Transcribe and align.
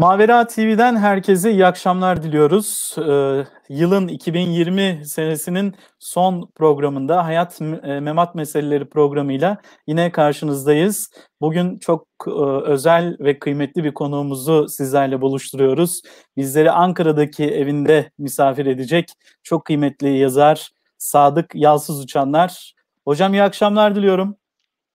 Mavera 0.00 0.46
TV'den 0.46 0.96
herkese 0.96 1.50
iyi 1.50 1.66
akşamlar 1.66 2.22
diliyoruz. 2.22 2.96
Ee, 2.98 3.44
yılın 3.68 4.08
2020 4.08 5.06
senesinin 5.06 5.74
son 5.98 6.50
programında 6.54 7.24
Hayat 7.24 7.60
e, 7.60 8.00
Memat 8.00 8.34
Meseleleri 8.34 8.88
programıyla 8.88 9.58
yine 9.86 10.12
karşınızdayız. 10.12 11.10
Bugün 11.40 11.78
çok 11.78 12.06
e, 12.26 12.30
özel 12.64 13.16
ve 13.18 13.38
kıymetli 13.38 13.84
bir 13.84 13.94
konuğumuzu 13.94 14.68
sizlerle 14.68 15.20
buluşturuyoruz. 15.20 16.02
Bizleri 16.36 16.70
Ankara'daki 16.70 17.44
evinde 17.44 18.10
misafir 18.18 18.66
edecek 18.66 19.12
çok 19.42 19.64
kıymetli 19.64 20.18
yazar 20.18 20.70
Sadık 20.98 21.54
Yalsız 21.54 22.00
Uçanlar. 22.00 22.74
Hocam 23.04 23.34
iyi 23.34 23.42
akşamlar 23.42 23.94
diliyorum. 23.94 24.36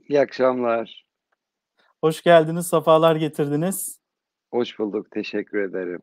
İyi 0.09 0.19
akşamlar. 0.19 1.05
Hoş 2.01 2.23
geldiniz, 2.23 2.67
sefalar 2.67 3.15
getirdiniz. 3.15 4.04
Hoş 4.55 4.79
bulduk, 4.79 5.11
teşekkür 5.11 5.61
ederim. 5.61 6.01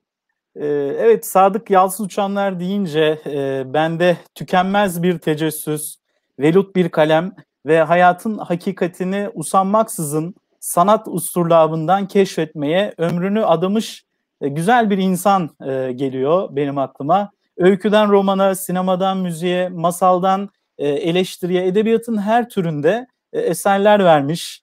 Ee, 0.56 0.66
evet, 0.98 1.26
Sadık 1.26 1.70
Yalsız 1.70 2.06
Uçanlar 2.06 2.60
deyince 2.60 3.18
e, 3.26 3.62
bende 3.74 4.16
tükenmez 4.34 5.02
bir 5.02 5.18
tecessüs, 5.18 5.96
velut 6.38 6.76
bir 6.76 6.88
kalem 6.88 7.32
ve 7.66 7.82
hayatın 7.82 8.38
hakikatini 8.38 9.28
usanmaksızın 9.34 10.34
sanat 10.60 11.08
usturlabından 11.08 12.08
keşfetmeye 12.08 12.94
ömrünü 12.98 13.44
adamış 13.44 14.04
e, 14.40 14.48
güzel 14.48 14.90
bir 14.90 14.98
insan 14.98 15.50
e, 15.66 15.92
geliyor 15.92 16.48
benim 16.56 16.78
aklıma. 16.78 17.30
Öyküden 17.56 18.10
romana, 18.10 18.54
sinemadan 18.54 19.18
müziğe, 19.18 19.68
masaldan 19.68 20.50
eleştiriye, 20.78 21.66
edebiyatın 21.66 22.18
her 22.18 22.48
türünde 22.48 23.06
eserler 23.32 24.04
vermiş. 24.04 24.62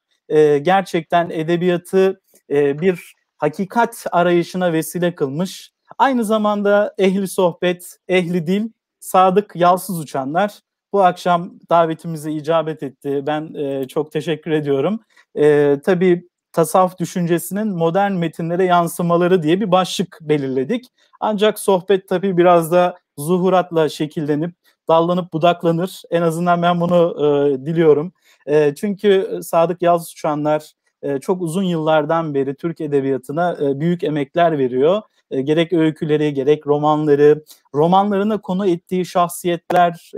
Gerçekten 0.62 1.30
edebiyatı 1.30 2.22
bir 2.50 3.19
hakikat 3.40 4.06
arayışına 4.12 4.74
vesile 4.74 5.16
kılmış. 5.16 5.72
Aynı 5.98 6.26
zamanda 6.26 6.94
ehli 6.98 7.28
sohbet, 7.28 7.98
ehli 8.08 8.48
dil, 8.48 8.70
sadık, 9.00 9.52
yalsız 9.56 10.00
uçanlar 10.00 10.60
bu 10.94 11.04
akşam 11.04 11.52
davetimize 11.70 12.32
icabet 12.32 12.84
etti. 12.84 13.24
Ben 13.28 13.54
e, 13.54 13.88
çok 13.88 14.12
teşekkür 14.12 14.52
ediyorum. 14.52 15.00
E, 15.36 15.78
tabii 15.86 16.28
tasavvuf 16.52 16.98
düşüncesinin 17.00 17.68
modern 17.68 18.12
metinlere 18.12 18.64
yansımaları 18.64 19.44
diye 19.44 19.62
bir 19.62 19.72
başlık 19.72 20.18
belirledik. 20.22 20.86
Ancak 21.20 21.60
sohbet 21.60 22.10
tabii 22.10 22.38
biraz 22.38 22.72
da 22.72 22.96
zuhuratla 23.18 23.90
şekillenip 23.90 24.56
dallanıp 24.88 25.34
budaklanır. 25.34 26.02
En 26.12 26.22
azından 26.22 26.62
ben 26.62 26.82
bunu 26.82 27.16
e, 27.18 27.66
diliyorum. 27.66 28.14
E, 28.46 28.76
çünkü 28.76 29.40
Sadık 29.44 29.82
Yalçın 29.82 30.14
Uçanlar 30.14 30.74
e, 31.02 31.20
çok 31.20 31.42
uzun 31.42 31.64
yıllardan 31.64 32.34
beri 32.34 32.56
Türk 32.56 32.82
edebiyatına 32.82 33.58
e, 33.62 33.80
büyük 33.80 34.04
emekler 34.04 34.58
veriyor. 34.58 35.02
E, 35.32 35.42
gerek 35.42 35.74
öyküleri, 35.74 36.34
gerek 36.34 36.68
romanları, 36.68 37.44
romanlarına 37.76 38.42
konu 38.42 38.68
ettiği 38.68 39.06
şahsiyetler, 39.06 40.12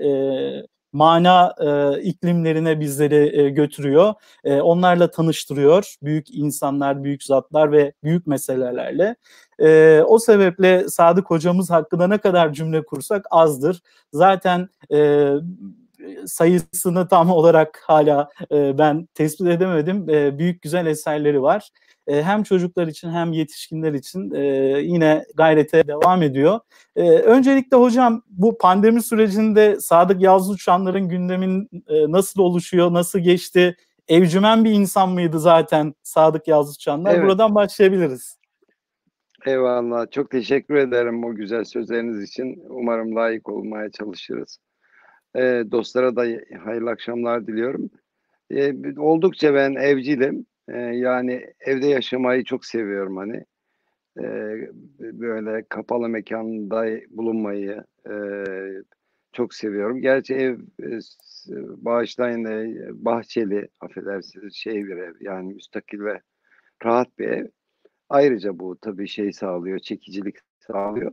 mana 0.94 1.56
iklimlerine 2.02 2.80
bizleri 2.80 3.54
götürüyor. 3.54 4.14
onlarla 4.46 5.12
tanıştırıyor. 5.12 5.96
Büyük 6.04 6.36
insanlar, 6.36 7.04
büyük 7.04 7.24
zatlar 7.24 7.72
ve 7.72 7.94
büyük 8.04 8.28
meselelerle. 8.28 9.16
o 10.04 10.20
sebeple 10.20 10.90
Sadık 10.90 11.30
hocamız 11.30 11.70
hakkında 11.70 12.08
ne 12.08 12.18
kadar 12.18 12.54
cümle 12.54 12.86
kursak 12.86 13.26
azdır. 13.32 13.82
Zaten 14.14 14.70
sayısını 16.26 17.08
tam 17.08 17.30
olarak 17.32 17.84
hala 17.86 18.30
e, 18.52 18.78
ben 18.78 19.08
tespit 19.14 19.48
edemedim. 19.48 20.10
E, 20.10 20.40
büyük 20.40 20.62
güzel 20.62 20.86
eserleri 20.86 21.42
var. 21.42 21.70
E, 22.08 22.24
hem 22.24 22.44
çocuklar 22.44 22.88
için 22.88 23.10
hem 23.10 23.34
yetişkinler 23.34 23.94
için 23.94 24.32
e, 24.32 24.44
yine 24.82 25.26
gayrete 25.36 25.88
devam 25.88 26.24
ediyor. 26.24 26.60
E, 26.96 27.10
öncelikle 27.10 27.78
hocam 27.78 28.24
bu 28.30 28.58
pandemi 28.58 29.04
sürecinde 29.04 29.80
Sadık 29.80 30.22
Yazlı 30.22 30.54
Uçanların 30.54 31.10
gündemin 31.10 31.70
e, 31.88 32.12
nasıl 32.12 32.42
oluşuyor, 32.42 32.94
nasıl 32.94 33.20
geçti? 33.20 33.76
Evcümen 34.08 34.66
bir 34.66 34.72
insan 34.72 35.10
mıydı 35.10 35.40
zaten 35.40 35.94
Sadık 36.04 36.48
Yazlı 36.48 36.72
Uçanlar? 36.72 37.16
Evet. 37.16 37.24
Buradan 37.24 37.56
başlayabiliriz. 37.56 38.42
Eyvallah. 39.46 40.12
Çok 40.12 40.32
teşekkür 40.32 40.76
ederim 40.76 41.24
bu 41.24 41.36
güzel 41.36 41.64
sözleriniz 41.64 42.24
için. 42.24 42.64
Umarım 42.70 43.16
layık 43.16 43.50
olmaya 43.50 43.92
çalışırız. 43.92 44.60
E, 45.36 45.64
dostlara 45.72 46.16
da 46.16 46.22
hayırlı 46.64 46.90
akşamlar 46.90 47.48
diliyorum. 47.48 47.90
E, 48.52 48.74
oldukça 49.00 49.54
ben 49.54 49.76
evcilim. 49.76 50.46
E, 50.68 50.78
yani 50.78 51.54
evde 51.60 51.88
yaşamayı 51.88 52.44
çok 52.44 52.66
seviyorum 52.66 53.18
hani. 53.18 53.46
E, 54.20 54.24
böyle 55.00 55.64
kapalı 55.70 56.10
mekanda 56.10 56.86
bulunmayı 57.10 57.84
e, 58.10 58.14
çok 59.34 59.54
seviyorum. 59.54 60.02
Gerçi 60.02 60.36
ev 60.36 60.60
e, 60.84 61.00
bağışlayın 61.58 62.46
bahçeli, 63.06 63.68
affedersiniz 63.80 64.56
şey 64.56 64.88
bir 64.88 64.98
ev 64.98 65.14
yani 65.20 65.54
müstakil 65.54 66.00
ve 66.00 66.22
rahat 66.86 67.20
bir 67.20 67.28
ev. 67.28 67.48
Ayrıca 68.10 68.60
bu 68.60 68.78
tabii 68.82 69.08
şey 69.08 69.34
sağlıyor, 69.34 69.80
çekicilik 69.80 70.36
sağlıyor. 70.60 71.12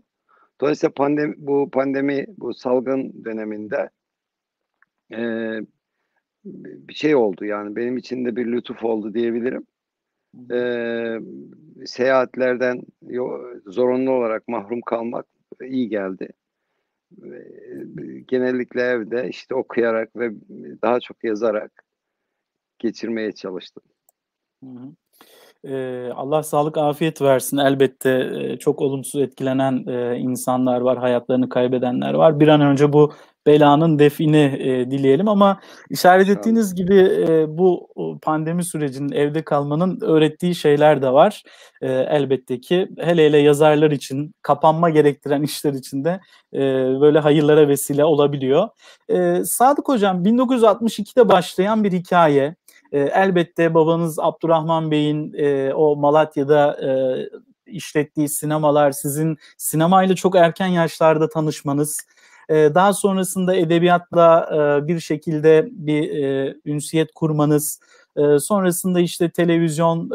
Dolayısıyla 0.60 0.92
pandemi, 0.94 1.34
bu 1.38 1.70
pandemi, 1.70 2.26
bu 2.38 2.54
salgın 2.54 3.24
döneminde 3.24 3.90
e, 5.12 5.18
bir 6.88 6.94
şey 6.94 7.14
oldu 7.14 7.44
yani 7.44 7.76
benim 7.76 7.96
için 7.96 8.24
de 8.24 8.36
bir 8.36 8.46
lütuf 8.46 8.84
oldu 8.84 9.14
diyebilirim. 9.14 9.66
E, 10.52 10.60
seyahatlerden 11.86 12.82
zorunlu 13.66 14.10
olarak 14.10 14.48
mahrum 14.48 14.80
kalmak 14.80 15.26
iyi 15.64 15.88
geldi. 15.88 16.28
E, 17.22 17.30
genellikle 18.28 18.82
evde 18.82 19.28
işte 19.28 19.54
okuyarak 19.54 20.16
ve 20.16 20.30
daha 20.82 21.00
çok 21.00 21.24
yazarak 21.24 21.84
geçirmeye 22.78 23.32
çalıştım. 23.32 23.82
Hı 24.64 24.70
hı. 24.70 24.92
Allah 26.14 26.42
sağlık 26.42 26.78
afiyet 26.78 27.22
versin. 27.22 27.56
Elbette 27.56 28.56
çok 28.60 28.82
olumsuz 28.82 29.20
etkilenen 29.20 29.74
insanlar 30.18 30.80
var, 30.80 30.98
hayatlarını 30.98 31.48
kaybedenler 31.48 32.14
var. 32.14 32.40
Bir 32.40 32.48
an 32.48 32.60
önce 32.60 32.92
bu 32.92 33.12
belanın 33.48 33.98
defini 33.98 34.56
e, 34.58 34.90
dileyelim 34.90 35.28
ama 35.28 35.60
işaret 35.90 36.28
ettiğiniz 36.28 36.74
gibi 36.74 36.98
e, 37.28 37.58
bu 37.58 37.88
pandemi 38.22 38.64
sürecinin 38.64 39.12
evde 39.12 39.42
kalmanın 39.42 40.00
öğrettiği 40.00 40.54
şeyler 40.54 41.02
de 41.02 41.12
var. 41.12 41.42
E, 41.82 41.92
elbette 41.92 42.60
ki 42.60 42.88
hele 42.98 43.26
hele 43.26 43.38
yazarlar 43.38 43.90
için 43.90 44.34
kapanma 44.42 44.90
gerektiren 44.90 45.42
işler 45.42 45.72
için 45.72 46.04
de 46.04 46.20
e, 46.54 46.60
böyle 47.00 47.18
hayırlara 47.18 47.68
vesile 47.68 48.04
olabiliyor. 48.04 48.68
E, 49.08 49.44
Sadık 49.44 49.88
Hocam 49.88 50.24
1962'de 50.24 51.28
başlayan 51.28 51.84
bir 51.84 51.92
hikaye. 51.92 52.56
E, 52.92 53.00
elbette 53.00 53.74
babanız 53.74 54.18
Abdurrahman 54.18 54.90
Bey'in 54.90 55.32
e, 55.36 55.74
o 55.74 55.96
Malatya'da 55.96 56.76
e, 56.82 56.90
işlettiği 57.66 58.28
sinemalar, 58.28 58.92
sizin 58.92 59.38
sinemayla 59.56 60.14
çok 60.14 60.36
erken 60.36 60.66
yaşlarda 60.66 61.28
tanışmanız, 61.28 62.06
e, 62.48 62.74
daha 62.74 62.92
sonrasında 62.92 63.54
edebiyatla 63.54 64.48
e, 64.52 64.88
bir 64.88 65.00
şekilde 65.00 65.68
bir 65.70 66.10
e, 66.24 66.56
ünsiyet 66.64 67.12
kurmanız, 67.14 67.80
e, 68.16 68.38
sonrasında 68.38 69.00
işte 69.00 69.30
televizyon, 69.30 70.10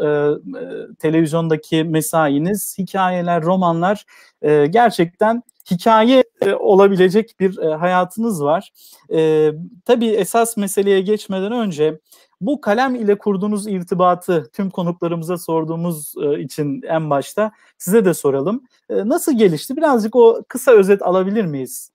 televizyondaki 0.98 1.84
mesainiz, 1.84 2.78
hikayeler, 2.78 3.42
romanlar 3.42 4.04
gerçekten 4.70 5.42
hikaye 5.70 6.24
olabilecek 6.58 7.40
bir 7.40 7.56
hayatınız 7.58 8.44
var. 8.44 8.70
E, 9.12 9.50
tabii 9.84 10.08
esas 10.08 10.56
meseleye 10.56 11.00
geçmeden 11.00 11.52
önce 11.52 12.00
bu 12.40 12.60
kalem 12.60 12.94
ile 12.94 13.18
kurduğunuz 13.18 13.66
irtibatı 13.66 14.50
tüm 14.52 14.70
konuklarımıza 14.70 15.38
sorduğumuz 15.38 16.14
için 16.38 16.82
en 16.88 17.10
başta 17.10 17.52
size 17.78 18.04
de 18.04 18.14
soralım. 18.14 18.62
Nasıl 18.90 19.38
gelişti? 19.38 19.76
Birazcık 19.76 20.16
o 20.16 20.42
kısa 20.48 20.72
özet 20.72 21.02
alabilir 21.02 21.44
miyiz? 21.44 21.93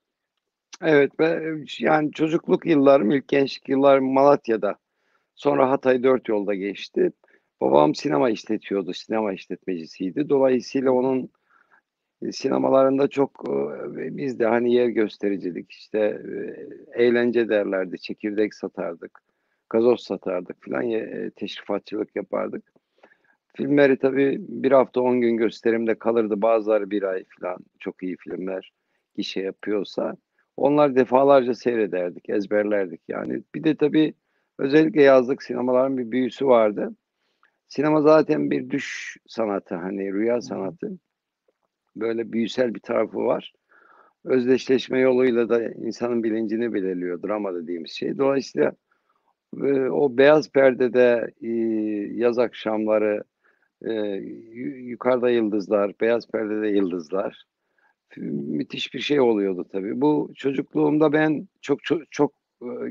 Evet 0.81 1.19
ve 1.19 1.55
yani 1.79 2.11
çocukluk 2.11 2.65
yıllarım, 2.65 3.11
ilk 3.11 3.27
gençlik 3.27 3.69
yıllarım 3.69 4.13
Malatya'da. 4.13 4.75
Sonra 5.35 5.69
Hatay 5.69 6.03
dört 6.03 6.29
yolda 6.29 6.55
geçti. 6.55 7.11
Babam 7.61 7.95
sinema 7.95 8.29
işletiyordu, 8.29 8.93
sinema 8.93 9.33
işletmecisiydi. 9.33 10.29
Dolayısıyla 10.29 10.91
onun 10.91 11.29
e, 12.21 12.31
sinemalarında 12.31 13.07
çok 13.07 13.43
e, 13.97 14.17
biz 14.17 14.39
de 14.39 14.45
hani 14.45 14.73
yer 14.73 14.87
göstericilik, 14.87 15.71
işte 15.71 15.99
e, 16.95 17.03
eğlence 17.03 17.49
derlerdi, 17.49 17.99
çekirdek 17.99 18.55
satardık, 18.55 19.19
gazoz 19.69 20.03
satardık 20.03 20.63
filan, 20.63 20.83
teşrifatçılık 21.35 22.15
yapardık. 22.15 22.73
Filmleri 23.55 23.97
tabii 23.97 24.37
bir 24.39 24.71
hafta 24.71 25.01
on 25.01 25.21
gün 25.21 25.37
gösterimde 25.37 25.95
kalırdı. 25.95 26.41
Bazıları 26.41 26.91
bir 26.91 27.03
ay 27.03 27.23
filan 27.23 27.57
çok 27.79 28.03
iyi 28.03 28.17
filmler 28.17 28.71
gişe 29.15 29.41
yapıyorsa. 29.41 30.17
Onlar 30.59 30.95
defalarca 30.95 31.53
seyrederdik, 31.53 32.29
ezberlerdik 32.29 33.01
yani. 33.07 33.43
Bir 33.55 33.63
de 33.63 33.75
tabii 33.75 34.13
özellikle 34.57 35.01
yazlık 35.01 35.43
sinemaların 35.43 35.97
bir 35.97 36.11
büyüsü 36.11 36.47
vardı. 36.47 36.95
Sinema 37.67 38.01
zaten 38.01 38.51
bir 38.51 38.69
düş 38.69 39.17
sanatı 39.27 39.75
hani 39.75 40.13
rüya 40.13 40.41
sanatı. 40.41 40.91
Böyle 41.95 42.31
büyüsel 42.31 42.75
bir 42.75 42.79
tarafı 42.79 43.17
var. 43.17 43.53
Özdeşleşme 44.25 44.99
yoluyla 44.99 45.49
da 45.49 45.63
insanın 45.63 46.23
bilincini 46.23 46.73
belirliyor 46.73 47.23
drama 47.23 47.55
dediğimiz 47.55 47.91
şey. 47.91 48.17
Dolayısıyla 48.17 48.71
e, 49.63 49.89
o 49.89 50.17
beyaz 50.17 50.51
perdede 50.51 51.31
e, 51.41 51.49
yaz 52.13 52.39
akşamları 52.39 53.23
e, 53.85 53.91
yukarıda 54.91 55.29
yıldızlar, 55.29 55.93
beyaz 56.01 56.27
perdede 56.27 56.67
yıldızlar 56.67 57.45
müthiş 58.17 58.93
bir 58.93 58.99
şey 58.99 59.19
oluyordu 59.19 59.67
tabii. 59.71 60.01
Bu 60.01 60.31
çocukluğumda 60.35 61.13
ben 61.13 61.47
çok 61.61 61.83
çok, 61.83 62.11
çok 62.11 62.33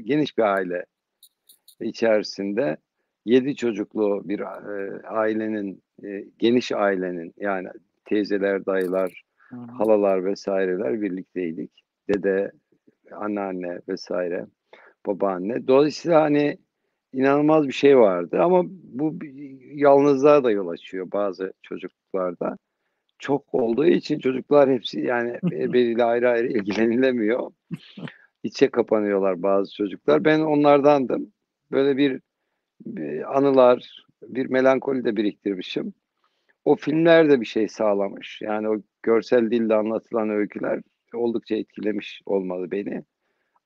geniş 0.05 0.39
bir 0.39 0.43
aile 0.43 0.87
içerisinde 1.81 2.77
yedi 3.25 3.57
çocuklu 3.57 4.23
bir 4.25 4.41
e, 4.41 5.03
ailenin 5.03 5.83
e, 6.05 6.25
geniş 6.39 6.73
ailenin 6.73 7.35
yani 7.37 7.69
teyzeler, 8.05 8.67
dayılar, 8.67 9.23
Hı. 9.37 9.57
halalar 9.57 10.25
vesaireler 10.25 11.03
birlikteydik. 11.03 11.71
Dede, 12.09 12.53
anneanne 13.13 13.81
vesaire, 13.89 14.47
babaanne. 15.07 15.67
Dolayısıyla 15.69 16.23
hani 16.23 16.59
inanılmaz 17.13 17.69
bir 17.69 17.73
şey 17.73 17.99
vardı 17.99 18.41
ama 18.43 18.63
bu 18.69 19.15
yalnızlığa 19.75 20.45
da 20.45 20.51
yol 20.51 20.69
açıyor 20.69 21.13
bazı 21.13 21.53
çocuklarda. 21.63 22.59
Çok 23.19 23.55
olduğu 23.55 23.87
için 23.87 24.19
çocuklar 24.19 24.71
hepsi 24.71 25.01
yani 25.01 25.39
birbiriyle 25.43 26.05
ayrı 26.05 26.31
ayrı 26.31 26.49
ilgilenilemiyor. 26.49 27.51
İçe 28.43 28.69
kapanıyorlar 28.71 29.43
bazı 29.43 29.75
çocuklar. 29.75 30.25
Ben 30.25 30.41
onlardandım. 30.41 31.33
Böyle 31.73 31.97
bir, 31.97 32.21
bir 32.87 33.39
anılar, 33.39 34.07
bir 34.23 34.47
melankoli 34.47 35.05
de 35.05 35.17
biriktirmişim. 35.17 35.95
O 36.65 36.77
filmler 36.77 37.31
de 37.31 37.41
bir 37.41 37.47
şey 37.47 37.69
sağlamış. 37.69 38.41
Yani 38.43 38.69
o 38.69 38.77
görsel 39.03 39.51
dilde 39.51 39.75
anlatılan 39.75 40.31
öyküler 40.31 40.81
oldukça 41.15 41.57
etkilemiş 41.57 42.23
olmalı 42.27 42.71
beni. 42.71 43.05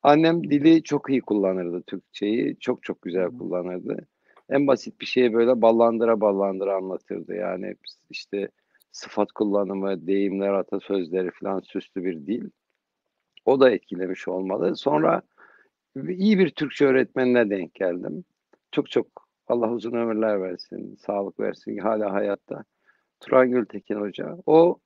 Annem 0.02 0.50
dili 0.50 0.82
çok 0.82 1.10
iyi 1.10 1.20
kullanırdı 1.20 1.82
Türkçeyi. 1.82 2.56
Çok 2.60 2.82
çok 2.82 3.02
güzel 3.02 3.26
kullanırdı. 3.26 4.06
En 4.50 4.66
basit 4.66 5.00
bir 5.00 5.06
şeyi 5.06 5.32
böyle 5.32 5.62
ballandıra 5.62 6.20
ballandıra 6.20 6.76
anlatırdı. 6.76 7.34
Yani 7.34 7.74
işte 8.10 8.48
sıfat 8.92 9.32
kullanımı, 9.32 10.06
deyimler, 10.06 10.52
atasözleri 10.52 11.30
falan 11.30 11.60
süslü 11.60 12.04
bir 12.04 12.26
dil. 12.26 12.50
O 13.44 13.60
da 13.60 13.70
etkilemiş 13.70 14.28
olmalı. 14.28 14.76
Sonra 14.76 15.22
iyi 16.08 16.38
bir 16.38 16.50
Türkçe 16.50 16.86
öğretmenine 16.86 17.50
denk 17.50 17.74
geldim. 17.74 18.24
Çok 18.72 18.90
çok 18.90 19.06
Allah 19.48 19.70
uzun 19.70 19.92
ömürler 19.92 20.42
versin, 20.42 20.96
sağlık 20.96 21.40
versin. 21.40 21.78
Hala 21.78 22.12
hayatta. 22.12 22.64
Turan 23.20 23.50
Gültekin 23.50 24.00
Hoca. 24.00 24.38
O 24.46 24.78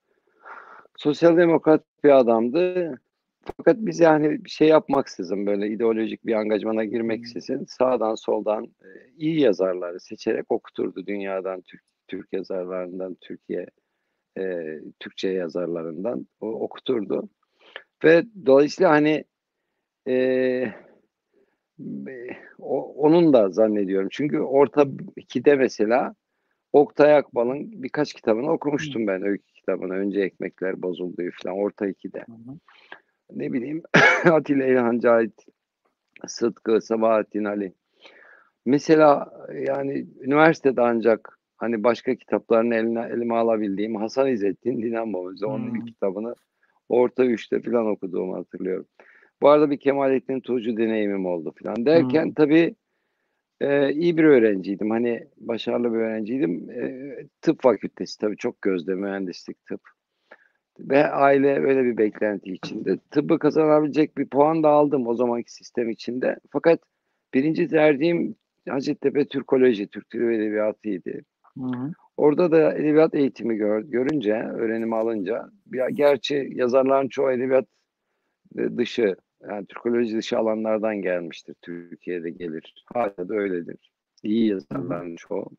sosyal 0.97 1.37
demokrat 1.37 1.85
bir 2.05 2.19
adamdı. 2.19 2.95
Fakat 3.57 3.77
biz 3.79 4.01
yani 4.01 4.45
bir 4.45 4.51
şey 4.51 4.69
yapmaksızın 4.69 5.47
böyle 5.47 5.69
ideolojik 5.69 6.27
bir 6.27 6.35
angajmana 6.35 6.85
girmeksizin 6.85 7.65
sağdan 7.65 8.15
soldan 8.15 8.65
e, 8.65 8.89
iyi 9.19 9.41
yazarları 9.41 10.01
seçerek 10.01 10.53
okuturdu 10.53 11.07
dünyadan, 11.07 11.61
Türk, 11.61 11.83
Türk 12.09 12.33
yazarlarından, 12.33 13.17
Türkiye 13.21 13.67
e, 14.39 14.79
Türkçe 15.01 15.29
yazarlarından 15.29 16.27
o, 16.41 16.47
okuturdu. 16.49 17.29
Ve 18.05 18.25
dolayısıyla 18.47 18.91
hani 18.91 19.25
e, 20.09 20.73
o, 22.59 22.95
onun 22.95 23.33
da 23.33 23.51
zannediyorum. 23.51 24.09
Çünkü 24.13 24.41
orta 24.41 24.83
2'de 24.83 25.57
mesela 25.57 26.15
Oktay 26.73 27.17
Akbal'ın 27.17 27.83
birkaç 27.83 28.13
kitabını 28.15 28.53
okumuştum 28.53 29.07
ben 29.07 29.23
öykü 29.23 29.53
kitabını. 29.53 29.95
Önce 29.95 30.21
ekmekler 30.21 30.83
bozuldu 30.83 31.23
falan 31.43 31.59
orta 31.59 31.89
2'de. 31.89 32.25
Ne 33.31 33.53
bileyim 33.53 33.83
Atilla 34.25 34.67
İlhan 34.67 34.99
Cahit, 34.99 35.47
Sıtkı, 36.27 36.81
Sabahattin 36.81 37.45
Ali. 37.45 37.75
Mesela 38.67 39.33
yani 39.55 40.07
üniversitede 40.21 40.81
ancak 40.81 41.36
hani 41.57 41.85
başka 41.85 42.15
kitaplarını 42.15 42.75
eline, 42.75 43.09
elime 43.13 43.35
alabildiğim 43.35 43.97
Hasan 43.97 44.29
İzzettin 44.29 44.83
Dinamo 44.83 45.19
onun 45.19 45.71
hmm. 45.71 45.85
kitabını 45.85 46.35
orta 46.89 47.25
üçte 47.25 47.61
falan 47.61 47.87
okuduğumu 47.87 48.37
hatırlıyorum. 48.37 48.87
Bu 49.43 49.49
arada 49.49 49.71
bir 49.71 49.77
Kemalettin 49.77 50.41
Tuğcu 50.41 50.77
deneyimim 50.77 51.27
oldu 51.27 51.55
falan 51.63 51.87
derken 51.87 52.25
hmm. 52.25 52.33
tabii 52.33 52.75
e, 53.61 53.93
iyi 53.93 54.17
bir 54.17 54.25
öğrenciydim. 54.25 54.91
Hani 54.91 55.27
başarılı 55.37 55.93
bir 55.93 55.99
öğrenciydim. 55.99 56.71
E, 56.71 57.17
tıp 57.41 57.63
fakültesi 57.63 58.19
tabii 58.19 58.37
çok 58.37 58.63
gözde 58.63 58.95
mühendislik 58.95 59.67
tıp. 59.67 59.81
Ve 60.81 61.07
aile 61.07 61.59
öyle 61.59 61.85
bir 61.85 61.97
beklenti 61.97 62.53
içinde. 62.53 62.99
Tıbbı 63.11 63.39
kazanabilecek 63.39 64.19
bir 64.19 64.27
puan 64.27 64.63
da 64.63 64.69
aldım 64.69 65.07
o 65.07 65.15
zamanki 65.15 65.53
sistem 65.53 65.91
içinde. 65.91 66.37
Fakat 66.51 66.81
birinci 67.35 67.69
tercihim 67.69 68.35
Hacettepe 68.69 69.25
Türkoloji, 69.25 69.87
Türk 69.87 70.13
Dili 70.13 70.29
ve 70.29 70.37
Edebiyatı'ydı. 70.37 71.23
Orada 72.17 72.51
da 72.51 72.75
edebiyat 72.75 73.15
eğitimi 73.15 73.57
gör, 73.57 73.81
görünce, 73.81 74.35
öğrenimi 74.35 74.97
alınca, 74.97 75.51
ya, 75.73 75.89
gerçi 75.91 76.49
yazarların 76.53 77.09
çoğu 77.09 77.31
edebiyat 77.31 77.67
e, 78.59 78.77
dışı, 78.77 79.17
yani 79.49 79.67
Türkoloji 79.67 80.17
dışı 80.17 80.39
alanlardan 80.39 80.97
gelmiştir. 80.97 81.57
Türkiye'de 81.63 82.31
gelir. 82.31 82.85
Hala 82.95 83.29
da 83.29 83.35
öyledir. 83.35 83.93
İyi 84.23 84.49
yazarların 84.49 85.13
Hı 85.13 85.17
çoğu. 85.17 85.51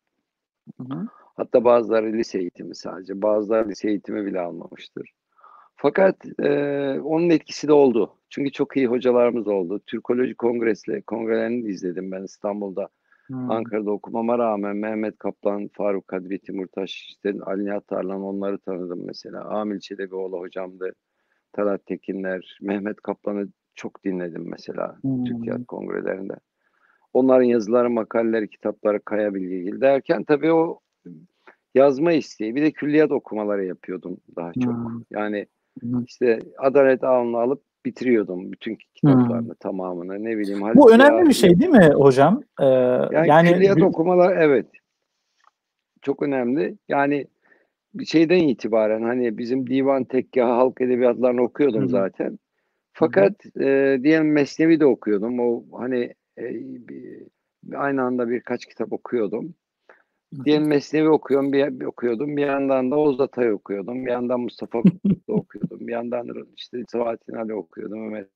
Hı 0.78 1.08
Hatta 1.36 1.64
bazıları 1.64 2.12
lise 2.12 2.38
eğitimi 2.38 2.74
sadece, 2.74 3.22
bazıları 3.22 3.68
lise 3.68 3.88
eğitimi 3.88 4.26
bile 4.26 4.40
almamıştır. 4.40 5.12
Fakat 5.76 6.16
e, 6.40 6.50
onun 7.00 7.30
etkisi 7.30 7.68
de 7.68 7.72
oldu. 7.72 8.14
Çünkü 8.30 8.52
çok 8.52 8.76
iyi 8.76 8.86
hocalarımız 8.86 9.48
oldu. 9.48 9.80
Türkoloji 9.86 10.34
kongresle, 10.34 11.02
kongrelerini 11.02 11.68
izledim 11.68 12.12
ben 12.12 12.22
İstanbul'da 12.22 12.88
Hmm. 13.28 13.50
Ankara'da 13.50 13.90
okumama 13.90 14.38
rağmen 14.38 14.76
Mehmet 14.76 15.18
Kaplan, 15.18 15.68
Faruk 15.72 16.08
Kadri, 16.08 16.38
Timurtaş, 16.38 17.06
işte 17.08 17.34
Ali 17.42 17.64
Nihat 17.64 17.88
Tarlan 17.88 18.22
onları 18.22 18.58
tanıdım 18.58 19.06
mesela. 19.06 19.44
Amil 19.44 19.80
Çelebioğlu 19.80 20.38
hocamdı. 20.38 20.92
Talat 21.52 21.86
Tekinler, 21.86 22.58
Mehmet 22.62 23.00
Kaplan'ı 23.00 23.48
çok 23.74 24.04
dinledim 24.04 24.44
mesela 24.50 24.96
hmm. 25.02 25.24
Türkiye 25.24 25.64
kongrelerinde. 25.68 26.34
Onların 27.12 27.44
yazıları, 27.44 27.90
makaleleri, 27.90 28.48
kitapları 28.48 29.00
Kaya 29.04 29.34
Bilgigil 29.34 29.80
derken 29.80 30.24
tabii 30.24 30.52
o 30.52 30.80
yazma 31.74 32.12
isteği. 32.12 32.54
Bir 32.54 32.62
de 32.62 32.70
külliyat 32.70 33.12
okumaları 33.12 33.64
yapıyordum 33.64 34.16
daha 34.36 34.52
çok. 34.52 34.72
Hmm. 34.72 35.02
Yani 35.10 35.46
işte 36.06 36.38
Adalet 36.58 37.04
Ağını 37.04 37.38
alıp 37.38 37.62
bitiriyordum 37.84 38.52
bütün 38.52 38.78
kitaplarını 38.94 39.48
hmm. 39.48 39.54
tamamını 39.60 40.24
ne 40.24 40.38
bileyim. 40.38 40.60
Bu 40.74 40.92
önemli 40.92 41.28
bir 41.28 41.34
şey 41.34 41.60
değil 41.60 41.70
mi 41.70 41.90
hocam? 41.94 42.42
Ee, 42.60 42.64
yani, 42.64 43.28
yani 43.28 43.52
külliyat 43.52 43.82
okumalar 43.82 44.36
evet 44.36 44.66
çok 46.02 46.22
önemli. 46.22 46.76
Yani 46.88 47.26
bir 47.94 48.04
şeyden 48.04 48.38
itibaren 48.38 49.02
hani 49.02 49.38
bizim 49.38 49.66
divan 49.66 50.04
tekkah 50.04 50.48
halk 50.48 50.80
edebiyatlarını 50.80 51.42
okuyordum 51.42 51.82
hmm. 51.82 51.88
zaten. 51.88 52.38
Fakat 52.92 53.44
hmm. 53.44 53.62
e, 53.62 53.98
diyelim 54.02 54.32
Mesnevi 54.32 54.80
de 54.80 54.86
okuyordum. 54.86 55.40
O 55.40 55.64
hani 55.78 56.14
e, 56.38 56.44
bir, 56.88 57.22
aynı 57.74 58.02
anda 58.02 58.30
birkaç 58.30 58.66
kitap 58.66 58.92
okuyordum. 58.92 59.54
Diyelim 60.44 60.68
Mesnevi 60.68 61.08
okuyorum, 61.08 61.52
bir, 61.52 61.80
bir 61.80 61.84
okuyordum. 61.84 62.36
Bir 62.36 62.46
yandan 62.46 62.90
da 62.90 62.96
Oğuz 62.96 63.20
Atay 63.20 63.52
okuyordum. 63.52 64.06
Bir 64.06 64.10
yandan 64.10 64.40
Mustafa 64.40 64.82
Kutlu 64.82 65.34
okuyordum. 65.34 65.80
Bir 65.80 65.92
yandan 65.92 66.46
işte 66.56 66.84
Sabahattin 66.88 67.34
Ali 67.34 67.54
okuyordum. 67.54 68.10
Mehmet 68.10 68.28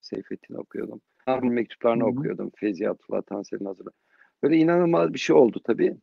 Seyfettin 0.00 0.54
okuyordum. 0.54 1.00
Ahmet 1.26 1.52
mektuplarını 1.52 2.02
Hı-hı. 2.02 2.10
okuyordum. 2.10 2.50
Feyzi 2.56 2.90
Atullah 2.90 3.22
Tansel'in 3.22 3.64
hazırlı. 3.64 3.90
Böyle 4.42 4.56
inanılmaz 4.56 5.14
bir 5.14 5.18
şey 5.18 5.36
oldu 5.36 5.60
tabii. 5.64 5.96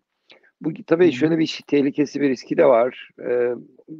Bu 0.62 0.73
tabii 0.88 1.05
Hı-hı. 1.05 1.13
şöyle 1.13 1.38
bir 1.38 1.45
şey, 1.45 1.62
tehlikesi 1.67 2.21
bir 2.21 2.29
riski 2.29 2.57
de 2.57 2.65
var. 2.65 3.09
Ee, 3.25 3.53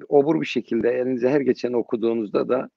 obur 0.10 0.42
bir 0.42 0.46
şekilde 0.46 0.90
elinize 0.90 1.30
her 1.30 1.42
geçen 1.42 1.74
okuduğunuzda 1.74 2.50
da 2.50 2.70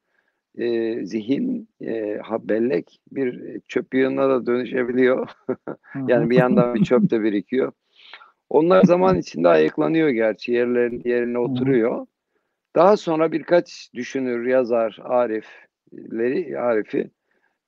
e, 0.57 0.99
zihin 1.07 1.69
e, 1.81 2.19
ha, 2.23 2.49
bellek 2.49 3.01
bir 3.13 3.61
çöp 3.69 3.95
yığınına 3.95 4.29
da 4.29 4.47
dönüşebiliyor. 4.47 5.29
yani 6.09 6.31
bir 6.31 6.37
yandan 6.37 6.75
bir 6.75 6.85
çöp 6.85 7.11
de 7.11 7.23
birikiyor. 7.23 7.73
Onlar 8.51 8.83
zaman 8.85 9.19
içinde 9.19 9.49
ayıklanıyor 9.49 10.09
gerçi 10.09 10.53
yerlerin 10.53 11.03
yerine 11.05 11.39
oturuyor. 11.39 12.07
Daha 12.77 12.97
sonra 12.97 13.33
birkaç 13.33 13.91
düşünür, 13.95 14.47
yazar, 14.47 14.99
arifleri, 15.03 16.59
arifi 16.59 17.11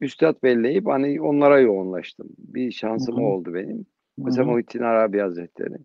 üstad 0.00 0.42
belleyip 0.42 0.86
hani 0.86 1.20
onlara 1.20 1.60
yoğunlaştım. 1.60 2.28
Bir 2.38 2.70
şansım 2.70 3.16
Hı-hı. 3.16 3.24
oldu 3.24 3.54
benim. 3.54 3.86
Mesela. 4.18 4.46
Muhittin 4.46 4.82
Arabi 4.82 5.18
Hazretleri 5.18 5.78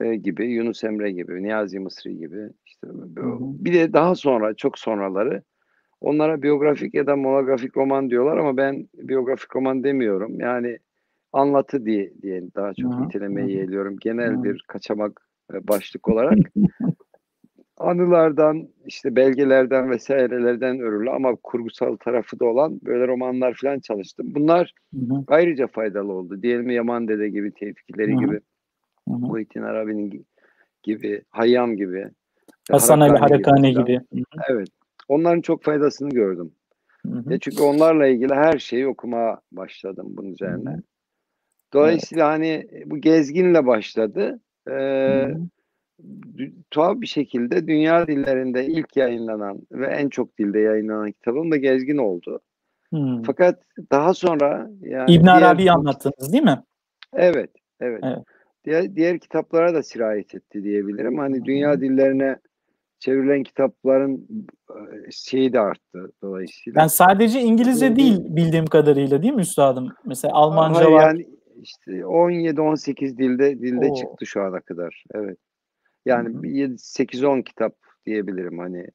e, 0.00 0.16
gibi, 0.16 0.46
Yunus 0.46 0.84
Emre 0.84 1.10
gibi, 1.10 1.42
Niyazi 1.42 1.78
Mısri 1.78 2.18
gibi. 2.18 2.50
işte 2.66 2.86
Hı-hı. 2.86 3.38
Bir 3.40 3.74
de 3.74 3.92
daha 3.92 4.14
sonra, 4.14 4.54
çok 4.54 4.78
sonraları 4.78 5.42
Onlara 6.00 6.42
biyografik 6.42 6.94
ya 6.94 7.06
da 7.06 7.16
monografik 7.16 7.76
roman 7.76 8.10
diyorlar 8.10 8.36
ama 8.36 8.56
ben 8.56 8.88
biyografik 8.94 9.56
roman 9.56 9.84
demiyorum. 9.84 10.40
Yani 10.40 10.78
anlatı 11.32 11.86
diye, 11.86 12.12
diye 12.22 12.42
daha 12.54 12.74
çok 12.74 12.92
Hı 12.92 12.96
hı. 12.96 13.02
nitelemeyi 13.02 13.56
yeğliyorum. 13.56 13.96
Genel 13.96 14.32
Hı. 14.38 14.44
bir 14.44 14.64
kaçamak 14.68 15.20
e, 15.54 15.68
başlık 15.68 16.08
olarak. 16.08 16.38
Anılardan, 17.78 18.68
işte 18.86 19.16
belgelerden 19.16 19.90
vesairelerden 19.90 20.80
örülü 20.80 21.10
ama 21.10 21.36
kurgusal 21.42 21.96
tarafı 21.96 22.40
da 22.40 22.44
olan 22.44 22.80
böyle 22.84 23.08
romanlar 23.08 23.54
falan 23.62 23.80
çalıştım. 23.80 24.26
Bunlar 24.34 24.72
Hı 24.94 25.24
ayrıca 25.28 25.66
faydalı 25.66 26.12
oldu. 26.12 26.42
Diyelim 26.42 26.70
Yaman 26.70 27.08
Dede 27.08 27.28
gibi, 27.28 27.52
Tevfikleri 27.52 28.12
Hı 28.14 28.18
gibi, 28.18 28.40
Hı 29.08 29.14
hı. 29.14 29.18
Muhittin 29.18 29.62
Arabi'nin 29.62 30.10
gi- 30.10 30.24
gibi, 30.82 31.22
Hayyam 31.30 31.76
gibi, 31.76 32.08
Hasan 32.70 33.00
Ali 33.00 33.18
Harakani 33.18 33.70
gibi 33.72 33.80
gibi. 33.82 34.00
Evet. 34.50 34.68
Onların 35.08 35.40
çok 35.40 35.62
faydasını 35.62 36.08
gördüm. 36.10 36.52
Hı 37.06 37.12
hı. 37.12 37.38
Çünkü 37.38 37.62
onlarla 37.62 38.06
ilgili 38.06 38.34
her 38.34 38.58
şeyi 38.58 38.86
okumaya 38.86 39.40
başladım 39.52 40.06
bunun 40.08 40.28
Hı 40.28 40.32
üzerine. 40.32 40.70
hı. 40.70 40.74
Evet. 40.74 40.84
Dolayısıyla 41.74 42.28
hani 42.28 42.66
bu 42.86 42.98
gezginle 42.98 43.66
başladı. 43.66 44.40
Hı 44.68 44.72
Ee, 44.72 45.34
hı. 45.34 45.38
dü- 46.36 46.52
tuhaf 46.70 47.00
bir 47.00 47.06
şekilde 47.06 47.66
dünya 47.66 48.06
dillerinde 48.06 48.66
ilk 48.66 48.96
yayınlanan 48.96 49.60
ve 49.72 49.86
en 49.86 50.08
çok 50.08 50.38
dilde 50.38 50.58
yayınlanan 50.58 51.12
kitabım 51.12 51.50
da 51.50 51.56
Gezgin 51.56 51.96
oldu. 51.96 52.40
Hı. 52.94 53.22
Fakat 53.26 53.62
daha 53.90 54.14
sonra 54.14 54.70
yani 54.80 55.14
İbn 55.14 55.24
diğer 55.24 55.58
bu 55.58 55.72
anlattınız 55.72 56.32
değil 56.32 56.44
mi? 56.44 56.62
evet 57.12 57.50
evet 57.80 58.00
Evet. 58.04 58.24
diğer, 58.64 58.96
diğer 58.96 59.18
kitaplara 59.18 59.74
da 59.74 59.82
sirayet 59.82 60.34
etti 60.34 60.64
diyebilirim. 60.64 61.18
Hı 61.18 61.22
Hani 61.22 61.40
hı. 61.40 61.44
dünya 61.44 61.80
dillerine 61.80 62.36
çevrilen 62.98 63.42
kitapların 63.42 64.28
e, 64.70 65.10
şeyi 65.10 65.52
de 65.52 65.60
arttı 65.60 66.12
dolayısıyla. 66.22 66.80
Yani 66.80 66.90
sadece 66.90 67.40
İngilizce 67.40 67.96
değil 67.96 68.18
bildiğim 68.36 68.66
kadarıyla 68.66 69.22
değil 69.22 69.34
mi 69.34 69.40
üstadım? 69.40 69.88
Mesela 70.04 70.34
Almanca 70.34 70.80
Hayır 70.80 70.90
var. 70.90 71.02
yani 71.02 71.26
işte 71.62 71.92
17-18 71.92 73.18
dilde 73.18 73.58
dilde 73.58 73.86
Oo. 73.90 73.94
çıktı 73.94 74.26
şu 74.26 74.42
ana 74.42 74.60
kadar. 74.60 75.04
Evet. 75.14 75.38
Yani 76.06 76.28
hı. 76.28 76.42
bir 76.42 76.68
8-10 76.68 77.44
kitap 77.44 77.74
diyebilirim 78.06 78.58
hani. 78.58 78.86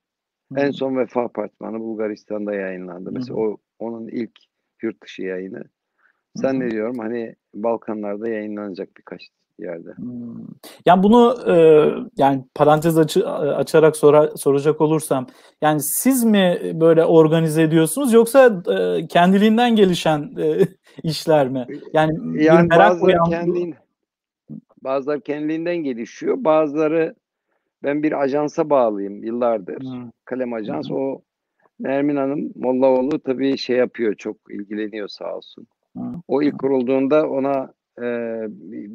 Hı 0.54 0.60
En 0.60 0.72
son 0.72 0.98
Vefa 0.98 1.24
Apartmanı 1.24 1.80
Bulgaristan'da 1.80 2.54
yayınlandı. 2.56 3.12
Mesela 3.12 3.36
hı. 3.36 3.42
o 3.42 3.58
onun 3.80 4.08
ilk 4.08 4.32
yurt 4.82 5.04
dışı 5.04 5.22
yayını. 5.22 5.64
Sen 6.36 6.60
ne 6.60 6.72
diyorum 6.72 7.00
hani 7.00 7.36
Balkanlarda 7.54 8.30
yayınlanacak 8.30 8.98
birkaç 8.98 9.30
yerde. 9.60 9.90
Hmm. 9.96 10.48
Yani 10.86 11.04
bunu 11.04 11.36
e, 11.48 11.56
yani 12.18 12.46
parantez 12.56 12.98
açı, 12.98 13.30
açarak 13.30 13.98
sora, 13.98 14.38
soracak 14.38 14.82
olursam 14.82 15.28
yani 15.62 15.80
siz 15.84 16.24
mi 16.24 16.60
böyle 16.74 17.06
organize 17.06 17.62
ediyorsunuz 17.62 18.14
yoksa 18.14 18.64
e, 18.68 19.08
kendiliğinden 19.08 19.76
gelişen 19.76 20.34
e, 20.40 20.68
işler 21.04 21.50
mi? 21.50 21.66
Yani 21.94 22.44
Yani 22.44 22.68
merak 22.68 22.92
bazıları 22.92 23.18
kendin 23.30 23.76
bazıları 24.84 25.22
kendiliğinden 25.22 25.78
gelişiyor. 25.78 26.44
Bazıları 26.44 27.16
ben 27.84 28.04
bir 28.04 28.22
ajansa 28.22 28.70
bağlıyım 28.70 29.24
yıllardır. 29.24 29.84
Hı 29.84 30.12
Kalem. 30.26 30.54
Ajans. 30.54 30.92
O 30.92 31.22
Nermin 31.80 32.16
Hanım 32.16 32.52
Mollaoğlu 32.56 33.20
tabii 33.20 33.58
şey 33.58 33.78
yapıyor, 33.78 34.16
çok 34.16 34.38
ilgileniyor 34.50 35.08
sağ 35.08 35.36
olsun. 35.36 35.68
Hı 35.98 36.04
O 36.28 36.42
ilk 36.42 36.60
kurulduğunda 36.60 37.30
ona 37.30 37.74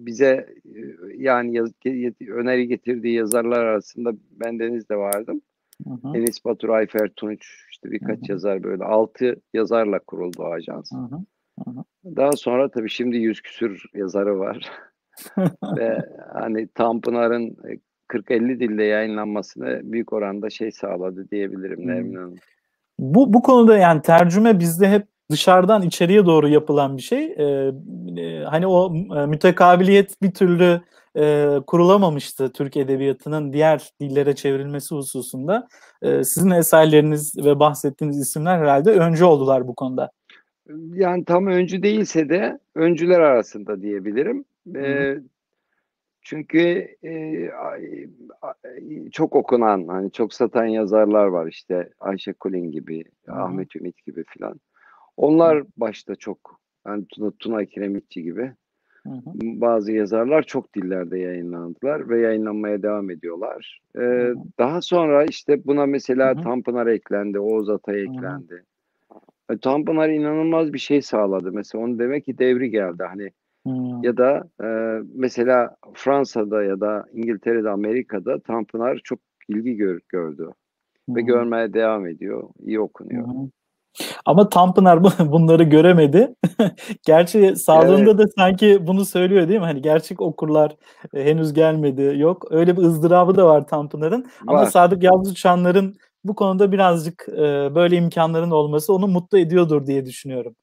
bize 0.07 0.55
e, 0.65 0.81
yani 1.17 1.57
yaz, 1.57 1.71
öneri 2.29 2.69
getirdiği 2.69 3.15
yazarlar 3.15 3.65
arasında 3.65 4.13
ben 4.31 4.59
Deniz 4.59 4.89
de 4.89 4.97
vardım. 4.97 5.41
Hı 5.85 5.91
hı. 5.91 6.17
Enis 6.17 6.45
Batur, 6.45 6.69
Ayfer 6.69 7.09
Tunç, 7.09 7.67
işte 7.71 7.91
birkaç 7.91 8.19
hı. 8.19 8.33
yazar 8.33 8.63
böyle. 8.63 8.85
Altı 8.85 9.37
yazarla 9.55 9.99
kuruldu 9.99 10.43
o 10.43 10.53
ajans. 10.53 10.93
Hı 10.93 10.97
hı. 10.97 11.19
Hı 11.65 11.71
hı. 11.71 11.85
Daha 12.17 12.33
sonra 12.33 12.71
tabii 12.71 12.91
şimdi 12.91 13.17
yüz 13.17 13.41
küsür 13.41 13.85
yazarı 13.95 14.39
var. 14.39 14.71
Ve 15.77 15.99
hani 16.33 16.69
Tanpınar'ın 16.69 17.57
e, 17.69 17.79
40-50 18.09 18.61
dilde 18.61 18.85
yayınlanmasını 18.85 19.81
büyük 19.85 20.13
oranda 20.13 20.51
şey 20.51 20.73
sağladı 20.73 21.31
diyebilirim 21.31 21.87
Nermin. 21.87 22.15
Hanım. 22.15 22.35
Bu 22.99 23.33
bu 23.33 23.43
konuda 23.43 23.79
yani 23.79 24.03
tercüme 24.03 24.59
bizde 24.59 24.89
hep 24.89 25.07
dışarıdan 25.31 25.83
içeriye 25.83 26.27
doğru 26.27 26.49
yapılan 26.49 26.97
bir 26.97 27.03
şey. 27.03 27.25
Ee, 27.25 27.73
e, 28.21 28.45
hani 28.45 28.67
o 28.67 28.95
e, 28.95 29.27
mütekabiliyet 29.27 30.23
bir 30.23 30.31
türlü 30.31 30.81
e, 31.17 31.55
kurulamamıştı 31.67 32.53
Türk 32.53 32.77
edebiyatının 32.77 33.53
diğer 33.53 33.91
dillere 34.01 34.35
çevrilmesi 34.35 34.95
hususunda. 34.95 35.69
E, 36.03 36.25
sizin 36.25 36.51
eserleriniz 36.51 37.33
ve 37.45 37.59
bahsettiğiniz 37.61 38.21
isimler 38.21 38.59
herhalde 38.59 38.91
öncü 38.91 39.25
oldular 39.25 39.69
bu 39.69 39.75
konuda. 39.75 40.11
Yani 40.95 41.25
tam 41.25 41.47
öncü 41.47 41.83
değilse 41.83 42.29
de 42.29 42.59
öncüler 42.75 43.21
arasında 43.21 43.83
diyebilirim. 43.83 44.45
Ee, 44.77 45.19
çünkü 46.23 46.89
e, 47.03 47.51
ay- 47.51 48.07
çok 49.13 49.37
okunan, 49.37 49.89
hani 49.89 50.13
çok 50.13 50.35
satan 50.35 50.67
yazarlar 50.67 51.27
var 51.27 51.47
işte 51.47 51.91
Ayşe 52.01 52.33
Kulin 52.33 52.71
gibi, 52.71 53.05
Hı 53.27 53.33
hı. 53.33 53.37
Ahmet 53.37 53.77
Ümit 53.77 54.07
gibi 54.07 54.25
filan. 54.25 54.61
Hı 55.17 55.23
Onlar 55.23 55.63
başta 55.77 56.15
çok, 56.15 56.61
yani 56.87 57.05
Tuna, 57.09 57.31
Tuna 57.39 57.65
Kiremitçi 57.65 58.23
gibi 58.23 58.53
hı. 59.07 59.13
hı. 59.13 59.31
bazı 59.35 59.93
yazarlar 59.93 60.43
çok 60.43 60.75
dillerde 60.75 61.19
yayınlandılar 61.19 62.09
ve 62.09 62.21
yayınlanmaya 62.21 62.83
devam 62.83 63.11
ediyorlar. 63.11 63.81
Ee, 63.97 64.01
Hı 64.01 64.33
hı. 64.33 64.37
daha 64.59 64.81
sonra 64.81 65.25
işte 65.25 65.67
buna 65.67 65.83
Hı 65.83 65.87
mesela 65.87 66.35
hı. 66.35 66.43
Tanpınar 66.43 66.87
eklendi, 66.87 67.39
Oğuz 67.39 67.71
Atay 67.71 67.95
Hı 67.95 67.99
hı. 67.99 68.03
eklendi. 68.17 68.65
E, 69.51 69.59
Tanpınar 69.59 70.09
inanılmaz 70.09 70.73
bir 70.73 70.79
şey 70.79 71.03
sağladı. 71.03 71.53
Mesela 71.53 71.85
onun 71.85 71.99
demek 71.99 72.25
ki 72.25 72.39
devri 72.39 72.71
geldi. 72.71 73.03
Hani 73.09 73.31
Hı. 73.67 74.07
ya 74.07 74.17
da 74.17 74.49
e, 74.65 75.01
mesela 75.15 75.77
Fransa'da 75.95 76.63
ya 76.63 76.81
da 76.81 77.07
İngiltere'de, 77.13 77.71
Amerika'da 77.71 78.41
Tanpınar 78.41 79.01
çok 79.05 79.19
ilgi 79.49 79.77
gör- 79.77 80.01
gördü 80.09 80.51
ve 81.09 81.21
Hı. 81.21 81.27
görmeye 81.27 81.73
devam 81.73 82.07
ediyor. 82.07 82.49
İyi 82.61 82.79
Hı 82.79 82.83
okunuyor. 82.83 83.29
hı. 83.29 83.51
Ama 84.25 84.49
Tanpınar 84.49 85.05
bu- 85.05 85.11
bunları 85.33 85.63
göremedi. 85.63 86.35
Gerçi 87.07 87.39
Evet, 87.39 87.61
sağlığında 87.61 88.19
da 88.19 88.25
sanki 88.39 88.87
bunu 88.87 89.05
söylüyor 89.05 89.49
değil 89.49 89.61
mi? 89.61 89.67
Hani 89.67 89.83
gerçek 89.83 90.21
okurlar 90.21 90.77
e, 91.15 91.25
henüz 91.25 91.53
gelmedi. 91.53 92.15
Yok. 92.17 92.47
Öyle 92.51 92.77
bir 92.77 92.83
ızdırabı 92.83 93.37
da 93.37 93.47
var 93.47 93.67
Tanpınar'ın. 93.67 94.27
Ama. 94.47 94.67
Sadık 94.67 95.03
Yavuz 95.03 95.31
Uçanlar'ın 95.31 95.97
bu 96.25 96.35
konuda 96.35 96.73
birazcık 96.73 97.27
e, 97.29 97.75
böyle 97.75 97.97
imkanların 97.97 98.51
olması 98.51 98.93
onu 98.93 99.09
mutlu 99.09 99.39
ediyordur 99.39 99.87
diye 99.87 100.07
düşünüyorum. 100.07 100.57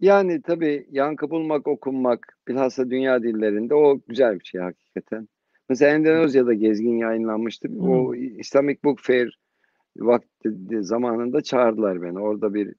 Yani 0.00 0.42
tabii 0.42 0.86
yankı 0.90 1.30
bulmak, 1.30 1.66
okunmak, 1.68 2.38
bilhassa 2.48 2.90
dünya 2.90 3.22
dillerinde 3.22 3.74
o 3.74 3.98
güzel 4.08 4.40
bir 4.40 4.44
şey 4.44 4.60
hakikaten. 4.60 5.28
Mesela 5.68 5.96
Endonezya'da 5.96 6.54
Gezgin 6.54 6.96
yayınlanmıştı. 6.96 7.68
Hmm. 7.68 7.90
O 7.90 8.14
Islamic 8.14 8.78
Book 8.84 8.98
Fair 9.02 9.38
vakti 9.96 10.50
zamanında 10.84 11.40
çağırdılar 11.40 12.02
beni. 12.02 12.18
Orada 12.18 12.54
bir 12.54 12.74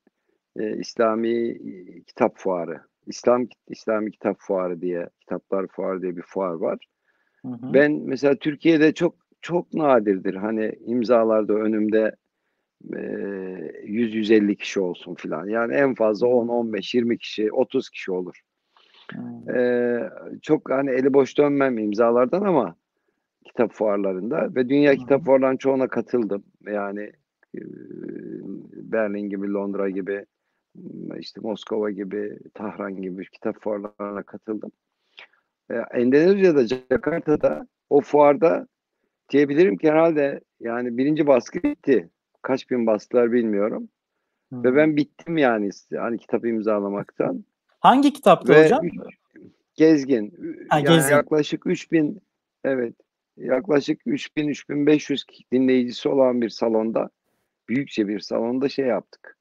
e, 0.60 0.78
İslami 0.78 1.58
kitap 2.04 2.38
fuarı, 2.38 2.82
İslam 3.08 3.48
İslami 3.68 4.12
kitap 4.12 4.38
fuarı 4.40 4.82
diye, 4.82 5.10
kitaplar 5.20 5.68
fuarı 5.68 6.02
diye 6.02 6.18
bir 6.18 6.22
fuar 6.22 6.54
var. 6.54 6.88
Hı 7.42 7.52
hı. 7.52 7.74
Ben 7.74 7.92
mesela 7.92 8.36
Türkiye'de 8.36 8.94
çok 8.94 9.16
çok 9.42 9.74
nadirdir. 9.74 10.36
Hani 10.36 10.72
imzalarda 10.86 11.54
önümde 11.54 12.16
e, 12.94 12.98
100-150 12.98 14.56
kişi 14.56 14.80
olsun 14.80 15.16
filan. 15.16 15.48
Yani 15.48 15.74
en 15.74 15.96
fazla 15.96 16.28
10, 16.28 16.48
15, 16.48 16.96
20 16.96 17.18
kişi, 17.18 17.52
30 17.52 17.90
kişi 17.90 18.12
olur. 18.12 18.42
Hı. 19.12 19.58
E, 19.58 19.62
çok 20.42 20.72
hani 20.72 20.92
eli 20.92 21.14
boş 21.14 21.38
dönmem 21.38 21.78
imzalardan 21.78 22.42
ama 22.42 22.76
kitap 23.46 23.74
fuarlarında 23.74 24.56
ve 24.56 24.70
dünya 24.70 24.96
kitap 24.96 25.26
fuarlarının 25.26 25.58
çoğuna 25.58 25.88
katıldım. 25.88 26.44
Yani 26.68 27.12
Berlin 28.74 29.30
gibi, 29.30 29.54
Londra 29.54 29.90
gibi, 29.90 30.26
işte 31.20 31.42
Moskova 31.42 31.92
gibi, 31.92 32.40
Tahran 32.54 33.02
gibi 33.02 33.26
kitap 33.30 33.62
fuarlarına 33.62 34.24
katıldım. 34.24 34.72
Endonezya'da, 35.94 36.68
Jakarta'da 36.68 37.68
o 37.90 38.02
fuarda 38.02 38.68
diyebilirim 39.30 39.78
ki 39.78 39.92
herhalde 39.92 40.42
yani 40.60 40.98
birinci 40.98 41.28
baskı 41.28 41.64
bitti. 41.64 42.10
Kaç 42.42 42.72
bin 42.72 42.88
bastılar 42.88 43.32
bilmiyorum. 43.32 43.90
Hı. 44.54 44.64
Ve 44.64 44.76
ben 44.76 44.98
bittim 44.98 45.38
yani 45.38 45.70
hani 45.98 46.18
kitap 46.18 46.46
imzalamaktan. 46.46 47.46
Hangi 47.80 48.14
kitaptı 48.14 48.54
Ve 48.54 48.64
hocam? 48.64 48.86
üç, 48.86 48.94
gezgin 49.76 50.34
Ha, 50.70 50.80
yani 50.80 50.88
Gezgin. 50.88 51.16
yaklaşık 51.16 51.68
3000 51.68 52.22
evet 52.64 52.94
yaklaşık 53.38 54.02
3000-3500 54.06 55.24
dinleyicisi 55.52 56.10
olan 56.10 56.42
bir 56.42 56.50
salonda 56.50 57.10
büyükçe 57.70 58.08
bir 58.08 58.20
salonda 58.20 58.70
şey 58.70 58.86
yaptık. 58.86 59.38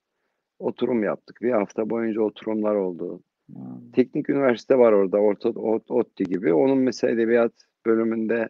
Oturum 0.58 1.02
yaptık. 1.02 1.38
Bir 1.42 1.50
hafta 1.50 1.90
boyunca 1.90 2.20
oturumlar 2.20 2.74
oldu. 2.74 3.22
Hı. 3.50 3.58
Teknik 3.92 4.30
üniversite 4.30 4.78
var 4.78 4.92
orada. 4.92 5.18
Orta, 5.18 5.48
Ot- 5.48 5.90
ODTÜ 5.90 6.24
gibi. 6.24 6.54
Onun 6.54 6.78
mesela 6.78 7.12
edebiyat 7.12 7.52
bölümünde 7.86 8.48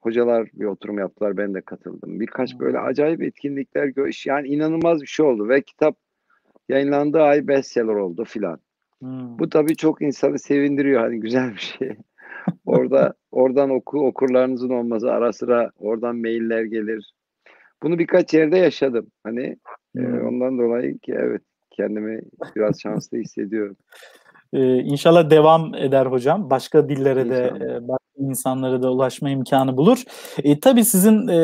hocalar 0.00 0.48
bir 0.54 0.64
oturum 0.64 0.98
yaptılar. 0.98 1.36
Ben 1.36 1.54
de 1.54 1.60
katıldım. 1.60 2.20
Birkaç 2.20 2.54
Hı. 2.54 2.58
böyle 2.58 2.78
acayip 2.78 3.22
etkinlikler 3.22 3.86
gö- 3.86 4.28
yani 4.28 4.48
inanılmaz 4.48 5.02
bir 5.02 5.06
şey 5.06 5.26
oldu 5.26 5.48
ve 5.48 5.62
kitap 5.62 5.96
yayınlandığı 6.68 7.22
ay 7.22 7.48
bestseller 7.48 7.94
oldu 7.94 8.24
filan. 8.24 8.58
Hmm. 8.98 9.38
Bu 9.38 9.48
tabii 9.48 9.76
çok 9.76 10.02
insanı 10.02 10.38
sevindiriyor 10.38 11.00
hani 11.00 11.20
güzel 11.20 11.52
bir 11.52 11.58
şey. 11.78 11.96
Orada 12.66 13.14
oradan 13.32 13.70
oku 13.70 14.06
okurlarınızın 14.06 14.70
olması 14.70 15.12
ara 15.12 15.32
sıra 15.32 15.70
oradan 15.78 16.16
mailler 16.16 16.62
gelir. 16.62 17.12
Bunu 17.82 17.98
birkaç 17.98 18.34
yerde 18.34 18.58
yaşadım. 18.58 19.06
Hani 19.24 19.56
e, 19.96 20.00
hmm. 20.00 20.14
e, 20.14 20.22
ondan 20.22 20.58
dolayı 20.58 20.98
ki 20.98 21.14
evet 21.18 21.42
kendimi 21.70 22.20
biraz 22.56 22.80
şanslı 22.80 23.18
hissediyorum. 23.18 23.76
Ee, 24.52 24.76
inşallah 24.78 25.30
devam 25.30 25.74
eder 25.74 26.06
hocam. 26.06 26.50
Başka 26.50 26.88
dillere 26.88 27.22
inşallah. 27.22 27.60
de, 27.60 27.97
insanlara 28.18 28.82
da 28.82 28.92
ulaşma 28.92 29.30
imkanı 29.30 29.76
bulur. 29.76 30.02
E, 30.44 30.60
tabii 30.60 30.84
sizin 30.84 31.28
e, 31.28 31.36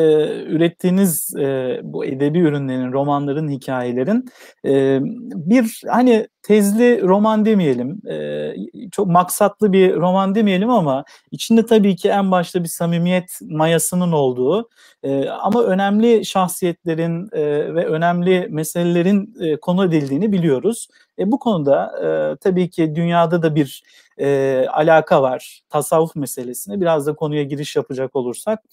ürettiğiniz 0.43 1.35
e, 1.35 1.79
bu 1.83 2.05
edebi 2.05 2.39
ürünlerin, 2.39 2.91
romanların, 2.91 3.49
hikayelerin 3.49 4.25
e, 4.65 4.99
bir 5.35 5.81
hani 5.89 6.27
tezli 6.43 7.01
roman 7.01 7.45
demeyelim, 7.45 8.01
e, 8.09 8.53
çok 8.91 9.07
maksatlı 9.07 9.73
bir 9.73 9.95
roman 9.95 10.35
demeyelim 10.35 10.69
ama 10.69 11.03
içinde 11.31 11.65
tabii 11.65 11.95
ki 11.95 12.09
en 12.09 12.31
başta 12.31 12.63
bir 12.63 12.69
samimiyet 12.69 13.39
mayasının 13.41 14.11
olduğu 14.11 14.69
e, 15.03 15.29
ama 15.29 15.63
önemli 15.63 16.25
şahsiyetlerin 16.25 17.29
e, 17.33 17.41
ve 17.75 17.85
önemli 17.85 18.47
meselelerin 18.49 19.35
e, 19.41 19.59
konu 19.59 19.85
edildiğini 19.85 20.31
biliyoruz. 20.31 20.87
E, 21.19 21.31
bu 21.31 21.39
konuda 21.39 21.91
e, 22.03 22.35
tabii 22.35 22.69
ki 22.69 22.95
dünyada 22.95 23.43
da 23.43 23.55
bir 23.55 23.83
e, 24.19 24.65
alaka 24.71 25.21
var 25.21 25.61
tasavvuf 25.69 26.15
meselesine. 26.15 26.81
Biraz 26.81 27.07
da 27.07 27.15
konuya 27.15 27.43
giriş 27.43 27.75
yapacak 27.75 28.15
olursak. 28.15 28.63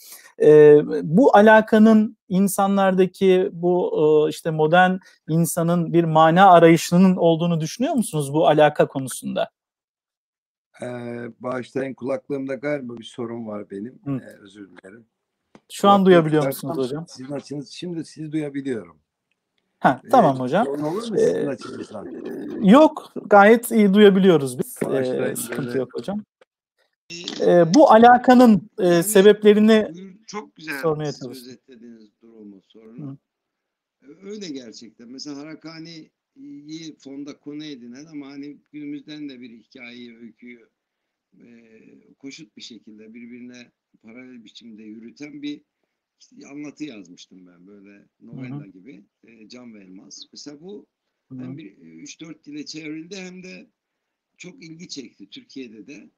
E, 0.42 0.80
bu 1.02 1.36
alakanın 1.36 2.16
insanlardaki 2.28 3.50
bu 3.52 3.92
e, 4.26 4.30
işte 4.30 4.50
modern 4.50 4.96
insanın 5.28 5.92
bir 5.92 6.04
mana 6.04 6.50
arayışının 6.50 7.16
olduğunu 7.16 7.60
düşünüyor 7.60 7.94
musunuz 7.94 8.32
bu 8.32 8.48
alaka 8.48 8.88
konusunda? 8.88 9.50
Ee, 10.82 10.86
bağışlayın 11.40 11.94
kulaklığımda 11.94 12.54
galiba 12.54 12.96
bir 12.96 13.04
sorun 13.04 13.46
var 13.46 13.70
benim. 13.70 14.00
Ee, 14.06 14.36
özür 14.40 14.70
dilerim. 14.70 15.06
Şu 15.72 15.88
an 15.88 16.06
duyabiliyor 16.06 16.46
musunuz 16.46 16.76
hocam? 16.76 17.04
Sizin 17.08 17.32
açınız 17.32 17.70
şimdi 17.70 18.04
sizi 18.04 18.32
duyabiliyorum. 18.32 18.98
Ha, 19.82 20.00
tamam 20.10 20.36
ee, 20.36 20.38
hocam. 20.38 20.66
Ee? 21.18 21.46
Yok, 22.70 23.12
gayet 23.26 23.70
iyi 23.70 23.94
duyabiliyoruz 23.94 24.58
biz. 24.58 24.78
Ee, 24.92 25.36
sıkıntı 25.36 25.78
yok 25.78 25.94
hocam. 25.94 26.24
Ee, 27.40 27.74
bu 27.74 27.90
alakanın 27.90 28.70
e, 28.78 29.02
sebeplerini 29.02 29.92
çok 30.26 30.56
güzel 30.56 30.80
sormaya 30.82 31.12
özetlediniz 31.30 32.10
durumu, 32.22 32.62
sorunu. 32.62 33.10
Hı. 33.10 33.16
Öyle 34.22 34.48
gerçekten. 34.48 35.08
Mesela 35.08 35.36
Harakani'yi 35.36 36.96
fonda 36.98 37.38
konu 37.38 37.64
edinen 37.64 38.04
ama 38.04 38.26
hani 38.26 38.56
günümüzden 38.72 39.28
de 39.28 39.40
bir 39.40 39.50
hikayeyi, 39.50 40.16
öyküyü 40.16 40.68
e, 41.38 41.44
koşut 42.18 42.56
bir 42.56 42.62
şekilde 42.62 43.14
birbirine 43.14 43.72
paralel 44.02 44.44
biçimde 44.44 44.82
yürüten 44.82 45.42
bir 45.42 45.60
anlatı 46.46 46.84
yazmıştım 46.84 47.46
ben 47.46 47.66
böyle 47.66 48.04
novella 48.20 48.58
Hı-hı. 48.58 48.68
gibi. 48.68 49.02
E, 49.24 49.48
Can 49.48 49.74
ve 49.74 49.84
Elmas. 49.84 50.24
Mesela 50.32 50.60
bu 50.60 50.86
Hı-hı. 51.28 51.40
hem 51.40 51.58
bir 51.58 51.76
3-4 51.76 52.44
dile 52.44 52.66
çevrildi 52.66 53.16
hem 53.16 53.42
de 53.42 53.66
çok 54.36 54.62
ilgi 54.64 54.88
çekti 54.88 55.30
Türkiye'de 55.30 55.86
de. 55.86 56.10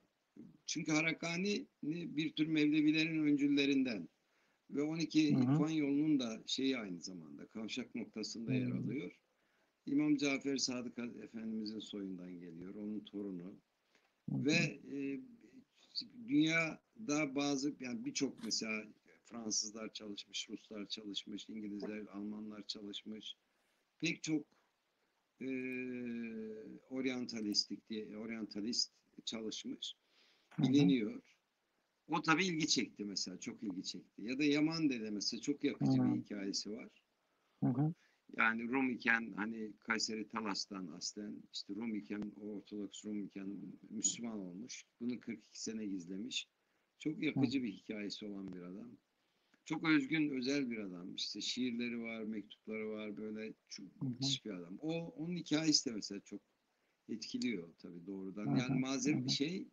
Çünkü 0.66 0.92
Harakani 0.92 1.66
bir 1.82 2.32
tür 2.32 2.46
Mevlevilerin 2.46 3.24
öncüllerinden 3.26 4.08
ve 4.70 4.82
12 4.82 5.28
İrfan 5.28 5.70
yolunun 5.70 6.20
da 6.20 6.42
şeyi 6.46 6.78
aynı 6.78 7.00
zamanda 7.00 7.46
kavşak 7.46 7.94
noktasında 7.94 8.50
Hı-hı. 8.50 8.60
yer 8.60 8.70
alıyor. 8.70 9.12
İmam 9.86 10.16
Cafer 10.16 10.56
Sadık 10.56 10.98
Efendimizin 10.98 11.78
soyundan 11.78 12.40
geliyor, 12.40 12.74
onun 12.74 13.00
torunu. 13.00 13.54
Hı-hı. 14.30 14.44
Ve 14.44 14.80
e, 14.92 15.20
dünyada 16.28 17.34
bazı 17.34 17.74
yani 17.80 18.04
birçok 18.04 18.44
mesela 18.44 18.84
Fransızlar 19.34 19.92
çalışmış, 19.92 20.48
Ruslar 20.50 20.86
çalışmış, 20.86 21.48
İngilizler, 21.48 22.06
Almanlar 22.06 22.66
çalışmış. 22.66 23.36
Pek 24.00 24.22
çok 24.22 24.46
e, 25.40 25.46
oryantalistik 26.90 27.88
diye 27.90 28.16
oryantalist 28.16 28.92
çalışmış. 29.24 29.94
Biliniyor. 30.58 31.22
O 32.08 32.22
tabii 32.22 32.46
ilgi 32.46 32.68
çekti 32.68 33.04
mesela, 33.04 33.40
çok 33.40 33.62
ilgi 33.62 33.82
çekti. 33.82 34.22
Ya 34.22 34.38
da 34.38 34.44
Yaman 34.44 34.90
Dede 34.90 35.10
mesela 35.10 35.40
çok 35.40 35.64
yakıcı 35.64 36.02
Hı-hı. 36.02 36.14
bir 36.14 36.20
hikayesi 36.20 36.72
var. 36.72 36.88
Hı-hı. 37.60 37.94
Yani 38.36 38.68
Rum 38.68 38.90
iken 38.90 39.32
hani 39.36 39.72
Kayseri 39.78 40.28
Talas'tan 40.28 40.86
aslen 40.86 41.42
işte 41.52 41.74
Rum 41.74 41.94
iken 41.94 42.32
o 42.40 42.46
Ortodoks 42.46 43.04
Rum 43.04 43.24
iken 43.24 43.56
Müslüman 43.90 44.38
olmuş. 44.38 44.84
Bunu 45.00 45.20
42 45.20 45.62
sene 45.62 45.86
gizlemiş. 45.86 46.48
Çok 46.98 47.22
yakıcı 47.22 47.62
bir 47.62 47.72
hikayesi 47.72 48.26
olan 48.26 48.52
bir 48.52 48.62
adam 48.62 48.98
çok 49.64 49.84
özgün, 49.84 50.30
özel 50.30 50.70
bir 50.70 50.78
adam. 50.78 51.14
İşte 51.14 51.40
şiirleri 51.40 52.02
var, 52.02 52.22
mektupları 52.22 52.90
var, 52.90 53.16
böyle 53.16 53.52
çok 53.68 54.02
müthiş 54.02 54.44
bir 54.44 54.50
adam. 54.50 54.78
O 54.80 55.08
onun 55.08 55.36
hikayesi 55.36 55.90
de 55.90 55.94
mesela 55.94 56.20
çok 56.20 56.40
etkiliyor 57.08 57.68
tabii 57.78 58.06
doğrudan. 58.06 58.56
Yani 58.56 58.80
malzeme 58.80 59.24
bir 59.24 59.30
şey. 59.30 59.68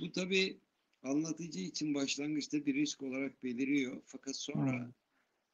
Bu 0.00 0.12
tabii 0.12 0.58
anlatıcı 1.02 1.60
için 1.60 1.94
başlangıçta 1.94 2.66
bir 2.66 2.74
risk 2.74 3.02
olarak 3.02 3.42
beliriyor. 3.44 4.02
Fakat 4.06 4.36
sonra 4.36 4.92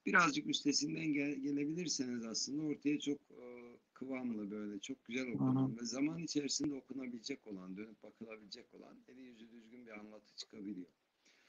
birazcık 0.07 0.47
üstesinden 0.47 1.13
gel, 1.13 1.35
gelebilirseniz 1.35 2.25
aslında 2.25 2.63
ortaya 2.63 3.01
çok 3.01 3.21
e, 3.31 3.45
kıvamlı 3.93 4.51
böyle 4.51 4.81
çok 4.81 5.05
güzel 5.05 5.33
okunan 5.33 5.79
ve 5.79 5.85
zaman 5.85 6.19
içerisinde 6.19 6.75
okunabilecek 6.75 7.47
olan, 7.47 7.77
dönüp 7.77 8.03
bakılabilecek 8.03 8.75
olan 8.75 8.97
eli 9.09 9.21
yüzü 9.21 9.51
düzgün 9.51 9.87
bir 9.87 9.99
anlatı 9.99 10.37
çıkabiliyor. 10.37 10.91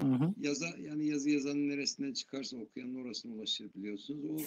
Hı 0.01 0.07
hı. 0.07 0.33
Yaza 0.37 0.67
yani 0.77 1.07
yazı 1.07 1.29
yazanın 1.29 1.69
neresinden 1.69 2.13
çıkarsa 2.13 2.57
okuyanın 2.57 2.95
orasına 2.95 3.33
ulaşabiliyorsunuz. 3.33 4.25
O 4.25 4.37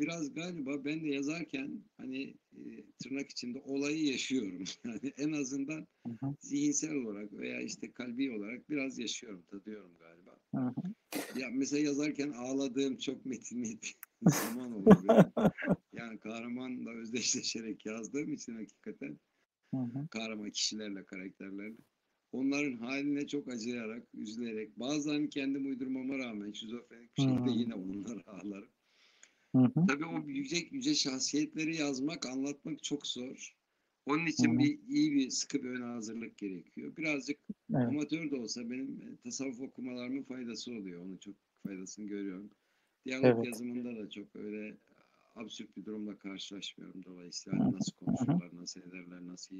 biraz 0.00 0.34
galiba 0.34 0.84
ben 0.84 1.04
de 1.04 1.08
yazarken 1.08 1.84
hani 1.96 2.34
e, 2.52 2.84
tırnak 3.02 3.30
içinde 3.30 3.60
olayı 3.60 4.06
yaşıyorum. 4.06 4.64
Yani 4.84 5.12
en 5.16 5.32
azından 5.32 5.86
hı 6.06 6.12
hı. 6.20 6.34
zihinsel 6.40 6.94
olarak 6.94 7.32
veya 7.32 7.60
işte 7.60 7.92
kalbi 7.92 8.32
olarak 8.32 8.70
biraz 8.70 8.98
yaşıyorum, 8.98 9.42
tadıyorum 9.42 9.92
galiba. 9.98 10.36
Hı 10.54 10.60
hı. 10.60 10.94
Ya 11.40 11.48
mesela 11.52 11.82
yazarken 11.82 12.30
ağladığım 12.30 12.98
çok 12.98 13.26
metin 13.26 13.80
zaman 14.22 14.72
oluyor. 14.72 15.24
yani 15.92 16.18
kahramanla 16.18 16.90
özdeşleşerek 16.90 17.86
yazdığım 17.86 18.32
için 18.32 18.54
hakikaten 18.54 19.18
hı 19.74 19.80
hı. 19.80 20.08
kahraman 20.10 20.50
kişilerle, 20.50 21.04
karakterlerle 21.04 21.76
onların 22.32 22.76
haline 22.76 23.26
çok 23.26 23.48
acıyarak, 23.48 24.02
üzülerek, 24.14 24.78
bazen 24.80 25.26
kendim 25.26 25.66
uydurmama 25.66 26.18
rağmen 26.18 26.52
şizofrenik 26.52 27.16
bir 27.16 27.22
şekilde 27.22 27.50
yine 27.50 27.74
onlara 27.74 28.22
ağlarım. 28.26 28.68
Hı 29.56 29.72
Tabii 29.88 30.06
o 30.06 30.28
yüce, 30.28 30.56
yüce 30.70 30.94
şahsiyetleri 30.94 31.76
yazmak, 31.76 32.26
anlatmak 32.26 32.82
çok 32.82 33.06
zor. 33.06 33.56
Onun 34.06 34.26
için 34.26 34.54
hı 34.54 34.58
bir 34.58 34.78
iyi 34.88 35.12
bir 35.12 35.30
sıkı 35.30 35.62
bir 35.62 35.68
ön 35.68 35.82
hazırlık 35.82 36.38
gerekiyor. 36.38 36.96
Birazcık 36.96 37.38
evet. 37.74 37.88
amatör 37.88 38.30
de 38.30 38.36
olsa 38.36 38.70
benim 38.70 39.02
e, 39.02 39.16
tasavvuf 39.24 39.60
okumalarımın 39.60 40.22
faydası 40.22 40.72
oluyor. 40.72 41.02
Onun 41.04 41.16
çok 41.16 41.34
faydasını 41.66 42.06
görüyorum. 42.06 42.50
Diyalog 43.04 43.36
evet. 43.36 43.46
yazımında 43.46 44.02
da 44.02 44.10
çok 44.10 44.36
öyle 44.36 44.76
absürt 45.36 45.76
bir 45.76 45.84
durumla 45.84 46.18
karşılaşmıyorum 46.18 47.04
dolayısıyla. 47.04 47.72
Nasıl 47.72 47.92
konuşurlar, 47.92 48.50
nasıl 48.52 48.80
ederler, 48.80 49.26
nasıl 49.26 49.56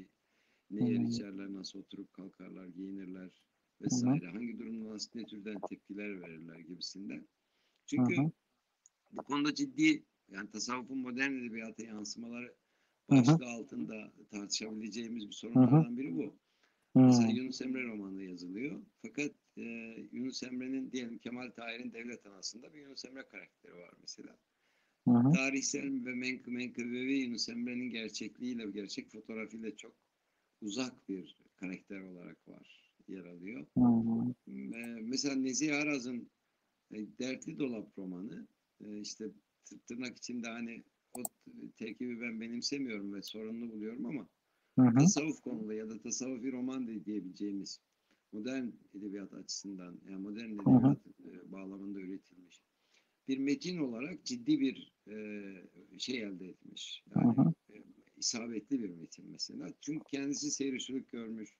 ne 0.71 0.89
yer 0.89 0.99
içerler, 0.99 1.53
nasıl 1.53 1.79
oturup 1.79 2.13
kalkarlar, 2.13 2.67
giyinirler 2.67 3.29
vesaire. 3.81 4.25
Hı-hı. 4.25 4.31
Hangi 4.31 4.59
durumda 4.59 4.93
nasıl 4.93 5.09
ne 5.15 5.25
türden 5.25 5.59
tepkiler 5.69 6.21
verirler 6.21 6.59
gibisinden. 6.59 7.27
Çünkü 7.85 8.17
Hı-hı. 8.17 8.31
bu 9.11 9.23
konuda 9.23 9.55
ciddi 9.55 10.03
yani 10.31 10.51
tasavvufun 10.51 10.97
modern 10.97 11.31
edebiyata 11.31 11.83
yansımaları 11.83 12.55
başlığı 13.09 13.33
Hı-hı. 13.33 13.49
altında 13.49 14.13
tartışabileceğimiz 14.31 15.27
bir 15.27 15.33
sorunlardan 15.33 15.97
biri 15.97 16.15
bu. 16.15 16.35
Hı-hı. 16.93 17.05
Mesela 17.05 17.31
Yunus 17.31 17.61
Emre 17.61 17.83
romanı 17.83 18.23
yazılıyor. 18.23 18.81
Fakat 19.01 19.31
e, 19.57 19.61
Yunus 20.11 20.43
Emre'nin 20.43 20.91
diyelim 20.91 21.17
Kemal 21.17 21.49
Tahir'in 21.49 21.93
Devlet 21.93 22.25
Anası'nda 22.25 22.73
bir 22.73 22.81
Yunus 22.81 23.05
Emre 23.05 23.27
karakteri 23.27 23.75
var 23.75 23.93
mesela. 24.01 24.37
Hı-hı. 25.07 25.31
Tarihsel 25.31 26.05
ve 26.05 26.13
menkı 26.15 26.51
menkıbevi 26.51 27.13
Yunus 27.13 27.49
Emre'nin 27.49 27.89
gerçekliğiyle, 27.89 28.71
gerçek 28.71 29.11
fotoğrafıyla 29.11 29.75
çok 29.77 29.95
uzak 30.61 31.09
bir 31.09 31.37
karakter 31.55 32.01
olarak 32.01 32.47
var, 32.47 32.93
yer 33.07 33.25
alıyor. 33.25 33.65
Hı 33.77 33.83
hı. 33.83 34.33
Mesela 35.01 35.35
Nezih 35.35 35.77
Araz'ın 35.77 36.29
e, 36.91 36.97
Dertli 37.19 37.59
Dolap 37.59 37.97
romanı 37.97 38.47
e, 38.85 38.99
işte 38.99 39.31
tırnak 39.87 40.17
içinde 40.17 40.47
hani 40.47 40.83
o 41.13 41.21
terkibi 41.77 42.21
ben 42.21 42.41
benimsemiyorum 42.41 43.13
ve 43.13 43.21
sorunlu 43.21 43.71
buluyorum 43.71 44.05
ama 44.05 44.27
hı 44.79 44.81
hı. 44.81 44.97
tasavvuf 44.97 45.41
konulu 45.41 45.73
ya 45.73 45.89
da 45.89 46.01
tasavvufi 46.01 46.51
roman 46.51 46.87
diyebileceğimiz 47.05 47.79
modern 48.31 48.67
edebiyat 48.93 49.33
açısından 49.33 49.99
yani 50.09 50.21
modern 50.21 50.49
edebiyat 50.49 50.83
hı 50.83 50.87
hı. 50.87 50.95
E, 51.29 51.51
bağlamında 51.51 51.99
üretilmiş 51.99 52.61
bir 53.27 53.37
metin 53.37 53.77
olarak 53.77 54.25
ciddi 54.25 54.59
bir 54.59 54.91
şey 55.97 56.21
elde 56.21 56.47
etmiş. 56.47 57.03
Yani 57.15 57.35
hı 57.35 57.41
hı 57.41 57.53
isabetli 58.21 58.83
bir 58.83 58.89
metin 58.89 59.31
mesela. 59.31 59.67
Çünkü 59.81 60.05
kendisi 60.11 60.51
seyircilik 60.51 61.09
görmüş, 61.09 61.57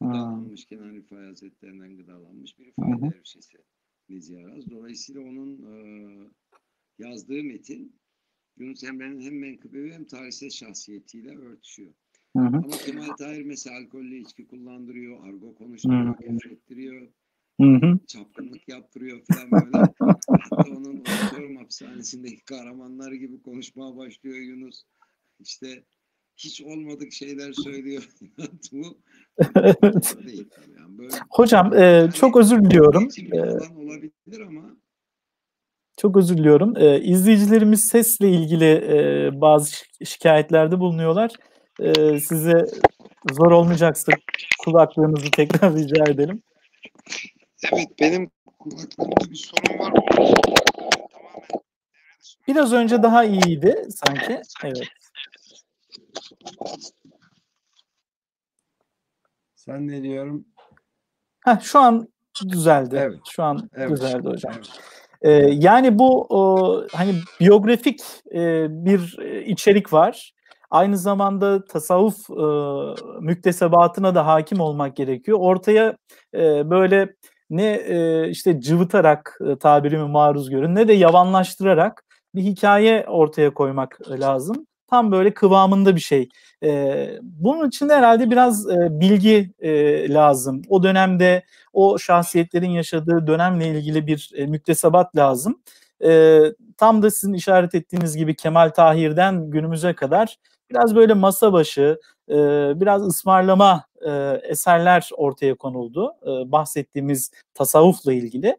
gıdalanmış, 0.00 0.70
hmm. 0.70 0.78
Kenan 0.78 0.94
Rifai 0.94 1.26
Hazretlerinden 1.26 1.96
gıdalanmış 1.96 2.58
bir 2.58 2.66
Rifai 2.66 3.02
dervişesi 3.02 3.58
Nezi 4.08 4.38
Araz. 4.38 4.70
Dolayısıyla 4.70 5.20
onun 5.20 5.62
e, 5.62 5.76
yazdığı 6.98 7.44
metin 7.44 8.00
Yunus 8.58 8.84
Emre'nin 8.84 9.20
hem 9.20 9.38
menkıbevi 9.38 9.92
hem 9.92 10.04
tarihsel 10.04 10.50
şahsiyetiyle 10.50 11.38
örtüşüyor. 11.38 11.94
Hı 12.36 12.42
hı. 12.42 12.56
Ama 12.56 12.76
Kemal 12.86 13.16
Tahir 13.16 13.42
mesela 13.42 13.76
alkollü 13.78 14.16
içki 14.16 14.46
kullandırıyor, 14.46 15.26
argo 15.28 15.54
konuşturuyor, 15.54 16.16
küfrettiriyor, 16.16 17.08
çapkınlık 18.06 18.68
yaptırıyor 18.68 19.22
falan 19.32 19.50
böyle. 19.50 19.78
Hatta 20.28 20.70
onun 20.70 21.04
otorum 21.26 21.56
hapishanesindeki 21.56 22.44
kahramanlar 22.44 23.12
gibi 23.12 23.42
konuşmaya 23.42 23.96
başlıyor 23.96 24.36
Yunus. 24.36 24.84
İşte 25.40 25.84
hiç 26.36 26.62
olmadık 26.62 27.12
şeyler 27.12 27.52
söylüyor. 27.52 28.08
Bu 28.72 28.98
değil 30.26 30.46
Yani 30.78 30.98
böyle, 30.98 31.16
Hocam 31.30 31.74
e, 31.74 31.80
yani 31.80 32.12
çok 32.12 32.36
özür 32.36 32.64
diliyorum. 32.64 33.08
E, 33.32 33.40
olabilir 33.76 34.40
ama 34.40 34.76
çok 35.96 36.16
özür 36.16 36.36
diliyorum. 36.36 36.76
Ee, 36.76 37.00
izleyicilerimiz 37.00 37.84
sesle 37.84 38.28
ilgili 38.28 38.64
e, 38.64 39.30
bazı 39.40 39.76
şikayetlerde 40.04 40.80
bulunuyorlar. 40.80 41.30
Ee, 41.80 42.20
size 42.20 42.66
zor 43.32 43.50
olmayacaksa 43.52 44.12
kulaklığınızı 44.58 45.30
tekrar 45.30 45.74
rica 45.76 46.04
edelim. 46.04 46.42
Evet 47.72 47.88
benim 48.00 48.30
kulaklığımda 48.58 49.30
bir 49.30 49.36
sorun 49.36 49.78
var. 49.78 49.92
Biraz 52.48 52.72
önce 52.72 53.02
daha 53.02 53.24
iyiydi 53.24 53.86
sanki. 53.90 54.42
Evet. 54.64 54.88
Sen 59.54 59.88
ne 59.88 60.02
diyorum? 60.02 60.44
Heh, 61.44 61.60
şu 61.60 61.78
an 61.78 62.08
düzeldi. 62.48 62.96
Evet. 62.98 63.18
Şu 63.30 63.42
an 63.42 63.70
evet. 63.76 63.90
düzeldi 63.90 64.28
hocam. 64.28 64.52
Evet. 64.56 64.68
Ee, 65.22 65.30
yani 65.52 65.98
bu 65.98 66.26
o, 66.28 66.82
hani 66.92 67.14
biyografik 67.40 68.00
e, 68.34 68.66
bir 68.84 69.18
içerik 69.46 69.92
var. 69.92 70.32
Aynı 70.70 70.98
zamanda 70.98 71.64
tasavvuf 71.64 72.30
e, 72.30 72.44
müktesebatına 73.20 74.14
da 74.14 74.26
hakim 74.26 74.60
olmak 74.60 74.96
gerekiyor. 74.96 75.38
Ortaya 75.40 75.96
e, 76.34 76.70
böyle 76.70 77.14
ne 77.50 77.74
e, 77.74 78.28
işte 78.28 78.60
cıvıtarak 78.60 79.38
e, 79.46 79.58
tabirimi 79.58 80.08
maruz 80.08 80.50
görün 80.50 80.74
ne 80.74 80.88
de 80.88 80.92
yavanlaştırarak 80.92 82.04
bir 82.34 82.42
hikaye 82.42 83.04
ortaya 83.08 83.54
koymak 83.54 83.98
lazım. 84.10 84.66
Tam 84.90 85.12
böyle 85.12 85.34
kıvamında 85.34 85.96
bir 85.96 86.00
şey. 86.00 86.28
E, 86.62 87.08
bunun 87.22 87.68
için 87.68 87.88
de 87.88 87.94
herhalde 87.94 88.30
biraz 88.30 88.70
e, 88.70 89.00
bilgi 89.00 89.52
e, 89.60 90.08
lazım. 90.14 90.62
O 90.68 90.82
dönemde 90.82 91.44
o 91.72 91.98
şahsiyetlerin 91.98 92.70
yaşadığı 92.70 93.26
dönemle 93.26 93.68
ilgili 93.68 94.06
bir 94.06 94.30
e, 94.36 94.46
müktesebat 94.46 95.16
lazım. 95.16 95.60
E, 96.04 96.40
tam 96.76 97.02
da 97.02 97.10
sizin 97.10 97.32
işaret 97.34 97.74
ettiğiniz 97.74 98.16
gibi 98.16 98.36
Kemal 98.36 98.70
Tahir'den 98.70 99.50
günümüze 99.50 99.94
kadar 99.94 100.36
biraz 100.70 100.94
böyle 100.96 101.14
masa 101.14 101.52
başı, 101.52 102.00
e, 102.30 102.34
biraz 102.80 103.02
ısmarlama 103.06 103.84
e, 104.06 104.10
eserler 104.42 105.10
ortaya 105.16 105.54
konuldu. 105.54 106.12
E, 106.22 106.52
bahsettiğimiz 106.52 107.30
tasavvufla 107.54 108.12
ilgili. 108.12 108.56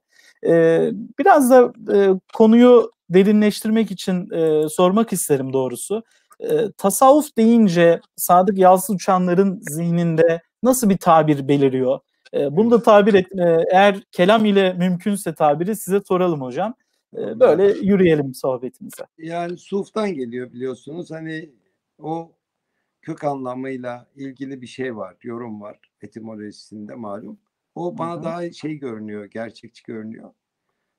E, 0.48 0.90
biraz 1.20 1.52
da 1.52 1.74
e, 1.94 2.10
konuyu 2.34 2.92
derinleştirmek 3.10 3.92
için 3.92 4.30
e, 4.32 4.70
sormak 4.70 5.14
isterim 5.14 5.54
doğrusu. 5.54 6.04
E, 6.40 6.72
tasavvuf 6.78 7.38
deyince 7.38 8.02
Sadık 8.16 8.58
Yalçın 8.58 8.94
Uçanların 8.94 9.60
zihninde 9.62 10.42
nasıl 10.64 10.90
bir 10.90 10.98
tabir 10.98 11.48
beliriyor? 11.48 12.00
E, 12.34 12.56
bunu 12.56 12.72
da 12.72 12.84
tabir 12.84 13.14
et, 13.14 13.28
e, 13.32 13.64
eğer 13.72 14.04
kelam 14.12 14.46
ile 14.46 14.74
mümkünse 14.74 15.34
tabiri 15.34 15.76
size 15.76 16.00
soralım 16.08 16.42
hocam. 16.42 16.74
E, 17.14 17.40
böyle 17.40 17.64
yürüyelim 17.64 18.34
sohbetimize. 18.34 19.04
Yani 19.18 19.58
suftan 19.58 20.14
geliyor 20.14 20.54
biliyorsunuz. 20.54 21.12
Hani 21.12 21.50
o 22.00 22.32
kök 23.02 23.24
anlamıyla 23.24 24.08
ilgili 24.16 24.62
bir 24.62 24.68
şey 24.68 24.96
var, 24.96 25.16
yorum 25.24 25.62
var 25.62 25.80
etimolojisinde 26.02 26.96
malum. 26.96 27.40
O 27.76 27.98
bana 27.98 28.14
Hı-hı. 28.14 28.24
daha 28.24 28.52
şey 28.52 28.74
görünüyor, 28.76 29.26
gerçekçi 29.26 29.84
görünüyor. 29.84 30.32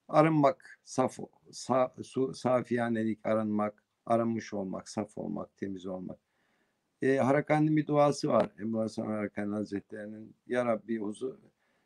Arınmak, 0.09 0.81
saf, 0.85 1.19
sa, 1.51 1.95
su, 2.03 2.35
safiyanelik 2.35 3.27
arınmak, 3.27 3.83
aranmış 4.07 4.55
olmak, 4.55 4.89
saf 4.89 5.19
olmak, 5.19 5.57
temiz 5.57 5.87
olmak. 5.87 6.19
E, 7.03 7.17
Harakani'nin 7.17 7.77
bir 7.77 7.87
duası 7.87 8.29
var. 8.29 8.51
Ebu 8.61 8.81
Hasan 8.81 9.07
Harakani 9.07 9.55
Hazretleri'nin 9.55 10.35
Ya 10.47 10.67
Rabbi 10.67 10.99
huzur, 10.99 11.35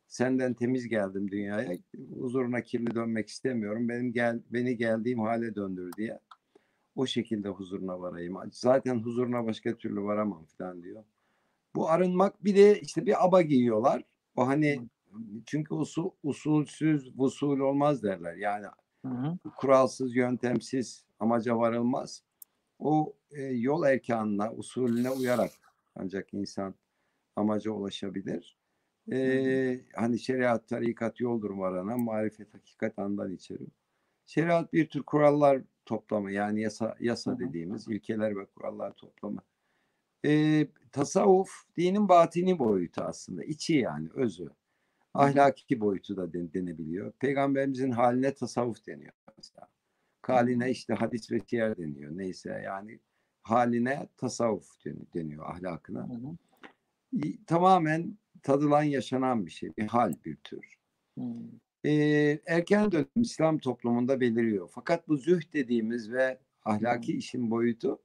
senden 0.06 0.54
temiz 0.54 0.88
geldim 0.88 1.30
dünyaya. 1.30 1.78
Huzuruna 2.18 2.61
kirli 2.61 2.94
dönmek 2.94 3.28
istemiyorum. 3.28 3.88
Benim 3.88 4.12
gel, 4.12 4.40
beni 4.50 4.76
geldiğim 4.76 5.18
hale 5.18 5.54
döndür 5.54 5.92
diye. 5.92 6.18
O 6.96 7.06
şekilde 7.06 7.48
huzuruna 7.48 8.00
varayım. 8.00 8.37
Zaten 8.52 8.98
huzuruna 8.98 9.46
başka 9.46 9.76
türlü 9.76 10.02
varamam 10.02 10.44
falan 10.58 10.82
diyor. 10.82 11.04
Bu 11.74 11.90
arınmak 11.90 12.44
bir 12.44 12.56
de 12.56 12.80
işte 12.80 13.06
bir 13.06 13.24
aba 13.26 13.42
giyiyorlar. 13.42 14.02
O 14.37 14.46
hani 14.46 14.80
çünkü 15.46 15.75
usul, 15.75 16.11
usulsüz 16.22 17.12
usul 17.16 17.61
olmaz 17.61 18.03
derler. 18.03 18.35
Yani 18.35 18.66
hı 19.05 19.09
hı. 19.09 19.38
kuralsız, 19.57 20.16
yöntemsiz 20.16 21.05
amaca 21.20 21.59
varılmaz. 21.59 22.22
O 22.79 23.16
e, 23.31 23.42
yol 23.42 23.85
erkanına, 23.85 24.53
usulüne 24.53 25.11
uyarak 25.11 25.51
ancak 25.94 26.35
insan 26.35 26.75
amaca 27.37 27.70
ulaşabilir. 27.70 28.57
E, 29.12 29.81
hani 29.94 30.18
şeriat, 30.18 30.68
tarikat 30.68 31.20
yoldur 31.20 31.51
varana, 31.51 31.96
marifet, 31.96 32.55
hakikat 32.55 32.98
andan 32.98 33.33
içerim. 33.33 33.70
Şeriat 34.27 34.72
bir 34.72 34.88
tür 34.88 35.03
kurallar 35.03 35.62
toplamı 35.87 36.33
yani 36.33 36.61
yasa, 36.62 36.96
yasa 37.01 37.38
dediğimiz 37.38 37.88
ilkeler 37.88 38.37
ve 38.37 38.46
kurallar 38.46 38.92
toplamı. 38.92 39.40
E, 40.27 40.66
tasavvuf 40.92 41.51
dinin 41.77 42.09
batini 42.09 42.59
boyutu 42.59 43.03
aslında. 43.03 43.44
içi 43.44 43.75
yani 43.75 44.09
özü. 44.14 44.51
Ahlaki 45.14 45.81
boyutu 45.81 46.16
da 46.16 46.33
den, 46.33 46.53
denebiliyor. 46.53 47.12
Peygamberimizin 47.12 47.90
haline 47.90 48.35
tasavvuf 48.35 48.87
deniyor 48.87 49.12
mesela. 49.37 49.68
Haline 50.22 50.70
işte 50.70 50.94
hadis 50.94 51.31
ve 51.31 51.40
siyer 51.40 51.77
deniyor. 51.77 52.18
Neyse 52.18 52.62
yani 52.64 53.01
haline 53.42 54.09
tasavvuf 54.16 54.68
deniyor 55.14 55.51
ahlakına. 55.51 56.09
Hı 56.09 56.12
hı. 56.12 56.37
Tamamen 57.46 58.18
tadılan 58.42 58.83
yaşanan 58.83 59.46
bir 59.46 59.51
şey. 59.51 59.77
Bir 59.79 59.87
hal 59.87 60.14
bir 60.25 60.37
tür. 60.37 60.79
Hı. 61.18 61.22
Ee, 61.85 62.40
erken 62.46 62.92
dönem 62.92 63.07
İslam 63.16 63.59
toplumunda 63.59 64.20
beliriyor. 64.20 64.70
Fakat 64.72 65.09
bu 65.09 65.16
züh 65.16 65.53
dediğimiz 65.53 66.12
ve 66.12 66.38
ahlaki 66.64 67.16
işin 67.16 67.51
boyutu 67.51 68.03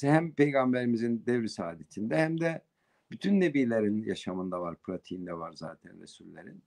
hem 0.00 0.32
peygamberimizin 0.32 1.26
devri 1.26 1.48
saadetinde 1.48 2.16
hem 2.16 2.40
de 2.40 2.62
bütün 3.10 3.40
nebilerin 3.40 4.04
yaşamında 4.04 4.60
var, 4.60 4.76
pratiğinde 4.76 5.34
var 5.38 5.52
zaten 5.52 6.00
Resullerin. 6.00 6.62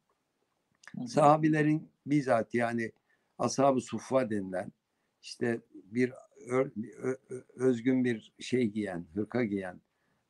Sahabilerin 1.08 1.90
bizzat 2.06 2.54
yani 2.54 2.92
ashab-ı 3.38 3.82
suffa 3.82 4.30
denilen 4.30 4.72
işte 5.22 5.62
bir 5.74 6.14
özgün 7.56 8.04
bir 8.04 8.34
şey 8.40 8.68
giyen, 8.68 9.06
hırka 9.14 9.44
giyen, 9.44 9.82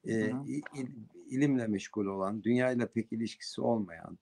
e, 0.04 0.32
il, 0.76 0.88
ilimle 1.28 1.68
meşgul 1.68 2.06
olan, 2.06 2.44
dünyayla 2.44 2.88
pek 2.88 3.14
ilişkisi 3.14 3.62
olmayan 3.62 4.18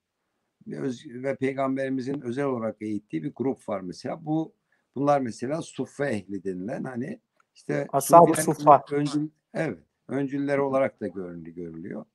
öz, 0.67 1.05
ve 1.07 1.35
peygamberimizin 1.35 2.21
özel 2.21 2.45
olarak 2.45 2.81
eğittiği 2.81 3.23
bir 3.23 3.33
grup 3.35 3.69
var 3.69 3.81
mesela. 3.81 4.25
Bu 4.25 4.53
bunlar 4.95 5.21
mesela 5.21 5.61
suffe 5.61 6.05
ehli 6.05 6.43
denilen 6.43 6.83
hani 6.83 7.19
işte 7.55 7.87
ashab-ı 7.93 8.41
suffa. 8.41 8.83
Öncül, 8.91 9.29
evet, 9.53 9.79
öncüller 10.09 10.57
olarak 10.57 11.01
da 11.01 11.07
görüldü, 11.07 11.51
görülüyor. 11.51 12.05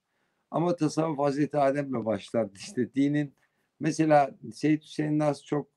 Ama 0.51 0.77
tasavvuf 0.77 1.19
Hazreti 1.19 1.59
Adem'le 1.59 2.05
başlar. 2.05 2.49
İşte 2.55 2.95
dinin 2.95 3.35
mesela 3.81 4.39
Seyyid 4.53 4.83
Hüseyin 4.83 5.19
Nas 5.19 5.45
çok 5.45 5.77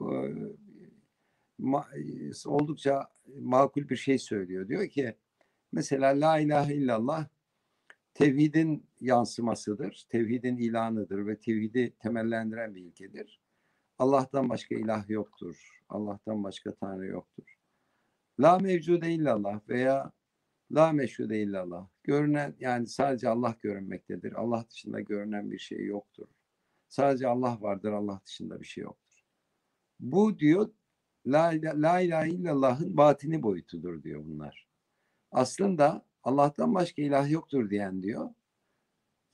ma, 1.58 1.88
oldukça 2.46 3.08
makul 3.40 3.90
bir 3.90 3.96
şey 3.96 4.20
söylüyor. 4.20 4.68
Diyor 4.68 4.88
ki 4.88 5.16
mesela 5.72 6.10
la 6.10 6.40
ilahe 6.40 6.76
illallah 6.76 7.28
tevhidin 8.14 8.90
yansımasıdır. 9.00 10.06
Tevhidin 10.10 10.58
ilanıdır 10.58 11.28
ve 11.28 11.40
tevhidi 11.40 11.94
temellendiren 12.00 12.76
bir 12.76 12.82
ilkedir. 12.82 13.42
Allah'tan 14.00 14.50
başka 14.50 14.76
ilah 14.76 15.10
yoktur. 15.10 15.84
Allah'tan 15.90 16.44
başka 16.44 16.76
tanrı 16.76 17.06
yoktur. 17.06 17.58
La 18.40 18.60
mevcude 18.60 19.12
illallah 19.12 19.70
veya 19.70 20.12
la 20.72 20.92
meşhude 20.92 21.42
illallah. 21.42 21.88
Görünen 22.08 22.56
yani 22.60 22.88
sadece 22.88 23.30
Allah 23.30 23.56
görünmektedir. 23.62 24.34
Allah 24.34 24.66
dışında 24.70 25.00
görünen 25.02 25.52
bir 25.52 25.60
şey 25.60 25.86
yoktur. 25.86 26.28
Sadece 26.90 27.28
Allah 27.28 27.58
vardır. 27.62 27.92
Allah 27.92 28.22
dışında 28.26 28.62
bir 28.62 28.66
şey 28.66 28.84
yoktur. 28.84 29.26
Bu 30.00 30.40
diyor 30.40 30.70
La, 31.28 31.54
la 31.62 32.00
ilahe 32.00 32.30
illallah'ın 32.30 32.98
batini 32.98 33.44
boyutudur 33.44 34.04
diyor 34.04 34.26
bunlar. 34.26 34.68
aslında 35.32 36.06
Allah'tan 36.24 36.76
başka 36.76 37.02
ilah 37.02 37.32
yoktur 37.32 37.70
diyen 37.70 38.04
diyor. 38.04 38.30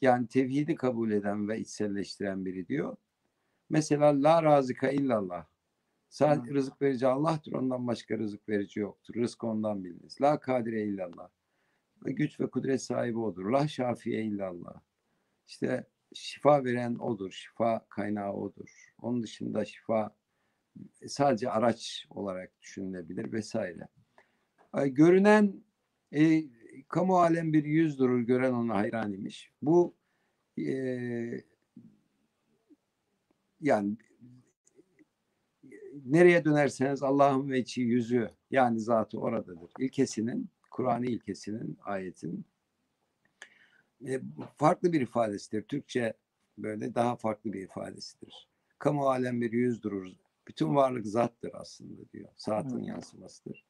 Yani 0.02 0.28
tevhidi 0.28 0.76
kabul 0.76 1.12
eden 1.12 1.48
ve 1.48 1.60
içselleştiren 1.60 2.46
biri 2.46 2.68
diyor. 2.68 2.96
Mesela 3.70 4.24
la 4.24 4.44
razika 4.44 4.90
illallah. 4.90 5.46
Sadece 6.10 6.54
rızık 6.54 6.82
verici 6.82 7.08
Allah'tır. 7.08 7.54
Ondan 7.54 7.88
başka 7.88 8.18
rızık 8.18 8.50
verici 8.50 8.80
yoktur. 8.80 9.16
Rızk 9.16 9.44
ondan 9.44 9.84
biliniz. 9.84 10.22
La 10.22 10.40
kadire 10.40 10.84
illallah. 10.84 11.30
Ve 12.06 12.12
güç 12.12 12.40
ve 12.40 12.50
kudret 12.50 12.82
sahibi 12.82 13.18
odur. 13.18 13.46
La 13.46 13.68
şafiye 13.68 14.24
illallah. 14.24 14.82
İşte 15.48 15.88
şifa 16.14 16.64
veren 16.64 16.96
odur. 16.96 17.32
Şifa 17.32 17.86
kaynağı 17.90 18.34
odur. 18.34 18.94
Onun 19.02 19.24
dışında 19.24 19.66
şifa 19.66 20.16
sadece 21.08 21.50
araç 21.50 22.06
olarak 22.10 22.62
düşünülebilir 22.62 23.32
vesaire. 23.32 23.88
Görünen 24.86 25.64
e, 26.14 26.44
kamu 26.88 27.20
alem 27.20 27.54
bir 27.54 27.64
yüz 27.64 28.00
durur 28.00 28.22
gören 28.22 28.54
ona 28.54 28.76
hayran 28.76 29.14
imiş. 29.14 29.52
Bu 29.62 29.96
e, 30.58 31.44
yani 33.62 33.98
nereye 36.06 36.46
dönerseniz 36.46 37.04
Allah'ın 37.04 37.50
veçi 37.50 37.82
yüzü 37.82 38.30
yani 38.52 38.80
zatı 38.80 39.20
oradadır. 39.20 39.72
İlkesinin, 39.80 40.50
Kur'an 40.74 41.04
ilkesinin, 41.04 41.78
ayetin 41.84 42.46
e, 44.08 44.22
farklı 44.58 44.94
bir 44.94 45.02
ifadesidir. 45.02 45.62
Türkçe 45.62 46.14
böyle 46.58 46.96
daha 46.96 47.16
farklı 47.16 47.54
bir 47.54 47.62
ifadesidir. 47.62 48.48
Kamu 48.80 49.10
alem 49.10 49.42
bir 49.42 49.52
yüz 49.52 49.84
durur. 49.84 50.08
Bütün 50.48 50.76
varlık 50.76 51.08
zattır 51.08 51.52
aslında 51.54 52.10
diyor. 52.14 52.30
Saatın 52.36 52.84
yansımasıdır. 52.84 53.66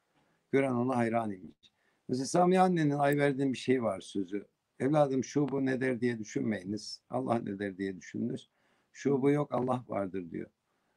Gören 0.52 0.74
ona 0.74 0.98
hayran 0.98 1.32
imiş. 1.32 1.72
Mesela 2.08 2.26
Sami 2.26 2.60
annenin 2.60 3.00
ay 3.00 3.18
verdiğim 3.18 3.54
bir 3.54 3.58
şey 3.58 3.84
var 3.84 4.02
sözü. 4.02 4.48
Evladım 4.80 5.24
şu 5.24 5.50
bu 5.50 5.66
ne 5.66 5.82
der 5.82 6.02
diye 6.02 6.20
düşünmeyiniz. 6.20 7.02
Allah 7.10 7.40
ne 7.40 7.60
der 7.60 7.78
diye 7.78 7.98
düşününüz. 7.98 8.50
Şu 8.92 9.22
bu 9.22 9.32
yok 9.32 9.54
Allah 9.54 9.84
vardır 9.88 10.32
diyor. 10.32 10.50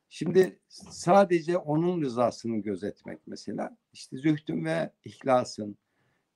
Şimdi 0.09 0.59
sadece 0.69 1.59
onun 1.59 2.03
rızasını 2.03 2.59
gözetmek 2.59 3.19
mesela. 3.27 3.77
işte 3.93 4.17
zühdün 4.17 4.65
ve 4.65 4.91
ihlasın. 5.05 5.77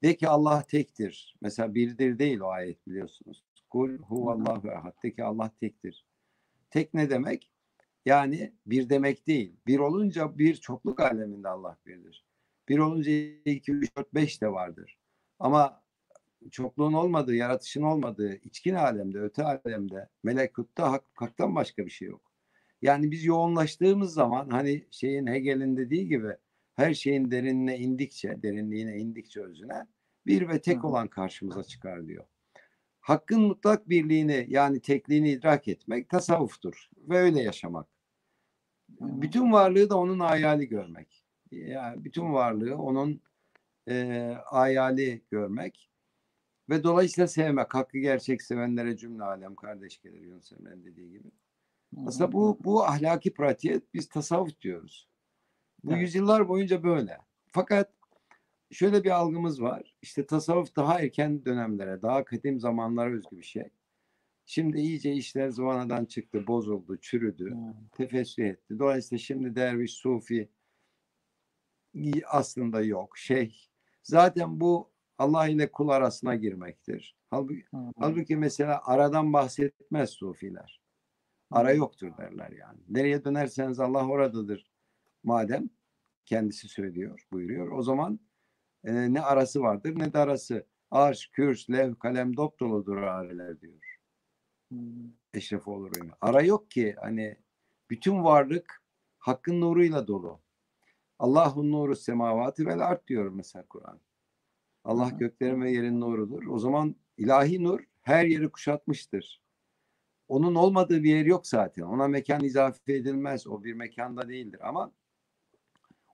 De 0.02 0.16
ki 0.16 0.28
Allah 0.28 0.62
tektir. 0.62 1.36
Mesela 1.40 1.74
birdir 1.74 2.18
değil 2.18 2.40
o 2.40 2.48
ayet 2.48 2.86
biliyorsunuz. 2.86 3.44
Kul 3.70 3.98
huvallahu 3.98 4.68
ehad. 4.68 5.02
De 5.02 5.14
ki 5.14 5.24
Allah 5.24 5.50
tektir. 5.60 6.06
Tek 6.70 6.94
ne 6.94 7.10
demek? 7.10 7.50
Yani 8.06 8.54
bir 8.66 8.88
demek 8.90 9.26
değil. 9.26 9.56
Bir 9.66 9.78
olunca 9.78 10.38
bir 10.38 10.54
çokluk 10.54 11.00
aleminde 11.00 11.48
Allah 11.48 11.78
birdir. 11.86 12.24
Bir 12.68 12.78
olunca 12.78 13.12
iki, 13.44 13.72
üç, 13.72 13.96
dört, 13.96 14.14
beş 14.14 14.42
de 14.42 14.52
vardır. 14.52 14.98
Ama 15.38 15.82
çokluğun 16.50 16.92
olmadığı, 16.92 17.34
yaratışın 17.34 17.82
olmadığı 17.82 18.34
içkin 18.34 18.74
alemde, 18.74 19.18
öte 19.20 19.44
alemde, 19.44 20.08
melekutta 20.22 20.92
hak, 20.92 21.04
haktan 21.14 21.54
başka 21.54 21.86
bir 21.86 21.90
şey 21.90 22.08
yok. 22.08 22.22
Yani 22.82 23.10
biz 23.10 23.24
yoğunlaştığımız 23.24 24.14
zaman 24.14 24.50
hani 24.50 24.86
şeyin 24.90 25.26
Hegel'in 25.26 25.76
dediği 25.76 26.08
gibi 26.08 26.36
her 26.80 26.94
şeyin 26.94 27.30
derinine 27.30 27.78
indikçe, 27.78 28.42
derinliğine 28.42 28.98
indikçe 28.98 29.40
özüne 29.40 29.86
bir 30.26 30.48
ve 30.48 30.60
tek 30.60 30.84
olan 30.84 31.08
karşımıza 31.08 31.64
çıkar 31.64 32.06
diyor. 32.06 32.24
Hakkın 33.00 33.40
mutlak 33.42 33.88
birliğini 33.88 34.46
yani 34.48 34.80
tekliğini 34.80 35.30
idrak 35.30 35.68
etmek 35.68 36.08
tasavvuftur 36.08 36.90
ve 36.96 37.18
öyle 37.18 37.42
yaşamak. 37.42 37.88
Bütün 38.88 39.52
varlığı 39.52 39.90
da 39.90 39.98
onun 39.98 40.20
hayali 40.20 40.68
görmek. 40.68 41.24
Yani 41.50 42.04
bütün 42.04 42.32
varlığı 42.32 42.76
onun 42.76 43.22
e, 43.88 44.34
hayali 44.44 45.22
görmek 45.30 45.90
ve 46.70 46.84
dolayısıyla 46.84 47.28
sevmek. 47.28 47.74
Hakkı 47.74 47.98
gerçek 47.98 48.42
sevenlere 48.42 48.96
cümle 48.96 49.24
alem 49.24 49.54
kardeş 49.54 50.00
gelir 50.00 50.20
Yunus 50.20 50.52
Emre'nin 50.52 50.84
dediği 50.84 51.10
gibi. 51.10 51.30
Aslında 52.06 52.32
bu 52.32 52.58
bu 52.64 52.84
ahlaki 52.84 53.34
pratiğe 53.34 53.80
biz 53.94 54.08
tasavvuf 54.08 54.60
diyoruz. 54.60 55.10
Bu 55.84 55.92
evet. 55.92 56.02
yüzyıllar 56.02 56.48
boyunca 56.48 56.82
böyle. 56.82 57.18
Fakat 57.46 57.92
şöyle 58.70 59.04
bir 59.04 59.10
algımız 59.10 59.62
var. 59.62 59.96
İşte 60.02 60.26
tasavvuf 60.26 60.76
daha 60.76 61.00
erken 61.00 61.44
dönemlere, 61.44 62.02
daha 62.02 62.24
kadim 62.24 62.60
zamanlara 62.60 63.10
özgü 63.10 63.36
bir 63.36 63.42
şey. 63.42 63.70
Şimdi 64.46 64.78
iyice 64.78 65.12
işler 65.12 65.50
zıvanadan 65.50 66.04
çıktı, 66.04 66.46
bozuldu, 66.46 66.96
çürüdü, 67.00 67.50
hmm. 67.50 67.88
tefessü 67.92 68.44
etti. 68.44 68.78
Dolayısıyla 68.78 69.18
şimdi 69.18 69.54
derviş, 69.54 69.92
sufi 69.92 70.48
aslında 72.26 72.82
yok. 72.82 73.18
Şey, 73.18 73.68
zaten 74.02 74.60
bu 74.60 74.90
Allah 75.18 75.48
ile 75.48 75.72
kul 75.72 75.88
arasına 75.88 76.34
girmektir. 76.34 77.16
Halbuki, 77.30 77.64
hmm. 77.70 77.92
halbuki 77.98 78.36
mesela 78.36 78.80
aradan 78.84 79.32
bahsetmez 79.32 80.10
sufiler. 80.10 80.80
Ara 81.50 81.72
yoktur 81.72 82.16
derler 82.18 82.50
yani. 82.50 82.78
Nereye 82.88 83.24
dönerseniz 83.24 83.80
Allah 83.80 84.08
oradadır. 84.08 84.69
Madem 85.22 85.70
kendisi 86.24 86.68
söylüyor, 86.68 87.26
buyuruyor. 87.33 87.72
O 87.72 87.83
zaman 87.83 88.20
e, 88.85 89.14
ne 89.14 89.20
arası 89.20 89.61
vardır 89.61 89.98
ne 89.98 90.12
de 90.12 90.18
arası. 90.18 90.66
Arş, 90.90 91.26
kürs, 91.26 91.70
lev, 91.70 91.94
kalem 91.94 92.37
dop 92.37 92.61
doludur 92.61 92.96
areler 92.96 93.61
diyor. 93.61 93.98
Hmm. 94.70 95.12
Eşref 95.35 95.68
olur 95.68 95.92
öyle. 95.96 96.12
Ara 96.20 96.42
yok 96.42 96.70
ki 96.70 96.96
hani 97.00 97.37
bütün 97.90 98.24
varlık 98.24 98.83
hakkın 99.18 99.61
nuruyla 99.61 100.06
dolu. 100.06 100.40
Allahun 101.18 101.72
nuru 101.72 101.96
semavati 101.96 102.66
vel 102.66 102.80
art 102.80 103.09
diyor 103.09 103.28
mesela 103.28 103.66
Kur'an. 103.68 104.00
Allah 104.85 105.11
göklerin 105.11 105.62
ve 105.62 105.70
yerin 105.70 106.00
nurudur. 106.00 106.46
O 106.46 106.59
zaman 106.59 106.96
ilahi 107.16 107.64
nur 107.64 107.80
her 108.02 108.24
yeri 108.24 108.50
kuşatmıştır. 108.50 109.42
Onun 110.28 110.54
olmadığı 110.54 111.02
bir 111.02 111.11
yer 111.11 111.26
yok 111.26 111.46
zaten. 111.46 111.83
Ona 111.83 112.09
mekan 112.09 112.44
izafe 112.44 112.92
edilmez. 112.92 113.46
O 113.46 113.64
bir 113.64 113.72
mekanda 113.72 114.28
değildir 114.28 114.68
ama 114.68 114.92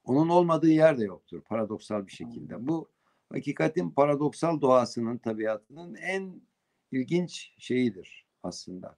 onun 0.07 0.29
olmadığı 0.29 0.69
yer 0.69 0.99
de 0.99 1.03
yoktur 1.03 1.41
paradoksal 1.41 2.07
bir 2.07 2.11
şekilde. 2.11 2.67
Bu 2.67 2.89
hakikatin 3.31 3.89
paradoksal 3.89 4.61
doğasının, 4.61 5.17
tabiatının 5.17 5.95
en 5.95 6.41
ilginç 6.91 7.53
şeyidir 7.57 8.25
aslında. 8.43 8.97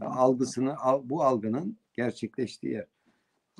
Algısını, 0.00 0.76
bu 1.02 1.22
algının 1.22 1.78
gerçekleştiği 1.92 2.72
yer. 2.72 2.86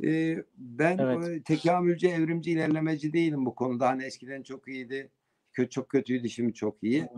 Ee, 0.05 0.45
ben 0.57 0.99
evet. 0.99 1.45
tekamülcü, 1.45 2.09
evrimci, 2.09 2.51
ilerlemeci 2.51 3.13
değilim 3.13 3.47
bu 3.47 3.55
konuda. 3.55 3.89
Hani 3.89 4.05
eskiden 4.05 4.43
çok 4.43 4.69
iyiydi, 4.69 5.11
kötü, 5.53 5.71
çok 5.71 5.89
kötüydü, 5.89 6.29
şimdi 6.29 6.55
çok 6.55 6.83
iyi. 6.83 7.09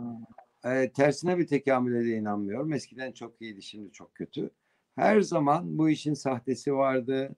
E, 0.65 0.93
tersine 0.93 1.39
bir 1.39 1.47
tekamüle 1.47 2.05
de 2.05 2.17
inanmıyorum. 2.17 2.73
Eskiden 2.73 3.13
çok 3.13 3.43
iyiydi, 3.43 3.63
şimdi 3.63 3.93
çok 3.93 4.15
kötü. 4.15 4.51
Her 4.97 5.21
zaman 5.21 5.79
bu 5.79 5.91
işin 5.91 6.15
sahtesi 6.15 6.75
vardı, 6.75 7.37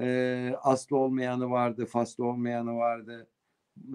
e, 0.00 0.54
aslı 0.62 0.96
olmayanı 0.96 1.50
vardı, 1.50 1.86
faslı 1.86 2.24
olmayanı 2.24 2.76
vardı, 2.76 3.28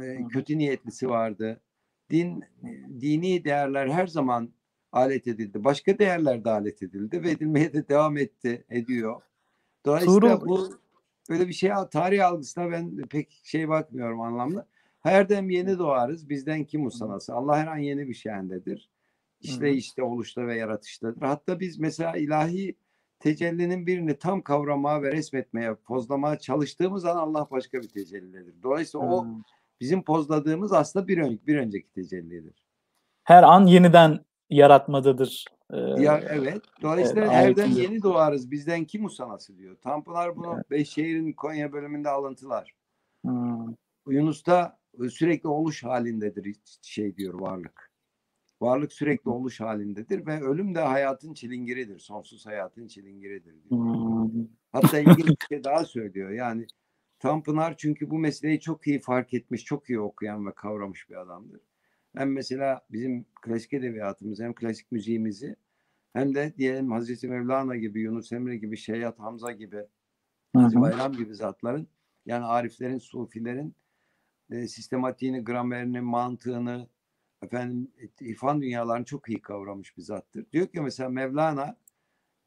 e, 0.01 0.27
kötü 0.27 0.57
niyetlisi 0.57 1.09
vardı. 1.09 1.61
Din, 2.09 2.43
dini 3.01 3.43
değerler 3.43 3.87
her 3.87 4.07
zaman 4.07 4.49
alet 4.91 5.27
edildi. 5.27 5.63
Başka 5.63 5.99
değerler 5.99 6.45
de 6.45 6.49
alet 6.49 6.83
edildi 6.83 7.23
ve 7.23 7.31
edilmeye 7.31 7.73
de 7.73 7.87
devam 7.89 8.17
etti, 8.17 8.65
ediyor. 8.69 9.21
Dolayısıyla 9.85 10.39
Tuğrul. 10.39 10.47
bu 10.47 10.79
böyle 11.29 11.47
bir 11.47 11.53
şey 11.53 11.71
tarih 11.91 12.25
algısına 12.25 12.71
ben 12.71 12.97
pek 12.97 13.41
şey 13.43 13.69
bakmıyorum 13.69 14.21
anlamda. 14.21 14.67
Her 15.01 15.29
dem 15.29 15.49
yeni 15.49 15.77
doğarız. 15.77 16.29
Bizden 16.29 16.63
kim 16.63 16.85
usanası? 16.85 17.33
Allah 17.33 17.57
her 17.57 17.67
an 17.67 17.77
yeni 17.77 18.07
bir 18.07 18.13
şeyindedir. 18.13 18.89
İşte 19.41 19.71
işte 19.73 20.03
oluşta 20.03 20.47
ve 20.47 20.55
yaratıştadır. 20.55 21.21
Hatta 21.21 21.59
biz 21.59 21.79
mesela 21.79 22.17
ilahi 22.17 22.75
tecellinin 23.19 23.87
birini 23.87 24.17
tam 24.17 24.41
kavramaya 24.41 25.01
ve 25.01 25.11
resmetmeye, 25.11 25.75
pozlamaya 25.75 26.39
çalıştığımız 26.39 27.05
an 27.05 27.15
Allah 27.15 27.47
başka 27.51 27.81
bir 27.81 27.89
tecellidir. 27.89 28.63
Dolayısıyla 28.63 29.07
o 29.07 29.27
bizim 29.81 30.03
pozladığımız 30.03 30.73
aslında 30.73 31.07
bir, 31.07 31.17
ön, 31.17 31.39
bir 31.47 31.57
önceki 31.57 31.91
tecellidir. 31.91 32.65
Her 33.23 33.43
an 33.43 33.65
yeniden 33.65 34.25
yaratmadadır. 34.49 35.45
Ee, 35.73 35.77
ya 35.77 36.21
evet. 36.29 36.61
Dolayısıyla 36.81 37.23
evet, 37.23 37.33
herden 37.33 37.67
yeni 37.67 38.03
doğarız. 38.03 38.51
Bizden 38.51 38.85
kim 38.85 39.05
usanası 39.05 39.57
diyor. 39.57 39.75
Tanpınar 39.81 40.35
bunu 40.35 40.53
evet. 40.55 40.71
Beşşehir'in 40.71 41.33
Konya 41.33 41.71
bölümünde 41.71 42.09
alıntılar. 42.09 42.73
Hmm. 43.25 43.75
Yunus'ta 44.07 44.77
sürekli 45.09 45.49
oluş 45.49 45.83
halindedir 45.83 46.55
şey 46.81 47.17
diyor 47.17 47.39
varlık. 47.39 47.84
Varlık 48.61 48.93
sürekli 48.93 49.29
oluş 49.29 49.59
halindedir 49.59 50.25
ve 50.25 50.41
ölüm 50.41 50.75
de 50.75 50.79
hayatın 50.79 51.33
çilingiridir. 51.33 51.99
Sonsuz 51.99 52.45
hayatın 52.45 52.87
çilingiridir 52.87 53.63
diyor. 53.63 53.81
Hmm. 53.81 54.47
Hatta 54.71 54.99
ilginç 54.99 55.27
bir 55.27 55.35
şey 55.49 55.63
daha 55.63 55.85
söylüyor. 55.85 56.29
Yani 56.29 56.67
Tanpınar 57.19 57.77
çünkü 57.77 58.09
bu 58.09 58.19
meseleyi 58.19 58.59
çok 58.59 58.87
iyi 58.87 58.99
fark 58.99 59.33
etmiş, 59.33 59.63
çok 59.65 59.89
iyi 59.89 59.99
okuyan 59.99 60.47
ve 60.47 60.51
kavramış 60.51 61.09
bir 61.09 61.15
adamdır. 61.15 61.61
Hem 62.15 62.31
mesela 62.31 62.81
bizim 62.91 63.25
klasik 63.41 63.73
edebiyatımız 63.73 64.39
hem 64.39 64.53
klasik 64.53 64.91
müziğimizi 64.91 65.55
hem 66.13 66.35
de 66.35 66.53
diyelim 66.57 66.91
Hazreti 66.91 67.27
Mevlana 67.27 67.75
gibi, 67.75 68.01
Yunus 68.01 68.31
Emre 68.31 68.57
gibi, 68.57 68.77
Şeyhat 68.77 69.19
Hamza 69.19 69.51
gibi, 69.51 69.85
Hazreti 70.53 70.81
Bayram 70.81 71.13
gibi 71.13 71.35
zatların 71.35 71.87
yani 72.25 72.45
ariflerin, 72.45 72.97
sufilerin 72.97 73.75
e, 74.51 74.67
sistematiğini, 74.67 75.43
gramerini, 75.43 76.01
mantığını, 76.01 76.87
efendim 77.41 77.91
irfan 78.19 78.61
dünyalarını 78.61 79.05
çok 79.05 79.29
iyi 79.29 79.41
kavramış 79.41 79.97
bir 79.97 80.01
zattır. 80.01 80.45
Diyor 80.51 80.67
ki 80.67 80.81
mesela 80.81 81.09
Mevlana 81.09 81.77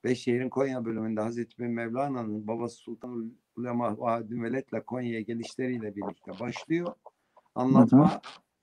Beşşehir'in 0.04 0.48
Konya 0.48 0.84
bölümünde 0.84 1.20
Hazreti 1.20 1.62
Mevlana'nın 1.62 2.46
babası 2.46 2.76
Sultan 2.76 3.32
Ulema 3.56 3.98
Vahidin 3.98 4.42
Veled'le 4.42 4.86
Konya'ya 4.86 5.20
gelişleriyle 5.20 5.96
birlikte 5.96 6.32
başlıyor 6.40 6.94
anlatma 7.54 8.10
hı 8.10 8.14
hı. 8.14 8.20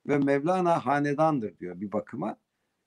ve 0.08 0.18
Mevlana 0.18 0.86
hanedandır 0.86 1.60
diyor 1.60 1.82
bir 1.82 1.92
bakıma. 1.92 2.38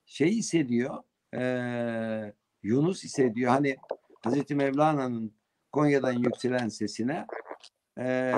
Şey 0.07 0.31
hissediyor 0.31 1.03
e, 1.35 2.35
Yunus 2.63 3.05
hissediyor 3.05 3.51
hani 3.51 3.77
Hazreti 4.21 4.55
Mevlana'nın 4.55 5.33
Konya'dan 5.73 6.13
yükselen 6.13 6.69
sesine 6.69 7.27
e, 7.99 8.33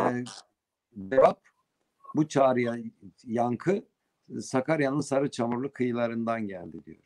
cevap 1.11 1.41
bu 2.15 2.29
çağrıya 2.29 2.77
yankı 3.25 3.85
Sakarya'nın 4.41 5.01
sarı 5.01 5.31
çamurlu 5.31 5.73
kıyılarından 5.73 6.47
geldi 6.47 6.85
diyor. 6.85 6.99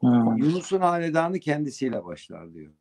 Hmm. 0.00 0.36
Yunus'un 0.36 0.80
hanedanı 0.80 1.40
kendisiyle 1.40 2.04
başlar 2.04 2.54
diyor. 2.54 2.72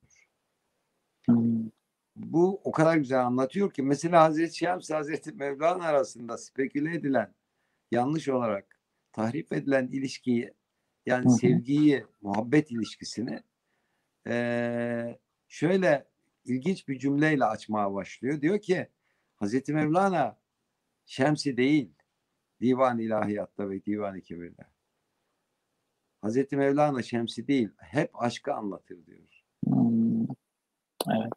Hmm. 1.26 1.70
Bu 2.16 2.62
o 2.64 2.72
kadar 2.72 2.98
güzel 2.98 3.26
anlatıyor 3.26 3.74
ki 3.74 3.84
mesela 3.84 4.24
Hazreti 4.24 4.58
Şems 4.58 4.92
Hazreti 4.92 5.32
Mevlana 5.32 5.86
arasında 5.86 6.38
speküle 6.38 6.96
edilen 6.96 7.34
yanlış 7.92 8.30
olarak 8.30 8.80
tahrip 9.12 9.54
edilen 9.54 9.88
ilişkiyi 9.88 10.54
yani 11.06 11.24
hmm. 11.24 11.32
sevgiyi, 11.32 12.06
muhabbet 12.22 12.72
ilişkisini 12.72 13.44
ee, 14.28 15.20
şöyle 15.48 16.08
ilginç 16.46 16.88
bir 16.88 17.00
cümleyle 17.00 17.46
açmaya 17.46 17.94
başlıyor. 17.94 18.42
Diyor 18.42 18.60
ki 18.60 18.88
Hazreti 19.36 19.74
Mevlana 19.74 20.38
Şemsi 21.06 21.58
değil 21.58 21.92
Divan 22.62 23.00
İlahiyatta 23.00 23.70
ve 23.70 23.86
Divan-ı 23.86 24.22
Kebir'de. 24.22 24.66
Hazreti 26.22 26.58
Mevlana 26.58 27.02
Şemsi 27.02 27.48
değil, 27.48 27.70
hep 27.78 28.22
aşkı 28.22 28.54
anlatır 28.54 29.06
diyor. 29.06 29.44
Hmm. 29.66 30.26
Evet. 31.10 31.34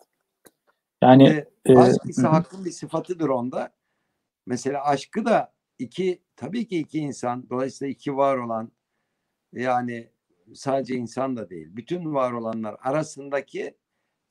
Yani 1.02 1.24
ve 1.30 1.48
e, 1.64 1.78
aşk 1.78 2.06
ise 2.08 2.26
hakkın 2.26 2.64
bir 2.64 2.70
sıfatıdır 2.70 3.28
onda. 3.28 3.74
Mesela 4.46 4.84
aşkı 4.84 5.24
da 5.24 5.54
iki 5.78 6.22
tabii 6.36 6.66
ki 6.66 6.78
iki 6.78 6.98
insan 6.98 7.50
dolayısıyla 7.50 7.92
iki 7.92 8.16
var 8.16 8.36
olan 8.36 8.72
yani 9.52 10.10
sadece 10.54 10.94
insan 10.94 11.36
da 11.36 11.50
değil. 11.50 11.68
Bütün 11.76 12.14
var 12.14 12.32
olanlar 12.32 12.76
arasındaki 12.82 13.76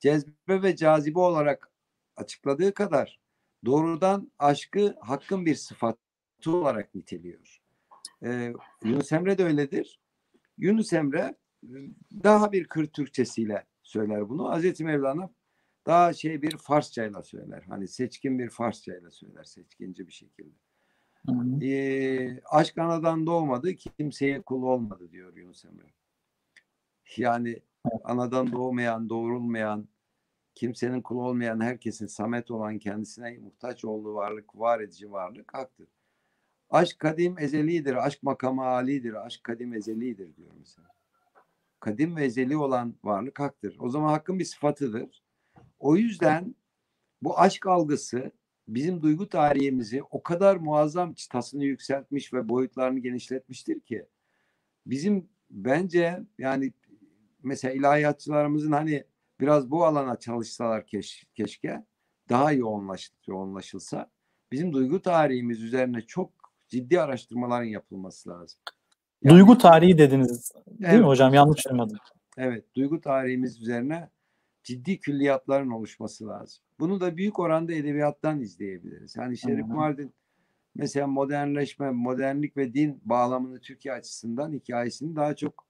cezbe 0.00 0.62
ve 0.62 0.76
cazibe 0.76 1.18
olarak 1.18 1.70
açıkladığı 2.16 2.74
kadar 2.74 3.20
doğrudan 3.64 4.32
aşkı 4.38 4.96
hakkın 5.00 5.46
bir 5.46 5.54
sıfatı 6.44 6.56
olarak 6.56 6.94
niteliyor. 6.94 7.60
Ee, 8.24 8.52
Yunus 8.84 9.12
Emre 9.12 9.38
de 9.38 9.44
öyledir. 9.44 10.00
Yunus 10.58 10.92
Emre 10.92 11.34
daha 12.22 12.52
bir 12.52 12.64
kır 12.64 12.86
Türkçesiyle 12.86 13.66
söyler 13.82 14.28
bunu. 14.28 14.48
Hazreti 14.48 14.84
Mevlana 14.84 15.30
daha 15.86 16.12
şey 16.12 16.42
bir 16.42 16.56
Farsçayla 16.56 17.22
söyler. 17.22 17.62
Hani 17.68 17.88
seçkin 17.88 18.38
bir 18.38 18.50
Farsçayla 18.50 19.10
söyler 19.10 19.44
seçkinci 19.44 20.06
bir 20.06 20.12
şekilde. 20.12 20.54
Ee, 21.62 22.40
aşk 22.44 22.78
anadan 22.78 23.26
doğmadı, 23.26 23.74
kimseye 23.74 24.42
kul 24.42 24.62
olmadı 24.62 25.10
diyor 25.10 25.36
Yunus 25.36 25.64
Emre. 25.64 25.92
Yani 27.16 27.62
anadan 28.04 28.52
doğmayan, 28.52 29.08
doğrulmayan, 29.08 29.88
kimsenin 30.54 31.02
kulu 31.02 31.22
olmayan, 31.22 31.60
herkesin 31.60 32.06
samet 32.06 32.50
olan, 32.50 32.78
kendisine 32.78 33.38
muhtaç 33.38 33.84
olduğu 33.84 34.14
varlık, 34.14 34.58
var 34.58 34.80
edici 34.80 35.12
varlık 35.12 35.54
haktır. 35.54 35.88
Aşk 36.74 36.98
kadim 36.98 37.38
ezelidir, 37.38 38.06
aşk 38.06 38.22
makamı 38.22 38.64
alidir, 38.64 39.26
aşk 39.26 39.44
kadim 39.44 39.74
ezelidir 39.74 40.36
diyor 40.36 40.50
mesela. 40.58 40.88
Kadim 41.80 42.16
ve 42.16 42.24
ezeli 42.24 42.56
olan 42.56 42.94
varlık 43.04 43.40
haktır. 43.40 43.76
O 43.78 43.88
zaman 43.88 44.08
hakkın 44.08 44.38
bir 44.38 44.44
sıfatıdır. 44.44 45.22
O 45.78 45.96
yüzden 45.96 46.54
bu 47.22 47.38
aşk 47.38 47.66
algısı 47.66 48.32
bizim 48.68 49.02
duygu 49.02 49.28
tarihimizi 49.28 50.02
o 50.02 50.22
kadar 50.22 50.56
muazzam 50.56 51.14
çıtasını 51.14 51.64
yükseltmiş 51.64 52.32
ve 52.32 52.48
boyutlarını 52.48 52.98
genişletmiştir 52.98 53.80
ki 53.80 54.06
bizim 54.86 55.28
bence 55.50 56.20
yani 56.38 56.72
mesela 57.42 57.74
ilahiyatçılarımızın 57.74 58.72
hani 58.72 59.04
biraz 59.40 59.70
bu 59.70 59.84
alana 59.84 60.18
çalışsalar 60.18 60.86
keş, 60.86 61.26
keşke 61.34 61.84
daha 62.28 62.52
yoğunlaş, 62.52 63.12
yoğunlaşılsa 63.26 64.10
bizim 64.52 64.72
duygu 64.72 65.02
tarihimiz 65.02 65.62
üzerine 65.62 66.00
çok 66.00 66.33
ciddi 66.68 67.00
araştırmaların 67.00 67.64
yapılması 67.64 68.30
lazım. 68.30 68.60
Yani, 69.22 69.34
duygu 69.34 69.58
tarihi 69.58 69.98
dediniz 69.98 70.52
değil 70.66 70.90
evet, 70.90 71.00
mi 71.00 71.06
hocam? 71.06 71.34
Yanlış 71.34 71.66
duymadım. 71.68 71.98
Evet, 72.36 72.64
duygu 72.74 73.00
tarihimiz 73.00 73.60
üzerine 73.60 74.10
ciddi 74.62 74.98
külliyatların 74.98 75.70
oluşması 75.70 76.26
lazım. 76.26 76.64
Bunu 76.80 77.00
da 77.00 77.16
büyük 77.16 77.38
oranda 77.38 77.72
edebiyattan 77.72 78.40
izleyebiliriz. 78.40 79.16
Yani 79.16 79.38
Şerif 79.38 79.66
Mardin 79.66 80.14
mesela 80.74 81.06
modernleşme, 81.06 81.90
modernlik 81.90 82.56
ve 82.56 82.74
din 82.74 83.00
bağlamını 83.04 83.60
Türkiye 83.60 83.94
açısından 83.94 84.52
hikayesini 84.52 85.16
daha 85.16 85.36
çok 85.36 85.66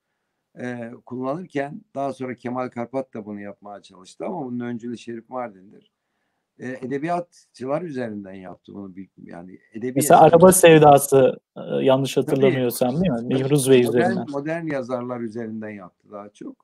e, 0.59 0.91
kullanırken 1.07 1.83
daha 1.95 2.13
sonra 2.13 2.35
Kemal 2.35 2.69
Karpat 2.69 3.15
da 3.15 3.27
bunu 3.27 3.41
yapmaya 3.41 3.83
çalıştı 3.83 4.27
ama 4.27 4.47
bunun 4.47 4.61
öncülü 4.61 4.99
Şerif 4.99 5.29
Mardin'dir. 5.29 5.94
E, 6.59 6.69
edebiyatçılar 6.69 7.83
üzerinden 7.83 8.35
yaptı 8.35 8.75
bunu 8.75 8.93
yani 9.17 9.59
edebi 9.73 9.93
Mesela 9.97 10.21
araba 10.21 10.53
sevdası 10.53 11.41
e, 11.57 11.61
yanlış 11.61 12.17
hatırlamıyorsam 12.17 12.91
değil 12.91 13.11
mi? 13.11 13.29
Nehruz 13.29 13.71
Bey 13.71 13.81
üzerinden. 13.81 14.27
Modern 14.31 14.67
yazarlar 14.67 15.21
üzerinden 15.21 15.71
yaptı 15.71 16.09
daha 16.13 16.29
çok. 16.29 16.57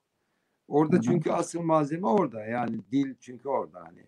Orada 0.69 0.97
Hı-hı. 0.97 1.03
çünkü 1.03 1.31
asıl 1.31 1.63
malzeme 1.63 2.07
orada. 2.07 2.45
Yani 2.45 2.81
dil 2.93 3.15
çünkü 3.21 3.49
orada 3.49 3.79
hani. 3.81 4.07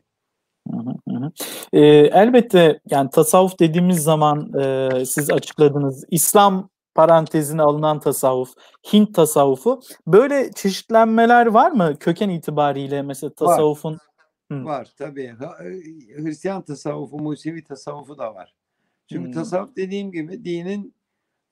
Hı 1.08 1.16
hı. 1.16 1.32
E, 1.72 1.80
elbette 2.06 2.80
yani 2.90 3.10
tasavvuf 3.10 3.58
dediğimiz 3.58 4.02
zaman 4.02 4.52
e, 4.60 4.90
siz 5.04 5.30
açıkladınız. 5.30 6.04
İslam 6.10 6.68
parantezine 6.94 7.62
alınan 7.62 8.00
tasavvuf, 8.00 8.50
Hint 8.92 9.14
tasavvufu. 9.14 9.80
Böyle 10.06 10.50
çeşitlenmeler 10.52 11.46
var 11.46 11.70
mı 11.70 11.96
köken 12.00 12.28
itibariyle 12.28 13.02
mesela 13.02 13.32
tasavvufun? 13.34 13.92
Var, 13.92 13.98
Hı. 14.60 14.64
var 14.64 14.92
tabii. 14.98 15.36
E, 15.60 15.64
Hristiyan 16.22 16.62
tasavvufu, 16.62 17.18
Musevi 17.18 17.64
tasavvufu 17.64 18.18
da 18.18 18.34
var. 18.34 18.54
Çünkü 19.08 19.26
hmm. 19.26 19.32
tasavvuf 19.32 19.76
dediğim 19.76 20.12
gibi 20.12 20.44
dinin 20.44 20.94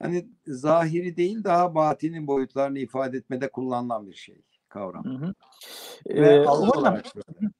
hani 0.02 0.26
zahiri 0.46 1.16
değil 1.16 1.44
daha 1.44 1.74
batinin 1.74 2.26
boyutlarını 2.26 2.78
ifade 2.78 3.16
etmede 3.16 3.50
kullanılan 3.50 4.06
bir 4.06 4.14
şey 4.14 4.42
kavram. 4.68 5.04
Hı 5.04 5.26
hı. 5.26 5.34
Ve 6.08 6.34
ee, 6.34 6.48
olarak 6.48 7.04
böyle. 7.16 7.50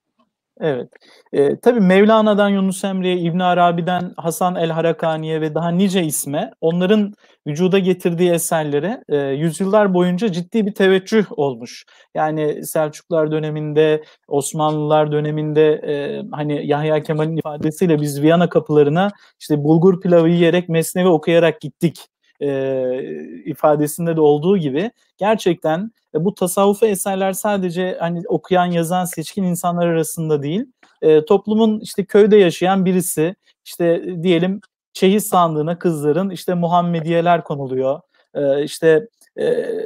Evet. 0.61 0.89
E, 1.33 1.61
tabii 1.61 1.81
Mevlana'dan 1.81 2.49
Yunus 2.49 2.85
Emre'ye, 2.85 3.17
İbn 3.19 3.39
Arabi'den 3.39 4.13
Hasan 4.17 4.57
el 4.57 4.71
Harakani'ye 4.71 5.41
ve 5.41 5.55
daha 5.55 5.69
nice 5.71 6.03
isme 6.05 6.51
onların 6.61 7.15
vücuda 7.47 7.79
getirdiği 7.79 8.31
eserlere 8.31 9.05
e, 9.09 9.17
yüzyıllar 9.17 9.95
boyunca 9.95 10.33
ciddi 10.33 10.67
bir 10.67 10.75
teveccüh 10.75 11.25
olmuş. 11.39 11.85
Yani 12.15 12.67
Selçuklar 12.67 13.31
döneminde, 13.33 14.03
Osmanlılar 14.29 15.13
döneminde 15.13 15.73
e, 15.73 16.23
hani 16.33 16.67
Yahya 16.67 17.03
Kemal'in 17.03 17.37
ifadesiyle 17.37 18.01
biz 18.01 18.23
Viyana 18.23 18.49
kapılarına 18.49 19.11
işte 19.41 19.65
bulgur 19.65 20.01
pilavı 20.01 20.29
yiyerek, 20.29 20.69
mesnevi 20.69 21.09
okuyarak 21.09 21.61
gittik 21.61 22.10
e, 22.41 23.03
ifadesinde 23.45 24.17
de 24.17 24.21
olduğu 24.21 24.59
gibi 24.59 24.91
gerçekten 25.19 25.93
e, 26.15 26.25
bu 26.25 26.35
tasavvufi 26.35 26.87
eserler 26.87 27.33
sadece 27.33 27.97
hani 28.01 28.23
okuyan, 28.29 28.67
yazan, 28.67 29.05
seçkin 29.05 29.43
insanlar 29.43 29.87
arasında 29.87 30.43
değil, 30.43 30.65
e, 31.03 31.25
toplumun 31.25 31.81
işte 31.81 32.05
köyde 32.05 32.37
yaşayan 32.37 32.85
birisi, 32.85 33.35
işte 33.65 34.05
diyelim 34.23 34.61
çeyiz 34.93 35.27
sandığına 35.27 35.79
kızların 35.79 36.31
işte 36.31 36.55
Muhammediyeler 36.55 37.45
konuluyor, 37.45 38.01
e, 38.35 38.65
işte 38.65 39.09
e, 39.37 39.45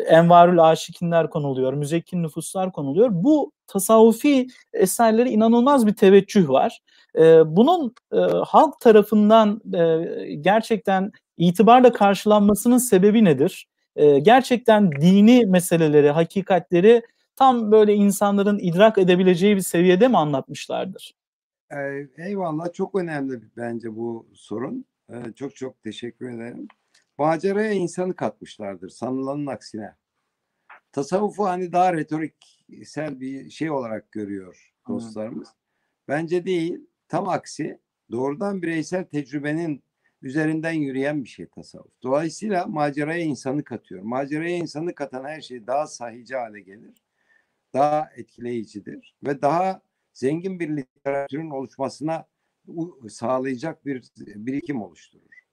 Envarül 0.08 0.58
Aşikinler 0.64 1.30
konuluyor, 1.30 1.72
müzekkin 1.72 2.22
nüfuslar 2.22 2.72
konuluyor. 2.72 3.08
Bu 3.12 3.52
tasavvufi 3.66 4.46
eserlere 4.72 5.30
inanılmaz 5.30 5.86
bir 5.86 5.94
teveccüh 5.94 6.48
var. 6.48 6.80
E, 7.18 7.56
bunun 7.56 7.94
e, 8.12 8.16
halk 8.46 8.80
tarafından 8.80 9.60
e, 9.74 10.34
gerçekten 10.34 11.12
itibarla 11.36 11.92
karşılanmasının 11.92 12.78
sebebi 12.78 13.24
nedir? 13.24 13.68
E, 13.96 14.18
gerçekten 14.18 14.92
dini 14.92 15.46
meseleleri, 15.46 16.10
hakikatleri 16.10 17.02
tam 17.36 17.72
böyle 17.72 17.94
insanların 17.94 18.58
idrak 18.58 18.98
edebileceği 18.98 19.56
bir 19.56 19.60
seviyede 19.60 20.08
mi 20.08 20.18
anlatmışlardır? 20.18 21.14
Ee, 21.72 22.08
eyvallah 22.16 22.72
çok 22.72 22.94
önemli 22.94 23.42
bence 23.56 23.96
bu 23.96 24.28
sorun. 24.34 24.84
Ee, 25.10 25.32
çok 25.36 25.56
çok 25.56 25.82
teşekkür 25.82 26.30
ederim. 26.30 26.68
Maceraya 27.18 27.72
insanı 27.72 28.16
katmışlardır 28.16 28.88
sanılanın 28.88 29.46
aksine. 29.46 29.94
Tasavvufu 30.92 31.44
hani 31.44 31.72
daha 31.72 31.92
retoriksel 31.92 33.20
bir 33.20 33.50
şey 33.50 33.70
olarak 33.70 34.12
görüyor 34.12 34.74
dostlarımız. 34.88 35.48
Bence 36.08 36.44
değil. 36.44 36.86
Tam 37.08 37.28
aksi 37.28 37.80
doğrudan 38.10 38.62
bireysel 38.62 39.04
tecrübenin 39.04 39.83
üzerinden 40.24 40.72
yürüyen 40.72 41.24
bir 41.24 41.28
şey 41.28 41.46
tasavvuf. 41.46 42.02
Dolayısıyla 42.02 42.66
maceraya 42.66 43.24
insanı 43.24 43.64
katıyor. 43.64 44.02
Maceraya 44.02 44.56
insanı 44.56 44.94
katan 44.94 45.24
her 45.24 45.40
şey 45.40 45.66
daha 45.66 45.86
sahici 45.86 46.36
hale 46.36 46.60
gelir. 46.60 46.94
Daha 47.74 48.10
etkileyicidir 48.16 49.14
ve 49.26 49.42
daha 49.42 49.82
zengin 50.12 50.60
bir 50.60 50.76
literatürün 50.76 51.50
oluşmasına 51.50 52.26
sağlayacak 53.08 53.86
bir 53.86 54.02
birikim 54.18 54.82
oluşturur. 54.82 55.44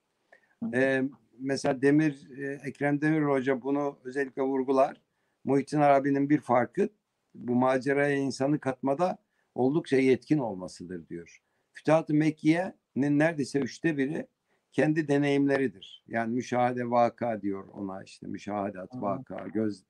Ee, 0.73 1.03
mesela 1.39 1.81
Demir, 1.81 2.29
e, 2.37 2.59
Ekrem 2.67 3.01
Demir 3.01 3.21
Hoca 3.21 3.61
bunu 3.61 3.99
özellikle 4.03 4.41
vurgular. 4.41 5.01
Muhittin 5.43 5.79
Arabi'nin 5.79 6.29
bir 6.29 6.41
farkı 6.41 6.89
bu 7.35 7.55
maceraya 7.55 8.15
insanı 8.15 8.59
katmada 8.59 9.17
oldukça 9.55 9.97
yetkin 9.97 10.37
olmasıdır 10.37 11.07
diyor. 11.07 11.41
Fütuhat-ı 11.73 12.13
Mekke'nin 12.13 13.19
neredeyse 13.19 13.59
üçte 13.59 13.97
biri 13.97 14.27
kendi 14.71 15.07
deneyimleridir. 15.07 16.03
Yani 16.07 16.35
müşahede 16.35 16.89
vaka 16.89 17.41
diyor 17.41 17.67
ona 17.67 18.03
işte 18.03 18.27
müşahedat 18.27 18.89
vaka, 18.93 19.47
göz 19.47 19.83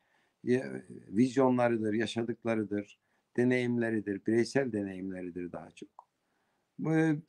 vizyonlarıdır, 1.07 1.93
yaşadıklarıdır, 1.93 2.99
deneyimleridir, 3.37 4.25
bireysel 4.25 4.71
deneyimleridir 4.71 5.51
daha 5.51 5.71
çok. 5.71 5.89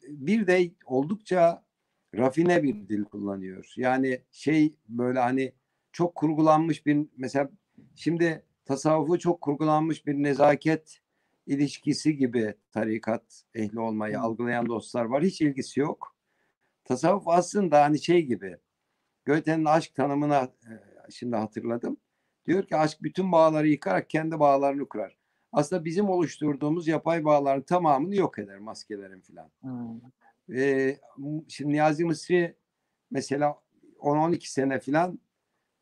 Bir 0.09 0.46
de 0.46 0.70
oldukça 0.86 1.64
rafine 2.14 2.62
bir 2.62 2.88
dil 2.88 3.05
kullanıyor. 3.05 3.72
Yani 3.76 4.20
şey 4.30 4.74
böyle 4.88 5.18
hani 5.18 5.53
çok 5.92 6.14
kurgulanmış 6.14 6.86
bir 6.86 7.07
mesela 7.16 7.50
şimdi 7.94 8.42
tasavvufu 8.64 9.18
çok 9.18 9.40
kurgulanmış 9.40 10.07
bir 10.07 10.14
nezaket 10.14 10.98
ilişkisi 11.46 12.16
gibi 12.16 12.55
tarikat 12.70 13.44
ehli 13.55 13.80
olmayı 13.80 14.20
algılayan 14.20 14.66
dostlar 14.66 15.05
var. 15.05 15.22
Hiç 15.22 15.40
ilgisi 15.40 15.80
yok. 15.80 16.11
Tasavvuf 16.85 17.28
aslında 17.28 17.83
hani 17.83 18.03
şey 18.03 18.22
gibi 18.22 18.57
Goethe'nin 19.26 19.64
aşk 19.64 19.95
tanımına 19.95 20.53
şimdi 21.11 21.37
hatırladım. 21.37 21.97
Diyor 22.47 22.66
ki 22.66 22.76
aşk 22.76 23.03
bütün 23.03 23.33
bağları 23.33 23.68
yıkarak 23.68 24.11
kendi 24.11 24.41
bağlarını 24.41 24.89
kurar. 24.89 25.16
Aslında 25.53 25.85
bizim 25.85 26.09
oluşturduğumuz 26.09 26.89
yapay 26.89 27.24
bağların 27.24 27.62
tamamını 27.62 28.16
yok 28.16 28.39
eder 28.39 28.59
maskelerin 28.59 29.20
filan. 29.20 29.51
Hmm. 29.61 30.01
Ee, 30.57 30.97
şimdi 31.49 31.72
Niyazi 31.72 32.05
Mısri 32.05 32.57
mesela 33.11 33.59
10-12 33.99 34.51
sene 34.51 34.80
filan 34.80 35.20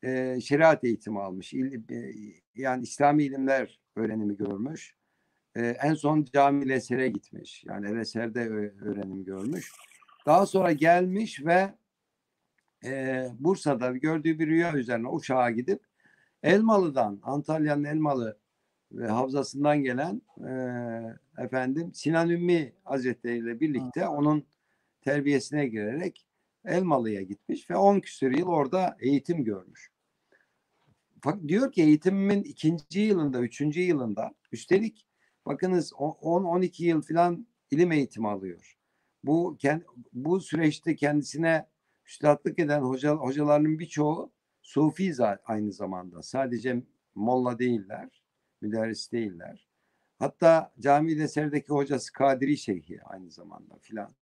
e, 0.03 0.41
şeriat 0.41 0.83
eğitimi 0.83 1.21
almış. 1.21 1.53
İl, 1.53 1.91
e, 1.91 2.13
yani 2.55 2.83
İslami 2.83 3.23
ilimler 3.23 3.79
öğrenimi 3.95 4.37
görmüş. 4.37 4.95
E, 5.55 5.61
en 5.61 5.93
son 5.93 6.25
cami 6.33 6.69
Leser'e 6.69 7.09
gitmiş. 7.09 7.63
Yani 7.67 7.97
Leser'de 7.97 8.49
öğrenim 8.81 9.23
görmüş. 9.23 9.71
Daha 10.25 10.45
sonra 10.45 10.71
gelmiş 10.71 11.45
ve 11.45 11.73
e, 12.85 13.25
Bursa'da 13.39 13.91
gördüğü 13.91 14.39
bir 14.39 14.47
rüya 14.47 14.73
üzerine 14.73 15.07
uçağa 15.07 15.51
gidip 15.51 15.81
Elmalı'dan, 16.43 17.19
Antalya'nın 17.23 17.83
Elmalı 17.83 18.39
ve 18.91 19.07
havzasından 19.07 19.83
gelen 19.83 20.21
e, 20.37 20.53
efendim 21.43 21.93
Sinan 21.93 22.29
Ümmi 22.29 22.73
Hazretleri 22.83 23.37
ile 23.37 23.59
birlikte 23.59 24.07
onun 24.07 24.45
terbiyesine 25.01 25.67
girerek 25.67 26.25
Elmalı'ya 26.65 27.21
gitmiş 27.21 27.69
ve 27.69 27.75
10 27.75 27.99
küsur 27.99 28.31
yıl 28.31 28.47
orada 28.47 28.97
eğitim 28.99 29.43
görmüş. 29.43 29.91
Fakat 31.21 31.47
diyor 31.47 31.71
ki 31.71 31.83
eğitimimin 31.83 32.43
ikinci 32.43 32.99
yılında, 32.99 33.39
üçüncü 33.39 33.81
yılında 33.81 34.31
üstelik 34.51 35.07
bakınız 35.45 35.91
10-12 35.91 36.83
yıl 36.83 37.01
falan 37.01 37.47
ilim 37.71 37.91
eğitimi 37.91 38.27
alıyor. 38.27 38.80
Bu 39.23 39.57
bu 40.13 40.39
süreçte 40.39 40.95
kendisine 40.95 41.67
üstadlık 42.05 42.59
eden 42.59 42.81
hoca, 42.81 43.11
hocalarının 43.15 43.79
birçoğu 43.79 44.31
Sufi 44.61 45.13
aynı 45.45 45.73
zamanda. 45.73 46.23
Sadece 46.23 46.83
molla 47.15 47.59
değiller, 47.59 48.23
müderris 48.61 49.11
değiller. 49.11 49.67
Hatta 50.19 50.73
cami 50.79 51.11
eserdeki 51.11 51.67
hocası 51.67 52.13
Kadiri 52.13 52.57
Şeyhi 52.57 53.03
aynı 53.03 53.31
zamanda 53.31 53.77
filan. 53.81 54.15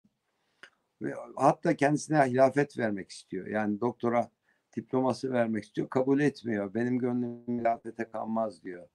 Ve 1.02 1.14
hatta 1.36 1.76
kendisine 1.76 2.24
hilafet 2.24 2.78
vermek 2.78 3.10
istiyor. 3.10 3.46
Yani 3.46 3.80
doktora 3.80 4.30
diploması 4.76 5.32
vermek 5.32 5.64
istiyor. 5.64 5.88
Kabul 5.88 6.20
etmiyor. 6.20 6.74
Benim 6.74 6.98
gönlüm 6.98 7.46
hilafete 7.48 8.04
kalmaz 8.04 8.62
diyor. 8.62 8.88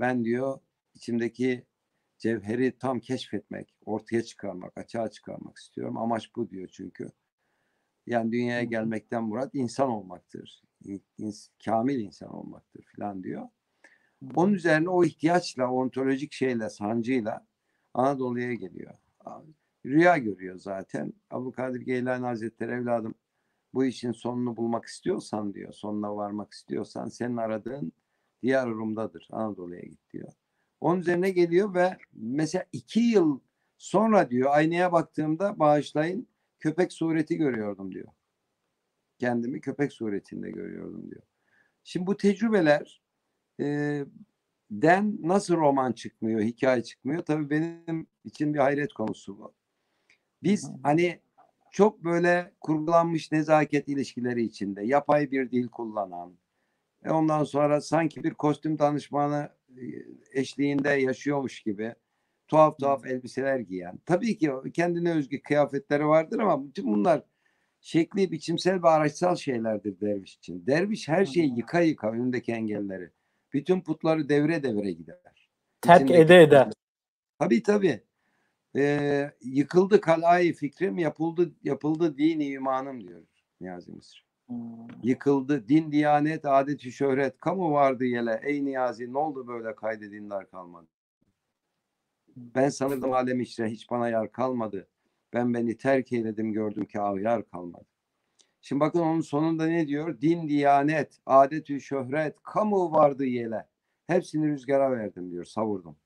Ben 0.00 0.24
diyor 0.24 0.60
içimdeki 0.94 1.66
cevheri 2.20 2.78
tam 2.78 3.00
keşfetmek, 3.00 3.74
ortaya 3.84 4.22
çıkarmak, 4.22 4.78
açığa 4.78 5.10
çıkarmak 5.10 5.56
istiyorum. 5.56 5.98
Amaç 5.98 6.36
bu 6.36 6.50
diyor 6.50 6.68
çünkü. 6.72 7.10
Yani 8.06 8.32
dünyaya 8.32 8.64
gelmekten 8.64 9.24
murat 9.24 9.50
insan 9.54 9.90
olmaktır. 9.90 10.62
kamil 11.64 12.00
insan 12.00 12.34
olmaktır 12.34 12.84
filan 12.84 13.24
diyor. 13.24 13.48
Onun 14.34 14.52
üzerine 14.52 14.88
o 14.88 15.04
ihtiyaçla, 15.04 15.70
ontolojik 15.70 16.32
şeyle, 16.32 16.70
sancıyla 16.70 17.46
Anadolu'ya 17.94 18.54
geliyor. 18.54 18.94
Rüya 19.86 20.18
görüyor 20.18 20.58
zaten. 20.58 21.12
Abu 21.30 21.52
Kadir 21.52 21.80
Geylani 21.80 22.26
Hazretleri 22.26 22.72
evladım 22.72 23.14
bu 23.74 23.84
işin 23.84 24.12
sonunu 24.12 24.56
bulmak 24.56 24.84
istiyorsan 24.84 25.54
diyor, 25.54 25.72
sonuna 25.72 26.16
varmak 26.16 26.52
istiyorsan 26.52 27.08
senin 27.08 27.36
aradığın 27.36 27.92
diğer 28.42 28.68
Rum'dadır. 28.68 29.28
Anadolu'ya 29.30 29.82
git 29.82 30.12
diyor. 30.12 30.32
Onun 30.80 31.00
üzerine 31.00 31.30
geliyor 31.30 31.74
ve 31.74 31.98
mesela 32.12 32.64
iki 32.72 33.00
yıl 33.00 33.40
sonra 33.78 34.30
diyor 34.30 34.50
aynaya 34.52 34.92
baktığımda 34.92 35.58
bağışlayın 35.58 36.28
köpek 36.58 36.92
sureti 36.92 37.36
görüyordum 37.36 37.94
diyor. 37.94 38.08
Kendimi 39.18 39.60
köpek 39.60 39.92
suretinde 39.92 40.50
görüyordum 40.50 41.10
diyor. 41.10 41.22
Şimdi 41.84 42.06
bu 42.06 42.16
tecrübeler 42.16 43.02
e, 43.60 44.04
den 44.70 45.18
nasıl 45.22 45.56
roman 45.56 45.92
çıkmıyor, 45.92 46.40
hikaye 46.40 46.82
çıkmıyor? 46.82 47.22
Tabii 47.22 47.50
benim 47.50 48.06
için 48.24 48.54
bir 48.54 48.58
hayret 48.58 48.92
konusu 48.92 49.38
bu. 49.38 49.52
Biz 50.42 50.70
hani 50.82 51.20
çok 51.70 52.04
böyle 52.04 52.52
kurgulanmış 52.60 53.32
nezaket 53.32 53.88
ilişkileri 53.88 54.42
içinde 54.42 54.82
yapay 54.82 55.30
bir 55.30 55.50
dil 55.50 55.68
kullanan, 55.68 56.38
e 57.04 57.10
ondan 57.10 57.44
sonra 57.44 57.80
sanki 57.80 58.24
bir 58.24 58.34
kostüm 58.34 58.78
danışmanı 58.78 59.50
eşliğinde 60.32 60.88
yaşıyormuş 60.88 61.60
gibi 61.60 61.94
tuhaf 62.48 62.78
tuhaf 62.78 63.06
elbiseler 63.06 63.58
giyen. 63.58 63.98
Tabii 64.06 64.38
ki 64.38 64.52
kendine 64.74 65.12
özgü 65.12 65.42
kıyafetleri 65.42 66.06
vardır 66.06 66.38
ama 66.38 66.66
bütün 66.68 66.86
bunlar 66.86 67.22
şekli, 67.80 68.32
biçimsel 68.32 68.82
ve 68.82 68.88
araçsal 68.88 69.36
şeylerdir 69.36 70.00
derviş 70.00 70.36
için. 70.36 70.66
Derviş 70.66 71.08
her 71.08 71.24
şeyi 71.24 71.56
yıka 71.56 71.80
yıka 71.80 72.12
önündeki 72.12 72.52
engelleri. 72.52 73.10
Bütün 73.52 73.80
putları 73.80 74.28
devre 74.28 74.62
devre 74.62 74.92
gider. 74.92 75.50
Terk 75.80 76.00
İçindeki 76.00 76.22
ede 76.22 76.42
ede. 76.42 76.70
Tabii 77.38 77.62
tabii. 77.62 78.00
Ee, 78.76 79.30
yıkıldı 79.40 80.00
kalayı 80.00 80.54
fikrim, 80.54 80.98
yapıldı 80.98 81.52
yapıldı 81.62 82.18
dini 82.18 82.46
imanım 82.46 83.08
diyor 83.08 83.22
Niyazi 83.60 83.92
Mısır. 83.92 84.29
Hmm. 84.50 84.58
Yıkıldı 85.02 85.68
din, 85.68 85.92
diyanet, 85.92 86.44
adeti, 86.44 86.92
şöhret, 86.92 87.40
kamu 87.40 87.72
vardı 87.72 88.04
yele. 88.04 88.40
Ey 88.44 88.64
Niyazi 88.64 89.12
ne 89.12 89.18
oldu 89.18 89.46
böyle 89.46 89.74
kaydedinler 89.74 90.50
kalmadı. 90.50 90.88
Ben 92.36 92.68
sanırdım 92.68 93.12
alem 93.12 93.40
işte 93.40 93.66
hiç 93.66 93.90
bana 93.90 94.08
yer 94.08 94.32
kalmadı. 94.32 94.88
Ben 95.32 95.54
beni 95.54 95.76
terk 95.76 96.12
eyledim 96.12 96.52
gördüm 96.52 96.84
ki 96.84 96.98
yer 96.98 97.50
kalmadı. 97.50 97.84
Şimdi 98.60 98.80
bakın 98.80 99.00
onun 99.00 99.20
sonunda 99.20 99.66
ne 99.66 99.88
diyor? 99.88 100.20
Din, 100.20 100.48
diyanet, 100.48 101.18
adetü, 101.26 101.80
şöhret, 101.80 102.36
kamu 102.42 102.92
vardı 102.92 103.24
yele. 103.24 103.66
Hepsini 104.06 104.48
rüzgara 104.48 104.90
verdim 104.90 105.30
diyor, 105.30 105.44
savurdum. 105.44 105.96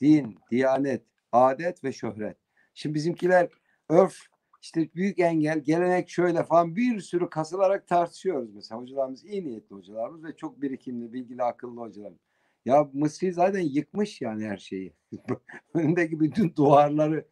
Din, 0.00 0.38
diyanet, 0.50 1.02
adet 1.32 1.84
ve 1.84 1.92
şöhret. 1.92 2.36
Şimdi 2.74 2.94
bizimkiler 2.94 3.48
örf, 3.88 4.16
işte 4.62 4.88
büyük 4.94 5.18
engel, 5.18 5.58
gelenek 5.58 6.10
şöyle 6.10 6.44
falan 6.44 6.76
bir 6.76 7.00
sürü 7.00 7.30
kasılarak 7.30 7.88
tartışıyoruz 7.88 8.54
mesela. 8.54 8.80
Hocalarımız 8.80 9.24
iyi 9.24 9.44
niyetli 9.44 9.76
hocalarımız 9.76 10.24
ve 10.24 10.36
çok 10.36 10.62
birikimli, 10.62 11.12
bilgili, 11.12 11.42
akıllı 11.42 11.80
hocalarımız. 11.80 12.20
Ya 12.64 12.88
Mısri 12.92 13.32
zaten 13.32 13.60
yıkmış 13.60 14.20
yani 14.20 14.46
her 14.46 14.56
şeyi. 14.56 14.92
Önündeki 15.74 16.20
bütün 16.20 16.54
duvarları. 16.56 17.24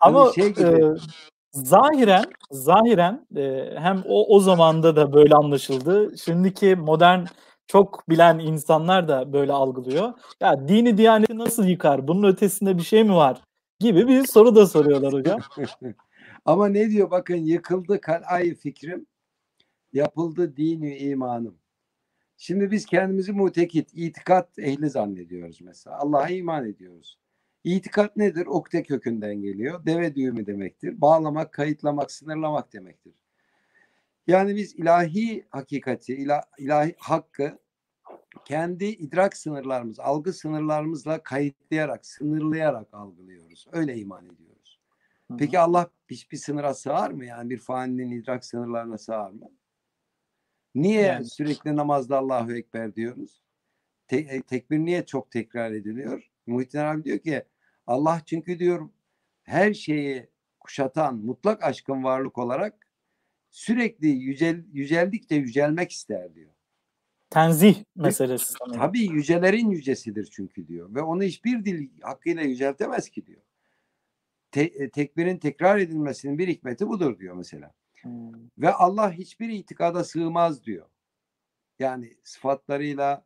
Ama 0.00 0.24
hani 0.24 0.34
şey 0.34 0.54
gibi. 0.54 0.84
E, 0.84 0.94
zahiren 1.52 2.24
zahiren 2.50 3.26
e, 3.36 3.74
hem 3.78 4.02
o 4.08 4.36
o 4.36 4.40
zamanda 4.40 4.96
da 4.96 5.12
böyle 5.12 5.34
anlaşıldı. 5.34 6.18
Şimdiki 6.18 6.76
modern 6.76 7.24
çok 7.66 8.08
bilen 8.08 8.38
insanlar 8.38 9.08
da 9.08 9.32
böyle 9.32 9.52
algılıyor. 9.52 10.12
Ya 10.40 10.68
dini 10.68 10.98
diyaneti 10.98 11.38
nasıl 11.38 11.64
yıkar? 11.64 12.08
Bunun 12.08 12.28
ötesinde 12.28 12.78
bir 12.78 12.82
şey 12.82 13.04
mi 13.04 13.14
var? 13.14 13.42
Gibi 13.80 14.08
bir 14.08 14.26
soru 14.26 14.54
da 14.54 14.66
soruyorlar 14.66 15.12
hocam. 15.12 15.40
Ama 16.44 16.68
ne 16.68 16.90
diyor 16.90 17.10
bakın 17.10 17.36
yıkıldı 17.36 18.00
kalay 18.00 18.54
fikrim, 18.54 19.06
yapıldı 19.92 20.56
dini 20.56 20.96
imanım. 20.96 21.58
Şimdi 22.36 22.70
biz 22.70 22.86
kendimizi 22.86 23.32
mutekit, 23.32 23.90
itikat 23.94 24.58
ehli 24.58 24.90
zannediyoruz 24.90 25.60
mesela. 25.60 25.98
Allah'a 25.98 26.28
iman 26.28 26.66
ediyoruz. 26.66 27.18
İtikat 27.64 28.16
nedir? 28.16 28.46
Okte 28.46 28.82
kökünden 28.82 29.34
geliyor. 29.42 29.86
Deve 29.86 30.14
düğümü 30.14 30.46
demektir. 30.46 31.00
Bağlamak, 31.00 31.52
kayıtlamak, 31.52 32.12
sınırlamak 32.12 32.72
demektir. 32.72 33.14
Yani 34.26 34.56
biz 34.56 34.74
ilahi 34.74 35.44
hakikati, 35.50 36.14
ila- 36.14 36.44
ilahi 36.58 36.94
hakkı 36.98 37.58
kendi 38.44 38.84
idrak 38.84 39.36
sınırlarımız, 39.36 40.00
algı 40.00 40.32
sınırlarımızla 40.32 41.22
kayıtlayarak, 41.22 42.06
sınırlayarak 42.06 42.94
algılıyoruz. 42.94 43.66
Öyle 43.72 43.96
iman 43.96 44.24
ediyoruz. 44.26 44.59
Peki 45.38 45.58
Allah 45.58 45.90
hiçbir 46.10 46.36
sınıra 46.36 46.74
sığar 46.74 47.10
mı? 47.10 47.24
Yani 47.24 47.50
bir 47.50 47.58
faninin 47.58 48.10
idrak 48.10 48.44
sınırlarına 48.44 48.98
sığar 48.98 49.30
mı? 49.30 49.50
Niye 50.74 51.02
Yani. 51.02 51.24
sürekli 51.24 51.76
namazda 51.76 52.18
Allahu 52.18 52.52
Ekber 52.52 52.96
diyoruz? 52.96 53.42
Te- 54.08 54.16
e, 54.16 54.42
tekbir 54.42 54.78
niye 54.78 55.06
çok 55.06 55.30
tekrar 55.30 55.72
ediliyor? 55.72 56.30
Muhittin 56.46 56.78
abi 56.78 57.04
diyor 57.04 57.18
ki 57.18 57.44
Allah 57.86 58.20
çünkü 58.26 58.58
diyor 58.58 58.88
her 59.42 59.74
şeyi 59.74 60.28
kuşatan 60.60 61.16
mutlak 61.16 61.64
aşkın 61.64 62.04
varlık 62.04 62.38
olarak 62.38 62.88
sürekli 63.50 64.08
yücel, 64.08 64.64
yüceldikçe 64.72 65.34
yücelmek 65.34 65.92
ister 65.92 66.34
diyor. 66.34 66.50
Tenzih 67.30 67.84
meselesi. 67.96 68.54
Tabii 68.74 69.00
yücelerin 69.00 69.70
yücesidir 69.70 70.28
çünkü 70.32 70.68
diyor. 70.68 70.94
Ve 70.94 71.02
onu 71.02 71.22
hiçbir 71.22 71.64
dil 71.64 71.88
hakkıyla 72.00 72.42
yüceltemez 72.42 73.08
ki 73.08 73.26
diyor. 73.26 73.42
Te- 74.52 74.62
e, 74.62 74.90
tekbirin 74.90 75.38
tekrar 75.38 75.78
edilmesinin 75.78 76.38
bir 76.38 76.48
hikmeti 76.48 76.88
budur 76.88 77.18
diyor 77.18 77.34
mesela. 77.34 77.72
Hmm. 78.02 78.32
Ve 78.58 78.72
Allah 78.72 79.12
hiçbir 79.12 79.48
itikada 79.48 80.04
sığmaz 80.04 80.64
diyor. 80.64 80.86
Yani 81.78 82.16
sıfatlarıyla, 82.24 83.24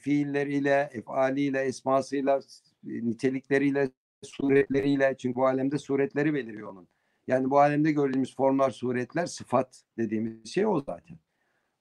fiilleriyle, 0.00 0.90
efaliyle, 0.92 1.60
esmasıyla, 1.60 2.40
nitelikleriyle, 2.84 3.90
suretleriyle. 4.22 5.16
Çünkü 5.18 5.36
bu 5.36 5.46
alemde 5.46 5.78
suretleri 5.78 6.34
beliriyor 6.34 6.68
onun. 6.68 6.88
Yani 7.26 7.50
bu 7.50 7.60
alemde 7.60 7.92
gördüğümüz 7.92 8.36
formlar, 8.36 8.70
suretler, 8.70 9.26
sıfat 9.26 9.84
dediğimiz 9.98 10.54
şey 10.54 10.66
o 10.66 10.80
zaten. 10.80 11.18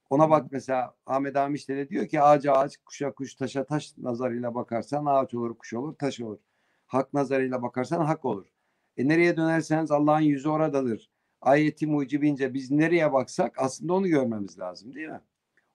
Ona 0.09 0.29
bak 0.29 0.51
mesela 0.51 0.95
Ahmet 1.05 1.35
Amiş'te 1.35 1.77
de 1.77 1.89
diyor 1.89 2.07
ki 2.07 2.21
ağaca 2.21 2.53
ağaç, 2.53 2.77
kuşa 2.77 3.11
kuş, 3.11 3.35
taşa 3.35 3.65
taş 3.65 3.97
nazarıyla 3.97 4.55
bakarsan 4.55 5.05
ağaç 5.05 5.33
olur, 5.33 5.57
kuş 5.57 5.73
olur, 5.73 5.95
taş 5.95 6.21
olur. 6.21 6.39
Hak 6.87 7.13
nazarıyla 7.13 7.61
bakarsan 7.61 8.05
hak 8.05 8.25
olur. 8.25 8.50
E 8.97 9.07
nereye 9.07 9.37
dönerseniz 9.37 9.91
Allah'ın 9.91 10.21
yüzü 10.21 10.49
oradadır. 10.49 11.09
Ayeti 11.41 11.87
mucibince 11.87 12.53
biz 12.53 12.71
nereye 12.71 13.13
baksak 13.13 13.55
aslında 13.57 13.93
onu 13.93 14.07
görmemiz 14.07 14.59
lazım 14.59 14.93
değil 14.93 15.07
mi? 15.07 15.21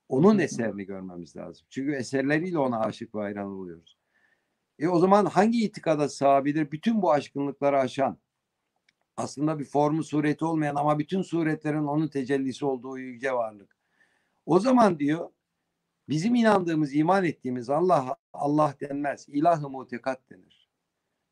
Onun 0.08 0.38
eserini 0.38 0.84
görmemiz 0.84 1.36
lazım. 1.36 1.66
Çünkü 1.70 1.92
eserleriyle 1.92 2.58
ona 2.58 2.80
aşık 2.80 3.14
ve 3.14 3.20
hayran 3.20 3.46
oluyoruz. 3.46 3.98
E 4.78 4.88
o 4.88 4.98
zaman 4.98 5.26
hangi 5.26 5.64
itikada 5.64 6.08
sığabilir? 6.08 6.72
Bütün 6.72 7.02
bu 7.02 7.12
aşkınlıkları 7.12 7.78
aşan, 7.78 8.18
aslında 9.16 9.58
bir 9.58 9.64
formu 9.64 10.04
sureti 10.04 10.44
olmayan 10.44 10.74
ama 10.74 10.98
bütün 10.98 11.22
suretlerin 11.22 11.84
onun 11.84 12.08
tecellisi 12.08 12.64
olduğu 12.66 12.98
yüce 12.98 13.32
varlık. 13.32 13.76
O 14.46 14.60
zaman 14.60 14.98
diyor 14.98 15.30
bizim 16.08 16.34
inandığımız, 16.34 16.94
iman 16.94 17.24
ettiğimiz 17.24 17.70
Allah 17.70 18.16
Allah 18.32 18.74
denmez. 18.80 19.28
İlah-ı 19.28 19.68
mutekat 19.70 20.30
denir. 20.30 20.70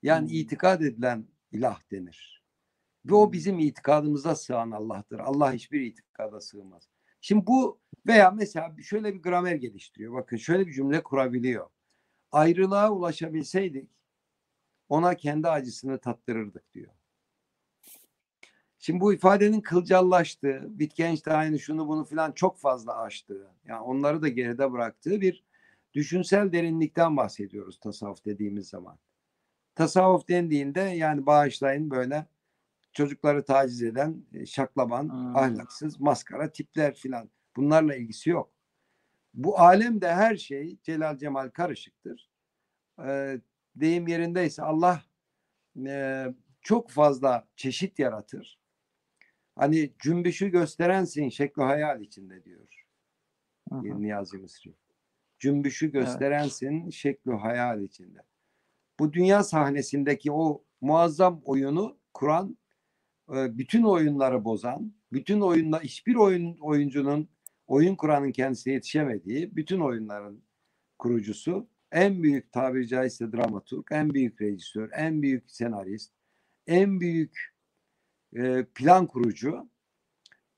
Yani 0.03 0.28
Hmm. 0.28 0.35
itikad 0.37 0.80
edilen 0.80 1.26
ilah 1.55 1.80
denir. 1.90 2.44
Ve 3.07 3.14
o 3.14 3.26
Hmm. 3.26 3.32
bizim 3.32 3.59
itikadımıza 3.59 4.34
sığan 4.36 4.70
Allah'tır. 4.70 5.18
Allah 5.18 5.52
hiçbir 5.52 5.80
itikada 5.80 6.40
sığmaz. 6.40 6.88
Şimdi 7.20 7.46
bu 7.46 7.80
veya 8.07 8.30
mesela 8.30 8.76
şöyle 8.82 9.14
bir 9.14 9.22
gramer 9.22 9.55
geliştiriyor. 9.55 10.14
Bakın 10.14 10.36
şöyle 10.36 10.66
bir 10.66 10.72
cümle 10.72 11.02
kurabiliyor. 11.02 11.70
Ayrılığa 12.32 12.90
ulaşabilseydik 12.90 13.90
ona 14.88 15.14
kendi 15.14 15.48
acısını 15.48 15.98
tattırırdık 15.98 16.74
diyor. 16.74 16.92
Şimdi 18.78 19.00
bu 19.00 19.14
ifadenin 19.14 19.61
kılcallaştığı, 19.61 20.66
Wittgenstein'in 20.68 21.57
şunu 21.57 21.88
bunu 21.88 22.05
filan 22.05 22.32
çok 22.32 22.59
fazla 22.59 22.98
aştığı, 22.98 23.50
yani 23.64 23.80
onları 23.80 24.22
da 24.22 24.28
geride 24.28 24.72
bıraktığı 24.72 25.20
bir 25.20 25.44
düşünsel 25.94 26.52
derinlikten 26.52 27.16
bahsediyoruz 27.16 27.80
tasavvuf 27.80 28.24
dediğimiz 28.24 28.68
zaman. 28.68 28.98
Tasavvuf 29.75 30.29
dendiğinde 30.29 30.81
yani 30.81 31.27
bağışlayın 31.27 31.91
böyle 31.91 32.27
çocukları 32.93 33.45
taciz 33.45 33.83
eden, 33.83 34.27
e, 34.35 34.47
şaklaban, 34.47 35.03
Hmm. 35.03 35.37
ahlaksız, 35.37 36.01
maskara 36.01 36.53
tipler 36.53 36.95
filan. 36.95 37.31
Bunlarla 37.57 37.97
ilgisi 37.97 38.31
yok. 38.31 38.53
Bu 39.35 39.59
alemde 39.59 40.14
her 40.14 40.37
şey 40.37 40.79
Celal 40.83 41.18
Cemal 41.18 41.49
karışıktır. 41.49 42.31
Ee, 43.07 43.41
deyim 43.77 44.09
yerindeyse 44.09 44.62
Allah 44.62 45.03
e, 45.87 46.27
çok 46.61 46.91
fazla 46.91 47.49
çeşit 47.57 47.99
yaratır. 47.99 48.59
Hani 49.57 49.93
cümbüşü 49.99 50.49
gösterensin 50.49 51.29
şekli 51.29 51.62
hayal 51.62 52.01
içinde 52.01 52.45
diyor 52.45 52.64
hı. 53.72 54.03
Niyazi 54.03 54.39
Mısri. 54.39 54.75
Cümbüşü 55.39 55.93
gösterensin 55.93 56.91
şekli 56.91 57.33
hayal 57.33 57.83
içinde. 57.83 58.18
Bu 58.99 59.12
dünya 59.12 59.42
sahnesindeki 59.42 60.32
o 60.32 60.64
muazzam 60.80 61.40
oyunu 61.45 61.99
kuran, 62.14 62.59
e, 63.34 63.59
bütün 63.59 63.82
oyunları 63.82 64.45
bozan, 64.45 64.95
bütün 65.12 65.40
oyunda 65.40 65.80
hiçbir 65.80 66.14
oyun 66.14 66.57
oyuncunun 66.61 67.28
oyun 67.66 67.95
kuranın 67.97 68.32
kendisine 68.32 68.74
yetişemediği 68.74 69.57
bütün 69.57 69.80
oyunların 69.80 70.42
kurucusu, 70.99 71.68
en 71.92 72.22
büyük 72.22 72.53
tabiri 72.53 72.88
caizse 72.88 73.32
dramaturg, 73.32 73.86
en 73.90 74.14
büyük 74.14 74.40
rejisör, 74.42 74.90
en 74.92 75.22
büyük 75.22 75.51
senarist, 75.51 76.12
en 76.66 77.01
büyük 77.01 77.55
e, 78.36 78.64
plan 78.74 79.07
kurucu 79.07 79.68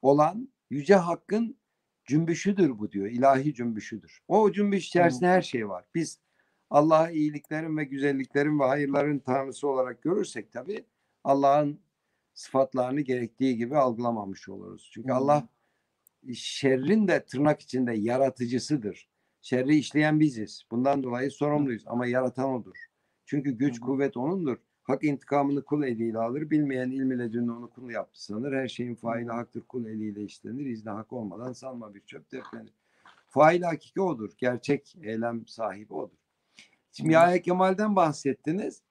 olan 0.02 0.48
Yüce 0.70 0.94
Hakk'ın 0.94 1.56
cümbüşüdür 2.04 2.78
bu 2.78 2.92
diyor. 2.92 3.06
ilahi 3.06 3.54
cümbüşüdür. 3.54 4.20
O 4.28 4.52
cümbüş 4.52 4.86
içerisinde 4.86 5.26
her 5.26 5.42
şey 5.42 5.68
var. 5.68 5.84
Biz 5.94 6.20
Allah'ı 6.70 7.12
iyiliklerin 7.12 7.76
ve 7.76 7.84
güzelliklerin 7.84 8.60
ve 8.60 8.64
hayırların 8.64 9.18
tanrısı 9.18 9.68
olarak 9.68 10.02
görürsek 10.02 10.52
tabii 10.52 10.84
Allah'ın 11.24 11.80
sıfatlarını 12.34 13.00
gerektiği 13.00 13.56
gibi 13.56 13.76
algılamamış 13.76 14.48
oluruz. 14.48 14.90
Çünkü 14.92 15.08
Hmm. 15.08 15.16
Allah 15.16 15.48
şerrin 16.34 17.08
de 17.08 17.24
tırnak 17.24 17.60
içinde 17.60 17.92
yaratıcısıdır. 17.92 19.08
Şerri 19.42 19.76
işleyen 19.76 20.20
biziz. 20.20 20.62
Bundan 20.70 21.02
dolayı 21.02 21.30
sorumluyuz 21.30 21.82
ama 21.86 22.06
yaratan 22.06 22.50
odur. 22.50 22.76
Çünkü 23.24 23.50
güç 23.50 23.76
hı. 23.76 23.80
kuvvet 23.80 24.16
onundur. 24.16 24.56
Hak 24.82 25.04
intikamını 25.04 25.64
kul 25.64 25.82
eliyle 25.82 26.18
alır. 26.18 26.50
Bilmeyen 26.50 26.90
ilmi 26.90 27.18
ledünne 27.18 27.52
onu 27.52 27.70
kul 27.70 27.90
yaptı 27.90 28.24
sanır. 28.24 28.52
Her 28.52 28.68
şeyin 28.68 28.94
faili 28.94 29.30
haktır 29.30 29.60
kul 29.60 29.86
eliyle 29.86 30.22
işlenir. 30.22 30.66
İzni 30.66 30.90
hak 30.90 31.12
olmadan 31.12 31.52
sanma 31.52 31.94
bir 31.94 32.00
çöp 32.00 32.32
defnenir. 32.32 32.72
Fail 33.26 33.62
hakiki 33.62 34.00
odur. 34.00 34.32
Gerçek 34.38 34.96
eylem 35.02 35.46
sahibi 35.46 35.94
odur. 35.94 36.25
Şimdi. 36.96 37.12
Yahya 37.12 37.42
Kemal'den 37.42 37.96
bahsettiniz. 37.96 38.82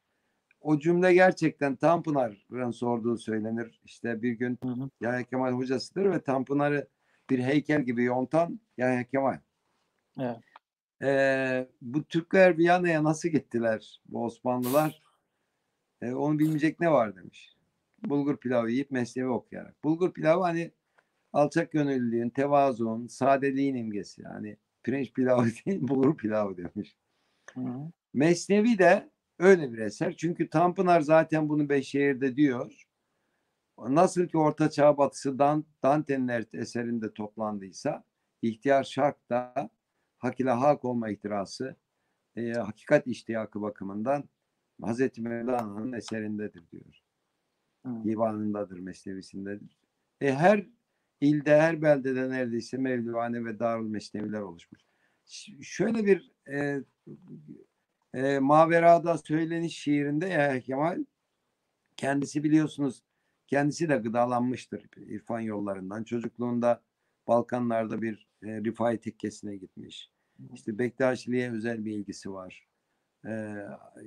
O 0.62 0.80
cümle 0.80 1.14
gerçekten 1.14 1.76
Tanpınar'ın 1.76 2.72
sorduğu 2.72 3.18
söylenir. 3.18 3.82
İşte 3.86 4.22
bir 4.22 4.32
gün 4.32 4.60
Hı 4.64 4.70
hı. 4.70 4.90
Yahya 5.02 5.24
Kemal 5.24 5.52
hocasıdır 5.52 6.12
ve 6.12 6.22
Tanpınar'ı 6.22 6.88
bir 7.30 7.40
heykel 7.40 7.82
gibi 7.82 8.04
yontan 8.04 8.60
Yahya 8.78 9.04
Kemal. 9.04 9.40
Evet. 10.20 10.38
Ee, 11.02 11.68
bu 11.82 12.04
Türkler 12.04 12.58
Viyana'ya 12.58 13.04
nasıl 13.04 13.30
gittiler 13.30 14.02
bu 14.06 14.24
Osmanlılar? 14.24 15.02
Ee, 16.02 16.14
onu 16.14 16.40
bilmeyecek 16.40 16.80
ne 16.80 16.92
var 16.92 17.16
demiş. 17.16 17.56
Bulgur 18.06 18.38
pilavı 18.38 18.72
yiyip 18.72 18.92
mesnevi 18.92 19.28
okuyarak. 19.28 19.84
Bulgur 19.84 20.14
pilavı 20.14 20.42
hani 20.44 20.72
alçak 21.34 21.72
gönüllülüğün, 21.72 22.30
tevazuun, 22.30 23.08
sadeliğin 23.08 23.76
imgesi. 23.76 24.22
Yani 24.22 24.58
pirinç 24.84 25.14
pilavı 25.14 25.46
değil 25.66 25.82
bulgur 25.82 26.18
pilavı 26.18 26.58
demiş. 26.58 26.96
Hı 27.54 27.62
hı. 27.62 27.92
Mesnevi 28.14 28.78
de 28.78 29.10
öyle 29.40 29.74
bir 29.74 29.78
eser. 29.78 30.18
Çünkü 30.18 30.50
Tanpınar 30.50 31.02
zaten 31.02 31.50
bunu 31.50 31.70
Beşşehir'de 31.70 32.36
diyor. 32.36 32.86
Nasıl 33.78 34.28
ki 34.28 34.38
Orta 34.38 34.70
Çağ 34.70 34.98
batısı 34.98 35.40
Dan, 35.40 35.66
Dante'nin 35.84 36.46
eserinde 36.54 37.14
toplandıysa 37.14 38.04
ihtiyar 38.42 38.84
şark 38.84 39.30
da 39.30 39.70
hak 40.18 40.40
ile 40.40 40.52
hak 40.52 40.86
olma 40.86 41.10
ihtirası 41.10 41.76
e, 42.36 42.52
hakikat 42.52 43.08
iştiyakı 43.08 43.62
bakımından 43.62 44.30
Hazreti 44.82 45.22
Mevlana'nın 45.22 45.94
eserindedir 45.94 46.72
diyor. 46.72 47.02
Hı. 47.86 48.04
Divanındadır, 48.04 48.80
mesnevisindedir. 48.80 49.78
E, 50.22 50.34
her 50.34 50.66
ilde, 51.22 51.62
her 51.62 51.82
beldede 51.82 52.30
neredeyse 52.30 52.78
mevlivane 52.78 53.46
ve 53.46 53.60
darül 53.60 53.88
mesneviler 53.88 54.42
oluşmuş. 54.42 54.82
Ş- 55.26 55.62
şöyle 55.62 56.06
bir 56.06 56.32
e, 56.52 56.84
e, 58.14 58.40
Mavera'da 58.40 59.18
söyleniş 59.18 59.78
şiirinde 59.78 60.28
Yahya 60.28 60.62
Kemal 60.62 61.06
kendisi 61.98 62.44
biliyorsunuz 62.44 63.04
kendisi 63.48 63.90
de 63.90 63.98
gıdalanmıştır 63.98 64.90
irfan 64.98 65.40
yollarından. 65.40 66.04
Çocukluğunda 66.04 66.82
Balkanlarda 67.28 68.02
bir 68.02 68.28
e, 68.44 68.48
Rifai 68.48 69.00
tekkesine 69.00 69.56
gitmiş. 69.56 70.12
İşte 70.54 70.80
Bektaşiliğe 70.80 71.52
özel 71.52 71.86
bir 71.86 71.92
ilgisi 71.92 72.34
var. 72.34 72.68
Ee, 73.28 73.56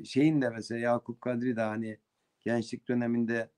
şeyin 0.05 0.43
de 0.43 0.51
mesela 0.51 0.81
Yakup 0.81 1.21
Kadri 1.21 1.57
de 1.57 1.61
hani 1.61 1.99
gençlik 2.41 2.89
döneminde 2.89 3.51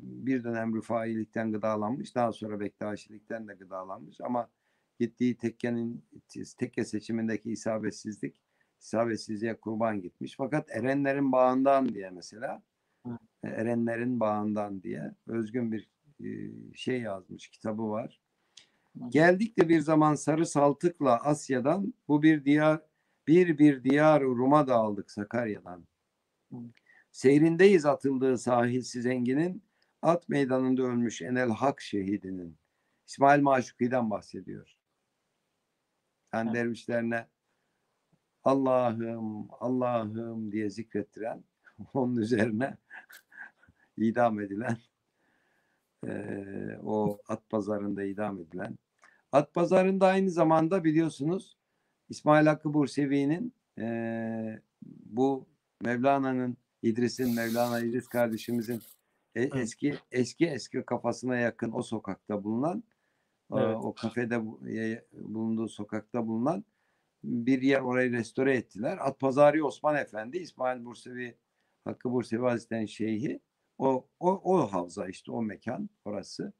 bir 0.00 0.44
dönem 0.44 0.76
Rıfailikten 0.76 1.52
gıdalanmış. 1.52 2.14
Daha 2.14 2.32
sonra 2.32 2.60
Bektaşilikten 2.60 3.48
de 3.48 3.54
gıdalanmış. 3.54 4.20
Ama 4.20 4.50
gittiği 5.00 5.36
tekkenin 5.36 6.04
tekke 6.58 6.84
seçimindeki 6.84 7.50
isabetsizlik 7.50 8.42
isabetsizliğe 8.84 9.56
kurban 9.56 10.00
gitmiş. 10.00 10.34
Fakat 10.36 10.70
Erenlerin 10.70 11.32
bağından 11.32 11.94
diye 11.94 12.10
mesela 12.10 12.62
Erenlerin 13.42 14.20
bağından 14.20 14.82
diye 14.82 15.14
özgün 15.26 15.72
bir 15.72 15.88
şey 16.74 17.00
yazmış 17.00 17.48
kitabı 17.48 17.90
var. 17.90 18.20
Geldik 19.08 19.58
de 19.58 19.68
bir 19.68 19.80
zaman 19.80 20.14
sarı 20.14 20.46
saltıkla 20.46 21.16
Asya'dan 21.16 21.94
bu 22.08 22.22
bir 22.22 22.44
diyar 22.44 22.80
bir 23.26 23.58
bir 23.58 23.84
diyar 23.84 24.22
Rum'a 24.22 24.66
dağıldık 24.66 25.10
Sakarya'dan. 25.10 25.86
Seyrindeyiz 27.12 27.86
atıldığı 27.86 28.38
sahilsiz 28.38 29.06
enginin 29.06 29.62
at 30.02 30.28
meydanında 30.28 30.82
ölmüş 30.82 31.22
Enel 31.22 31.50
Hak 31.50 31.80
şehidinin. 31.80 32.56
İsmail 33.06 33.42
Maşuki'den 33.42 34.10
bahsediyor. 34.10 34.76
Yani 36.34 36.46
evet. 36.46 36.54
dervişlerine 36.54 37.26
Allah'ım 38.44 39.48
Allah'ım 39.60 40.52
diye 40.52 40.70
zikrettiren 40.70 41.44
onun 41.94 42.16
üzerine 42.16 42.76
idam 43.96 44.40
edilen 44.40 44.76
e, 46.06 46.78
o 46.82 47.18
at 47.28 47.50
pazarında 47.50 48.04
idam 48.04 48.40
edilen 48.40 48.78
at 49.32 49.54
pazarında 49.54 50.06
aynı 50.06 50.30
zamanda 50.30 50.84
biliyorsunuz 50.84 51.56
İsmail 52.08 52.46
Hakkı 52.46 52.74
Bursevi'nin 52.74 53.54
e, 53.78 54.60
bu 55.06 55.46
Mevlana'nın 55.80 56.56
İdris'in 56.82 57.34
Mevlana 57.34 57.80
İdris 57.80 58.08
kardeşimizin 58.08 58.82
e, 59.34 59.42
eski 59.42 59.94
eski 60.12 60.46
eski 60.46 60.82
kafasına 60.82 61.36
yakın 61.36 61.72
o 61.72 61.82
sokakta 61.82 62.44
bulunan 62.44 62.84
evet. 63.52 63.76
o, 63.76 63.78
o 63.78 63.94
kafede 63.94 64.46
bulunduğu 65.12 65.68
sokakta 65.68 66.26
bulunan 66.26 66.64
bir 67.24 67.62
yer 67.62 67.80
orayı 67.80 68.12
restore 68.12 68.56
ettiler. 68.56 68.98
At 69.00 69.20
Pazarı 69.20 69.66
Osman 69.66 69.96
Efendi 69.96 70.38
İsmail 70.38 70.84
Bursevi 70.84 71.36
Hakkı 71.84 72.12
Bursevi 72.12 72.42
Hazretleri'nin 72.42 72.86
şeyhi 72.86 73.40
o, 73.78 74.06
o, 74.20 74.54
o 74.54 74.72
havza 74.72 75.08
işte 75.08 75.32
o 75.32 75.42
mekan 75.42 75.90
orası. 76.04 76.52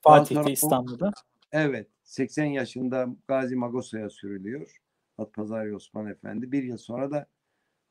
Fatih'te 0.00 0.52
İstanbul'da. 0.52 1.12
Evet. 1.52 1.88
80 2.02 2.44
yaşında 2.44 3.08
Gazi 3.28 3.56
Magosa'ya 3.56 4.10
sürülüyor. 4.10 4.76
At 5.18 5.32
Pazarı 5.32 5.76
Osman 5.76 6.06
Efendi. 6.06 6.52
Bir 6.52 6.62
yıl 6.62 6.76
sonra 6.76 7.10
da 7.10 7.26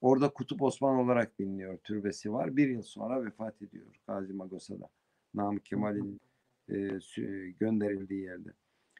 orada 0.01 0.29
Kutup 0.29 0.61
Osman 0.61 0.95
olarak 0.95 1.39
biliniyor. 1.39 1.77
Türbesi 1.77 2.33
var. 2.33 2.57
Bir 2.57 2.69
yıl 2.69 2.81
sonra 2.81 3.25
vefat 3.25 3.61
ediyor 3.61 3.85
Gazi 4.07 4.33
Magosa'da. 4.33 4.89
Namık 5.33 5.65
Kemal'in 5.65 6.21
e, 6.69 6.75
gönderildiği 7.59 8.21
yerde. 8.21 8.49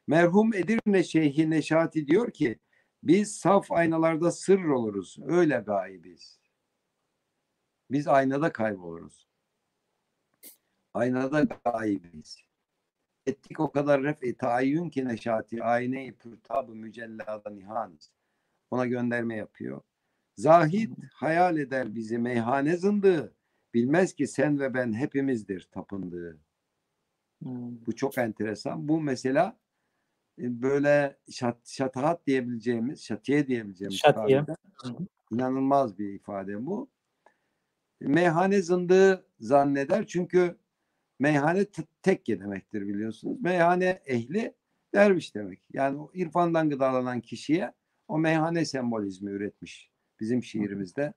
Merhum 0.07 0.53
Edirne 0.53 1.03
Şeyhi 1.03 1.49
Neşati 1.49 2.07
diyor 2.07 2.31
ki 2.31 2.59
biz 3.05 3.35
saf 3.35 3.71
aynalarda 3.71 4.31
sır 4.31 4.63
oluruz. 4.63 5.17
Öyle 5.25 5.57
gaybiz. 5.57 6.39
Biz 7.91 8.07
aynada 8.07 8.51
kayboluruz. 8.51 9.27
Aynada 10.93 11.41
gaybiz. 11.65 12.37
Ettik 13.25 13.59
o 13.59 13.71
kadar 13.71 14.03
ref-i 14.03 14.37
taayyün 14.37 14.89
ki 14.89 15.05
neşati 15.05 15.63
ayne-i 15.63 16.17
pürtab-ı 16.17 16.75
mücellada 16.75 17.49
nihaniz. 17.49 18.11
Ona 18.71 18.85
gönderme 18.85 19.35
yapıyor. 19.35 19.81
Zahid 20.37 20.91
hayal 21.13 21.57
eder 21.57 21.95
bizi 21.95 22.17
meyhane 22.17 22.77
zındığı. 22.77 23.35
Bilmez 23.73 24.13
ki 24.13 24.27
sen 24.27 24.59
ve 24.59 24.73
ben 24.73 24.93
hepimizdir 24.93 25.67
tapındığı. 25.71 26.39
Hmm. 27.41 27.85
Bu 27.85 27.95
çok 27.95 28.17
enteresan. 28.17 28.87
Bu 28.87 29.01
mesela 29.01 29.57
böyle 30.37 31.17
şat, 31.31 31.67
şatahat 31.67 32.27
diyebileceğimiz, 32.27 33.03
şatiye 33.03 33.47
diyebileceğimiz 33.47 33.97
şatiye. 33.97 34.45
inanılmaz 35.31 35.99
bir 35.99 36.13
ifade 36.13 36.65
bu. 36.65 36.89
Meyhane 38.01 38.61
zındığı 38.61 39.27
zanneder 39.39 40.05
çünkü 40.07 40.57
meyhane 41.19 41.65
tekke 42.01 42.39
demektir 42.39 42.81
biliyorsunuz. 42.87 43.41
Meyhane 43.41 44.01
ehli 44.05 44.53
derviş 44.93 45.35
demek. 45.35 45.59
Yani 45.73 45.97
o 45.97 46.11
irfandan 46.13 46.69
gıdalanan 46.69 47.21
kişiye 47.21 47.73
o 48.07 48.17
meyhane 48.17 48.65
sembolizmi 48.65 49.31
üretmiş 49.31 49.91
bizim 50.19 50.43
şiirimizde. 50.43 51.13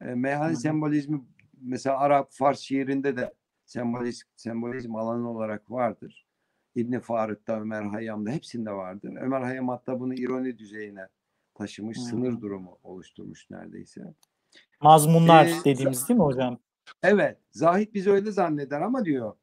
E, 0.00 0.04
meyhane 0.04 0.52
Hı. 0.52 0.56
sembolizmi 0.56 1.24
mesela 1.60 1.98
Arap, 1.98 2.32
Fars 2.32 2.60
şiirinde 2.60 3.16
de 3.16 3.34
sembolizm, 3.66 4.26
sembolizm 4.36 4.96
alanı 4.96 5.30
olarak 5.30 5.70
vardır. 5.70 6.23
İbni 6.74 7.00
Faruk'ta, 7.00 7.60
Ömer 7.60 7.82
Hayyam'da 7.82 8.30
hepsinde 8.30 8.72
vardır. 8.72 9.12
Ömer 9.20 9.40
Hayyam 9.40 9.68
hatta 9.68 10.00
bunu 10.00 10.14
ironi 10.14 10.58
düzeyine 10.58 11.08
taşımış, 11.54 11.98
hmm. 11.98 12.04
sınır 12.04 12.40
durumu 12.40 12.78
oluşturmuş 12.82 13.50
neredeyse. 13.50 14.14
Mazmunlar 14.80 15.46
ee, 15.46 15.64
dediğimiz 15.64 16.08
değil 16.08 16.18
mi 16.18 16.24
hocam? 16.24 16.58
Evet. 17.02 17.38
Zahit 17.50 17.94
bizi 17.94 18.10
öyle 18.10 18.30
zanneder 18.30 18.80
ama 18.80 19.04
diyor. 19.04 19.36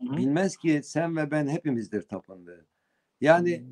Hı-hı. 0.00 0.16
Bilmez 0.16 0.56
ki 0.56 0.80
sen 0.84 1.16
ve 1.16 1.30
ben 1.30 1.48
hepimizdir 1.48 2.02
tapındığı. 2.02 2.66
Yani. 3.20 3.64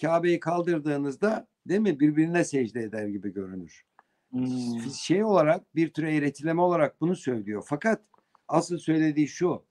Kabe'yi 0.00 0.40
kaldırdığınızda 0.40 1.48
değil 1.68 1.80
mi 1.80 2.00
birbirine 2.00 2.44
secde 2.44 2.80
eder 2.80 3.06
gibi 3.06 3.32
görünür. 3.32 3.84
Hı-hı. 4.32 4.90
Şey 4.94 5.24
olarak 5.24 5.74
bir 5.74 5.92
tür 5.92 6.02
eğretileme 6.02 6.62
olarak 6.62 7.00
bunu 7.00 7.16
söylüyor. 7.16 7.64
Fakat 7.66 8.02
asıl 8.48 8.78
söylediği 8.78 9.28
şu. 9.28 9.64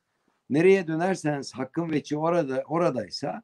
Nereye 0.50 0.88
dönerseniz 0.88 1.54
hakkın 1.54 1.92
veçi 1.92 2.18
orada 2.18 2.64
oradaysa 2.68 3.44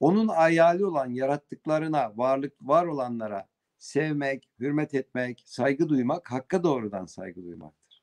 onun 0.00 0.28
ayali 0.28 0.84
olan 0.84 1.10
yarattıklarına, 1.10 2.18
varlık 2.18 2.52
var 2.60 2.86
olanlara 2.86 3.48
sevmek, 3.78 4.50
hürmet 4.60 4.94
etmek, 4.94 5.42
saygı 5.46 5.88
duymak 5.88 6.32
hakka 6.32 6.62
doğrudan 6.62 7.06
saygı 7.06 7.44
duymaktır. 7.44 8.02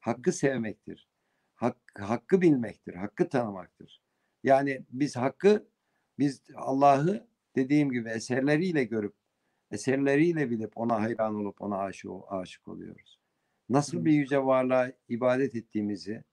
Hakkı 0.00 0.32
sevmektir. 0.32 1.08
Hak, 1.54 1.76
hakkı 1.98 2.40
bilmektir, 2.40 2.94
hakkı 2.94 3.28
tanımaktır. 3.28 4.02
Yani 4.44 4.84
biz 4.90 5.16
hakkı, 5.16 5.68
biz 6.18 6.42
Allah'ı 6.54 7.26
dediğim 7.56 7.90
gibi 7.90 8.08
eserleriyle 8.08 8.84
görüp, 8.84 9.14
eserleriyle 9.70 10.50
bilip 10.50 10.78
ona 10.78 11.02
hayran 11.02 11.34
olup 11.34 11.62
ona 11.62 11.78
aşık, 11.78 12.10
aşık 12.28 12.68
oluyoruz. 12.68 13.18
Nasıl 13.68 14.04
bir 14.04 14.12
yüce 14.12 14.44
varlığa 14.44 14.92
ibadet 15.08 15.54
ettiğimizi, 15.54 16.24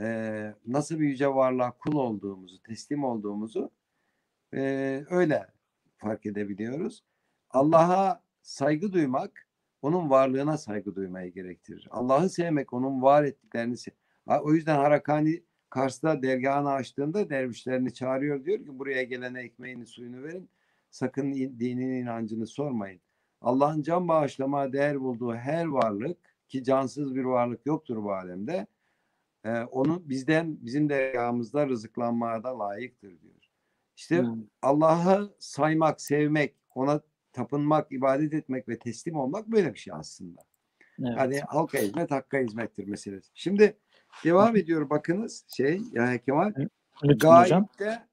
e, 0.00 0.54
nasıl 0.66 1.00
bir 1.00 1.08
yüce 1.08 1.28
varlığa 1.28 1.70
kul 1.70 1.96
olduğumuzu, 1.96 2.62
teslim 2.62 3.04
olduğumuzu 3.04 3.70
e, 4.54 5.04
öyle 5.10 5.46
fark 5.96 6.26
edebiliyoruz. 6.26 7.04
Allah'a 7.50 8.22
saygı 8.42 8.92
duymak, 8.92 9.48
onun 9.82 10.10
varlığına 10.10 10.58
saygı 10.58 10.94
duymayı 10.94 11.32
gerektirir. 11.32 11.88
Allah'ı 11.90 12.30
sevmek, 12.30 12.72
onun 12.72 13.02
var 13.02 13.24
ettiklerini 13.24 13.76
O 14.26 14.52
yüzden 14.54 14.76
Harakani 14.76 15.42
Kars'ta 15.70 16.22
dergahını 16.22 16.70
açtığında 16.70 17.30
dervişlerini 17.30 17.94
çağırıyor. 17.94 18.44
Diyor 18.44 18.58
ki 18.58 18.78
buraya 18.78 19.02
gelene 19.02 19.40
ekmeğini 19.40 19.86
suyunu 19.86 20.22
verin. 20.22 20.50
Sakın 20.90 21.32
dinin 21.32 22.02
inancını 22.02 22.46
sormayın. 22.46 23.00
Allah'ın 23.40 23.82
can 23.82 24.08
bağışlama 24.08 24.72
değer 24.72 25.00
bulduğu 25.00 25.34
her 25.34 25.64
varlık 25.64 26.18
ki 26.48 26.64
cansız 26.64 27.14
bir 27.14 27.24
varlık 27.24 27.66
yoktur 27.66 27.96
bu 28.02 28.12
alemde 28.12 28.66
e, 29.44 29.50
onu 29.60 30.08
bizden 30.08 30.56
bizim 30.60 30.88
dergahımızda 30.88 31.68
rızıklanmaya 31.68 32.42
da 32.42 32.58
layıktır 32.58 33.20
diyor. 33.20 33.34
İşte 33.96 34.22
hmm. 34.22 34.42
Allah'ı 34.62 35.34
saymak, 35.38 36.00
sevmek, 36.00 36.54
ona 36.74 37.00
tapınmak, 37.32 37.92
ibadet 37.92 38.34
etmek 38.34 38.68
ve 38.68 38.78
teslim 38.78 39.16
olmak 39.16 39.46
böyle 39.46 39.74
bir 39.74 39.78
şey 39.78 39.94
aslında. 39.96 40.40
Evet. 40.98 41.14
Yani 41.16 41.40
halka 41.40 41.78
hizmet, 41.78 42.10
hakka 42.10 42.38
hizmettir 42.38 42.86
meselesi. 42.86 43.30
Şimdi 43.34 43.78
devam 44.24 44.56
ediyor 44.56 44.90
bakınız 44.90 45.44
şey 45.56 45.80
ya 45.92 46.18
Kemal. 46.18 46.52
Lütfen 47.04 47.18
gaipte, 47.18 48.08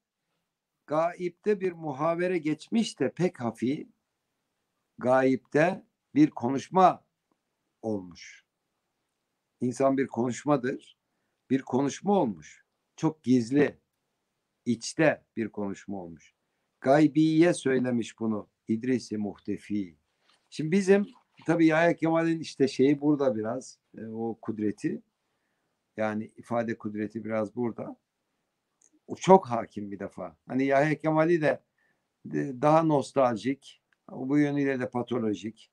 gaipte 0.87 1.59
bir 1.59 1.71
muhavere 1.71 2.37
geçmiş 2.37 2.99
de 2.99 3.11
pek 3.11 3.39
hafif. 3.39 3.87
Gaipte 4.97 5.83
bir 6.15 6.29
konuşma 6.29 7.03
olmuş. 7.81 8.45
İnsan 9.61 9.97
bir 9.97 10.07
konuşmadır 10.07 10.96
bir 11.49 11.61
konuşma 11.61 12.19
olmuş. 12.19 12.65
Çok 12.95 13.23
gizli, 13.23 13.77
içte 14.65 15.23
bir 15.37 15.49
konuşma 15.49 15.97
olmuş. 16.03 16.33
Gaybiye 16.81 17.53
söylemiş 17.53 18.19
bunu 18.19 18.49
İdris-i 18.67 19.17
Muhtefi. 19.17 19.97
Şimdi 20.49 20.71
bizim 20.71 21.07
tabii 21.45 21.65
Yahya 21.65 21.95
Kemal'in 21.95 22.39
işte 22.39 22.67
şeyi 22.67 23.01
burada 23.01 23.35
biraz 23.35 23.79
e, 23.97 24.05
o 24.05 24.37
kudreti 24.41 25.01
yani 25.97 26.31
ifade 26.37 26.77
kudreti 26.77 27.25
biraz 27.25 27.55
burada. 27.55 27.95
O 29.07 29.15
çok 29.15 29.47
hakim 29.47 29.91
bir 29.91 29.99
defa. 29.99 30.37
Hani 30.47 30.65
Yahya 30.65 30.97
Kemal'i 30.97 31.41
de, 31.41 31.63
de 32.25 32.61
daha 32.61 32.83
nostaljik, 32.83 33.81
bu 34.11 34.37
yönüyle 34.37 34.79
de 34.79 34.89
patolojik. 34.89 35.71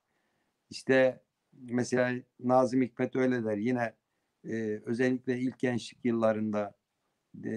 İşte 0.71 1.23
mesela 1.53 2.23
Nazım 2.41 2.83
Hikmet 2.83 3.17
öyle 3.17 3.45
der. 3.45 3.57
Yine 3.57 3.95
e, 4.45 4.83
özellikle 4.85 5.39
ilk 5.39 5.59
gençlik 5.59 6.05
yıllarında 6.05 6.75
e, 7.45 7.51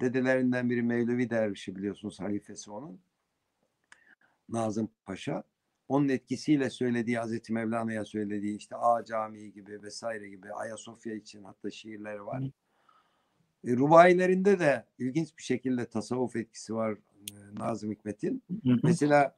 dedelerinden 0.00 0.70
biri 0.70 0.82
Mevlevi 0.82 1.30
Dervişi 1.30 1.76
biliyorsunuz 1.76 2.20
halifesi 2.20 2.70
onun. 2.70 3.00
Nazım 4.48 4.90
Paşa. 5.04 5.44
Onun 5.88 6.08
etkisiyle 6.08 6.70
söylediği 6.70 7.18
Hazreti 7.18 7.52
Mevlana'ya 7.52 8.04
söylediği 8.04 8.56
işte 8.58 8.76
A 8.76 9.04
Camii 9.04 9.52
gibi 9.52 9.82
vesaire 9.82 10.28
gibi 10.28 10.52
Ayasofya 10.52 11.14
için 11.14 11.44
hatta 11.44 11.70
şiirleri 11.70 12.26
var. 12.26 12.42
E, 13.64 13.76
Rubailerinde 13.76 14.58
de 14.58 14.86
ilginç 14.98 15.36
bir 15.38 15.42
şekilde 15.42 15.86
tasavvuf 15.86 16.36
etkisi 16.36 16.74
var 16.74 16.92
e, 16.92 17.34
Nazım 17.54 17.90
Hikmet'in. 17.90 18.42
Mesela 18.82 19.36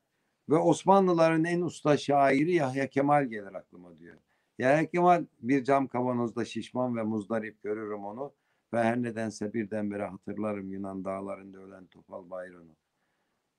ve 0.49 0.57
Osmanlıların 0.57 1.45
en 1.45 1.61
usta 1.61 1.97
şairi 1.97 2.55
Yahya 2.55 2.89
Kemal 2.89 3.25
gelir 3.25 3.55
aklıma 3.55 3.99
diyor. 3.99 4.17
Yahya 4.59 4.91
Kemal 4.91 5.27
bir 5.41 5.65
cam 5.65 5.89
kavanozda 5.89 6.45
şişman 6.45 6.97
ve 6.97 7.03
muzdarip 7.03 7.63
görürüm 7.63 8.05
onu 8.05 8.33
ve 8.73 8.83
her 8.83 9.03
nedense 9.03 9.55
birdenbire 9.55 10.07
hatırlarım 10.07 10.73
Yunan 10.73 11.05
dağlarında 11.05 11.59
ölen 11.59 11.87
Topal 11.87 12.31
Bayron'u. 12.31 12.77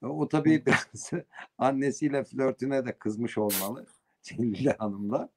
O 0.02 0.28
tabii 0.28 0.66
biraz 0.66 1.12
annesiyle 1.58 2.24
flörtüne 2.24 2.86
de 2.86 2.98
kızmış 2.98 3.38
olmalı. 3.38 3.86
Cemile 4.22 4.76
Hanım'la. 4.80 5.30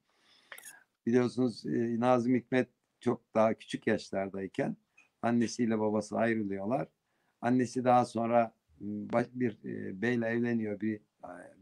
Biliyorsunuz 1.07 1.67
e, 1.67 2.01
Nazım 2.01 2.35
Hikmet 2.35 2.69
çok 3.01 3.35
daha 3.35 3.55
küçük 3.55 3.87
yaşlardayken 3.87 4.77
annesiyle 5.23 5.79
babası 5.79 6.17
ayrılıyorlar. 6.17 6.89
Annesi 7.41 7.85
daha 7.85 8.05
sonra 8.05 8.55
bir 8.81 9.59
e, 9.65 10.03
beyle 10.03 10.27
evleniyor, 10.27 10.81
bir 10.81 11.01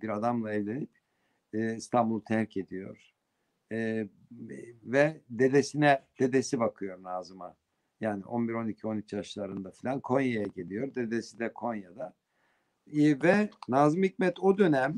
bir 0.02 0.08
adamla 0.08 0.52
evlenip 0.52 0.90
e, 1.52 1.76
İstanbul'u 1.76 2.24
terk 2.24 2.56
ediyor. 2.56 3.15
Ve 3.72 5.20
dedesine, 5.30 6.02
dedesi 6.20 6.60
bakıyor 6.60 7.02
Nazım'a. 7.02 7.56
Yani 8.00 8.24
11, 8.24 8.52
12, 8.54 8.86
13 8.86 9.12
yaşlarında 9.12 9.70
falan 9.70 10.00
Konya'ya 10.00 10.46
geliyor. 10.46 10.94
Dedesi 10.94 11.38
de 11.38 11.52
Konya'da 11.52 12.14
ve 12.94 13.50
Nazım 13.68 14.02
Hikmet 14.02 14.40
o 14.40 14.58
dönem 14.58 14.96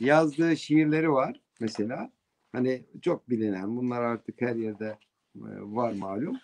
yazdığı 0.00 0.56
şiirleri 0.56 1.12
var 1.12 1.40
mesela. 1.60 2.10
Hani 2.52 2.84
çok 3.02 3.30
bilinen 3.30 3.76
bunlar 3.76 4.02
artık 4.02 4.40
her 4.40 4.56
yerde 4.56 4.98
e, 5.36 5.42
var 5.60 5.92
malum. 5.92 6.36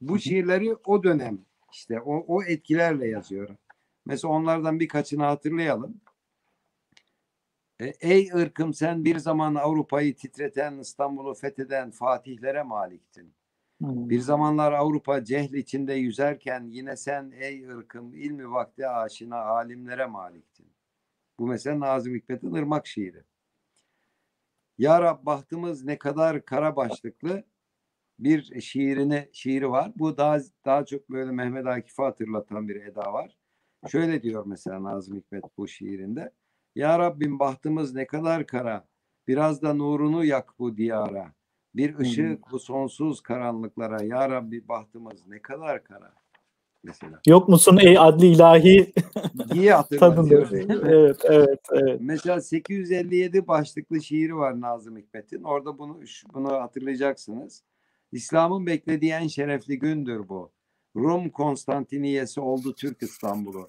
Bu 0.00 0.18
şiirleri 0.18 0.74
o 0.74 1.02
dönem 1.02 1.38
işte 1.72 2.00
o, 2.00 2.24
o 2.36 2.42
etkilerle 2.42 3.08
yazıyor. 3.08 3.48
Mesela 4.06 4.32
onlardan 4.32 4.80
birkaçını 4.80 5.22
hatırlayalım. 5.22 6.00
E, 7.80 7.86
Ey 8.00 8.30
ırkım 8.34 8.74
sen 8.74 9.04
bir 9.04 9.18
zaman 9.18 9.54
Avrupa'yı 9.54 10.16
titreten, 10.16 10.78
İstanbul'u 10.78 11.34
fetheden 11.34 11.90
fatihlere 11.90 12.62
maliktin. 12.62 13.34
Bir 13.80 14.20
zamanlar 14.20 14.72
Avrupa 14.72 15.24
cehl 15.24 15.52
içinde 15.54 15.94
yüzerken 15.94 16.66
yine 16.70 16.96
sen 16.96 17.30
ey 17.30 17.68
ırkım 17.68 18.14
ilmi 18.14 18.50
vakti 18.50 18.88
aşina 18.88 19.36
alimlere 19.40 20.06
maliktin. 20.06 20.66
Bu 21.38 21.46
mesela 21.46 21.80
Nazım 21.80 22.14
Hikmet'in 22.14 22.54
ırmak 22.54 22.86
şiiri. 22.86 23.24
Ya 24.78 25.02
Rab 25.02 25.26
bahtımız 25.26 25.84
ne 25.84 25.98
kadar 25.98 26.44
kara 26.44 26.76
başlıklı 26.76 27.44
bir 28.18 28.60
şiirini 28.60 29.28
şiiri 29.32 29.70
var. 29.70 29.92
Bu 29.96 30.16
daha 30.16 30.38
daha 30.64 30.84
çok 30.84 31.10
böyle 31.10 31.30
Mehmet 31.30 31.66
Akif'i 31.66 32.02
hatırlatan 32.02 32.68
bir 32.68 32.76
eda 32.76 33.12
var. 33.12 33.38
Şöyle 33.88 34.22
diyor 34.22 34.46
mesela 34.46 34.82
Nazım 34.82 35.16
Hikmet 35.16 35.44
bu 35.58 35.68
şiirinde. 35.68 36.32
Ya 36.74 36.98
Rabbim 36.98 37.38
bahtımız 37.38 37.94
ne 37.94 38.06
kadar 38.06 38.46
kara. 38.46 38.84
Biraz 39.28 39.62
da 39.62 39.74
nurunu 39.74 40.24
yak 40.24 40.54
bu 40.58 40.76
diyara. 40.76 41.32
Bir 41.74 41.98
ışık 41.98 42.50
bu 42.52 42.58
sonsuz 42.58 43.20
karanlıklara. 43.20 44.02
Ya 44.04 44.30
Rabbi 44.30 44.68
bahtımız 44.68 45.26
ne 45.26 45.42
kadar 45.42 45.84
kara. 45.84 46.14
Mesela. 46.82 47.20
Yok 47.26 47.48
musun 47.48 47.78
ey 47.82 47.98
adli 47.98 48.26
ilahi 48.26 48.92
diye 49.52 49.72
hatırlatıyor. 49.72 50.50
evet, 50.52 51.20
evet, 51.24 51.60
evet. 51.72 52.00
Mesela 52.00 52.40
857 52.40 53.48
başlıklı 53.48 54.02
şiiri 54.02 54.36
var 54.36 54.60
Nazım 54.60 54.96
Hikmet'in. 54.96 55.42
Orada 55.42 55.78
bunu 55.78 56.00
bunu 56.34 56.52
hatırlayacaksınız. 56.52 57.62
İslam'ın 58.12 58.66
beklediği 58.66 59.12
en 59.12 59.26
şerefli 59.26 59.78
gündür 59.78 60.28
bu. 60.28 60.50
Rum 60.96 61.30
Konstantiniyesi 61.30 62.40
oldu 62.40 62.74
Türk 62.74 63.02
İstanbul'u. 63.02 63.66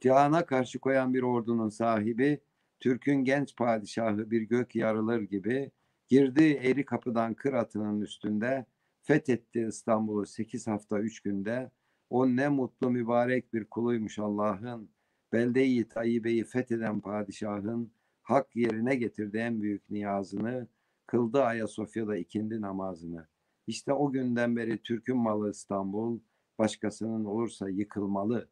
Cihana 0.00 0.46
karşı 0.46 0.78
koyan 0.78 1.14
bir 1.14 1.22
ordunun 1.22 1.68
sahibi, 1.68 2.40
Türk'ün 2.80 3.24
genç 3.24 3.56
padişahı 3.56 4.30
bir 4.30 4.42
gök 4.42 4.76
yarılır 4.76 5.20
gibi 5.20 5.70
Girdi 6.08 6.60
eğri 6.62 6.84
kapıdan 6.84 7.34
kır 7.34 7.52
atının 7.52 8.00
üstünde, 8.00 8.66
fethetti 9.02 9.66
İstanbul'u 9.68 10.26
sekiz 10.26 10.66
hafta 10.66 11.00
üç 11.00 11.20
günde. 11.20 11.70
O 12.10 12.26
ne 12.26 12.48
mutlu 12.48 12.90
mübarek 12.90 13.54
bir 13.54 13.64
kuluymuş 13.64 14.18
Allah'ın. 14.18 14.90
Belde-i 15.32 15.88
Tayyibe'yi 15.88 16.44
fetheden 16.44 17.00
padişahın 17.00 17.92
hak 18.22 18.56
yerine 18.56 18.96
getirdi 18.96 19.36
en 19.36 19.62
büyük 19.62 19.90
niyazını. 19.90 20.68
Kıldı 21.06 21.42
Ayasofya'da 21.42 22.16
ikindi 22.16 22.60
namazını. 22.60 23.26
İşte 23.66 23.92
o 23.92 24.12
günden 24.12 24.56
beri 24.56 24.78
Türk'ün 24.82 25.16
malı 25.16 25.50
İstanbul, 25.50 26.20
başkasının 26.58 27.24
olursa 27.24 27.68
yıkılmalı 27.68 28.48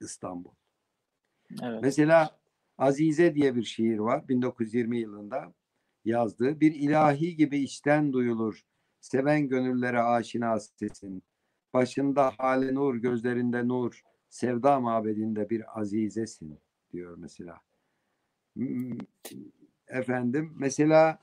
İstanbul. 0.00 0.50
Evet. 1.62 1.82
Mesela 1.82 2.38
Azize 2.78 3.34
diye 3.34 3.56
bir 3.56 3.62
şiir 3.62 3.98
var 3.98 4.28
1920 4.28 4.98
yılında 4.98 5.54
yazdığı 6.04 6.60
bir 6.60 6.74
ilahi 6.74 7.36
gibi 7.36 7.58
içten 7.58 8.12
duyulur. 8.12 8.62
Seven 9.00 9.48
gönüllere 9.48 10.00
aşina 10.00 10.60
sesin. 10.60 11.22
Başında 11.74 12.32
hale 12.38 12.74
nur, 12.74 12.94
gözlerinde 12.94 13.68
nur. 13.68 14.02
Sevda 14.28 14.80
mabedinde 14.80 15.50
bir 15.50 15.80
azizesin 15.80 16.58
diyor 16.92 17.16
mesela. 17.18 17.60
Efendim 19.88 20.52
mesela 20.56 21.18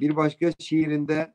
bir 0.00 0.16
başka 0.16 0.50
şiirinde 0.58 1.34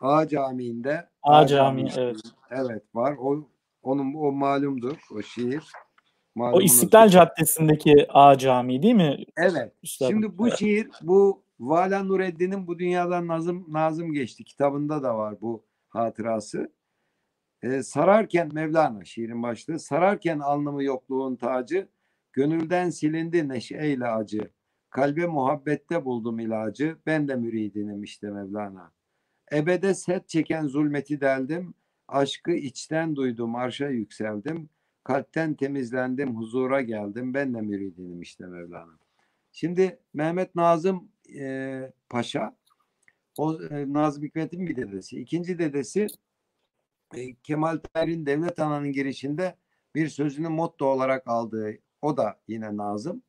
A 0.00 0.28
Camii'nde 0.28 1.08
A, 1.22 1.38
A 1.38 1.46
Camii 1.46 1.88
evet. 1.96 2.20
Evet 2.50 2.82
var. 2.94 3.16
O 3.18 3.48
onun 3.88 4.14
o 4.14 4.32
malumdur 4.32 4.98
o 5.14 5.22
şiir. 5.22 5.64
O 6.36 6.60
İstiklal 6.60 7.08
Caddesi'ndeki 7.08 8.06
A 8.08 8.38
Camii 8.38 8.82
değil 8.82 8.94
mi? 8.94 9.24
Evet. 9.36 9.72
Üstadım. 9.82 10.12
Şimdi 10.12 10.38
bu 10.38 10.50
şiir 10.50 10.90
bu 11.02 11.42
Vala 11.60 12.02
Nureddin'in 12.02 12.66
bu 12.66 12.78
dünyadan 12.78 13.28
Nazım 13.28 13.66
Nazım 13.68 14.12
geçti 14.12 14.44
kitabında 14.44 15.02
da 15.02 15.18
var 15.18 15.40
bu 15.40 15.64
hatırası. 15.88 16.72
Ee, 17.62 17.82
sararken 17.82 18.50
Mevlana 18.54 19.04
şiirin 19.04 19.42
başlığı 19.42 19.78
sararken 19.78 20.38
alnımı 20.38 20.84
yokluğun 20.84 21.36
tacı 21.36 21.88
gönülden 22.32 22.90
silindi 22.90 23.48
neşeyle 23.48 24.06
acı 24.06 24.50
kalbe 24.90 25.26
muhabbette 25.26 26.04
buldum 26.04 26.38
ilacı 26.40 26.96
ben 27.06 27.28
de 27.28 27.36
müridinim 27.36 28.02
işte 28.02 28.30
Mevlana. 28.30 28.92
Ebede 29.52 29.94
set 29.94 30.28
çeken 30.28 30.66
zulmeti 30.66 31.20
deldim 31.20 31.74
aşkı 32.08 32.52
içten 32.52 33.16
duydum 33.16 33.56
arşa 33.56 33.88
yükseldim 33.88 34.70
kalpten 35.08 35.54
temizlendim, 35.54 36.36
huzura 36.36 36.80
geldim. 36.80 37.34
Ben 37.34 37.54
de 37.54 37.60
müridinim 37.60 38.22
işte 38.22 38.46
Mevlana. 38.46 38.98
Şimdi 39.52 39.98
Mehmet 40.14 40.54
Nazım 40.54 41.08
e, 41.38 41.92
Paşa, 42.08 42.56
o 43.38 43.62
e, 43.62 43.92
Nazım 43.92 44.22
Hikmet'in 44.22 44.66
bir 44.66 44.76
dedesi. 44.76 45.20
İkinci 45.20 45.58
dedesi 45.58 46.06
e, 47.14 47.34
Kemal 47.34 47.78
Tahir'in 47.78 48.26
Devlet 48.26 48.58
Ana'nın 48.58 48.92
girişinde 48.92 49.56
bir 49.94 50.08
sözünü 50.08 50.48
motto 50.48 50.86
olarak 50.86 51.28
aldığı, 51.28 51.78
o 52.02 52.16
da 52.16 52.40
yine 52.48 52.76
Nazım. 52.76 53.22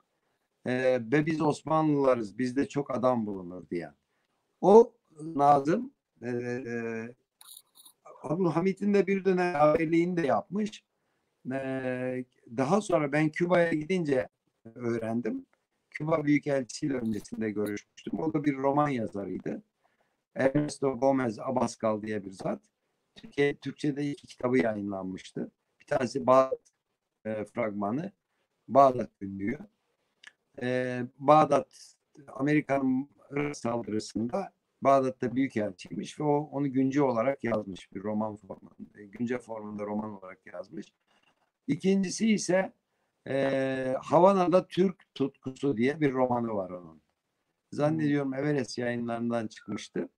E, 0.66 0.74
ve 1.12 1.26
biz 1.26 1.42
Osmanlılarız, 1.42 2.38
bizde 2.38 2.68
çok 2.68 2.96
adam 2.96 3.26
bulunur 3.26 3.70
diye. 3.70 3.92
O 4.62 4.94
Nazım 5.22 5.92
e, 6.22 6.30
e, 6.30 7.16
Abdülhamit'in 8.22 8.94
de 8.94 9.08
bir 9.08 9.26
dönem 9.26 9.54
haberliğini 9.54 10.18
de 10.18 10.28
yapmış 10.28 10.84
daha 12.58 12.82
sonra 12.82 13.12
ben 13.12 13.30
Küba'ya 13.30 13.74
gidince 13.74 14.30
öğrendim. 14.76 15.46
Küba 15.90 16.26
Büyükelçisi'yle 16.26 16.94
öncesinde 16.94 17.52
görüşmüştüm. 17.52 18.20
O 18.20 18.34
da 18.34 18.44
bir 18.44 18.58
roman 18.58 18.90
yazarıydı. 18.90 19.64
Ernesto 20.36 21.00
Gomez 21.00 21.40
Abascal 21.40 22.02
diye 22.02 22.26
bir 22.26 22.32
zat. 22.32 22.62
Türkiye, 23.16 23.56
Türkçe'de 23.58 24.12
iki 24.12 24.28
kitabı 24.28 24.58
yayınlanmıştı. 24.58 25.52
Bir 25.82 25.86
tanesi 25.86 26.28
Bağdat 26.28 26.60
e, 27.26 27.46
fragmanı. 27.46 28.12
Bağdat 28.68 29.10
ünlüyor. 29.22 29.60
E, 30.62 31.02
Bağdat 31.18 31.96
Amerikan 32.28 33.10
saldırısında 33.54 34.54
Bağdat'ta 34.82 35.36
büyükelçiymiş 35.36 36.20
ve 36.20 36.24
o 36.24 36.38
onu 36.52 36.72
güncel 36.72 37.04
olarak 37.04 37.44
yazmış 37.44 37.94
bir 37.94 38.04
roman 38.04 38.36
formunda, 38.36 39.02
güncel 39.02 39.40
formunda 39.40 39.84
roman 39.84 40.18
olarak 40.18 40.46
yazmış. 40.46 40.94
İkincisi 41.68 42.32
ise 42.32 42.74
e, 43.28 43.96
Havana'da 44.02 44.68
Türk 44.68 45.16
tutkusu 45.16 45.78
diye 45.78 46.02
bir 46.02 46.14
romanı 46.14 46.48
var 46.48 46.70
onun. 46.70 47.02
Zannediyorum 47.72 48.34
Everest 48.34 48.78
yayınlarından 48.78 49.48
çıkmıştı. 49.48 50.10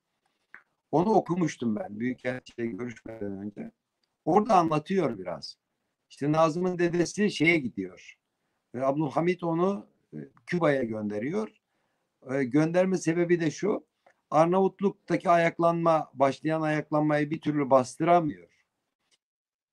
Onu 0.92 1.10
okumuştum 1.10 1.76
ben 1.76 2.00
Büyükelçiyle 2.00 2.68
görüşmeden 2.68 3.32
önce. 3.32 3.72
Orada 4.26 4.56
anlatıyor 4.56 5.18
biraz. 5.18 5.58
İşte 6.10 6.32
Nazım'ın 6.32 6.80
dedesi 6.80 7.32
şeye 7.32 7.58
gidiyor. 7.58 8.18
E, 8.74 8.80
Abdülhamit 8.80 9.44
onu 9.44 9.88
e, 10.14 10.18
Küba'ya 10.46 10.84
gönderiyor. 10.84 11.50
E, 12.32 12.44
gönderme 12.44 12.98
sebebi 12.98 13.40
de 13.40 13.52
şu. 13.52 13.91
Arnavutluk'taki 14.32 15.30
ayaklanma, 15.30 16.12
başlayan 16.14 16.62
ayaklanmayı 16.62 17.30
bir 17.30 17.42
türlü 17.42 17.70
bastıramıyor. 17.70 18.48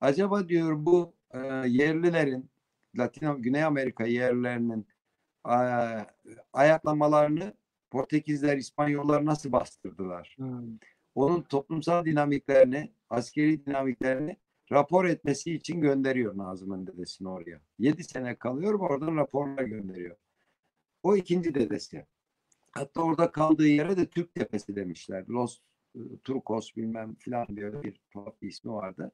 Acaba 0.01 0.49
diyor 0.49 0.87
bu 0.87 1.15
e, 1.31 1.39
yerlilerin, 1.67 2.51
Latin 2.99 3.43
Güney 3.43 3.65
Amerika 3.65 4.05
yerlilerinin 4.07 4.87
e, 5.47 5.57
ayaklanmalarını 6.53 7.55
Portekizler, 7.91 8.57
İspanyollar 8.57 9.25
nasıl 9.25 9.53
bastırdılar? 9.53 10.35
Hmm. 10.39 10.79
Onun 11.15 11.43
toplumsal 11.43 12.05
dinamiklerini, 12.05 12.93
askeri 13.11 13.67
dinamiklerini 13.67 14.37
rapor 14.73 15.05
etmesi 15.05 15.55
için 15.55 15.81
gönderiyor 15.81 16.37
Nazım'ın 16.37 16.87
dedesini 16.87 17.29
oraya. 17.29 17.61
Yedi 17.79 18.05
sene 18.05 18.37
kalıyor 18.37 18.75
oradan 18.75 19.17
raporlar 19.17 19.63
gönderiyor. 19.63 20.17
O 21.03 21.17
ikinci 21.17 21.55
dedesi. 21.55 22.07
Hatta 22.71 23.03
orada 23.03 23.33
kaldığı 23.33 23.69
yere 23.69 23.97
de 23.97 24.07
Türk 24.07 24.35
Tepesi 24.35 24.77
demişler. 24.77 25.25
Los 25.29 25.59
e, 25.95 26.01
Turkos 26.25 26.77
bilmem 26.77 27.15
filan 27.15 27.47
diye 27.57 27.83
bir 27.83 28.01
tuhaf 28.11 28.43
bir 28.43 28.49
ismi 28.49 28.73
vardı. 28.73 29.13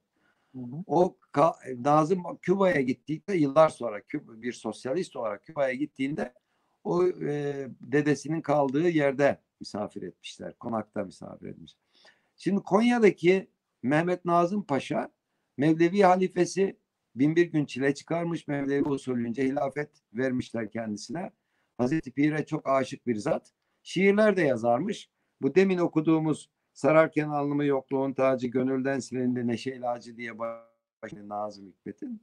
Hı 0.55 0.59
hı. 0.59 0.76
O 0.86 1.16
Nazım 1.76 2.22
Küba'ya 2.42 2.80
gittiğinde 2.80 3.34
yıllar 3.34 3.68
sonra 3.68 4.00
Küba, 4.00 4.42
bir 4.42 4.52
sosyalist 4.52 5.16
olarak 5.16 5.44
Küba'ya 5.44 5.74
gittiğinde 5.74 6.34
o 6.84 7.07
e, 7.07 7.68
dedesinin 7.80 8.40
kaldığı 8.40 8.88
yerde 8.88 9.38
misafir 9.61 10.02
etmişler. 10.02 10.55
Konakta 10.59 11.05
misafir 11.05 11.46
etmiş. 11.46 11.76
Şimdi 12.36 12.62
Konya'daki 12.62 13.50
Mehmet 13.82 14.24
Nazım 14.24 14.62
Paşa 14.62 15.11
Mevlevi 15.57 16.02
halifesi 16.02 16.76
binbir 17.14 17.46
gün 17.46 17.64
çile 17.64 17.94
çıkarmış. 17.94 18.48
Mevlevi 18.48 18.88
usulünce 18.88 19.44
hilafet 19.44 19.90
vermişler 20.12 20.70
kendisine. 20.70 21.32
Hazreti 21.79 22.12
Pir'e 22.12 22.47
çok 22.47 22.68
aşık 22.68 23.07
bir 23.07 23.16
zat. 23.16 23.53
Şiirler 23.83 24.37
de 24.37 24.43
yazarmış. 24.43 25.11
Bu 25.43 25.55
demin 25.55 25.79
okuduğumuz 25.79 26.51
Sararken 26.75 27.29
alnımı 27.29 27.64
yokluğun 27.64 28.12
tacı 28.12 28.47
gönülden 28.47 28.99
silindi 28.99 29.47
neşe 29.47 29.70
ilacı 29.70 30.16
diye 30.16 30.39
başlıyor 30.39 31.29
Nazım 31.29 31.66
Hikmet'in. 31.66 32.22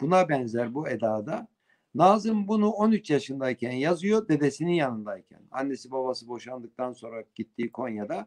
Buna 0.00 0.28
benzer 0.28 0.74
bu 0.74 0.88
edada 0.88 1.48
Nazım 1.94 2.48
bunu 2.48 2.70
13 2.70 3.10
yaşındayken 3.10 3.72
yazıyor 3.72 4.28
dedesinin 4.28 4.72
yanındayken. 4.72 5.42
Annesi 5.50 5.90
babası 5.90 6.28
boşandıktan 6.28 6.92
sonra 6.92 7.24
gittiği 7.34 7.72
Konya'da 7.72 8.26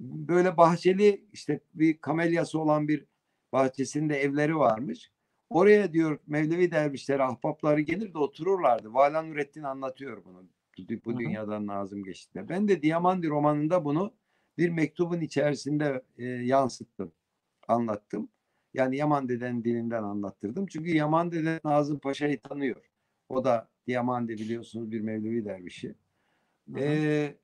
böyle 0.00 0.56
bahçeli 0.56 1.26
işte 1.32 1.60
bir 1.74 1.98
kamelyası 2.00 2.60
olan 2.60 2.88
bir 2.88 3.06
bahçesinde 3.52 4.16
evleri 4.16 4.56
varmış. 4.56 5.12
Oraya 5.50 5.92
diyor 5.92 6.18
Mevlevi 6.26 6.70
dervişleri, 6.70 7.22
ahbapları 7.22 7.80
gelir 7.80 8.14
de 8.14 8.18
otururlardı. 8.18 8.94
Valan 8.94 9.30
Nurettin 9.30 9.62
anlatıyor 9.62 10.24
bunu. 10.24 10.44
Bu 11.04 11.18
dünyadan 11.18 11.66
Nazım 11.66 12.04
geçti. 12.04 12.44
Ben 12.48 12.68
de 12.68 12.82
Diamandi 12.82 13.28
romanında 13.28 13.84
bunu 13.84 14.12
bir 14.58 14.68
mektubun 14.68 15.20
içerisinde 15.20 16.02
e, 16.18 16.24
yansıttım, 16.24 17.12
anlattım. 17.68 18.28
Yani 18.74 18.96
Yaman 18.96 19.28
Dede'nin 19.28 19.64
dilinden 19.64 20.02
anlattırdım. 20.02 20.66
Çünkü 20.66 20.90
Yaman 20.90 21.32
Dede 21.32 21.60
Nazım 21.64 21.98
Paşa'yı 21.98 22.40
tanıyor. 22.40 22.90
O 23.28 23.44
da 23.44 23.68
Diamandi 23.86 24.32
biliyorsunuz 24.32 24.90
bir 24.90 25.00
Mevlevi 25.00 25.44
dervişi. 25.44 25.94
Ee, 26.76 27.34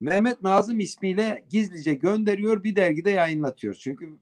Mehmet 0.00 0.42
Nazım 0.42 0.80
ismiyle 0.80 1.44
gizlice 1.50 1.94
gönderiyor 1.94 2.64
bir 2.64 2.76
dergide 2.76 3.10
yayınlatıyor. 3.10 3.74
Çünkü 3.74 4.18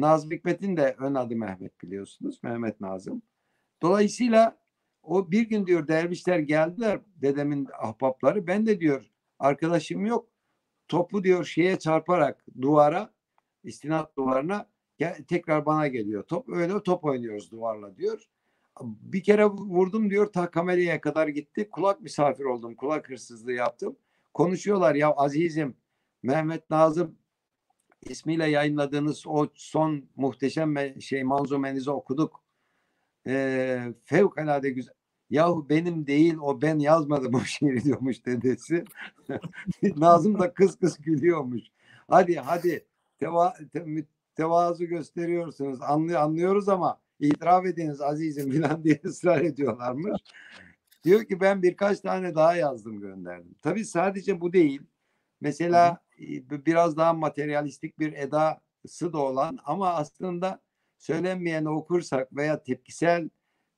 Nazım 0.00 0.30
Hikmet'in 0.30 0.76
de 0.76 0.96
ön 0.98 1.14
adı 1.14 1.36
Mehmet 1.36 1.82
biliyorsunuz. 1.82 2.40
Mehmet 2.42 2.80
Nazım. 2.80 3.22
Dolayısıyla 3.82 4.58
o 5.02 5.30
bir 5.30 5.48
gün 5.48 5.66
diyor 5.66 5.88
dervişler 5.88 6.38
geldiler 6.38 7.00
dedemin 7.16 7.68
ahbapları. 7.78 8.46
Ben 8.46 8.66
de 8.66 8.80
diyor 8.80 9.10
arkadaşım 9.38 10.06
yok. 10.06 10.28
Topu 10.88 11.24
diyor 11.24 11.44
şeye 11.44 11.78
çarparak 11.78 12.46
duvara 12.60 13.10
istinat 13.64 14.16
duvarına 14.16 14.68
tekrar 15.28 15.66
bana 15.66 15.88
geliyor. 15.88 16.22
Top 16.22 16.48
öyle 16.48 16.82
top 16.82 17.04
oynuyoruz 17.04 17.50
duvarla 17.50 17.96
diyor. 17.96 18.28
Bir 18.82 19.22
kere 19.22 19.46
vurdum 19.46 20.10
diyor 20.10 20.26
ta 20.26 20.50
kameraya 20.50 21.00
kadar 21.00 21.28
gitti. 21.28 21.70
Kulak 21.70 22.00
misafir 22.00 22.44
oldum. 22.44 22.74
Kulak 22.74 23.10
hırsızlığı 23.10 23.52
yaptım. 23.52 23.96
Konuşuyorlar 24.34 24.94
ya 24.94 25.10
azizim 25.10 25.76
Mehmet 26.22 26.70
Nazım 26.70 27.18
ismiyle 28.10 28.46
yayınladığınız 28.46 29.26
o 29.26 29.48
son 29.54 30.04
muhteşem 30.16 31.00
şey 31.00 31.24
manzumenizi 31.24 31.90
okuduk. 31.90 32.44
Ee, 33.26 33.94
fevkalade 34.04 34.70
güzel. 34.70 34.94
Yahu 35.30 35.68
benim 35.68 36.06
değil 36.06 36.36
o 36.40 36.62
ben 36.62 36.78
yazmadım 36.78 37.34
o 37.34 37.40
şiiri 37.40 37.84
diyormuş 37.84 38.26
dedesi. 38.26 38.84
Nazım 39.96 40.38
da 40.38 40.54
kız 40.54 40.78
kız 40.78 40.98
gülüyormuş. 40.98 41.62
Hadi 42.08 42.36
hadi 42.36 42.86
teva, 43.18 43.54
te, 43.72 43.86
tevazu 44.34 44.84
gösteriyorsunuz. 44.84 45.82
Anlıyor, 45.82 46.20
anlıyoruz 46.20 46.68
ama 46.68 47.00
itiraf 47.20 47.66
ediniz 47.66 48.00
azizim 48.00 48.50
filan 48.50 48.84
diye 48.84 49.00
ısrar 49.04 49.40
ediyorlarmış. 49.40 50.22
Diyor 51.04 51.24
ki 51.24 51.40
ben 51.40 51.62
birkaç 51.62 52.00
tane 52.00 52.34
daha 52.34 52.56
yazdım 52.56 53.00
gönderdim. 53.00 53.54
Tabii 53.62 53.84
sadece 53.84 54.40
bu 54.40 54.52
değil. 54.52 54.82
Mesela 55.40 56.05
biraz 56.66 56.96
daha 56.96 57.12
materyalistik 57.12 57.98
bir 57.98 58.12
edası 58.12 59.12
da 59.12 59.18
olan 59.18 59.58
ama 59.64 59.88
aslında 59.88 60.60
söylenmeyeni 60.98 61.68
okursak 61.68 62.36
veya 62.36 62.62
tepkisel 62.62 63.28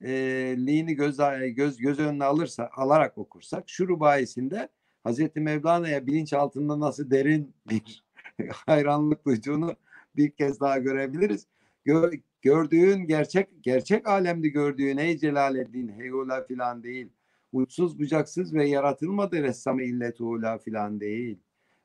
e, 0.04 0.10
liğini 0.58 0.94
göz, 0.94 1.16
göz, 1.56 1.76
göz 1.76 1.98
önüne 1.98 2.24
alırsa, 2.24 2.70
alarak 2.76 3.18
okursak 3.18 3.64
şu 3.66 3.88
rubayisinde 3.88 4.68
Hazreti 5.04 5.40
Mevlana'ya 5.40 6.06
bilinç 6.06 6.32
altında 6.32 6.80
nasıl 6.80 7.10
derin 7.10 7.54
bir 7.70 8.04
hayranlık 8.66 9.26
duyduğunu 9.26 9.76
bir 10.16 10.30
kez 10.30 10.60
daha 10.60 10.78
görebiliriz. 10.78 11.46
Gör, 11.84 12.12
gördüğün 12.42 13.06
gerçek 13.06 13.48
gerçek 13.60 14.08
alemde 14.08 14.48
gördüğün 14.48 14.96
ey 14.96 15.18
Celaleddin 15.18 15.88
heyula 15.88 16.44
filan 16.44 16.82
değil. 16.82 17.08
Uçsuz 17.52 17.98
bucaksız 17.98 18.54
ve 18.54 18.68
yaratılmadı 18.68 19.42
ressam 19.42 19.80
illet 19.80 20.18
filan 20.64 21.00
değil 21.00 21.38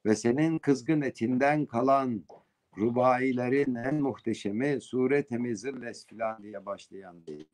ve 0.06 0.16
senin 0.16 0.60
kızgın 0.60 1.02
etinden 1.02 1.66
kalan 1.66 2.24
rubailerin 2.78 3.76
en 3.76 3.96
muhteşemi 3.96 4.82
sure 4.82 5.24
temizilles 5.24 6.06
filan 6.08 6.44
diye 6.44 6.66
başlayan 6.66 7.28
değil. 7.28 7.48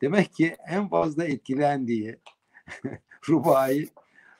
Demek 0.00 0.32
ki 0.32 0.56
en 0.66 0.88
fazla 0.88 1.24
etkilendiği 1.24 2.16
rubai 3.28 3.88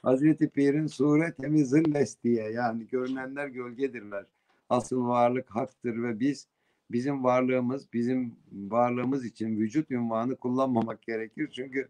Hazreti 0.02 0.48
Pir'in 0.48 0.86
sure 0.86 1.34
temizilles 1.34 2.22
diye 2.24 2.50
yani 2.50 2.86
görünenler 2.86 3.48
gölgedirler. 3.48 4.26
Asıl 4.68 5.06
varlık 5.06 5.50
haktır 5.50 6.02
ve 6.02 6.20
biz 6.20 6.48
bizim 6.90 7.24
varlığımız 7.24 7.92
bizim 7.92 8.36
varlığımız 8.52 9.24
için 9.24 9.56
vücut 9.56 9.90
ünvanı 9.90 10.36
kullanmamak 10.36 11.02
gerekir. 11.02 11.50
Çünkü 11.50 11.80
e, 11.80 11.88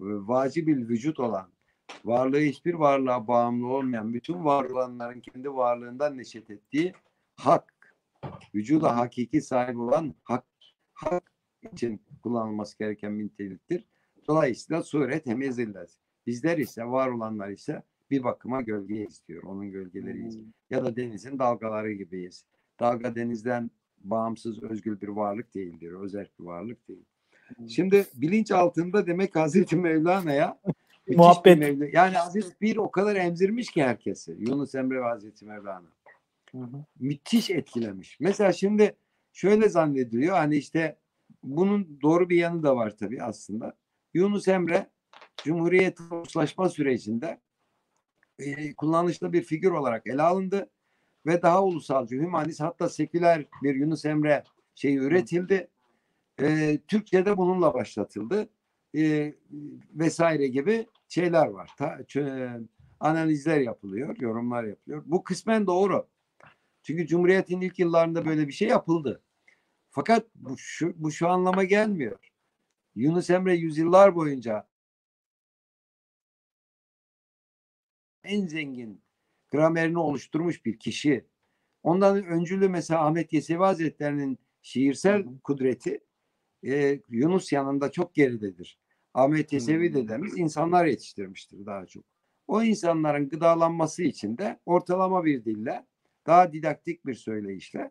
vacibil 0.00 0.88
vücut 0.88 1.20
olan 1.20 1.48
varlığı 2.04 2.40
hiçbir 2.40 2.74
varlığa 2.74 3.28
bağımlı 3.28 3.68
olmayan 3.68 4.14
bütün 4.14 4.44
var 4.44 4.64
olanların 4.64 5.20
kendi 5.20 5.54
varlığından 5.54 6.18
neşet 6.18 6.50
ettiği 6.50 6.92
hak, 7.36 7.96
vücuda 8.54 8.96
hakiki 8.96 9.40
sahibi 9.40 9.78
olan 9.78 10.14
hak, 10.22 10.44
hak 10.92 11.32
için 11.72 12.00
kullanılması 12.22 12.78
gereken 12.78 13.18
bir 13.18 13.24
niteliktir. 13.24 13.84
Dolayısıyla 14.28 14.82
sure 14.82 15.20
temizler. 15.20 15.88
Bizler 16.26 16.58
ise 16.58 16.84
var 16.84 17.08
olanlar 17.08 17.48
ise 17.48 17.82
bir 18.10 18.24
bakıma 18.24 18.62
gölge 18.62 19.06
istiyor. 19.06 19.42
Onun 19.42 19.70
gölgeleriyiz. 19.70 20.38
Hmm. 20.38 20.44
Ya 20.70 20.84
da 20.84 20.96
denizin 20.96 21.38
dalgaları 21.38 21.92
gibiyiz. 21.92 22.44
Dalga 22.80 23.14
denizden 23.14 23.70
bağımsız, 23.98 24.62
özgür 24.62 25.00
bir 25.00 25.08
varlık 25.08 25.54
değildir. 25.54 25.92
Özel 25.92 26.28
bir 26.40 26.44
varlık 26.44 26.88
değil. 26.88 27.04
Hmm. 27.56 27.68
Şimdi 27.68 28.06
bilinç 28.14 28.50
altında 28.50 29.06
demek 29.06 29.36
Hazreti 29.36 29.76
Mevlana'ya 29.76 30.58
Muhabbet. 31.08 31.94
Yani 31.94 32.16
Hazreti 32.16 32.60
Bir 32.60 32.76
o 32.76 32.90
kadar 32.90 33.16
emzirmiş 33.16 33.70
ki 33.70 33.84
herkesi. 33.84 34.36
Yunus 34.38 34.74
Emre 34.74 35.00
ve 35.00 35.04
Hazreti 35.04 35.44
Mevlana. 35.44 35.88
Hı 36.52 36.58
hı. 36.58 36.84
Müthiş 37.00 37.50
etkilemiş. 37.50 38.20
Mesela 38.20 38.52
şimdi 38.52 38.96
şöyle 39.32 39.68
zannediliyor 39.68 40.36
hani 40.36 40.56
işte 40.56 40.98
bunun 41.42 41.98
doğru 42.02 42.28
bir 42.28 42.36
yanı 42.36 42.62
da 42.62 42.76
var 42.76 42.96
tabii 42.96 43.22
aslında. 43.22 43.76
Yunus 44.14 44.48
Emre 44.48 44.90
Cumhuriyet 45.44 46.00
uluslaşma 46.00 46.68
sürecinde 46.68 47.40
e, 48.38 48.74
kullanışlı 48.74 49.32
bir 49.32 49.42
figür 49.42 49.70
olarak 49.70 50.06
ele 50.06 50.22
alındı 50.22 50.70
ve 51.26 51.42
daha 51.42 51.64
ulusalcı, 51.64 52.16
hümanist 52.16 52.60
hatta 52.60 52.88
seküler 52.88 53.44
bir 53.62 53.74
Yunus 53.74 54.04
Emre 54.04 54.44
şeyi 54.74 54.98
üretildi. 54.98 55.68
E, 56.40 56.78
Türkçe'de 56.88 57.36
bununla 57.36 57.74
başlatıldı. 57.74 58.48
E, 58.96 59.34
vesaire 59.94 60.48
gibi 60.48 60.86
şeyler 61.08 61.46
var. 61.46 61.70
Ta, 61.78 61.98
analizler 63.00 63.60
yapılıyor, 63.60 64.16
yorumlar 64.20 64.64
yapılıyor. 64.64 65.02
Bu 65.06 65.24
kısmen 65.24 65.66
doğru. 65.66 66.08
Çünkü 66.82 67.06
Cumhuriyet'in 67.06 67.60
ilk 67.60 67.78
yıllarında 67.78 68.26
böyle 68.26 68.48
bir 68.48 68.52
şey 68.52 68.68
yapıldı. 68.68 69.22
Fakat 69.90 70.26
bu 70.34 70.58
şu, 70.58 70.94
bu 70.96 71.10
şu 71.10 71.28
anlama 71.28 71.64
gelmiyor. 71.64 72.32
Yunus 72.94 73.30
Emre 73.30 73.54
yüzyıllar 73.54 74.14
boyunca 74.14 74.68
en 78.24 78.46
zengin 78.46 79.02
gramerini 79.48 79.98
oluşturmuş 79.98 80.64
bir 80.64 80.78
kişi. 80.78 81.26
Ondan 81.82 82.24
öncülü 82.24 82.68
mesela 82.68 83.06
Ahmet 83.06 83.32
Yesevi 83.32 83.58
Hazretleri'nin 83.58 84.38
şiirsel 84.62 85.24
kudreti 85.44 86.00
e, 86.66 87.00
Yunus 87.08 87.52
yanında 87.52 87.90
çok 87.90 88.14
geridedir. 88.14 88.78
Ahmet 89.16 89.52
Yesevi 89.52 89.94
dedemiz 89.94 90.38
insanlar 90.38 90.86
yetiştirmiştir 90.86 91.66
daha 91.66 91.86
çok. 91.86 92.04
O 92.46 92.62
insanların 92.62 93.28
gıdalanması 93.28 94.02
için 94.02 94.38
de 94.38 94.60
ortalama 94.66 95.24
bir 95.24 95.44
dille, 95.44 95.86
daha 96.26 96.52
didaktik 96.52 97.06
bir 97.06 97.14
söyleyişle 97.14 97.90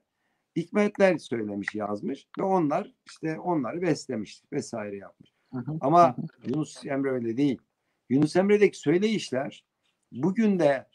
hikmetler 0.56 1.18
söylemiş, 1.18 1.76
yazmış 1.76 2.28
ve 2.40 2.44
onlar 2.44 2.94
işte 3.06 3.40
onları 3.40 3.82
beslemiş 3.82 4.44
vesaire 4.52 4.98
yapmış. 4.98 5.34
Ama 5.82 6.16
Yunus 6.48 6.86
Emre 6.86 7.10
öyle 7.10 7.38
değil. 7.38 7.58
Yunus 8.10 8.36
Emre'deki 8.36 8.80
söyleyişler 8.80 9.66
bugün 10.12 10.60
de 10.60 10.88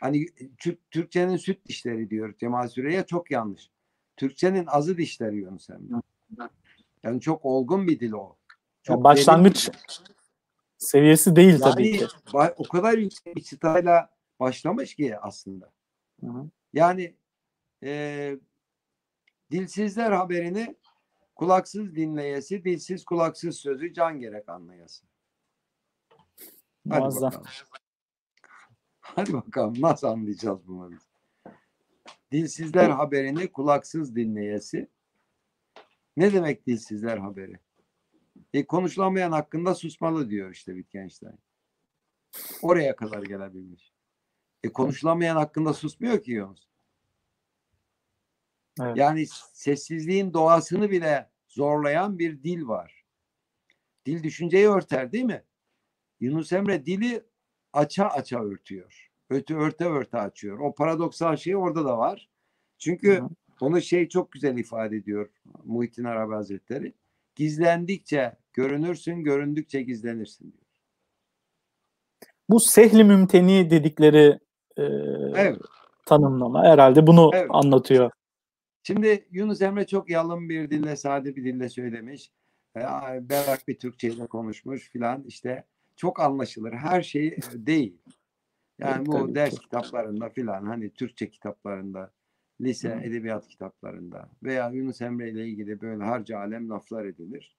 hani 0.00 0.26
Türk, 0.58 0.90
Türkçenin 0.90 1.36
süt 1.36 1.66
dişleri 1.66 2.10
diyor 2.10 2.34
Cemal 2.38 2.68
Süreya 2.68 3.06
çok 3.06 3.30
yanlış. 3.30 3.70
Türkçenin 4.16 4.66
azı 4.66 4.96
dişleri 4.96 5.36
Yunus 5.36 5.70
Emre. 5.70 6.02
Yani 7.02 7.20
çok 7.20 7.44
olgun 7.44 7.86
bir 7.86 8.00
dil 8.00 8.12
o. 8.12 8.36
Çok 8.84 8.96
yani 8.96 9.04
başlangıç 9.04 9.70
seviyesi 10.78 11.36
değil 11.36 11.52
yani, 11.52 11.60
tabii 11.60 11.98
ki. 11.98 12.06
O 12.56 12.64
kadar 12.64 12.98
yüksek 12.98 13.36
bir 13.36 13.42
çıtayla 13.42 14.10
başlamış 14.40 14.94
ki 14.94 15.18
aslında. 15.18 15.72
Hı 16.20 16.26
hı. 16.26 16.50
Yani 16.72 17.16
e, 17.82 18.36
dilsizler 19.50 20.12
haberini 20.12 20.76
kulaksız 21.34 21.94
dinleyesi, 21.96 22.64
dilsiz 22.64 23.04
kulaksız 23.04 23.56
sözü 23.56 23.92
can 23.92 24.20
gerek 24.20 24.48
anlayası. 24.48 25.06
Hadi 26.88 27.00
Muazzam. 27.00 27.32
bakalım. 27.32 27.46
Hadi 29.00 29.32
bakalım 29.32 29.74
nasıl 29.80 30.06
anlayacağız 30.06 30.66
bunları? 30.66 30.98
Dilsizler 32.32 32.90
haberini 32.90 33.52
kulaksız 33.52 34.16
dinleyesi. 34.16 34.88
Ne 36.16 36.32
demek 36.32 36.66
dilsizler 36.66 37.18
haberi? 37.18 37.63
E, 38.54 38.66
konuşulamayan 38.66 39.32
hakkında 39.32 39.74
susmalı 39.74 40.30
diyor 40.30 40.50
işte 40.50 40.72
Wittgenstein. 40.74 41.38
Oraya 42.62 42.96
kadar 42.96 43.22
gelebilmiş. 43.22 43.92
E, 44.64 44.68
konuşulamayan 44.68 45.36
hakkında 45.36 45.74
susmuyor 45.74 46.22
ki 46.22 46.32
Yunus. 46.32 46.68
Evet. 48.80 48.96
Yani 48.96 49.26
sessizliğin 49.52 50.32
doğasını 50.32 50.90
bile 50.90 51.30
zorlayan 51.48 52.18
bir 52.18 52.42
dil 52.42 52.66
var. 52.66 53.04
Dil 54.06 54.22
düşünceyi 54.22 54.68
örter 54.68 55.12
değil 55.12 55.24
mi? 55.24 55.42
Yunus 56.20 56.52
Emre 56.52 56.86
dili 56.86 57.24
aça 57.72 58.04
aça 58.04 58.40
örtüyor. 58.40 59.10
Öte 59.30 59.54
örte 59.54 59.84
örte 59.84 60.18
açıyor. 60.18 60.58
O 60.58 60.74
paradoksal 60.74 61.36
şey 61.36 61.56
orada 61.56 61.84
da 61.84 61.98
var. 61.98 62.28
Çünkü 62.78 63.20
Hı. 63.20 63.28
onu 63.60 63.82
şey 63.82 64.08
çok 64.08 64.32
güzel 64.32 64.58
ifade 64.58 64.96
ediyor 64.96 65.30
Muhittin 65.64 66.04
Arabi 66.04 66.34
Hazretleri. 66.34 66.92
Gizlendikçe 67.34 68.36
görünürsün, 68.52 69.24
göründükçe 69.24 69.82
gizlenirsin 69.82 70.52
diyor. 70.52 70.64
Bu 72.50 72.60
sehli 72.60 73.04
mümteni 73.04 73.70
dedikleri 73.70 74.38
e, 74.76 74.82
evet. 75.36 75.58
tanımlama 76.06 76.64
herhalde 76.64 77.06
bunu 77.06 77.30
evet. 77.34 77.50
anlatıyor. 77.50 78.10
Şimdi 78.82 79.28
Yunus 79.30 79.62
Emre 79.62 79.86
çok 79.86 80.10
yalın 80.10 80.48
bir 80.48 80.70
dille, 80.70 80.96
sade 80.96 81.36
bir 81.36 81.44
dille 81.44 81.68
söylemiş. 81.68 82.30
E, 82.76 82.80
berrak 83.20 83.68
bir 83.68 83.78
Türkçeyle 83.78 84.26
konuşmuş 84.26 84.90
filan 84.90 85.24
işte 85.26 85.64
çok 85.96 86.20
anlaşılır. 86.20 86.72
Her 86.72 87.02
şey 87.02 87.26
e, 87.26 87.66
değil. 87.66 87.98
Yani 88.78 88.96
evet, 88.96 89.06
bu 89.06 89.34
ders 89.34 89.58
kitaplarında 89.58 90.28
filan 90.28 90.66
hani 90.66 90.90
Türkçe 90.90 91.30
kitaplarında, 91.30 92.12
lise 92.60 93.00
edebiyat 93.04 93.48
kitaplarında 93.48 94.30
veya 94.42 94.70
Yunus 94.70 95.02
Emre 95.02 95.30
ile 95.30 95.48
ilgili 95.48 95.80
böyle 95.80 96.04
harca 96.04 96.38
alem 96.38 96.70
laflar 96.70 97.04
edilir. 97.04 97.56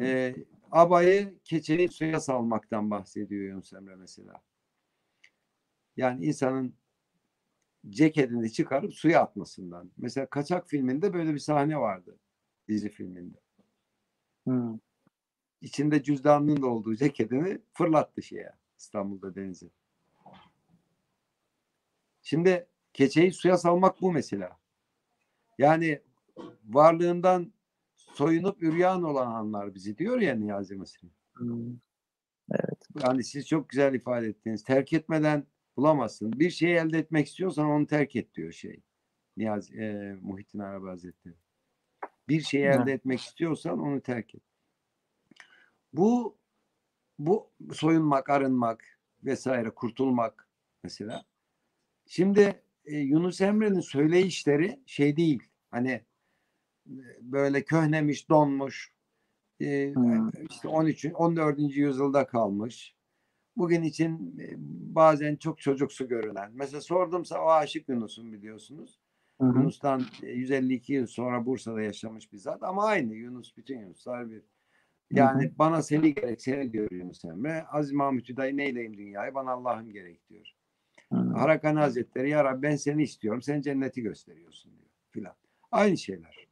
E, 0.00 0.34
abayı 0.70 1.38
keçeyi 1.44 1.88
suya 1.88 2.20
salmaktan 2.20 2.90
bahsediyor 2.90 3.44
Yunus 3.44 3.72
Emre 3.72 3.96
mesela. 3.96 4.42
Yani 5.96 6.24
insanın 6.26 6.74
ceketini 7.88 8.52
çıkarıp 8.52 8.94
suya 8.94 9.22
atmasından. 9.22 9.90
Mesela 9.96 10.26
Kaçak 10.26 10.68
filminde 10.68 11.12
böyle 11.12 11.34
bir 11.34 11.38
sahne 11.38 11.78
vardı. 11.78 12.18
Dizi 12.68 12.88
filminde. 12.88 13.38
Hmm. 14.44 14.78
İçinde 15.60 16.02
cüzdanının 16.02 16.62
da 16.62 16.66
olduğu 16.66 16.96
ceketini 16.96 17.58
fırlattı 17.72 18.22
şeye 18.22 18.52
İstanbul'da 18.78 19.34
denize. 19.34 19.66
Şimdi 22.22 22.66
keçeyi 22.96 23.32
suya 23.32 23.58
salmak 23.58 24.00
bu 24.00 24.12
mesela. 24.12 24.58
Yani 25.58 26.00
varlığından 26.64 27.52
soyunup 27.96 28.62
üryan 28.62 29.02
olan 29.02 29.26
anlar 29.26 29.74
bizi 29.74 29.98
diyor 29.98 30.20
ya 30.20 30.34
Niyazi 30.34 30.74
Mısri. 30.74 31.08
Hmm. 31.36 31.76
Evet. 32.50 32.88
Yani 33.04 33.24
siz 33.24 33.48
çok 33.48 33.68
güzel 33.68 33.94
ifade 33.94 34.26
ettiniz. 34.26 34.64
Terk 34.64 34.92
etmeden 34.92 35.46
bulamazsın. 35.76 36.32
Bir 36.32 36.50
şeyi 36.50 36.74
elde 36.74 36.98
etmek 36.98 37.26
istiyorsan 37.26 37.66
onu 37.66 37.86
terk 37.86 38.16
et 38.16 38.34
diyor 38.34 38.52
şey. 38.52 38.82
Niyazi 39.36 39.76
e, 39.76 40.14
Muhittin 40.22 40.58
Arabi 40.58 40.86
Hazretleri. 40.86 41.34
Bir 42.28 42.40
şeyi 42.40 42.64
elde 42.64 42.92
etmek 42.92 43.20
istiyorsan 43.20 43.78
onu 43.78 44.00
terk 44.00 44.34
et. 44.34 44.42
Bu 45.92 46.38
bu 47.18 47.50
soyunmak, 47.72 48.30
arınmak 48.30 48.84
vesaire, 49.24 49.70
kurtulmak 49.70 50.48
mesela. 50.82 51.24
Şimdi 52.06 52.62
e, 52.86 52.98
Yunus 52.98 53.40
Emre'nin 53.40 53.80
söyleyişleri 53.80 54.80
şey 54.86 55.16
değil. 55.16 55.42
Hani 55.70 55.90
e, 56.86 57.02
böyle 57.20 57.64
köhnemiş, 57.64 58.28
donmuş. 58.28 58.92
E, 59.60 59.92
hmm. 59.94 60.30
işte 60.50 60.68
13. 60.68 61.06
14. 61.14 61.58
yüzyılda 61.58 62.26
kalmış 62.26 62.96
bugün 63.56 63.82
için 63.82 64.38
e, 64.38 64.54
bazen 64.94 65.36
çok 65.36 65.60
çocuksu 65.60 66.08
görünen. 66.08 66.50
Mesela 66.54 66.80
sordumsa 66.80 67.40
o 67.40 67.48
Aşık 67.48 67.88
Yunus'un 67.88 68.32
biliyorsunuz. 68.32 69.00
Hı 69.40 69.46
hı. 69.46 69.58
Yunus'tan 69.58 70.02
152 70.22 70.92
e, 70.92 70.96
yıl 70.96 71.06
sonra 71.06 71.46
Bursa'da 71.46 71.82
yaşamış 71.82 72.32
bir 72.32 72.38
zat 72.38 72.62
ama 72.62 72.84
aynı 72.84 73.14
Yunus 73.14 73.56
bütün 73.56 73.80
Yunuslar 73.80 74.30
bir. 74.30 74.42
Yani 75.10 75.44
hı 75.44 75.48
hı. 75.48 75.52
bana 75.58 75.82
seni 75.82 76.14
gerek 76.14 76.42
seni 76.42 76.72
diyor 76.72 76.90
Yunus 76.90 77.24
Emre. 77.24 77.64
Aziz 77.64 77.92
Mahmut 77.92 78.28
Hüdayi 78.28 78.56
neyleyim 78.56 78.96
dünyayı 78.96 79.34
bana 79.34 79.50
Allah'ım 79.50 79.92
gerek 79.92 80.28
diyor. 80.28 80.55
Hı. 81.12 81.16
Harakani 81.16 81.78
Hazretleri 81.78 82.30
ya 82.30 82.44
Rabbi 82.44 82.62
ben 82.62 82.76
seni 82.76 83.02
istiyorum 83.02 83.42
sen 83.42 83.60
cenneti 83.60 84.02
gösteriyorsun 84.02 84.72
diyor 84.78 84.90
filan. 85.10 85.34
Aynı 85.72 85.96
şeyler. 85.96 86.46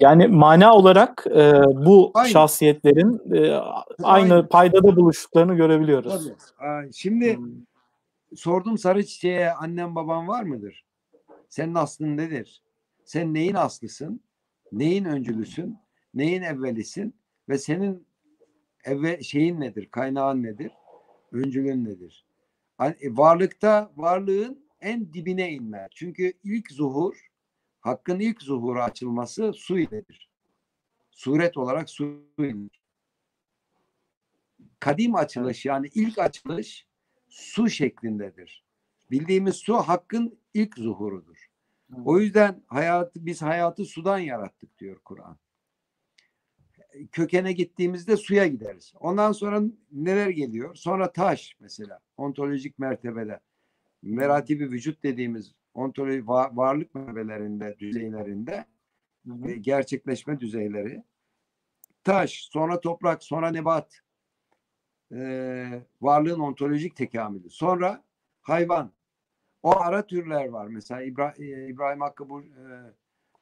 Yani 0.00 0.26
mana 0.26 0.74
olarak 0.74 1.26
e, 1.26 1.62
bu 1.86 2.10
aynı. 2.14 2.28
şahsiyetlerin 2.28 3.34
e, 3.34 3.50
aynı, 3.50 3.74
aynı 4.02 4.48
paydada 4.48 4.96
buluştuklarını 4.96 5.54
görebiliyoruz. 5.54 6.32
Tabii. 6.58 6.92
Şimdi 6.92 7.36
hmm. 7.36 7.48
sordum 8.36 8.78
sarı 8.78 9.06
çiçeğe 9.06 9.52
annem 9.52 9.94
babam 9.94 10.28
var 10.28 10.42
mıdır? 10.42 10.84
Senin 11.48 11.74
aslın 11.74 12.16
nedir? 12.16 12.62
Sen 13.04 13.34
neyin 13.34 13.54
aslısın? 13.54 14.20
Neyin 14.72 15.04
öncülüsün? 15.04 15.78
Neyin 16.14 16.42
evvelisin? 16.42 17.14
Ve 17.48 17.58
senin 17.58 18.06
evve 18.84 19.22
şeyin 19.22 19.60
nedir? 19.60 19.88
Kaynağın 19.90 20.42
nedir? 20.42 20.72
Öncülün 21.32 21.84
nedir? 21.84 22.26
E, 22.80 23.16
varlıkta 23.16 23.92
varlığın 23.96 24.66
en 24.80 25.12
dibine 25.12 25.52
inme. 25.52 25.88
Çünkü 25.90 26.32
ilk 26.44 26.72
zuhur 26.72 27.30
Hakkın 27.80 28.20
ilk 28.20 28.42
zuhuru 28.42 28.82
açılması 28.82 29.52
su 29.52 29.78
iledir. 29.78 30.30
Suret 31.10 31.56
olarak 31.56 31.90
su 31.90 32.22
iledir. 32.38 32.80
Kadim 34.80 35.14
açılış 35.14 35.66
yani 35.66 35.88
ilk 35.94 36.18
açılış 36.18 36.86
su 37.28 37.68
şeklindedir. 37.68 38.64
Bildiğimiz 39.10 39.56
su 39.56 39.76
hakkın 39.76 40.38
ilk 40.54 40.78
zuhurudur. 40.78 41.50
O 42.04 42.18
yüzden 42.18 42.62
hayatı 42.66 43.26
biz 43.26 43.42
hayatı 43.42 43.84
sudan 43.84 44.18
yarattık 44.18 44.78
diyor 44.78 44.98
Kur'an. 45.04 45.38
Kökene 47.12 47.52
gittiğimizde 47.52 48.16
suya 48.16 48.46
gideriz. 48.46 48.92
Ondan 49.00 49.32
sonra 49.32 49.62
neler 49.92 50.28
geliyor? 50.28 50.74
Sonra 50.74 51.12
taş 51.12 51.56
mesela 51.60 52.00
ontolojik 52.16 52.78
mertebede 52.78 53.40
meratibi 54.02 54.70
vücut 54.70 55.02
dediğimiz 55.02 55.54
ontoloji 55.74 56.26
va 56.26 56.50
varlık 56.52 56.94
mertebelerinde, 56.94 57.76
düzeylerinde. 57.78 58.64
E, 59.46 59.52
gerçekleşme 59.52 60.40
düzeyleri 60.40 61.02
taş, 62.04 62.48
sonra 62.52 62.80
toprak, 62.80 63.24
sonra 63.24 63.50
nebat 63.50 64.00
e, 65.12 65.82
varlığın 66.00 66.40
ontolojik 66.40 66.96
tekamülü. 66.96 67.50
Sonra 67.50 68.04
hayvan. 68.40 68.92
O 69.62 69.80
ara 69.80 70.06
türler 70.06 70.48
var. 70.48 70.66
Mesela 70.66 71.02
İbra 71.02 71.34
e, 71.38 71.68
İbrahim 71.68 72.00
Hakkı 72.00 72.28
bu 72.28 72.42
e, 72.42 72.62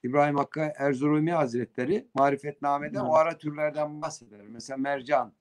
İbrahim 0.09 0.37
Hakkı 0.37 0.73
Erzurumi 0.77 1.33
Hazretleri 1.33 2.09
Marifetname'de 2.15 3.01
o 3.01 3.15
ara 3.15 3.39
türlerden 3.39 4.03
bahseder. 4.03 4.41
Mesela 4.41 4.77
mercan 4.77 5.33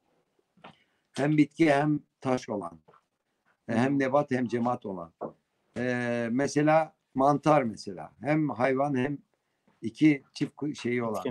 hem 1.14 1.38
bitki 1.38 1.74
hem 1.74 2.00
taş 2.22 2.50
olan. 2.50 2.80
E, 3.68 3.76
hem 3.76 4.00
nebat 4.00 4.32
hem 4.32 4.48
cemaat 4.48 4.86
olan. 4.86 5.14
Ee, 5.78 6.28
mesela 6.32 6.96
mantar 7.16 7.64
mesela. 7.64 8.14
Hem 8.22 8.50
hayvan 8.50 8.96
hem 8.96 9.18
iki 9.82 10.24
çift 10.34 10.54
şeyi 10.78 11.04
olan. 11.04 11.24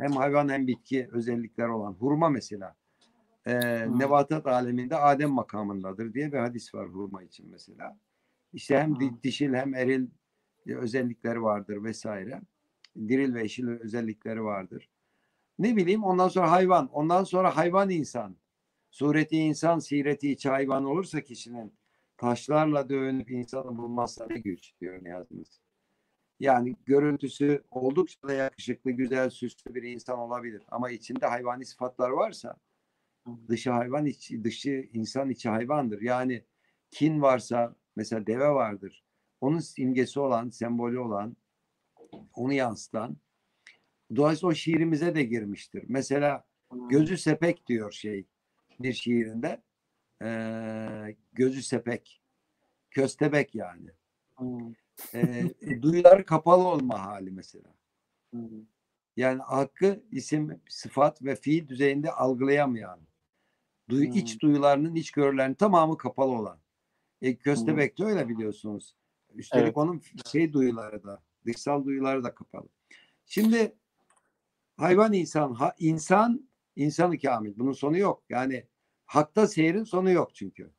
Hem 0.00 0.12
hayvan 0.12 0.48
hem 0.48 0.66
bitki 0.66 1.08
özellikler 1.12 1.68
olan. 1.68 1.92
Hurma 1.92 2.28
mesela. 2.28 2.76
Ee, 3.46 3.86
nebatat 3.98 4.46
aleminde 4.46 4.96
Adem 4.96 5.30
makamındadır 5.30 6.14
diye 6.14 6.32
bir 6.32 6.38
hadis 6.38 6.74
var 6.74 6.88
hurma 6.88 7.22
için 7.22 7.50
mesela. 7.50 7.98
İşte 8.52 8.78
hem 8.78 8.96
dişil 9.22 9.54
hem 9.54 9.74
eril 9.74 10.06
özellikleri 10.66 11.42
vardır 11.42 11.84
vesaire. 11.84 12.42
Diril 12.96 13.34
ve 13.34 13.42
eşil 13.42 13.68
özellikleri 13.68 14.44
vardır. 14.44 14.88
Ne 15.58 15.76
bileyim 15.76 16.04
ondan 16.04 16.28
sonra 16.28 16.50
hayvan. 16.50 16.88
Ondan 16.92 17.24
sonra 17.24 17.56
hayvan 17.56 17.90
insan. 17.90 18.36
Sureti 18.90 19.36
insan, 19.36 19.78
sireti 19.78 20.30
içi 20.30 20.48
hayvan 20.48 20.84
olursa 20.84 21.20
kişinin 21.20 21.72
taşlarla 22.16 22.88
dövünüp 22.88 23.30
insanı 23.30 23.78
bulmazsa 23.78 24.26
ne 24.30 24.38
güç 24.38 24.80
diyor 24.80 25.04
Niyazi'miz. 25.04 25.60
Yani 26.40 26.76
görüntüsü 26.86 27.64
oldukça 27.70 28.28
da 28.28 28.32
yakışıklı, 28.32 28.90
güzel, 28.90 29.30
süslü 29.30 29.74
bir 29.74 29.82
insan 29.82 30.18
olabilir. 30.18 30.62
Ama 30.70 30.90
içinde 30.90 31.26
hayvani 31.26 31.66
sıfatlar 31.66 32.10
varsa 32.10 32.56
dışı 33.48 33.70
hayvan, 33.70 34.06
içi, 34.06 34.44
dışı 34.44 34.88
insan 34.92 35.30
içi 35.30 35.48
hayvandır. 35.48 36.00
Yani 36.00 36.44
kin 36.90 37.22
varsa 37.22 37.76
mesela 37.96 38.26
deve 38.26 38.48
vardır. 38.48 39.04
Onun 39.40 39.58
simgesi 39.58 40.20
olan, 40.20 40.48
sembolü 40.48 40.98
olan, 40.98 41.36
onu 42.34 42.52
yansıtan. 42.52 43.16
Dolayısıyla 44.16 44.48
o 44.48 44.54
şiirimize 44.54 45.14
de 45.14 45.22
girmiştir. 45.22 45.84
Mesela 45.88 46.44
gözü 46.88 47.18
sepek 47.18 47.66
diyor 47.66 47.92
şey 47.92 48.26
bir 48.80 48.92
şiirinde. 48.92 49.62
Ee, 50.22 51.16
gözü 51.32 51.62
sepek. 51.62 52.22
Köstebek 52.90 53.54
yani. 53.54 53.90
Hmm. 54.36 54.72
Ee, 55.14 55.82
duyuları 55.82 56.24
kapalı 56.24 56.68
olma 56.68 57.06
hali 57.06 57.30
mesela. 57.30 57.74
Hmm. 58.30 58.66
Yani 59.16 59.42
hakkı 59.42 60.02
isim, 60.10 60.60
sıfat 60.68 61.22
ve 61.22 61.36
fiil 61.36 61.68
düzeyinde 61.68 62.12
algılayamayan. 62.12 63.00
Duyu, 63.88 64.06
hmm. 64.06 64.16
iç 64.16 64.42
duyularının, 64.42 64.94
iç 64.94 65.10
görülerinin 65.10 65.54
tamamı 65.54 65.96
kapalı 65.96 66.32
olan. 66.32 66.58
E, 67.22 67.36
köstebek 67.36 67.98
de 67.98 68.04
öyle 68.04 68.28
biliyorsunuz. 68.28 68.96
Üstelik 69.34 69.64
evet. 69.64 69.76
onun 69.76 70.02
şey 70.32 70.52
duyuları 70.52 71.04
da, 71.04 71.22
dışsal 71.46 71.84
duyuları 71.84 72.24
da 72.24 72.34
kapalı. 72.34 72.68
Şimdi 73.26 73.74
hayvan 74.76 75.12
insan, 75.12 75.54
ha, 75.54 75.74
insan 75.78 76.48
insanı 76.76 77.18
kamil. 77.18 77.58
Bunun 77.58 77.72
sonu 77.72 77.98
yok. 77.98 78.22
Yani 78.28 78.66
Hakta 79.12 79.46
seyrin 79.46 79.84
sonu 79.84 80.10
yok 80.10 80.34
çünkü. 80.34 80.70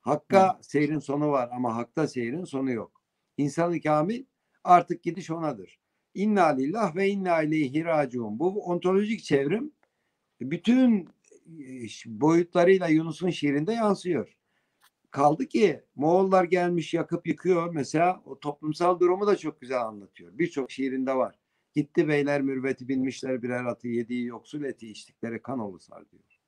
Hakka 0.00 0.58
seyrin 0.62 0.98
sonu 0.98 1.30
var 1.30 1.48
ama 1.52 1.76
hakta 1.76 2.08
seyrin 2.08 2.44
sonu 2.44 2.72
yok. 2.72 3.02
İnsanı 3.36 3.80
kamil 3.80 4.24
artık 4.64 5.02
gidiş 5.02 5.30
onadır. 5.30 5.80
İnna 6.14 6.46
lillah 6.46 6.96
ve 6.96 7.08
inna 7.08 7.42
ileyhi 7.42 7.84
raciun. 7.84 8.38
Bu 8.38 8.64
ontolojik 8.64 9.22
çevrim 9.22 9.72
bütün 10.40 11.08
e, 11.46 11.86
boyutlarıyla 12.06 12.88
Yunus'un 12.88 13.30
şiirinde 13.30 13.72
yansıyor. 13.72 14.35
Kaldı 15.10 15.46
ki 15.46 15.84
Moğollar 15.96 16.44
gelmiş 16.44 16.94
yakıp 16.94 17.26
yıkıyor. 17.26 17.74
Mesela 17.74 18.22
o 18.24 18.40
toplumsal 18.40 19.00
durumu 19.00 19.26
da 19.26 19.36
çok 19.36 19.60
güzel 19.60 19.80
anlatıyor. 19.82 20.38
Birçok 20.38 20.70
şiirinde 20.70 21.16
var. 21.16 21.38
Gitti 21.74 22.08
beyler 22.08 22.42
mürveti 22.42 22.88
binmişler 22.88 23.42
birer 23.42 23.64
atı 23.64 23.88
yediği 23.88 24.26
yoksul 24.26 24.64
eti 24.64 24.88
içtikleri 24.88 25.42
kan 25.42 25.58
olusar 25.58 26.10
diyor. 26.10 26.40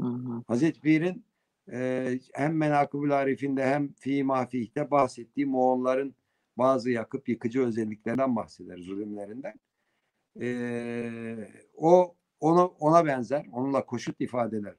Hı 0.00 0.06
hı. 0.06 0.42
Hazreti 0.48 0.80
Pir'in 0.80 1.24
e, 1.72 2.18
hem 2.32 2.56
Menakıbül 2.56 3.18
Arif'inde 3.18 3.66
hem 3.66 3.92
Fi 3.92 4.24
Mafih'te 4.24 4.90
bahsettiği 4.90 5.46
Moğolların 5.46 6.14
bazı 6.58 6.90
yakıp 6.90 7.28
yıkıcı 7.28 7.62
özelliklerinden 7.62 8.36
bahseder, 8.36 8.78
zulümlerinden. 8.78 9.60
E, 10.40 10.48
o 11.74 12.16
ona, 12.40 12.66
ona 12.66 13.06
benzer, 13.06 13.46
onunla 13.52 13.86
koşut 13.86 14.20
ifadeler. 14.20 14.74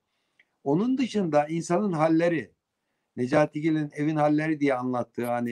Onun 0.64 0.98
dışında 0.98 1.48
insanın 1.48 1.92
halleri, 1.92 2.52
Necati 3.18 3.62
Gil'in 3.62 3.92
evin 3.94 4.16
halleri 4.16 4.60
diye 4.60 4.74
anlattığı 4.74 5.26
hani 5.26 5.52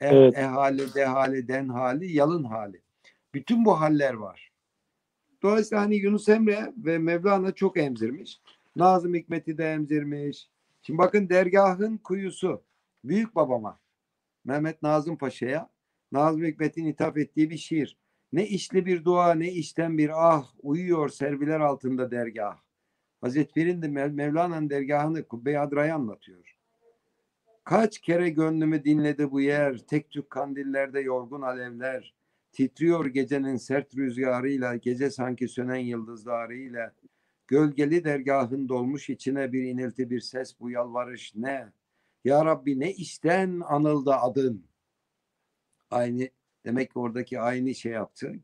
e, 0.00 0.06
evet. 0.08 0.38
ehali, 0.38 0.94
dehali, 0.94 1.48
den 1.48 1.68
hali, 1.68 2.12
yalın 2.12 2.44
hali. 2.44 2.82
Bütün 3.34 3.64
bu 3.64 3.80
haller 3.80 4.14
var. 4.14 4.52
Dolayısıyla 5.42 5.82
hani 5.82 5.96
Yunus 5.96 6.28
Emre 6.28 6.72
ve 6.76 6.98
Mevlana 6.98 7.52
çok 7.52 7.76
emzirmiş. 7.76 8.40
Nazım 8.76 9.14
Hikmet'i 9.14 9.58
de 9.58 9.72
emzirmiş. 9.72 10.48
Şimdi 10.82 10.98
bakın 10.98 11.28
dergahın 11.28 11.96
kuyusu 11.96 12.62
büyük 13.04 13.34
babama 13.34 13.78
Mehmet 14.44 14.82
Nazım 14.82 15.18
Paşa'ya 15.18 15.70
Nazım 16.12 16.44
Hikmet'in 16.44 16.86
hitap 16.86 17.18
ettiği 17.18 17.50
bir 17.50 17.56
şiir. 17.56 17.96
Ne 18.32 18.46
işli 18.46 18.86
bir 18.86 19.04
dua 19.04 19.34
ne 19.34 19.52
işten 19.52 19.98
bir 19.98 20.10
ah 20.14 20.52
uyuyor 20.62 21.08
serviler 21.08 21.60
altında 21.60 22.10
dergah. 22.10 22.56
Hazreti 23.20 23.52
Pir'in 23.52 23.82
de 23.82 23.88
Mevlana'nın 23.88 24.70
dergahını 24.70 25.28
Kubbe-i 25.28 25.58
Adra'yı 25.58 25.94
anlatıyor. 25.94 26.59
Kaç 27.64 27.98
kere 27.98 28.30
gönlümü 28.30 28.84
dinledi 28.84 29.30
bu 29.30 29.40
yer, 29.40 29.78
tek 29.78 30.10
tük 30.10 30.30
kandillerde 30.30 31.00
yorgun 31.00 31.42
alevler, 31.42 32.14
titriyor 32.52 33.06
gecenin 33.06 33.56
sert 33.56 33.96
rüzgarıyla, 33.96 34.76
gece 34.76 35.10
sanki 35.10 35.48
sönen 35.48 35.76
yıldızlarıyla, 35.76 36.94
Gölgeli 37.50 38.04
dergahın 38.04 38.68
dolmuş 38.68 39.10
içine 39.10 39.52
bir 39.52 39.62
inilti 39.62 40.10
bir 40.10 40.20
ses 40.20 40.60
bu 40.60 40.70
yalvarış 40.70 41.34
ne? 41.34 41.72
Ya 42.24 42.44
Rabbi 42.44 42.80
ne 42.80 42.92
işten 42.92 43.60
anıldı 43.60 44.12
adın? 44.12 44.66
Aynı 45.90 46.28
demek 46.64 46.90
ki 46.92 46.98
oradaki 46.98 47.40
aynı 47.40 47.74
şey 47.74 47.92
yaptı. 47.92 48.34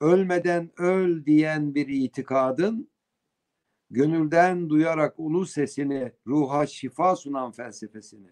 Ölmeden 0.00 0.70
öl 0.80 1.24
diyen 1.24 1.74
bir 1.74 1.88
itikadın 1.88 2.89
gönülden 3.90 4.68
duyarak 4.68 5.14
ulu 5.18 5.46
sesini, 5.46 6.12
ruha 6.26 6.66
şifa 6.66 7.16
sunan 7.16 7.52
felsefesini. 7.52 8.30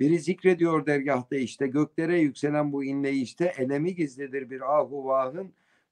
Biri 0.00 0.18
zikrediyor 0.18 0.86
dergahta 0.86 1.36
işte 1.36 1.66
göklere 1.66 2.18
yükselen 2.18 2.72
bu 2.72 2.84
inleyişte 2.84 3.52
elemi 3.58 3.94
gizlidir 3.94 4.50
bir 4.50 4.78
ahu 4.78 5.14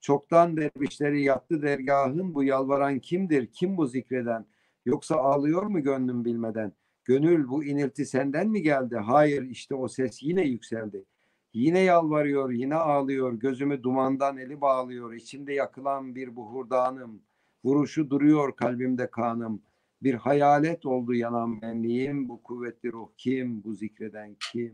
Çoktan 0.01 0.57
dervişleri 0.57 1.23
yattı 1.23 1.63
dergahın 1.63 2.35
bu 2.35 2.45
yalvaran 2.45 2.99
kimdir? 2.99 3.47
Kim 3.47 3.77
bu 3.77 3.87
zikreden? 3.87 4.47
Yoksa 4.87 5.17
ağlıyor 5.17 5.63
mu 5.63 5.83
gönlüm 5.83 6.25
bilmeden? 6.25 6.73
Gönül 7.05 7.49
bu 7.49 7.65
inilti 7.65 8.07
senden 8.07 8.49
mi 8.49 8.63
geldi? 8.63 8.97
Hayır 8.97 9.43
işte 9.43 9.75
o 9.75 9.89
ses 9.89 10.23
yine 10.23 10.43
yükseldi. 10.43 11.05
Yine 11.53 11.81
yalvarıyor, 11.81 12.51
yine 12.51 12.75
ağlıyor. 12.75 13.33
Gözümü 13.33 13.83
dumandan 13.83 14.37
eli 14.37 14.61
bağlıyor. 14.61 15.13
İçimde 15.13 15.53
yakılan 15.53 16.15
bir 16.15 16.37
buhurdanım. 16.37 17.23
Vuruşu 17.69 18.11
duruyor 18.11 18.57
kalbimde 18.57 19.11
kanım. 19.11 19.63
Bir 20.03 20.15
hayalet 20.15 20.87
oldu 20.87 21.15
yanan 21.15 21.63
benliğim. 21.63 22.29
Bu 22.29 22.43
kuvvetli 22.43 22.93
ruh 22.93 23.09
kim? 23.17 23.65
Bu 23.65 23.75
zikreden 23.75 24.37
kim? 24.53 24.73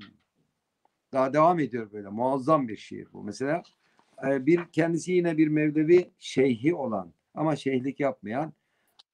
Daha 1.12 1.32
devam 1.32 1.58
ediyor 1.58 1.92
böyle. 1.92 2.08
Muazzam 2.08 2.68
bir 2.68 2.76
şiir 2.76 3.08
bu. 3.12 3.24
Mesela 3.24 3.62
ee, 4.26 4.46
bir 4.46 4.60
kendisi 4.72 5.12
yine 5.12 5.36
bir 5.36 5.48
Mevlevi 5.48 6.10
şeyhi 6.18 6.74
olan 6.74 7.12
ama 7.34 7.56
şeyhlik 7.56 8.00
yapmayan 8.00 8.52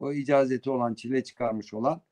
o 0.00 0.12
icazeti 0.12 0.70
olan 0.70 0.94
çile 0.94 1.24
çıkarmış 1.24 1.74
olan 1.74 2.02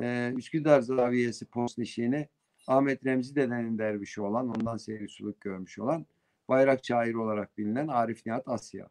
e, 0.00 0.32
Üsküdar 0.36 0.80
Zaviyesi 0.80 1.46
Postnişini 1.46 2.28
Ahmet 2.66 3.06
Remzi 3.06 3.36
dedenin 3.36 3.78
dervişi 3.78 4.20
olan 4.20 4.48
ondan 4.48 4.76
seyircilik 4.76 5.40
görmüş 5.40 5.78
olan 5.78 6.06
bayrak 6.48 6.84
şairi 6.84 7.18
olarak 7.18 7.58
bilinen 7.58 7.88
Arif 7.88 8.26
Nihat 8.26 8.48
Asya. 8.48 8.88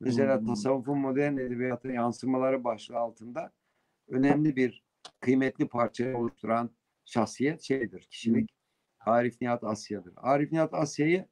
Mesela 0.00 0.38
hmm. 0.38 0.46
tasavvufun 0.46 0.98
modern 0.98 1.36
edebiyata 1.36 1.92
yansımaları 1.92 2.64
başlığı 2.64 2.96
altında 2.96 3.52
önemli 4.08 4.56
bir 4.56 4.84
kıymetli 5.20 5.68
parça 5.68 6.16
oluşturan 6.16 6.70
şahsiyet 7.04 7.62
şeydir, 7.62 8.02
kişilik 8.02 8.50
hmm. 8.50 9.12
Arif 9.12 9.40
Nihat 9.40 9.64
Asya'dır. 9.64 10.14
Arif 10.16 10.52
Nihat 10.52 10.74
Asya'yı 10.74 11.26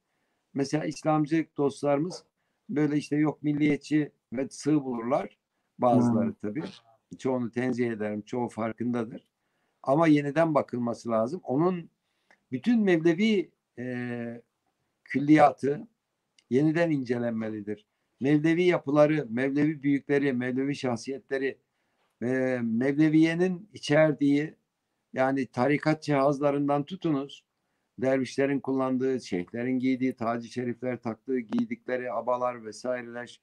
Mesela 0.56 0.84
İslamcı 0.84 1.46
dostlarımız 1.56 2.24
böyle 2.68 2.96
işte 2.96 3.16
yok 3.16 3.42
milliyetçi 3.42 4.12
ve 4.32 4.48
sığ 4.50 4.84
bulurlar. 4.84 5.38
Bazıları 5.78 6.26
hmm. 6.26 6.34
tabii. 6.42 6.64
Çoğunu 7.18 7.50
tenzih 7.50 7.90
ederim. 7.90 8.22
Çoğu 8.22 8.48
farkındadır. 8.48 9.28
Ama 9.82 10.06
yeniden 10.06 10.54
bakılması 10.54 11.10
lazım. 11.10 11.40
Onun 11.44 11.90
bütün 12.52 12.82
Mevlevi 12.82 13.50
e, 13.78 14.42
külliyatı 15.04 15.88
yeniden 16.50 16.90
incelenmelidir. 16.90 17.85
Mevlevi 18.20 18.62
yapıları, 18.62 19.26
Mevlevi 19.30 19.82
büyükleri, 19.82 20.32
Mevlevi 20.32 20.74
şahsiyetleri 20.74 21.58
ve 22.22 22.60
Mevleviyenin 22.62 23.70
içerdiği 23.72 24.56
Yani 25.16 25.46
tarikat 25.46 26.02
cihazlarından 26.02 26.84
tutunuz. 26.84 27.44
Dervişlerin 27.98 28.60
kullandığı, 28.60 29.20
şeyhlerin 29.20 29.78
giydiği, 29.78 30.16
tacı 30.16 30.48
şerifler 30.48 31.02
taktığı, 31.02 31.38
giydikleri 31.38 32.12
abalar 32.12 32.64
vesaireler. 32.64 33.40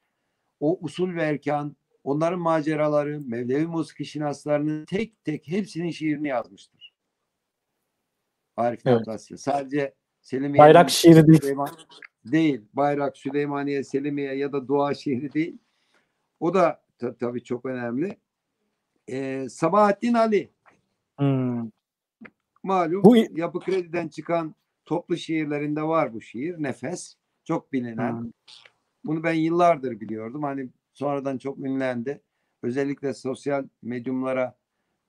O 0.59 0.79
usul 0.81 1.15
ve 1.15 1.23
erkan, 1.23 1.75
onların 2.03 2.39
maceraları, 2.39 3.21
Mevlevi 3.21 3.67
musiki 3.67 4.05
şinaslarının 4.05 4.85
tek 4.85 5.23
tek 5.23 5.47
hepsinin 5.47 5.91
şiirini 5.91 6.27
yazmıştır. 6.27 6.93
Arif 8.57 8.81
Evet. 8.85 9.21
Sadece 9.37 9.93
Selimiye 10.21 10.59
Bayrak 10.59 10.89
şiiri 10.89 11.27
değil. 11.27 11.41
Süleyman 11.41 11.69
değil. 12.25 12.61
Bayrak, 12.73 13.17
Süleymaniye, 13.17 13.83
Selimiye 13.83 14.33
ya 14.35 14.51
da 14.53 14.67
Dua 14.67 14.93
şiiri 14.93 15.33
değil. 15.33 15.57
O 16.39 16.53
da 16.53 16.83
ta- 16.97 17.15
tabii 17.17 17.43
çok 17.43 17.65
önemli. 17.65 18.17
Ee, 19.09 19.47
Sabahattin 19.49 20.13
Ali 20.13 20.49
Hmm. 21.17 21.69
malum 22.63 23.03
Bu- 23.03 23.17
Yapı 23.17 23.59
Kredi'den 23.59 24.07
çıkan 24.07 24.55
toplu 24.85 25.17
şiirlerinde 25.17 25.81
var 25.83 26.13
bu 26.13 26.21
şiir. 26.21 26.55
Nefes. 26.63 27.15
Çok 27.43 27.73
bilinen. 27.73 28.11
Hmm. 28.21 28.31
Bunu 29.05 29.23
ben 29.23 29.33
yıllardır 29.33 29.99
biliyordum. 29.99 30.43
Hani 30.43 30.69
sonradan 30.93 31.37
çok 31.37 31.59
ünlendi. 31.59 32.21
Özellikle 32.63 33.13
sosyal 33.13 33.67
medyumlara, 33.81 34.57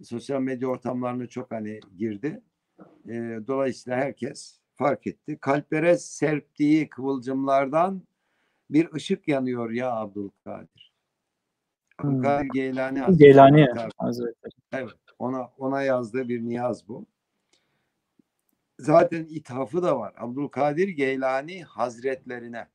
sosyal 0.03 0.41
medya 0.41 0.69
ortamlarına 0.69 1.27
çok 1.27 1.51
hani 1.53 1.81
girdi. 1.99 2.43
Ee, 3.09 3.39
dolayısıyla 3.47 3.99
herkes 3.99 4.61
fark 4.75 5.07
etti. 5.07 5.39
Kalplere 5.41 5.99
serptiği 5.99 6.89
kıvılcımlardan 6.89 8.03
bir 8.71 8.93
ışık 8.93 9.29
yanıyor 9.29 9.71
ya 9.71 9.93
Abdülkadir. 9.93 10.93
Hmm. 12.01 12.11
Abdülkadir 12.11 12.49
Geylani 12.55 12.99
Hazretleri 13.01 13.19
Geylani 13.19 13.67
Hazretleri. 13.99 14.53
Evet. 14.73 14.95
Ona 15.19 15.51
ona 15.59 15.83
yazdığı 15.83 16.29
bir 16.29 16.41
niyaz 16.41 16.89
bu. 16.89 17.07
Zaten 18.79 19.25
ithafı 19.25 19.83
da 19.83 19.99
var. 19.99 20.15
Abdülkadir 20.17 20.89
Geylani 20.89 21.63
Hazretlerine. 21.63 22.69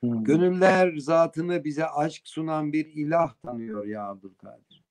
Hmm. 0.00 0.24
Gönüller 0.24 0.96
zatını 0.96 1.64
bize 1.64 1.86
aşk 1.86 2.28
sunan 2.28 2.72
bir 2.72 2.86
ilah 2.86 3.34
tanıyor 3.34 3.86
ya 3.86 4.08
Abdülkadir. 4.08 4.84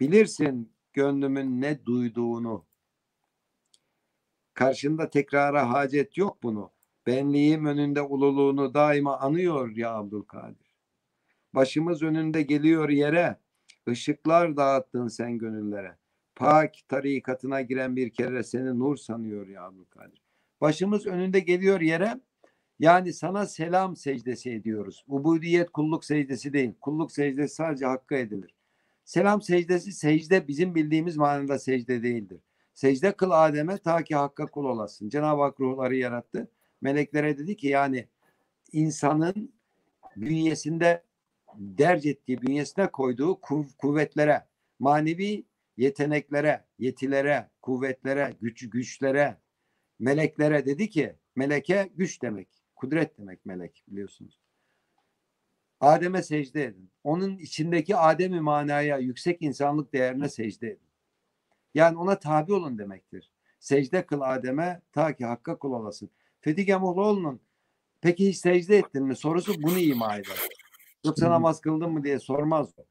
Bilirsin 0.00 0.72
gönlümün 0.92 1.60
ne 1.60 1.84
duyduğunu. 1.84 2.64
Karşında 4.54 5.10
tekrara 5.10 5.70
hacet 5.70 6.16
yok 6.16 6.42
bunu. 6.42 6.70
Benliğim 7.06 7.66
önünde 7.66 8.02
ululuğunu 8.02 8.74
daima 8.74 9.18
anıyor 9.18 9.76
ya 9.76 9.94
Abdülkadir. 9.94 10.76
Başımız 11.54 12.02
önünde 12.02 12.42
geliyor 12.42 12.88
yere. 12.88 13.36
Işıklar 13.88 14.56
dağıttın 14.56 15.08
sen 15.08 15.38
gönüllere. 15.38 15.96
Pak 16.36 16.74
tarikatına 16.88 17.60
giren 17.60 17.96
bir 17.96 18.10
kere 18.10 18.42
seni 18.42 18.78
nur 18.78 18.96
sanıyor 18.96 19.48
ya 19.48 19.64
Abdülkadir. 19.64 20.22
Başımız 20.60 21.06
önünde 21.06 21.40
geliyor 21.40 21.80
yere. 21.80 22.20
Yani 22.78 23.12
sana 23.12 23.46
selam 23.46 23.96
secdesi 23.96 24.50
ediyoruz. 24.50 25.04
Ubudiyet 25.08 25.70
kulluk 25.70 26.04
secdesi 26.04 26.52
değil. 26.52 26.74
Kulluk 26.80 27.12
secdesi 27.12 27.54
sadece 27.54 27.86
hakka 27.86 28.16
edilir. 28.16 28.54
Selam 29.04 29.42
secdesi 29.42 29.92
secde 29.92 30.48
bizim 30.48 30.74
bildiğimiz 30.74 31.16
manada 31.16 31.58
secde 31.58 32.02
değildir. 32.02 32.40
Secde 32.74 33.12
kıl 33.12 33.30
Adem'e 33.30 33.78
ta 33.78 34.04
ki 34.04 34.14
hakka 34.14 34.46
kul 34.46 34.64
olasın. 34.64 35.08
Cenab-ı 35.08 35.42
Hak 35.42 35.60
ruhları 35.60 35.96
yarattı. 35.96 36.50
Meleklere 36.80 37.38
dedi 37.38 37.56
ki 37.56 37.68
yani 37.68 38.08
insanın 38.72 39.52
bünyesinde 40.16 41.02
derc 41.56 42.10
ettiği, 42.10 42.42
bünyesine 42.42 42.90
koyduğu 42.90 43.32
kuv- 43.32 43.76
kuvvetlere, 43.78 44.46
manevi 44.78 45.44
yeteneklere, 45.76 46.64
yetilere, 46.78 47.50
kuvvetlere, 47.62 48.32
güç 48.40 48.70
güçlere, 48.70 49.36
meleklere 49.98 50.66
dedi 50.66 50.90
ki 50.90 51.14
meleke 51.36 51.90
güç 51.96 52.22
demek, 52.22 52.48
kudret 52.76 53.18
demek 53.18 53.46
melek 53.46 53.84
biliyorsunuz. 53.88 54.40
Adem'e 55.80 56.22
secde 56.22 56.64
edin. 56.64 56.90
Onun 57.04 57.38
içindeki 57.38 57.96
Adem-i 57.96 58.40
manaya, 58.40 58.98
yüksek 58.98 59.42
insanlık 59.42 59.92
değerine 59.92 60.28
secde 60.28 60.68
edin. 60.68 60.91
Yani 61.74 61.98
ona 61.98 62.18
tabi 62.18 62.52
olun 62.52 62.78
demektir. 62.78 63.30
Secde 63.60 64.06
kıl 64.06 64.20
Adem'e 64.20 64.82
ta 64.92 65.16
ki 65.16 65.24
hakka 65.24 65.58
kul 65.58 65.72
olasın. 65.72 66.10
Fethi 66.40 66.64
Gemuhluoğlu'nun 66.64 67.40
peki 68.00 68.28
hiç 68.28 68.36
secde 68.36 68.78
ettin 68.78 69.04
mi 69.04 69.16
sorusu 69.16 69.62
bunu 69.62 69.78
ima 69.78 70.16
eder. 70.16 70.48
Yoksa 71.04 71.30
namaz 71.30 71.60
kıldın 71.60 71.90
mı 71.90 72.04
diye 72.04 72.18
sormaz 72.18 72.72
o. 72.78 72.84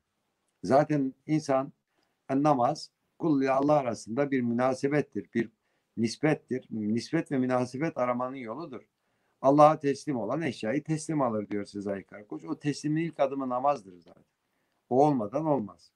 Zaten 0.63 1.13
insan 1.27 1.73
e, 2.29 2.43
namaz 2.43 2.91
kul 3.19 3.41
ile 3.41 3.51
Allah 3.51 3.73
arasında 3.73 4.31
bir 4.31 4.41
münasebettir, 4.41 5.33
bir 5.33 5.49
nispettir. 5.97 6.67
Nispet 6.69 7.31
ve 7.31 7.37
münasebet 7.37 7.97
aramanın 7.97 8.35
yoludur. 8.35 8.81
Allah'a 9.41 9.79
teslim 9.79 10.17
olan 10.17 10.41
eşyayı 10.41 10.83
teslim 10.83 11.21
alır 11.21 11.49
diyor 11.49 11.65
Sezai 11.65 12.03
Karakoç. 12.03 12.45
O 12.45 12.59
teslimin 12.59 13.05
ilk 13.05 13.19
adımı 13.19 13.49
namazdır 13.49 13.97
zaten. 13.99 14.23
O 14.89 15.07
olmadan 15.07 15.45
olmaz. 15.45 15.91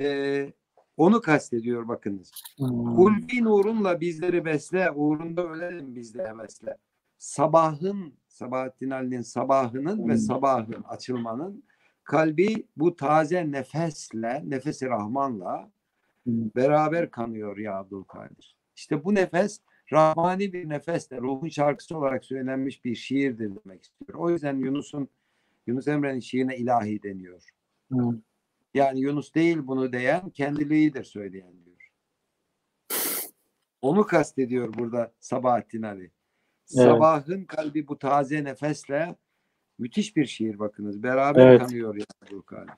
Ee, 0.00 0.52
onu 0.96 1.20
kastediyor 1.20 1.88
bakınız. 1.88 2.30
Hmm. 2.56 2.98
Ulvi 2.98 3.44
nurunla 3.44 4.00
bizleri 4.00 4.44
besle, 4.44 4.90
uğrunda 4.90 5.48
ölelim 5.48 5.94
biz 5.94 6.14
de 6.14 6.28
hevesle. 6.28 6.76
Sabahın, 7.18 8.14
Sabahattin 8.28 8.90
Ali'nin 8.90 9.22
sabahının 9.22 10.08
ve 10.08 10.12
Hmm. 10.12 10.18
sabahın 10.18 10.82
açılmanın 10.88 11.64
kalbi 12.04 12.66
bu 12.76 12.96
taze 12.96 13.50
nefesle, 13.52 14.42
nefesi 14.46 14.86
Rahman'la 14.86 15.70
Hmm. 16.24 16.50
beraber 16.56 17.10
kanıyor 17.10 17.56
ya 17.58 17.76
Abdülkadir. 17.78 18.56
İşte 18.76 19.04
bu 19.04 19.14
nefes 19.14 19.60
Rahmani 19.92 20.52
bir 20.52 20.68
nefesle 20.68 21.18
ruhun 21.20 21.48
şarkısı 21.48 21.98
olarak 21.98 22.24
söylenmiş 22.24 22.84
bir 22.84 22.94
şiirdir 22.94 23.50
demek 23.64 23.82
istiyor. 23.84 24.18
O 24.18 24.30
yüzden 24.30 24.56
Yunus'un 24.58 25.08
Yunus 25.66 25.88
Emre'nin 25.88 26.20
şiirine 26.20 26.56
ilahi 26.56 27.02
deniyor. 27.02 27.42
Hmm. 27.88 28.20
Yani 28.74 29.00
Yunus 29.00 29.34
değil 29.34 29.58
bunu 29.62 29.92
diyen 29.92 30.30
kendiliğidir 30.30 31.04
söyleyen 31.04 31.64
diyor. 31.64 31.90
Onu 33.82 34.06
kastediyor 34.06 34.74
burada 34.74 35.12
Sabahattin 35.20 35.82
Ali. 35.82 36.10
Sabahın 36.64 37.44
kalbi 37.44 37.88
bu 37.88 37.98
taze 37.98 38.44
nefesle 38.44 39.16
müthiş 39.78 40.16
bir 40.16 40.26
şiir 40.26 40.58
bakınız. 40.58 41.02
Beraber 41.02 41.46
Evet. 41.46 41.60
kanıyor 41.60 41.94
ya 41.96 42.04
Abdülkadir. 42.22 42.74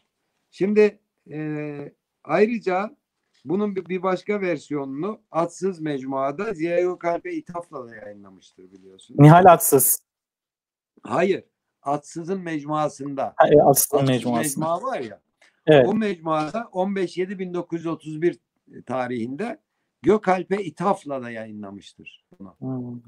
Şimdi 0.51 0.98
e, 1.31 1.93
ayrıca 2.24 2.97
bunun 3.44 3.77
bir, 3.77 4.02
başka 4.02 4.40
versiyonunu 4.40 5.20
Atsız 5.31 5.81
Mecmua'da 5.81 6.55
Ziya 6.55 6.81
Gökalp'e 6.81 7.32
ithafla 7.32 7.89
da 7.89 7.97
yayınlamıştır 7.97 8.73
biliyorsunuz. 8.73 9.20
Nihal 9.20 9.44
Atsız. 9.44 9.98
Hayır. 11.02 11.44
Atsız'ın 11.82 12.40
mecmuasında. 12.40 13.35
Ha, 13.36 13.48
e, 13.48 13.62
Atsız 13.62 13.94
Atsız 13.94 14.09
mecmuası. 14.09 14.43
mecmua 14.43 14.82
var 14.82 15.01
ya. 15.01 15.20
Evet. 15.66 15.89
O 15.89 15.94
mecmuada 15.94 16.59
15.7.1931 16.59 18.39
tarihinde 18.86 19.60
Gökalp'e 20.02 20.64
ithafla 20.64 21.22
da 21.22 21.30
yayınlamıştır. 21.30 22.24
Hmm. 22.59 23.01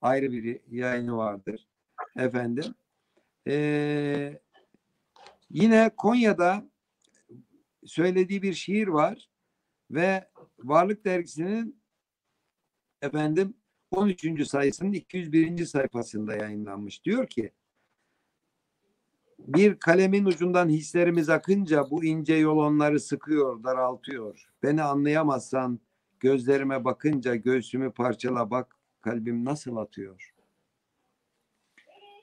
Ayrı 0.00 0.32
bir 0.32 0.60
yayını 0.70 1.16
vardır. 1.16 1.68
Efendim. 2.16 2.74
Ee, 3.48 4.40
yine 5.50 5.90
Konya'da 5.96 6.70
söylediği 7.84 8.42
bir 8.42 8.54
şiir 8.54 8.88
var 8.88 9.30
ve 9.90 10.28
Varlık 10.58 11.04
Dergisi'nin 11.04 11.82
efendim 13.02 13.54
13. 13.90 14.48
sayısının 14.48 14.92
201. 14.92 15.64
sayfasında 15.64 16.36
yayınlanmış. 16.36 17.04
Diyor 17.04 17.26
ki 17.26 17.52
bir 19.38 19.78
kalemin 19.78 20.24
ucundan 20.24 20.68
hislerimiz 20.68 21.28
akınca 21.28 21.90
bu 21.90 22.04
ince 22.04 22.34
yol 22.34 22.58
onları 22.58 23.00
sıkıyor, 23.00 23.64
daraltıyor. 23.64 24.48
Beni 24.62 24.82
anlayamazsan 24.82 25.80
gözlerime 26.20 26.84
bakınca 26.84 27.34
göğsümü 27.34 27.92
parçala 27.92 28.50
bak 28.50 28.76
kalbim 29.00 29.44
nasıl 29.44 29.76
atıyor. 29.76 30.32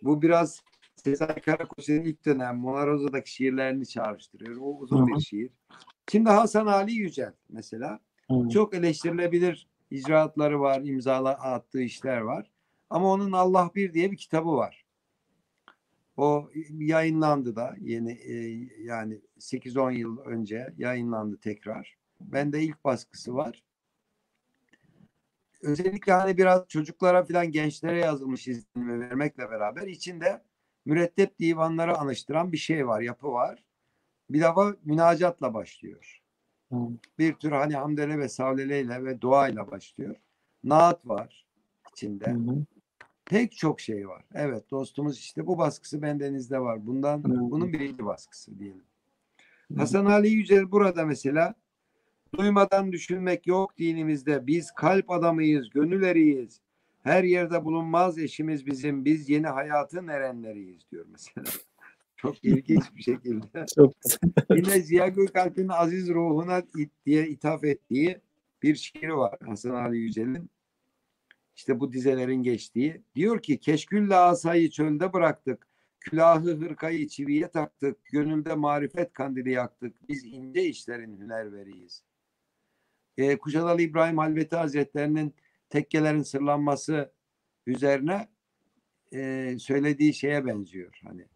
Bu 0.01 0.21
biraz 0.21 0.63
Sezai 0.95 1.41
Karakoç'un 1.41 1.93
ilk 1.93 2.25
dönem 2.25 2.57
Mona 2.57 2.87
Rosa'daki 2.87 3.31
şiirlerini 3.31 3.87
çağrıştırıyor. 3.87 4.57
O 4.57 4.77
uzun 4.77 4.97
Hı 4.97 5.01
hı. 5.01 5.07
bir 5.07 5.21
şiir. 5.21 5.51
Şimdi 6.11 6.29
Hasan 6.29 6.67
Ali 6.67 6.93
Yücel 6.93 7.33
mesela 7.49 7.99
Hmm. 8.27 8.49
çok 8.49 8.73
eleştirilebilir 8.73 9.67
icraatları 9.91 10.59
var, 10.59 10.81
imzala 10.83 11.29
attığı 11.29 11.81
işler 11.81 12.17
var. 12.17 12.51
Ama 12.89 13.11
onun 13.11 13.31
Allah 13.31 13.71
Bir 13.75 13.93
diye 13.93 14.11
bir 14.11 14.17
kitabı 14.17 14.51
var. 14.51 14.82
O 16.17 16.49
yayınlandı 16.79 17.55
da 17.55 17.75
yeni 17.81 18.11
e, 18.11 18.33
yani 18.83 19.21
8-10 19.39 19.93
yıl 19.93 20.17
önce 20.17 20.73
yayınlandı 20.77 21.37
tekrar. 21.37 21.97
Bende 22.21 22.63
ilk 22.63 22.83
baskısı 22.83 23.35
var. 23.35 23.63
Özellikle 25.61 26.11
hani 26.11 26.37
biraz 26.37 26.67
çocuklara 26.67 27.23
falan 27.23 27.51
gençlere 27.51 27.99
yazılmış 27.99 28.47
izlenimi 28.47 28.99
vermekle 28.99 29.51
beraber 29.51 29.87
içinde 29.87 30.41
mürettep 30.85 31.39
divanları 31.39 31.97
anıştıran 31.97 32.51
bir 32.51 32.57
şey 32.57 32.87
var, 32.87 33.01
yapı 33.01 33.31
var. 33.31 33.63
Bir 34.29 34.41
defa 34.41 34.75
münacatla 34.83 35.53
başlıyor. 35.53 36.21
Bir 37.19 37.33
tür 37.33 37.51
hani 37.51 37.75
hamdele 37.75 38.19
ve 38.19 38.29
savleleyle 38.29 39.05
ve 39.05 39.21
duayla 39.21 39.71
başlıyor. 39.71 40.15
Naat 40.63 41.07
var 41.07 41.47
içinde. 41.91 42.25
Hı 42.31 42.35
hı. 42.35 42.65
Pek 43.25 43.51
çok 43.57 43.81
şey 43.81 44.07
var. 44.07 44.23
Evet 44.33 44.71
dostumuz 44.71 45.19
işte 45.19 45.47
bu 45.47 45.57
baskısı 45.57 46.01
bendenizde 46.01 46.59
var. 46.59 46.87
Bundan 46.87 47.23
bunun 47.23 47.73
birinci 47.73 48.05
baskısı 48.05 48.59
diyelim. 48.59 48.83
Hasan 49.77 50.05
Ali 50.05 50.29
Yücel 50.29 50.71
burada 50.71 51.05
mesela 51.05 51.55
duymadan 52.37 52.91
düşünmek 52.91 53.47
yok 53.47 53.77
dinimizde. 53.77 54.47
Biz 54.47 54.71
kalp 54.71 55.11
adamıyız, 55.11 55.69
gönül 55.69 56.03
eriyiz. 56.03 56.61
Her 57.03 57.23
yerde 57.23 57.65
bulunmaz 57.65 58.17
eşimiz 58.17 58.65
bizim. 58.65 59.05
Biz 59.05 59.29
yeni 59.29 59.47
hayatın 59.47 60.07
erenleriyiz 60.07 60.91
diyor 60.91 61.05
mesela. 61.11 61.45
Çok 62.15 62.43
ilginç 62.43 62.83
bir 62.95 63.01
şekilde. 63.01 63.65
Çok. 63.75 63.93
Yine 64.55 64.79
Ziya 64.79 65.07
Gökalp'in 65.07 65.67
aziz 65.67 66.09
ruhuna 66.09 66.63
it 66.77 66.91
diye 67.05 67.27
ithaf 67.27 67.63
ettiği 67.63 68.21
bir 68.63 68.75
şiiri 68.75 69.17
var 69.17 69.37
Hasan 69.45 69.71
Ali 69.71 69.97
Yücel'in. 69.97 70.49
İşte 71.55 71.79
bu 71.79 71.93
dizelerin 71.93 72.43
geçtiği. 72.43 73.03
Diyor 73.15 73.41
ki 73.41 73.59
keşkülle 73.59 74.15
asayı 74.15 74.69
çölde 74.69 75.13
bıraktık. 75.13 75.67
Külahı 75.99 76.55
hırkayı 76.55 77.07
çiviye 77.07 77.47
taktık. 77.51 78.05
Gönülde 78.05 78.55
marifet 78.55 79.13
kandili 79.13 79.51
yaktık. 79.51 80.09
Biz 80.09 80.25
ince 80.25 80.63
işlerin 80.63 81.17
hünerveriyiz. 81.17 82.03
Ee, 83.17 83.37
Kuşadalı 83.37 83.81
İbrahim 83.81 84.17
Halveti 84.17 84.55
Hazretlerinin 84.55 85.35
tekkelerin 85.69 86.21
sırlanması 86.21 87.11
üzerine 87.67 88.27
e, 89.13 89.55
söylediği 89.59 90.13
şeye 90.13 90.45
benziyor. 90.45 90.99
Hani 91.03 91.27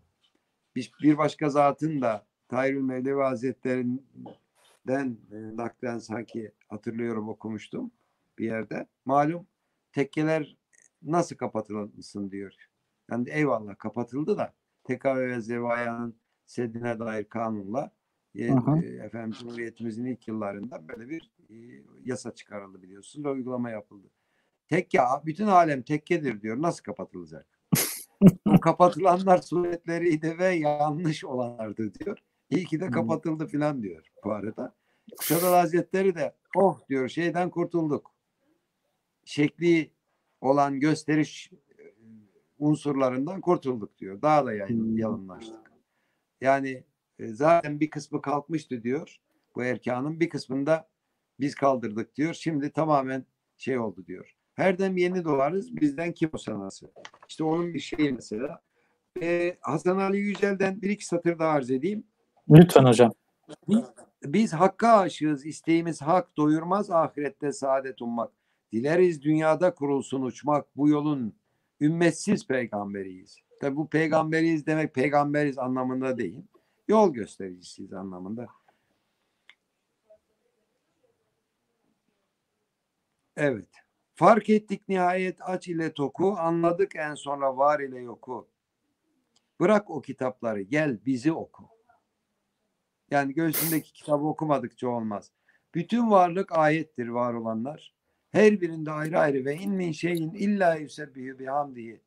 bir, 0.76 0.92
bir 1.02 1.18
başka 1.18 1.50
zatın 1.50 2.02
da 2.02 2.28
Tayrül 2.48 2.82
Mevlevi 2.82 3.22
Hazretlerinden 3.22 5.18
e, 5.32 5.58
naklen 5.58 5.98
sanki 5.98 6.52
hatırlıyorum 6.68 7.30
okumuştum 7.30 7.92
bir 8.38 8.46
yerde. 8.46 8.88
Malum 9.06 9.48
tekkeler 9.98 10.58
nasıl 11.02 11.36
kapatılsın 11.36 12.32
diyor. 12.32 12.56
Yani 13.12 13.30
eyvallah 13.30 13.78
kapatıldı 13.78 14.38
da 14.38 14.54
TKV 14.84 15.18
ve 15.18 15.42
Zevaya'nın 15.42 16.20
seddine 16.46 17.00
dair 17.00 17.24
kanunla 17.24 17.92
e, 18.36 18.54
Aha. 18.54 18.78
e, 18.78 18.86
efendim 18.86 19.32
Cumhuriyetimizin 19.40 20.06
ilk 20.06 20.28
yıllarında 20.28 20.88
böyle 20.88 21.10
bir 21.10 21.32
e, 21.50 21.56
yasa 22.06 22.36
çıkarıldı 22.36 22.82
biliyorsunuz 22.82 23.26
ve 23.26 23.30
uygulama 23.30 23.70
yapıldı. 23.70 24.08
Tekke, 24.68 25.00
bütün 25.26 25.48
alem 25.48 25.82
tekkedir 25.82 26.42
diyor. 26.42 26.62
Nasıl 26.62 26.84
kapatılacak? 26.84 27.48
o 28.46 28.60
kapatılanlar 28.62 29.38
suretleriydi 29.38 30.38
ve 30.40 30.48
yanlış 30.48 31.26
olanlardı 31.26 31.94
diyor. 31.94 32.18
İyi 32.50 32.66
ki 32.66 32.80
de 32.80 32.90
kapatıldı 32.90 33.48
filan 33.48 33.84
diyor 33.84 34.08
bu 34.24 34.32
arada. 34.32 34.76
Kuşadası 35.18 35.56
Hazretleri 35.56 36.16
de 36.16 36.36
oh 36.56 36.80
diyor 36.90 37.10
şeyden 37.10 37.50
kurtulduk. 37.50 38.17
Şekli 39.28 39.92
olan 40.42 40.80
gösteriş 40.80 41.52
e, 41.54 41.84
unsurlarından 42.60 43.42
kurtulduk 43.42 43.98
diyor. 43.98 44.22
Daha 44.22 44.46
da 44.46 44.54
yayın, 44.54 44.80
Hmm. 44.80 44.98
yalınlaştık. 44.98 45.72
Yani 46.42 46.84
e, 47.20 47.28
zaten 47.28 47.80
bir 47.80 47.90
kısmı 47.90 48.22
kalkmıştı 48.22 48.84
diyor. 48.84 49.18
Bu 49.56 49.64
erkanın 49.64 50.20
bir 50.20 50.30
kısmında 50.30 50.90
biz 51.40 51.56
kaldırdık 51.56 52.16
diyor. 52.16 52.34
Şimdi 52.34 52.72
tamamen 52.72 53.26
şey 53.58 53.80
oldu 53.80 54.06
diyor. 54.06 54.36
Her 54.56 54.80
dem 54.80 54.98
yeni 54.98 55.26
doğarız 55.26 55.76
bizden 55.76 56.12
kim 56.14 56.30
o 56.34 56.38
sanası. 56.38 56.92
İşte 57.30 57.44
onun 57.44 57.74
bir 57.74 57.80
şeyi 57.80 58.12
mesela. 58.14 58.62
Ee, 59.22 59.58
Hasan 59.62 59.98
Ali 59.98 60.18
Yücel'den 60.18 60.82
bir 60.82 60.90
iki 60.90 61.06
satır 61.06 61.40
daha 61.40 61.52
arz 61.52 61.72
edeyim. 61.72 62.04
Lütfen 62.50 62.84
hocam. 62.86 63.12
Biz, 63.70 63.84
biz 64.24 64.54
hakka 64.54 64.98
aşığız. 64.98 65.46
isteğimiz 65.46 66.02
hak 66.02 66.38
doyurmaz 66.38 66.92
ahirette 66.92 67.52
saadet 67.52 68.02
ummak. 68.02 68.37
Dileriz 68.72 69.22
dünyada 69.22 69.74
kurulsun 69.74 70.22
uçmak. 70.22 70.78
Bu 70.78 70.90
yolun 70.90 71.36
ümmetsiz 71.82 72.48
peygamberiyiz. 72.48 73.38
Tabi 73.62 73.76
bu 73.76 73.90
peygamberiyiz 73.90 74.66
demek 74.66 74.94
peygamberiz 74.94 75.58
anlamında 75.58 76.18
değil. 76.18 76.44
Yol 76.88 77.14
göstericisiyiz 77.14 77.94
anlamında. 77.94 78.48
Evet. 83.38 83.68
Fark 84.16 84.50
ettik 84.50 84.90
nihayet 84.90 85.38
aç 85.42 85.68
ile 85.68 85.94
toku, 85.94 86.36
anladık 86.38 86.96
en 86.96 87.16
sonra 87.16 87.58
var 87.58 87.80
ile 87.80 88.00
yoku. 88.00 88.48
Bırak 89.60 89.90
o 89.90 90.02
kitapları, 90.02 90.62
gel 90.62 91.06
bizi 91.06 91.32
oku. 91.32 91.70
Yani 93.12 93.34
göğsündeki 93.34 93.94
kitabı 93.94 94.26
okumadıkça 94.26 94.88
olmaz. 94.88 95.32
Bütün 95.76 96.12
varlık 96.12 96.52
ayettir 96.52 97.08
var 97.08 97.34
olanlar. 97.34 97.97
Her 98.32 98.62
birinde 98.62 98.92
ayrı 98.92 99.20
ayrı 99.20 99.46
ve 99.46 99.56
in 99.56 99.72
min 99.72 99.92
şeyin 99.92 100.34
illa 100.34 100.76
yusebbihu 100.76 101.40
bihamdihi. 101.40 102.02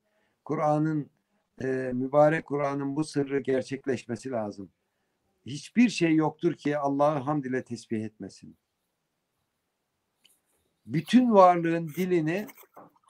Kur'an'ın 0.44 1.10
e, 1.62 1.66
mübarek 1.94 2.46
Kur'an'ın 2.46 2.96
bu 2.96 3.04
sırrı 3.04 3.40
gerçekleşmesi 3.40 4.30
lazım. 4.30 4.70
Hiçbir 5.46 5.88
şey 5.88 6.14
yoktur 6.14 6.54
ki 6.54 6.78
Allah'ı 6.78 7.18
hamd 7.18 7.44
ile 7.44 7.64
tesbih 7.64 8.04
etmesin 8.04 8.56
bütün 10.92 11.32
varlığın 11.32 11.88
dilini 11.88 12.46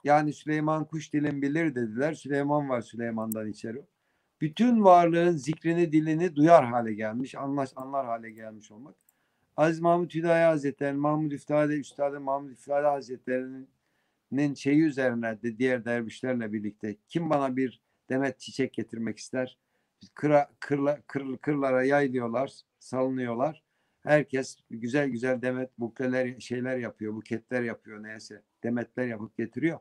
yani 0.03 0.33
Süleyman 0.33 0.85
kuş 0.85 1.13
dilin 1.13 1.41
bilir 1.41 1.75
dediler. 1.75 2.13
Süleyman 2.13 2.69
var 2.69 2.81
Süleyman'dan 2.81 3.47
içeri. 3.47 3.85
Bütün 4.41 4.83
varlığın 4.83 5.37
zikrini 5.37 5.91
dilini 5.91 6.35
duyar 6.35 6.65
hale 6.65 6.93
gelmiş, 6.93 7.35
anlaş, 7.35 7.69
anlar 7.75 8.05
hale 8.05 8.31
gelmiş 8.31 8.71
olmak. 8.71 8.95
Aziz 9.57 9.79
Mahmud 9.79 10.13
Hüdayi 10.13 10.45
Hazretleri, 10.45 10.93
Mahmud 10.93 11.31
İftade, 11.31 11.79
Üstadı 11.79 12.19
Mahmud 12.19 12.51
İftade 12.51 12.87
Hazretleri'nin 12.87 14.53
şeyi 14.53 14.81
üzerine 14.81 15.41
de 15.41 15.57
diğer 15.57 15.85
dervişlerle 15.85 16.53
birlikte 16.53 16.97
kim 17.07 17.29
bana 17.29 17.55
bir 17.55 17.81
demet 18.09 18.39
çiçek 18.39 18.73
getirmek 18.73 19.17
ister? 19.17 19.57
Kıra, 20.13 20.51
kırla, 20.59 21.01
kır, 21.07 21.37
kırlara 21.37 21.83
yaylıyorlar, 21.83 22.51
salınıyorlar. 22.79 23.63
Herkes 24.03 24.57
güzel 24.69 25.09
güzel 25.09 25.41
demet 25.41 25.79
bukleler 25.79 26.39
şeyler 26.39 26.77
yapıyor, 26.77 27.15
buketler 27.15 27.61
yapıyor 27.61 28.03
neyse. 28.03 28.41
Demetler 28.63 29.07
yapıp 29.07 29.37
getiriyor. 29.37 29.79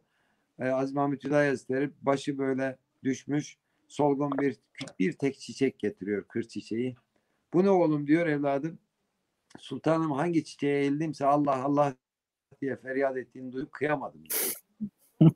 Ee, 0.59 0.69
Aziz 0.69 0.95
Mahmut 0.95 1.25
Hüdayi 1.25 1.49
Hazretleri 1.49 1.91
başı 2.03 2.39
böyle 2.39 2.77
düşmüş. 3.05 3.57
Solgun 3.89 4.33
bir 4.41 4.57
bir 4.99 5.13
tek 5.13 5.39
çiçek 5.39 5.79
getiriyor, 5.79 6.25
kır 6.29 6.43
çiçeği. 6.43 6.97
Bu 7.53 7.65
ne 7.65 7.71
oğlum 7.71 8.07
diyor 8.07 8.27
evladım. 8.27 8.79
Sultanım 9.59 10.13
hangi 10.13 10.45
çiçeğe 10.45 10.81
eğildimse 10.81 11.27
Allah 11.27 11.65
Allah 11.65 11.95
diye 12.61 12.77
feryat 12.77 13.17
ettiğini 13.17 13.53
duyup 13.53 13.73
kıyamadım. 13.73 14.25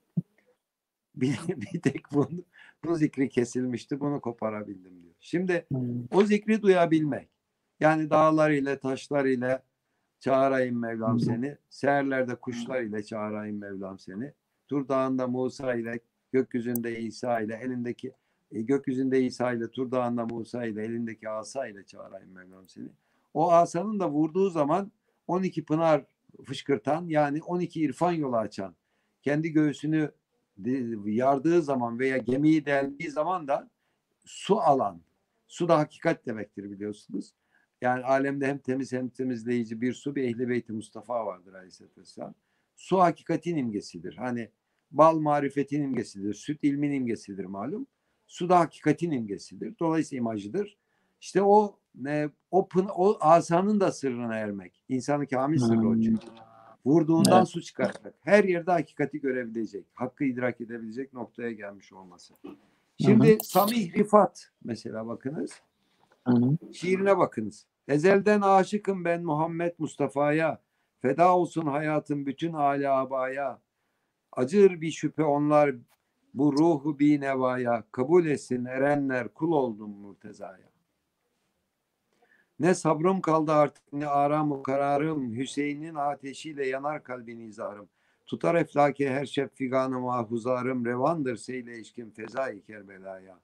Bir, 1.15 1.39
bir 1.49 1.81
tek 1.81 2.13
bunu, 2.13 2.45
bu 2.85 2.97
zikri 2.97 3.29
kesilmişti. 3.29 4.01
Bunu 4.01 4.21
koparabildim 4.21 5.03
diyor. 5.03 5.15
Şimdi 5.21 5.67
o 6.11 6.25
zikri 6.25 6.63
duyabilmek. 6.63 7.29
Yani 7.81 8.11
dağlar 8.11 8.51
ile 8.51 8.79
taşlar 8.79 9.25
ile 9.25 9.63
çağırayım 10.21 10.81
Mevlam 10.81 11.21
seni. 11.21 11.57
Seherlerde 11.71 12.35
kuşlar 12.35 12.83
ile 12.83 13.03
çağırayım 13.03 13.59
Mevlam 13.59 13.99
seni. 13.99 14.33
Tur 14.69 14.89
Dağı'nda 14.89 15.29
Musa 15.29 15.75
ile 15.75 16.01
gökyüzünde 16.33 17.01
İsa 17.01 17.41
ile 17.41 17.55
elindeki 17.55 18.13
e, 18.53 18.63
gökyüzünde 18.63 19.23
İsa 19.23 19.53
ile 19.53 19.71
Tur 19.71 19.91
Dağı'nda 19.91 20.27
Musa 20.27 20.65
ile 20.65 20.85
elindeki 20.85 21.29
asa 21.29 21.67
ile 21.67 21.85
çağırayım 21.85 22.33
Mevlam 22.33 22.69
seni. 22.69 22.89
O 23.35 23.53
asanın 23.53 24.01
da 24.01 24.11
vurduğu 24.11 24.51
zaman 24.51 24.93
12 25.27 25.65
pınar 25.65 26.05
fışkırtan 26.45 27.07
yani 27.09 27.43
12 27.43 27.81
irfan 27.81 28.13
yolu 28.13 28.37
açan 28.37 28.75
kendi 29.23 29.51
göğsünü 29.53 30.13
yardığı 31.05 31.63
zaman 31.63 31.99
veya 31.99 32.17
gemiyi 32.17 32.67
deldiği 32.67 33.11
zaman 33.11 33.49
da 33.49 33.71
su 34.25 34.61
alan 34.61 35.01
su 35.49 35.69
da 35.69 35.79
hakikat 35.79 36.27
demektir 36.27 36.71
biliyorsunuz. 36.71 37.35
Yani 37.81 38.05
alemde 38.05 38.47
hem 38.47 38.59
temiz 38.59 38.93
hem 38.93 39.09
temizleyici 39.09 39.81
bir 39.81 39.93
su 39.93 40.15
bir 40.15 40.23
ehli 40.23 40.49
beyti 40.49 40.73
Mustafa 40.73 41.27
vardır 41.27 41.55
aleyhissalatü 41.55 42.01
vesselam. 42.01 42.35
Su 42.77 42.99
hakikatin 42.99 43.57
imgesidir. 43.57 44.17
Hani 44.17 44.51
bal 44.91 45.19
marifetin 45.19 45.83
imgesidir. 45.83 46.35
Süt 46.35 46.59
ilmin 46.65 46.91
imgesidir 46.91 47.45
malum. 47.45 47.87
Su 48.27 48.49
da 48.49 48.59
hakikatin 48.59 49.11
imgesidir. 49.11 49.75
Dolayısıyla 49.81 50.21
imajıdır. 50.21 50.79
İşte 51.21 51.43
o 51.43 51.79
ne, 51.95 52.31
o, 52.51 52.69
pın, 52.69 52.89
o 52.97 53.17
asanın 53.21 53.81
da 53.81 53.93
sırrına 53.93 54.35
ermek. 54.35 54.85
İnsanı 54.89 55.27
kamil 55.27 55.59
sırrı 55.59 55.89
o 55.89 56.01
çünkü. 56.01 56.27
Vurduğundan 56.87 57.39
evet. 57.39 57.49
su 57.49 57.63
çıkartmak. 57.63 58.15
Her 58.21 58.45
yerde 58.45 58.71
hakikati 58.71 59.21
görebilecek. 59.21 59.87
Hakkı 59.95 60.25
idrak 60.25 60.61
edebilecek 60.61 61.13
noktaya 61.13 61.53
gelmiş 61.53 61.93
olması. 61.93 62.35
Şimdi 62.99 63.31
Hı-hı. 63.31 63.39
Samih 63.43 63.95
Rifat 63.95 64.51
mesela 64.65 65.07
bakınız. 65.07 65.51
Hı-hı. 66.27 66.73
Şiirine 66.73 67.19
bakınız. 67.19 67.67
Ezelden 67.89 68.41
aşıkım 68.41 69.05
ben 69.05 69.25
Muhammed 69.25 69.73
Mustafa'ya. 69.79 70.61
Feda 71.01 71.37
olsun 71.37 71.67
hayatım 71.67 72.27
bütün 72.27 72.53
âli 72.53 72.89
abaya. 72.89 73.61
Acır 74.33 74.81
bir 74.81 74.91
şüphe 74.91 75.25
onlar 75.25 75.75
bu 76.35 76.53
ruhu 76.53 76.99
bir 76.99 77.21
nevaya. 77.21 77.85
Kabul 77.93 78.27
etsin 78.27 78.65
erenler 78.65 79.29
kul 79.29 79.53
oldum 79.53 79.91
murtezaya. 79.91 80.74
Ne 82.61 82.75
sabrım 82.75 83.21
kaldı 83.21 83.53
artık 83.53 83.93
ne 83.93 84.07
aramı 84.07 84.63
kararım. 84.63 85.37
Hüseyin'in 85.37 85.95
ateşiyle 85.95 86.67
yanar 86.67 87.03
kalbin 87.03 87.41
izarım. 87.41 87.89
Tutar 88.27 88.55
eflaki 88.55 89.11
her 89.11 89.27
şef 89.27 89.55
figanı 89.55 90.01
mahfuzarım. 90.01 90.85
Revandır 90.85 91.37
seyle 91.37 91.79
işkim 91.79 92.11
fezai 92.11 92.63
Kerbela'ya. 92.63 93.41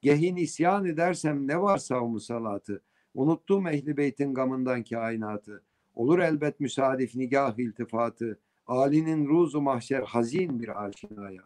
Gehin 0.00 0.36
isyan 0.36 0.84
edersem 0.84 1.48
ne 1.48 1.60
var 1.60 1.78
savmu 1.78 2.20
salatı. 2.20 2.82
Unuttum 3.14 3.66
ehli 3.66 3.96
beytin 3.96 4.34
gamından 4.34 4.82
kainatı. 4.84 5.62
Olur 5.94 6.18
elbet 6.18 6.60
müsadif 6.60 7.14
nigah 7.14 7.58
iltifatı. 7.58 8.38
Ali'nin 8.66 9.28
ruzu 9.28 9.60
mahşer 9.60 10.02
hazin 10.02 10.60
bir 10.60 10.84
aşinaya. 10.84 11.42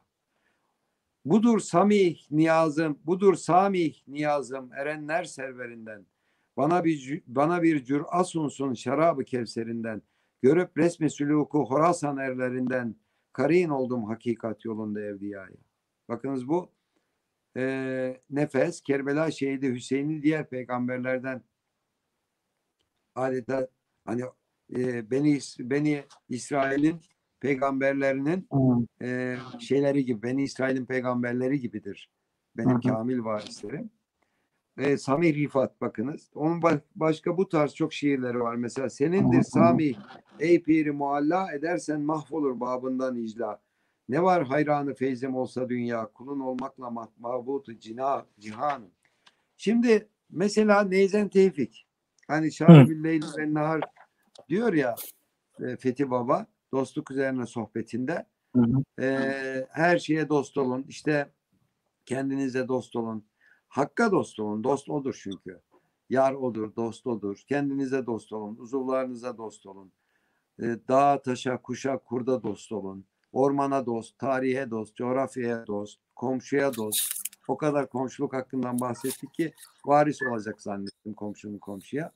Budur 1.25 1.59
samih 1.59 2.31
niyazım, 2.31 2.99
budur 3.05 3.35
samih 3.35 3.95
niyazım 4.09 4.73
erenler 4.73 5.25
serverinden. 5.25 6.07
Bana 6.57 6.85
bir 6.85 7.23
bana 7.27 7.63
bir 7.63 7.85
cür'a 7.85 8.25
sunsun 8.25 8.75
şarabı 8.75 9.25
kevserinden. 9.25 10.03
Görüp 10.43 10.79
resmi 10.79 11.11
süluku 11.11 11.65
Horasan 11.65 12.17
erlerinden. 12.17 12.97
Karin 13.33 13.69
oldum 13.69 14.05
hakikat 14.05 14.65
yolunda 14.65 15.01
evliyaya. 15.01 15.57
Bakınız 16.09 16.49
bu 16.49 16.73
e, 17.57 18.21
nefes 18.31 18.81
Kerbela 18.81 19.31
şehidi 19.31 19.75
Hüseyin'i 19.75 20.23
diğer 20.23 20.49
peygamberlerden 20.49 21.43
adeta 23.15 23.69
hani 24.05 24.23
e, 24.77 25.11
beni 25.11 25.39
beni 25.59 26.05
İsrail'in 26.29 27.01
peygamberlerinin 27.41 28.49
e, 29.03 29.37
şeyleri 29.61 30.05
gibi 30.05 30.23
beni 30.23 30.43
İsrail'in 30.43 30.87
peygamberleri 30.87 31.61
gibidir. 31.61 32.11
Benim 32.57 32.81
kamil 32.81 33.25
varislerim. 33.25 33.91
E, 34.79 34.97
Sami 34.97 35.35
Rifat 35.35 35.81
bakınız. 35.81 36.31
Onun 36.35 36.63
başka 36.95 37.37
bu 37.37 37.49
tarz 37.49 37.75
çok 37.75 37.93
şiirleri 37.93 38.41
var. 38.41 38.55
Mesela 38.55 38.91
senindir 38.91 39.43
Sami 39.43 39.93
ey 40.41 40.63
piri 40.63 40.93
mualla 40.93 41.53
edersen 41.53 42.01
mahvolur 42.01 42.61
babından 42.61 43.17
icla. 43.17 43.61
Ne 44.09 44.23
var 44.23 44.47
hayranı 44.47 44.95
feyzim 44.95 45.37
olsa 45.37 45.69
dünya 45.69 46.07
kulun 46.07 46.41
olmakla 46.41 46.91
mahbutu 47.19 47.79
cina, 47.79 48.27
cihanım. 48.39 48.91
Şimdi 49.57 50.09
mesela 50.31 50.83
Neyzen 50.83 51.29
Tevfik 51.29 51.87
hani 52.29 52.53
Şahı 52.53 53.05
Leyli 53.05 53.27
ve 53.39 53.55
Nahar 53.55 53.81
diyor 54.49 54.73
ya 54.73 54.95
e, 55.61 55.77
Fethi 55.77 56.11
Baba 56.11 56.47
dostluk 56.73 57.11
üzerine 57.11 57.47
sohbetinde 57.47 58.27
hı 58.57 58.63
hı. 58.63 59.03
E, 59.03 59.67
her 59.71 59.99
şeye 59.99 60.29
dost 60.29 60.59
olun 60.59 60.85
işte 60.89 61.31
kendinize 62.07 62.69
dost 62.69 62.97
olun 62.97 63.25
hakka 63.69 64.11
dost 64.13 64.41
olun 64.41 64.65
dost 64.65 64.89
odur 64.89 65.21
çünkü 65.23 65.61
yar 66.11 66.33
odur 66.33 66.77
dost 66.77 67.07
odur 67.07 67.45
kendinize 67.49 68.07
dost 68.07 68.33
olun 68.33 68.57
uzuvlarınıza 68.57 69.39
dost 69.39 69.67
olun 69.67 69.93
e, 70.63 70.77
dağa 70.89 71.23
taşa 71.23 71.63
kuşa 71.63 71.99
kurda 71.99 72.43
dost 72.43 72.73
olun 72.73 73.05
ormana 73.33 73.87
dost 73.87 74.19
tarihe 74.19 74.71
dost 74.71 74.97
coğrafyaya 74.97 75.67
dost 75.67 76.01
komşuya 76.15 76.75
dost 76.75 77.17
o 77.49 77.57
kadar 77.57 77.89
komşuluk 77.89 78.33
hakkından 78.33 78.81
bahsettik 78.81 79.35
ki 79.35 79.53
varis 79.85 80.23
olacak 80.23 80.63
zannettim 80.63 81.15
komşunun 81.15 81.59
komşuya. 81.59 82.13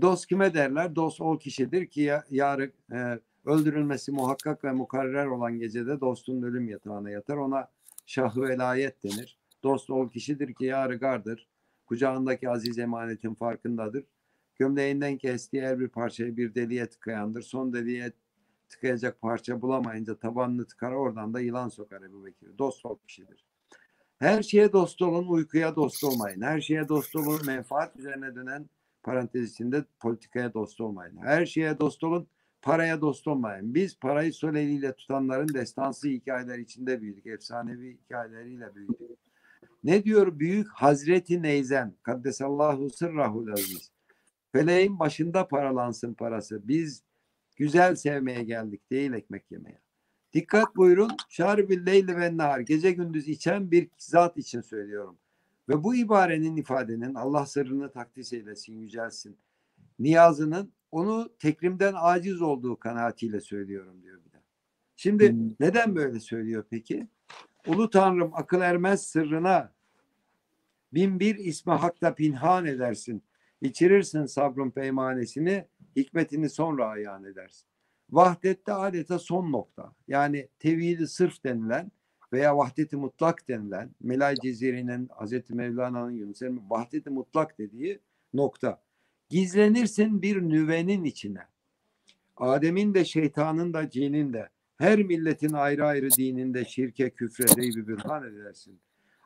Dost 0.00 0.26
kime 0.26 0.54
derler? 0.54 0.96
Dost 0.96 1.20
o 1.20 1.38
kişidir 1.38 1.86
ki 1.86 2.00
ya, 2.00 2.24
yarı 2.30 2.72
e, 2.92 3.18
öldürülmesi 3.44 4.12
muhakkak 4.12 4.64
ve 4.64 4.72
mukarrer 4.72 5.26
olan 5.26 5.58
gecede 5.58 6.00
dostun 6.00 6.42
ölüm 6.42 6.68
yatağına 6.68 7.10
yatar. 7.10 7.36
Ona 7.36 7.68
şahı 8.06 8.42
velayet 8.42 9.04
denir. 9.04 9.37
Dost 9.62 9.90
ol 9.90 10.08
kişidir 10.08 10.54
ki 10.54 10.64
yarı 10.64 10.96
gardır. 10.96 11.48
Kucağındaki 11.86 12.50
aziz 12.50 12.78
emanetin 12.78 13.34
farkındadır. 13.34 14.04
Gömleğinden 14.58 15.18
kestiği 15.18 15.62
her 15.62 15.80
bir 15.80 15.88
parçayı 15.88 16.36
bir 16.36 16.54
deliğe 16.54 16.86
tıkayandır. 16.86 17.42
Son 17.42 17.72
deliğe 17.72 18.12
tıkayacak 18.68 19.20
parça 19.20 19.62
bulamayınca 19.62 20.18
tabanını 20.18 20.66
tıkar 20.66 20.92
oradan 20.92 21.34
da 21.34 21.40
yılan 21.40 21.68
sokar 21.68 22.02
Ebu 22.02 22.26
Bekir. 22.26 22.58
Dost 22.58 22.86
ol 22.86 22.98
kişidir. 23.06 23.44
Her 24.18 24.42
şeye 24.42 24.72
dost 24.72 25.02
olun, 25.02 25.28
uykuya 25.28 25.76
dost 25.76 26.04
olmayın. 26.04 26.40
Her 26.40 26.60
şeye 26.60 26.88
dost 26.88 27.16
olun, 27.16 27.40
menfaat 27.46 27.96
üzerine 27.96 28.34
dönen 28.34 28.68
parantez 29.02 29.52
içinde 29.52 29.84
politikaya 30.00 30.54
dost 30.54 30.80
olmayın. 30.80 31.16
Her 31.16 31.46
şeye 31.46 31.78
dost 31.78 32.04
olun, 32.04 32.28
paraya 32.62 33.00
dost 33.00 33.28
olmayın. 33.28 33.74
Biz 33.74 33.98
parayı 33.98 34.32
sol 34.32 34.92
tutanların 34.92 35.54
destansı 35.54 36.08
hikayeler 36.08 36.58
içinde 36.58 37.00
büyüdük. 37.00 37.26
Efsanevi 37.26 37.98
hikayeleriyle 38.04 38.74
büyüdük. 38.74 39.27
Ne 39.84 40.04
diyor 40.04 40.38
büyük 40.38 40.68
Hazreti 40.68 41.42
Neyzen? 41.42 41.94
Kaddesallahu 42.02 42.90
sırrahul 42.90 43.52
aziz. 43.52 43.92
Feleğin 44.52 44.98
başında 44.98 45.48
paralansın 45.48 46.14
parası. 46.14 46.68
Biz 46.68 47.02
güzel 47.56 47.94
sevmeye 47.94 48.44
geldik 48.44 48.90
değil 48.90 49.12
ekmek 49.12 49.50
yemeye. 49.50 49.80
Dikkat 50.32 50.76
buyurun. 50.76 51.10
Şarbil 51.28 51.86
leyli 51.86 52.16
ve 52.16 52.36
nahar. 52.36 52.60
Gece 52.60 52.92
gündüz 52.92 53.28
içen 53.28 53.70
bir 53.70 53.90
zat 53.98 54.36
için 54.36 54.60
söylüyorum. 54.60 55.18
Ve 55.68 55.84
bu 55.84 55.94
ibarenin 55.94 56.56
ifadenin 56.56 57.14
Allah 57.14 57.46
sırrını 57.46 57.92
takdis 57.92 58.32
eylesin, 58.32 58.76
yücelsin. 58.76 59.36
Niyazının 59.98 60.72
onu 60.90 61.32
tekrimden 61.38 61.94
aciz 61.96 62.42
olduğu 62.42 62.78
kanaatiyle 62.78 63.40
söylüyorum 63.40 64.02
diyor 64.02 64.18
bir 64.24 64.32
de. 64.32 64.42
Şimdi 64.96 65.32
hmm. 65.32 65.50
neden 65.60 65.96
böyle 65.96 66.20
söylüyor 66.20 66.64
peki? 66.70 67.08
Ulu 67.68 67.90
Tanrım 67.90 68.30
akıl 68.34 68.60
ermez 68.60 69.06
sırrına 69.06 69.72
bin 70.94 71.20
bir 71.20 71.34
ismi 71.34 71.72
hakta 71.72 72.14
pinhan 72.14 72.66
edersin. 72.66 73.22
İçirirsin 73.62 74.26
sabrın 74.26 74.70
peymanesini, 74.70 75.64
hikmetini 75.96 76.50
sonra 76.50 76.86
ayan 76.86 77.24
edersin. 77.24 77.66
Vahdette 78.10 78.72
adeta 78.72 79.18
son 79.18 79.52
nokta. 79.52 79.92
Yani 80.08 80.48
tevhidi 80.58 81.06
sırf 81.06 81.44
denilen 81.44 81.92
veya 82.32 82.56
vahdeti 82.56 82.96
mutlak 82.96 83.48
denilen 83.48 83.90
Melay 84.00 84.34
Cezeri'nin 84.34 85.08
Hazreti 85.08 85.54
Mevlana'nın 85.54 86.10
Yunus 86.10 86.42
Emre 86.42 86.60
vahdeti 86.68 87.10
mutlak 87.10 87.58
dediği 87.58 88.00
nokta. 88.34 88.82
Gizlenirsin 89.28 90.22
bir 90.22 90.42
nüvenin 90.42 91.04
içine. 91.04 91.42
Adem'in 92.36 92.94
de 92.94 93.04
şeytanın 93.04 93.72
da 93.72 93.90
cinin 93.90 94.32
de 94.32 94.48
her 94.78 94.98
milletin 94.98 95.52
ayrı 95.52 95.86
ayrı 95.86 96.10
dininde 96.10 96.64
şirke 96.64 97.10
küfre 97.10 97.56
deybi 97.56 97.86
bürhan 97.86 98.24
edersin. 98.24 98.80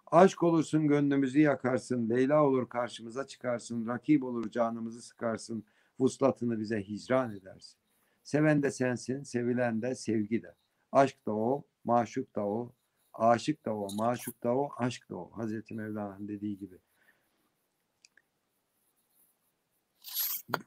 Aşk 0.07 0.43
olursun 0.43 0.89
gönlümüzü 0.89 1.41
yakarsın. 1.41 2.11
Leyla 2.11 2.45
olur 2.45 2.69
karşımıza 2.69 3.27
çıkarsın. 3.27 3.87
Rakip 3.87 4.25
olur 4.25 4.51
canımızı 4.51 5.03
sıkarsın. 5.03 5.65
Vuslatını 6.01 6.61
bize 6.61 6.83
hicran 6.83 7.37
edersin. 7.37 7.79
Seven 8.23 8.63
de 8.63 8.71
sensin, 8.71 9.23
sevilen 9.23 9.83
de 9.83 9.95
sevgi 9.95 10.43
de. 10.43 10.55
Aşk 10.93 11.27
da 11.27 11.33
o, 11.33 11.65
maşuk 11.85 12.37
da 12.37 12.47
o, 12.47 12.73
aşık 13.13 13.65
da 13.65 13.77
o, 13.77 13.89
maşuk 13.97 14.43
da 14.43 14.57
o, 14.57 14.71
aşk 14.77 15.11
da 15.11 15.17
o. 15.17 15.31
Hazreti 15.33 15.75
Mevlana'nın 15.75 16.29
dediği 16.29 16.59
gibi. 16.59 16.79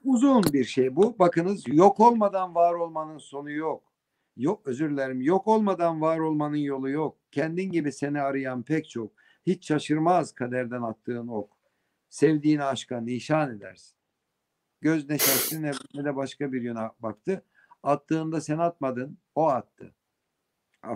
Uzun 0.04 0.44
bir 0.44 0.64
şey 0.64 0.96
bu. 0.96 1.20
Bakınız 1.20 1.64
yok 1.68 2.00
olmadan 2.00 2.56
var 2.56 2.74
olmanın 2.74 3.18
sonu 3.18 3.52
yok. 3.52 3.95
Yok 4.38 4.68
özür 4.68 4.90
dilerim. 4.92 5.22
Yok 5.22 5.48
olmadan 5.48 6.02
var 6.02 6.20
olmanın 6.20 6.56
yolu 6.56 6.90
yok. 6.90 7.18
Kendin 7.32 7.72
gibi 7.72 7.92
seni 7.92 8.22
arayan 8.22 8.64
pek 8.64 8.90
çok. 8.90 9.12
Hiç 9.46 9.68
şaşırmaz 9.68 10.32
kaderden 10.32 10.82
attığın 10.82 11.28
ok. 11.28 11.50
Sevdiğin 12.10 12.60
aşka 12.60 13.02
nişan 13.02 13.56
edersin. 13.56 13.98
Göz 14.82 15.10
ne 15.10 15.18
şaştı 15.18 15.62
ne, 15.62 16.06
de 16.06 16.16
başka 16.16 16.54
bir 16.54 16.62
yöne 16.62 16.90
baktı. 17.00 17.44
Attığında 17.84 18.42
sen 18.42 18.58
atmadın, 18.58 19.18
o 19.36 19.48
attı. 19.48 19.96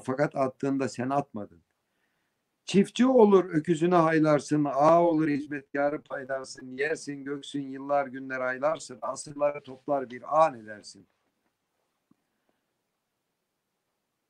Fakat 0.04 0.36
attığında 0.36 0.90
sen 0.90 1.10
atmadın. 1.10 1.62
Çiftçi 2.66 3.06
olur 3.06 3.46
öküzüne 3.46 3.96
haylarsın, 3.96 4.66
ağa 4.66 5.04
olur 5.04 5.28
hizmetkarı 5.28 6.02
paylarsın, 6.02 6.78
yersin 6.78 7.24
göksün 7.24 7.68
yıllar 7.68 8.08
günler 8.08 8.40
aylarsın, 8.40 9.00
asırları 9.02 9.64
toplar 9.64 10.10
bir 10.10 10.46
an 10.46 10.60
edersin. 10.60 11.08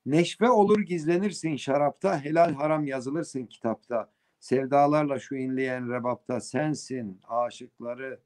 Neşve 0.05 0.49
olur 0.49 0.79
gizlenirsin 0.79 1.55
şarapta, 1.55 2.23
helal 2.23 2.53
haram 2.53 2.85
yazılırsın 2.85 3.45
kitapta. 3.45 4.11
Sevdalarla 4.39 5.19
şu 5.19 5.35
inleyen 5.35 5.93
rebapta 5.93 6.41
sensin, 6.41 7.21
aşıkları 7.27 8.19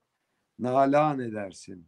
nalan 0.60 1.20
edersin. 1.20 1.88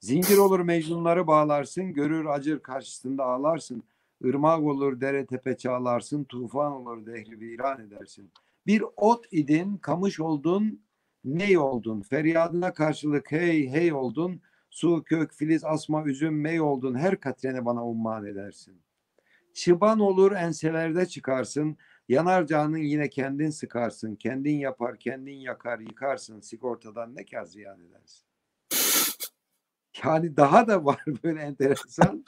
Zincir 0.00 0.38
olur 0.38 0.60
mecnunları 0.60 1.26
bağlarsın, 1.26 1.92
görür 1.92 2.26
acır 2.26 2.60
karşısında 2.60 3.24
ağlarsın. 3.24 3.82
Irmak 4.20 4.62
olur 4.62 5.00
dere 5.00 5.26
tepe 5.26 5.56
çağlarsın, 5.56 6.24
tufan 6.24 6.72
olur 6.72 7.06
dehri 7.06 7.40
viran 7.40 7.80
edersin. 7.80 8.32
Bir 8.66 8.84
ot 8.96 9.24
idin, 9.30 9.76
kamış 9.76 10.20
oldun, 10.20 10.82
ney 11.24 11.58
oldun. 11.58 12.00
Feryadına 12.02 12.72
karşılık 12.72 13.32
hey 13.32 13.68
hey 13.68 13.92
oldun. 13.92 14.40
Su, 14.70 15.02
kök, 15.04 15.32
filiz, 15.34 15.64
asma, 15.64 16.04
üzüm, 16.04 16.40
mey 16.40 16.60
oldun. 16.60 16.94
Her 16.94 17.20
katreni 17.20 17.64
bana 17.64 17.86
umman 17.86 18.26
edersin. 18.26 18.85
Çıban 19.56 20.00
olur 20.00 20.32
enselerde 20.32 21.06
çıkarsın. 21.06 21.76
Yanar 22.08 22.46
canın 22.46 22.76
yine 22.76 23.10
kendin 23.10 23.50
sıkarsın. 23.50 24.16
Kendin 24.16 24.58
yapar, 24.58 24.98
kendin 24.98 25.36
yakar, 25.36 25.78
yıkarsın. 25.78 26.40
Sigortadan 26.40 27.16
ne 27.16 27.24
kar 27.24 27.44
ziyan 27.44 27.80
edersin? 27.80 28.26
Yani 30.04 30.36
daha 30.36 30.68
da 30.68 30.84
var 30.84 31.04
böyle 31.24 31.40
enteresan. 31.40 32.24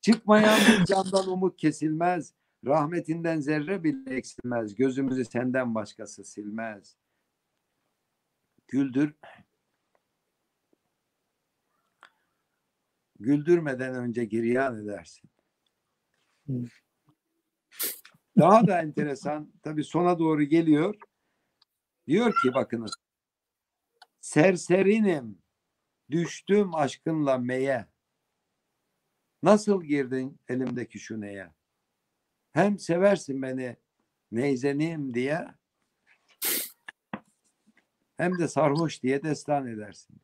Çıkmayan 0.00 0.58
bir 0.60 0.84
candan 0.84 1.28
umut 1.28 1.56
kesilmez. 1.56 2.34
Rahmetinden 2.66 3.40
zerre 3.40 3.84
bile 3.84 4.16
eksilmez. 4.16 4.74
Gözümüzü 4.74 5.24
senden 5.24 5.74
başkası 5.74 6.24
silmez. 6.24 6.96
Güldür. 8.68 9.14
Güldürmeden 13.20 13.94
önce 13.94 14.24
giryan 14.24 14.84
edersin. 14.84 15.31
Daha 18.38 18.66
da 18.66 18.82
enteresan 18.82 19.52
tabii 19.62 19.84
sona 19.84 20.18
doğru 20.18 20.42
geliyor. 20.42 20.94
Diyor 22.06 22.34
ki 22.42 22.54
bakınız. 22.54 22.92
Serserinim. 24.20 25.38
Düştüm 26.10 26.74
aşkınla 26.74 27.38
meye. 27.38 27.86
Nasıl 29.42 29.82
girdin 29.84 30.38
elimdeki 30.48 30.98
şu 30.98 31.20
neye? 31.20 31.50
Hem 32.52 32.78
seversin 32.78 33.42
beni 33.42 33.76
neyzenim 34.32 35.14
diye 35.14 35.46
hem 38.16 38.38
de 38.38 38.48
sarhoş 38.48 39.02
diye 39.02 39.22
destan 39.22 39.66
edersin. 39.66 40.16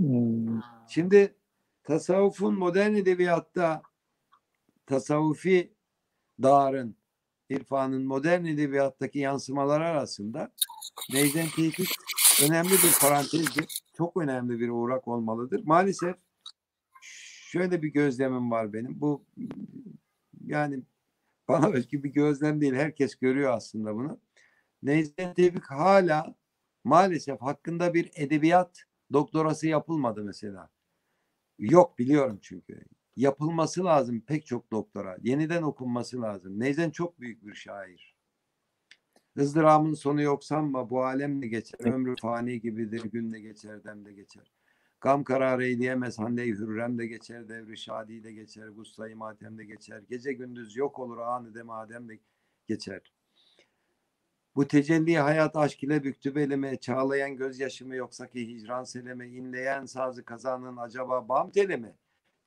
Hmm. 0.00 0.60
Şimdi 0.88 1.34
tasavvufun 1.82 2.58
modern 2.58 2.94
edebiyatta 2.94 3.82
tasavvufi 4.86 5.74
dağarın, 6.42 6.96
irfanın 7.48 8.06
modern 8.06 8.44
edebiyattaki 8.44 9.18
yansımaları 9.18 9.84
arasında 9.84 10.52
Neyzen 11.12 11.48
Tevfik 11.48 11.88
önemli 12.42 12.70
bir 12.70 12.98
parantezdir. 13.00 13.82
Çok 13.96 14.16
önemli 14.16 14.60
bir 14.60 14.68
uğrak 14.68 15.08
olmalıdır. 15.08 15.62
Maalesef 15.64 16.16
şöyle 17.52 17.82
bir 17.82 17.88
gözlemim 17.88 18.50
var 18.50 18.72
benim. 18.72 19.00
Bu 19.00 19.24
yani 20.46 20.82
bana 21.48 21.74
belki 21.74 22.04
bir 22.04 22.10
gözlem 22.10 22.60
değil. 22.60 22.74
Herkes 22.74 23.14
görüyor 23.14 23.52
aslında 23.52 23.94
bunu. 23.94 24.20
Neyzen 24.82 25.34
Tevfik 25.34 25.64
hala 25.64 26.34
maalesef 26.84 27.40
hakkında 27.40 27.94
bir 27.94 28.10
edebiyat 28.14 28.84
doktorası 29.12 29.66
yapılmadı 29.66 30.24
mesela. 30.24 30.70
Yok 31.58 31.98
biliyorum 31.98 32.38
çünkü. 32.42 32.84
Yapılması 33.16 33.84
lazım 33.84 34.20
pek 34.20 34.46
çok 34.46 34.70
doktora. 34.70 35.16
Yeniden 35.22 35.62
okunması 35.62 36.22
lazım. 36.22 36.60
Neyzen 36.60 36.90
çok 36.90 37.20
büyük 37.20 37.46
bir 37.46 37.54
şair. 37.54 38.16
Hızdıramın 39.36 39.94
sonu 39.94 40.22
yok 40.22 40.44
sanma 40.44 40.90
bu 40.90 41.04
alem 41.04 41.42
de 41.42 41.48
geçer. 41.48 41.78
Ömrü 41.80 42.14
fani 42.20 42.60
gibidir 42.60 43.04
gün 43.04 43.32
de 43.32 43.40
geçer 43.40 43.84
dem 43.84 44.04
de 44.04 44.12
geçer. 44.12 44.52
Gam 45.00 45.24
kararı 45.24 45.64
eyleyemez 45.64 46.18
hande-i 46.18 46.52
hürrem 46.52 46.98
de 46.98 47.06
geçer. 47.06 47.48
Devri 47.48 47.78
şadi 47.78 48.24
de 48.24 48.32
geçer. 48.32 48.68
Gussayı 48.68 49.16
matem 49.16 49.58
de 49.58 49.64
geçer. 49.64 50.02
Gece 50.08 50.32
gündüz 50.32 50.76
yok 50.76 50.98
olur 50.98 51.18
anı 51.18 51.54
de 51.54 51.62
madem 51.62 52.08
de 52.08 52.18
geçer. 52.68 53.12
Bu 54.56 54.68
tecelli 54.68 55.18
hayat 55.18 55.56
aşk 55.56 55.82
ile 55.82 56.04
büktü 56.04 56.34
belime, 56.34 56.76
çağlayan 56.76 57.36
gözyaşımı 57.36 57.96
yoksa 57.96 58.26
ki 58.26 58.48
hicran 58.48 58.84
seleme, 58.84 59.28
inleyen 59.28 59.86
sazı 59.86 60.24
kazanın 60.24 60.76
acaba 60.76 61.28
bam 61.28 61.50
telimi, 61.50 61.94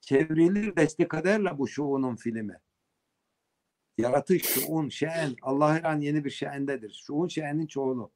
çevrilir 0.02 0.76
desti 0.76 1.08
kaderle 1.08 1.58
bu 1.58 1.68
şuunun 1.68 2.16
filmi. 2.16 2.60
Yaratış, 3.98 4.44
şuun, 4.44 4.90
şen, 4.90 5.36
Allah 5.42 5.74
her 5.74 5.84
an 5.84 6.00
yeni 6.00 6.26
bir 6.26 6.30
şendedir. 6.30 7.02
Şuun 7.08 7.28
şenin 7.28 7.68
çoğulu. 7.68 8.12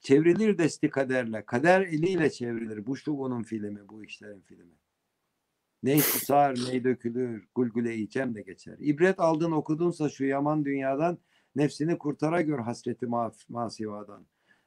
Çevrilir 0.00 0.58
desti 0.58 0.90
kaderle, 0.90 1.46
kader 1.46 1.80
eliyle 1.80 2.30
çevrilir. 2.30 2.86
Bu 2.86 2.96
şuunun 2.96 3.42
filmi, 3.42 3.88
bu 3.88 4.04
işlerin 4.04 4.40
filmi. 4.40 4.74
Ney 5.82 6.00
susar, 6.00 6.54
ney 6.68 6.84
dökülür, 6.84 7.48
gulgule 7.54 8.08
cem 8.08 8.34
de 8.34 8.42
geçer. 8.42 8.76
İbret 8.78 9.20
aldın 9.20 9.52
okudunsa 9.52 10.08
şu 10.08 10.24
yaman 10.24 10.64
dünyadan, 10.64 11.18
Nefsini 11.56 11.98
kurtara 11.98 12.42
gör 12.42 12.58
hasreti 12.58 13.06
ma 13.06 13.32
masivadan. 13.48 14.26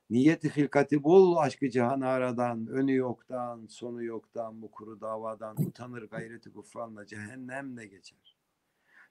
Niyeti 0.09 0.55
hilkati 0.55 1.03
bul 1.03 1.37
aşkı 1.37 1.69
cihan 1.69 2.01
aradan. 2.01 2.67
Önü 2.67 2.95
yoktan, 2.95 3.65
sonu 3.69 4.03
yoktan 4.03 4.61
bu 4.61 4.71
kuru 4.71 5.01
davadan. 5.01 5.57
Utanır 5.65 6.03
gayreti 6.03 6.49
gufranla 6.49 7.05
cehennemle 7.05 7.87
geçer. 7.87 8.37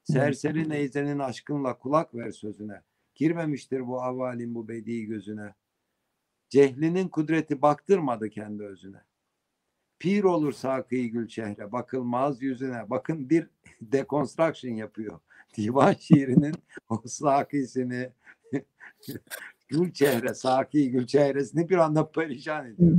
Serseri 0.04 0.68
neyzenin 0.68 1.18
aşkınla 1.18 1.78
kulak 1.78 2.14
ver 2.14 2.30
sözüne. 2.30 2.82
Girmemiştir 3.14 3.86
bu 3.86 4.02
avalin 4.02 4.54
bu 4.54 4.68
bedi 4.68 5.04
gözüne. 5.04 5.54
Cehlinin 6.48 7.08
kudreti 7.08 7.62
baktırmadı 7.62 8.30
kendi 8.30 8.62
özüne. 8.62 9.00
Pir 9.98 10.24
olur 10.24 10.52
sakı 10.52 10.96
gül 10.96 11.28
çehre, 11.28 11.72
bakılmaz 11.72 12.42
yüzüne. 12.42 12.90
Bakın 12.90 13.30
bir 13.30 13.50
deconstruction 13.80 14.72
yapıyor 14.72 15.20
divan 15.56 15.92
şiirinin 15.92 16.54
o 16.88 17.02
sakisini 17.06 18.10
gül 19.68 19.92
çehre, 19.92 20.34
saki 20.34 20.90
gül 20.90 21.06
çehresini 21.06 21.68
bir 21.68 21.76
anda 21.76 22.10
perişan 22.10 22.66
ediyor. 22.66 22.98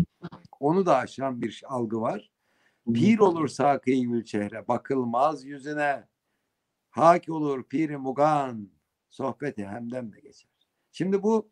Onu 0.59 0.85
da 0.85 0.97
aşan 0.97 1.41
bir 1.41 1.63
algı 1.67 2.01
var. 2.01 2.31
Pir 2.93 3.19
olur 3.19 3.47
saki 3.47 4.07
gül 4.07 4.23
çehre, 4.23 4.67
bakılmaz 4.67 5.45
yüzüne. 5.45 6.07
Hak 6.89 7.29
olur 7.29 7.63
piri 7.63 7.97
mugan, 7.97 8.69
sohbeti 9.09 9.67
hemden 9.67 10.11
de 10.11 10.19
geçer. 10.19 10.49
Şimdi 10.91 11.23
bu 11.23 11.49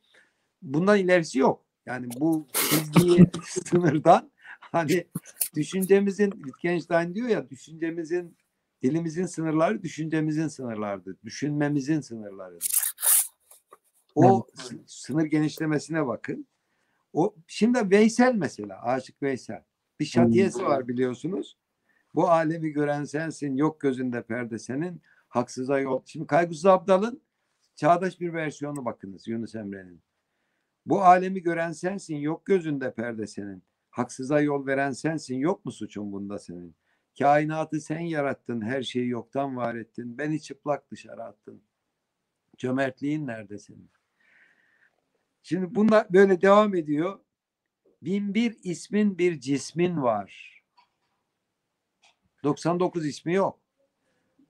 bundan 0.61 0.97
ilerisi 0.97 1.39
yok. 1.39 1.65
Yani 1.85 2.07
bu 2.19 2.47
çizgiyi 2.69 3.31
sınırdan 3.43 4.31
hani 4.59 5.07
düşüncemizin 5.55 6.31
Wittgenstein 6.31 7.15
diyor 7.15 7.27
ya 7.27 7.49
düşüncemizin 7.49 8.37
Dilimizin 8.85 9.25
sınırları 9.25 9.83
düşüncemizin 9.83 10.47
sınırlarıdır. 10.47 11.15
Düşünmemizin 11.23 12.01
sınırlarıdır. 12.01 12.67
O 14.15 14.47
sınır 14.85 15.25
genişlemesine 15.25 16.07
bakın. 16.07 16.47
O 17.13 17.35
şimdi 17.47 17.91
Veysel 17.91 18.35
mesela, 18.35 18.81
Aşık 18.81 19.21
Veysel. 19.21 19.63
Bir 19.99 20.05
şatiyesi 20.05 20.63
var 20.63 20.87
biliyorsunuz. 20.87 21.57
Bu 22.15 22.29
alemi 22.29 22.69
gören 22.69 23.03
sensin, 23.03 23.55
yok 23.55 23.81
gözünde 23.81 24.21
perde 24.23 24.59
senin. 24.59 25.01
Haksıza 25.27 25.79
yol. 25.79 26.01
Şimdi 26.05 26.27
Kaygısız 26.27 26.65
Abdal'ın 26.65 27.21
çağdaş 27.75 28.19
bir 28.19 28.33
versiyonu 28.33 28.85
bakınız 28.85 29.27
Yunus 29.27 29.55
Emre'nin. 29.55 30.01
Bu 30.85 31.03
alemi 31.03 31.41
gören 31.41 31.71
sensin, 31.71 32.15
yok 32.15 32.45
gözünde 32.45 32.93
perde 32.93 33.27
senin. 33.27 33.63
Haksıza 33.89 34.41
yol 34.41 34.65
veren 34.67 34.91
sensin, 34.91 35.35
yok 35.35 35.65
mu 35.65 35.71
suçun 35.71 36.11
bunda 36.11 36.39
senin? 36.39 36.75
Kainatı 37.19 37.81
sen 37.81 37.99
yarattın, 37.99 38.61
her 38.61 38.83
şeyi 38.83 39.09
yoktan 39.09 39.55
var 39.55 39.75
ettin. 39.75 40.17
Beni 40.17 40.41
çıplak 40.41 40.91
dışarı 40.91 41.23
attın. 41.23 41.61
Cömertliğin 42.57 43.27
nerede 43.27 43.57
senin? 43.57 43.89
Şimdi 45.47 45.75
bunlar 45.75 46.13
böyle 46.13 46.41
devam 46.41 46.75
ediyor. 46.75 47.19
Bin 48.01 48.33
bir 48.33 48.57
ismin 48.63 49.17
bir 49.17 49.39
cismin 49.39 50.01
var. 50.01 50.61
99 52.43 53.05
ismi 53.05 53.33
yok. 53.33 53.59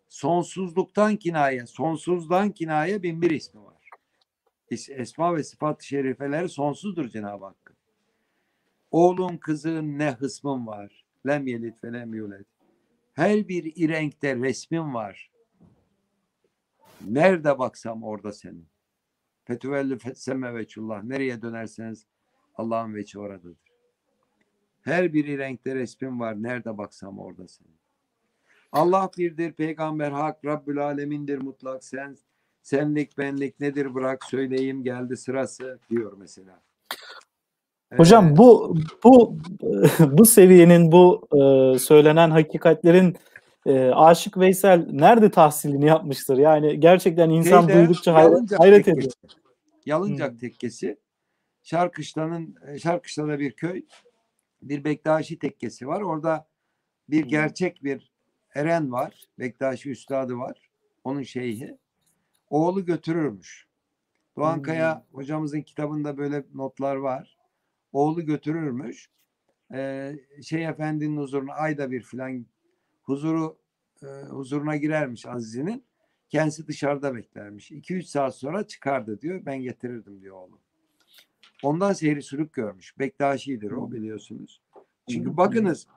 Sonsuzluktan 0.07 1.17
kinaye, 1.17 1.65
sonsuzdan 1.65 2.51
kinaye 2.51 3.03
bin 3.03 3.21
bir 3.21 3.31
ismi 3.31 3.63
var. 3.63 3.89
Esma 4.89 5.35
ve 5.35 5.43
sıfat-ı 5.43 5.85
şerifeleri 5.85 6.49
sonsuzdur 6.49 7.09
Cenab-ı 7.09 7.45
Hakk'ın. 7.45 7.75
Oğlun, 8.91 9.37
kızın 9.37 9.99
ne 9.99 10.11
hısmın 10.11 10.67
var. 10.67 11.05
Lem 11.27 11.47
yelit 11.47 11.83
ve 11.83 11.93
lem 11.93 12.13
yulet. 12.13 12.47
Her 13.13 13.47
bir 13.47 13.73
irenkte 13.75 14.35
resmin 14.35 14.93
var. 14.93 15.31
Nerede 17.01 17.59
baksam 17.59 18.03
orada 18.03 18.33
senin. 18.33 18.74
Fetüvelli 19.45 19.97
fetseme 19.97 20.53
veçullah. 20.53 21.03
Nereye 21.03 21.41
dönerseniz 21.41 22.05
Allah'ın 22.55 22.95
veçi 22.95 23.19
oradadır. 23.19 23.57
Her 24.81 25.13
bir 25.13 25.37
renkte 25.37 25.75
resmin 25.75 26.19
var. 26.19 26.43
Nerede 26.43 26.77
baksam 26.77 27.19
orada 27.19 27.47
senin. 27.47 27.75
Allah 28.71 29.09
birdir, 29.17 29.51
peygamber 29.51 30.11
hak, 30.11 30.45
Rabbül 30.45 30.77
alemindir 30.77 31.37
mutlak 31.37 31.83
sen. 31.83 32.17
Senlik 32.61 33.17
benlik 33.17 33.59
nedir 33.59 33.93
bırak 33.93 34.23
söyleyeyim 34.23 34.83
geldi 34.83 35.17
sırası 35.17 35.79
diyor 35.89 36.13
mesela. 36.17 36.61
Hocam 37.97 38.37
bu 38.37 38.77
bu 39.03 39.37
bu 39.99 40.25
seviyenin 40.25 40.91
bu 40.91 41.27
e, 41.31 41.79
söylenen 41.79 42.29
hakikatlerin 42.29 43.17
e, 43.65 43.89
Aşık 43.89 44.37
Veysel 44.37 44.87
nerede 44.91 45.31
tahsilini 45.31 45.85
yapmıştır? 45.85 46.37
Yani 46.37 46.79
gerçekten 46.79 47.29
insan 47.29 47.67
Şeyde, 47.67 47.79
duydukça 47.79 48.13
hayret, 48.13 48.59
hayret 48.59 48.87
ediyor. 48.87 49.11
Yalıncak 49.85 50.31
hmm. 50.31 50.37
tekkesi 50.37 50.97
Şarkışla'nın 51.63 52.55
e, 52.67 52.79
Şarkışla'da 52.79 53.39
bir 53.39 53.51
köy 53.51 53.85
bir 54.61 54.83
Bektaşi 54.83 55.39
tekkesi 55.39 55.87
var. 55.87 56.01
Orada 56.01 56.47
bir 57.09 57.25
gerçek 57.25 57.83
bir 57.83 58.11
eren 58.55 58.91
var. 58.91 59.23
Bektaşi 59.39 59.91
üstadı 59.91 60.37
var. 60.37 60.69
Onun 61.03 61.23
şeyhi. 61.23 61.77
oğlu 62.49 62.85
götürürmüş. 62.85 63.67
Doğan 64.37 64.61
Kaya 64.61 65.05
hocamızın 65.11 65.61
kitabında 65.61 66.17
böyle 66.17 66.43
notlar 66.53 66.95
var. 66.95 67.37
Oğlu 67.93 68.25
götürürmüş. 68.25 69.09
Ee, 69.73 70.15
şey 70.43 70.65
efendinin 70.65 71.17
huzuruna 71.17 71.53
ayda 71.53 71.91
bir 71.91 72.01
filan 72.01 72.45
huzuru 73.05 73.57
e, 74.03 74.07
huzuruna 74.29 74.75
girermiş 74.75 75.25
Azize'nin. 75.25 75.85
Kendisi 76.29 76.67
dışarıda 76.67 77.15
beklermiş. 77.15 77.71
2-3 77.71 78.03
saat 78.03 78.35
sonra 78.35 78.67
çıkardı 78.67 79.21
diyor. 79.21 79.45
Ben 79.45 79.61
getirirdim 79.61 80.21
diyor 80.21 80.35
oğlum. 80.35 80.59
Ondan 81.63 81.93
seyri 81.93 82.21
sürük 82.21 82.53
görmüş. 82.53 82.99
Bektaşi'dir 82.99 83.71
o 83.71 83.91
biliyorsunuz. 83.91 84.61
Çünkü 85.09 85.37
bakınız 85.37 85.87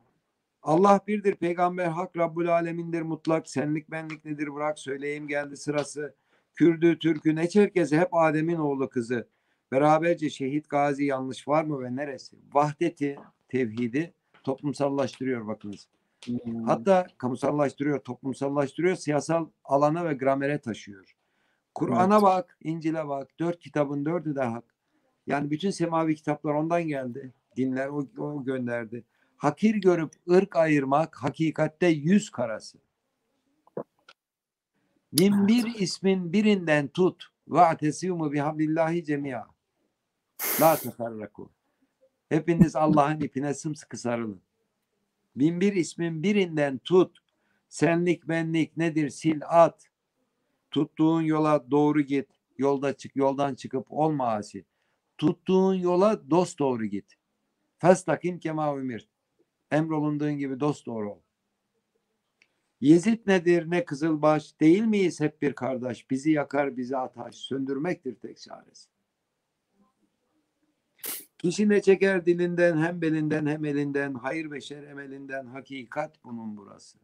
Allah 0.63 1.01
birdir, 1.07 1.35
peygamber 1.35 1.87
hak, 1.87 2.17
Rabbul 2.17 2.47
alemindir, 2.47 3.03
mutlak, 3.03 3.49
senlik 3.49 3.91
benlik 3.91 4.25
nedir 4.25 4.55
bırak, 4.55 4.79
söyleyeyim 4.79 5.29
geldi 5.29 5.57
sırası. 5.57 6.15
Kürdü, 6.55 6.99
Türk'ü, 6.99 7.37
ne 7.37 7.49
Çerkezi 7.49 7.99
hep 7.99 8.09
Adem'in 8.15 8.57
oğlu 8.57 8.89
kızı. 8.89 9.29
Beraberce 9.73 10.31
şehit 10.31 10.69
gazi 10.69 11.05
yanlış 11.05 11.49
var 11.49 11.65
mı 11.65 11.81
ve 11.81 11.97
neresi? 11.97 12.37
Vahdeti, 12.53 13.19
tevhidi 13.49 14.15
toplumsallaştırıyor 14.45 15.47
bakınız. 15.47 15.89
Hatta 16.67 17.07
kamusallaştırıyor, 17.19 17.99
toplumsallaştırıyor, 17.99 18.97
siyasal 18.97 19.49
alana 19.65 20.05
ve 20.05 20.15
gramere 20.15 20.59
taşıyor. 20.59 21.17
Kur'an'a 21.75 22.15
Evet. 22.15 22.23
bak, 22.23 22.59
İncil'e 22.63 23.09
bak, 23.09 23.29
dört 23.39 23.61
kitabın 23.61 24.05
dördü 24.05 24.35
de 24.35 24.43
hak. 24.43 24.65
Yani 25.27 25.51
bütün 25.51 25.71
semavi 25.71 26.15
kitaplar 26.15 26.55
ondan 26.55 26.83
geldi. 26.83 27.33
Dinler 27.57 27.89
o, 27.89 28.07
o 28.19 28.45
gönderdi. 28.45 29.05
Hakir 29.37 29.75
görüp 29.75 30.13
ırk 30.31 30.57
ayırmak 30.57 31.17
hakikatte 31.17 31.87
yüz 31.87 32.31
karası. 32.31 32.79
Bin 35.13 35.49
bir 35.49 35.75
ismin 35.75 36.33
birinden 36.33 36.89
tut 36.89 37.25
ve 37.49 37.61
atesimu 37.61 38.33
bihablillahi 38.33 39.05
cemia. 39.05 39.47
La 40.61 40.77
teferraku. 40.77 41.51
Hepiniz 42.29 42.77
Allah'ın 42.77 43.21
ipine 43.21 43.55
sımsıkı 43.55 43.97
sarılın. 43.97 44.41
Bin 45.39 45.61
bir 45.61 45.73
ismin 45.73 46.23
birinden 46.23 46.79
tut. 46.79 47.19
Senlik 47.69 48.29
benlik 48.29 48.77
nedir 48.77 49.09
sil 49.19 49.41
at. 49.49 49.89
Tuttuğun 50.71 51.23
yola 51.23 51.71
doğru 51.71 52.01
git. 52.01 52.29
Yolda 52.59 52.97
çık 52.97 53.17
yoldan 53.17 53.55
çıkıp 53.55 53.87
olma 53.91 54.29
asi. 54.29 54.65
Tuttuğun 55.19 55.75
yola 55.75 56.31
dost 56.31 56.59
doğru 56.59 56.85
git. 56.85 57.15
Festakim 57.79 58.39
kema 58.39 58.77
ümir. 58.77 59.09
Emrolunduğun 59.71 60.39
gibi 60.39 60.61
dost 60.61 60.87
doğru 60.87 61.13
ol. 61.13 61.21
Yezid 62.81 63.27
nedir 63.27 63.71
ne 63.71 63.85
kızılbaş 63.85 64.61
değil 64.61 64.83
miyiz 64.83 65.21
hep 65.21 65.43
bir 65.43 65.53
kardeş 65.53 66.11
bizi 66.11 66.31
yakar 66.31 66.77
bizi 66.77 66.97
ataş 66.97 67.35
söndürmektir 67.35 68.15
tek 68.15 68.41
çaresi. 68.41 68.89
Kişi 71.39 71.69
ne 71.69 71.83
çeker 71.83 72.27
dilinden 72.27 72.79
hem 72.79 73.03
belinden 73.03 73.47
hem 73.47 73.65
elinden 73.65 74.15
hayır 74.15 74.51
ve 74.51 74.61
şer 74.61 74.83
emelinden 74.83 75.47
hakikat 75.47 76.25
bunun 76.25 76.57
burası. 76.57 76.99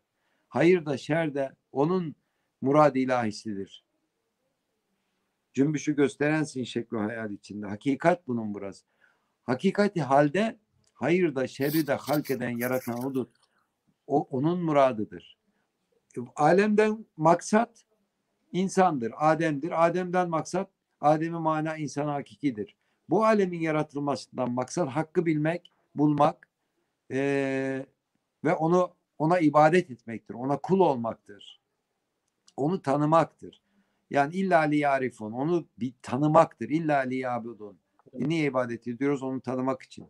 Hayır 0.48 0.86
da 0.86 0.97
şer 0.97 1.35
de 1.35 1.52
onun 1.73 2.15
murad 2.61 2.94
ilahisidir. 2.94 3.85
Cümbüşü 5.52 5.97
gösterensin 5.97 6.65
şekli 6.65 6.97
hayal 6.97 7.31
içinde. 7.31 7.66
Hakikat 7.66 8.28
bunun 8.28 8.55
burası. 8.55 8.85
Hakikati 9.43 10.02
halde 10.02 10.59
hayır 10.94 11.35
da 11.35 11.47
şerri 11.47 11.86
de 11.86 11.94
halk 11.94 12.31
eden 12.31 12.59
yaratan 12.59 13.05
odur. 13.05 13.27
O 14.06 14.23
onun 14.23 14.65
muradıdır. 14.65 15.39
Alemden 16.36 17.06
maksat 17.16 17.85
insandır, 18.52 19.12
Adem'dir. 19.16 19.86
Adem'den 19.86 20.28
maksat 20.28 20.70
Adem'in 21.01 21.40
mana 21.40 21.77
insan 21.77 22.06
hakikidir. 22.09 22.77
Bu 23.10 23.24
alemin 23.24 23.60
yaratılmasından 23.60 24.51
maksat 24.52 24.89
hakkı 24.89 25.26
bilmek, 25.26 25.72
bulmak 25.94 26.48
eee, 27.10 27.86
ve 28.44 28.55
onu 28.55 28.90
ona 29.18 29.39
ibadet 29.39 29.90
etmektir. 29.90 30.35
Ona 30.35 30.56
kul 30.59 30.81
olmaktır. 30.81 31.60
Onu 32.56 32.82
tanımaktır. 32.82 33.62
Yani 34.10 34.35
illa 34.35 34.60
li 34.60 34.76
yarifun. 34.76 35.32
Onu 35.32 35.66
bir 35.78 35.93
tanımaktır. 36.02 36.68
İlla 36.68 36.98
li 36.98 37.16
yabudun. 37.16 37.78
E 38.12 38.28
niye 38.28 38.44
ibadet 38.44 38.89
ediyoruz? 38.89 39.22
Onu 39.22 39.40
tanımak 39.40 39.82
için. 39.82 40.09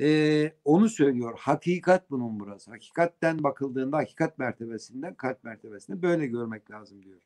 Ee, 0.00 0.52
onu 0.64 0.88
söylüyor. 0.88 1.38
Hakikat 1.38 2.10
bunun 2.10 2.40
burası. 2.40 2.70
Hakikatten 2.70 3.42
bakıldığında 3.42 3.96
hakikat 3.96 4.38
mertebesinden 4.38 5.14
kalp 5.14 5.44
mertebesine 5.44 6.02
böyle 6.02 6.26
görmek 6.26 6.70
lazım 6.70 7.02
diyor. 7.02 7.20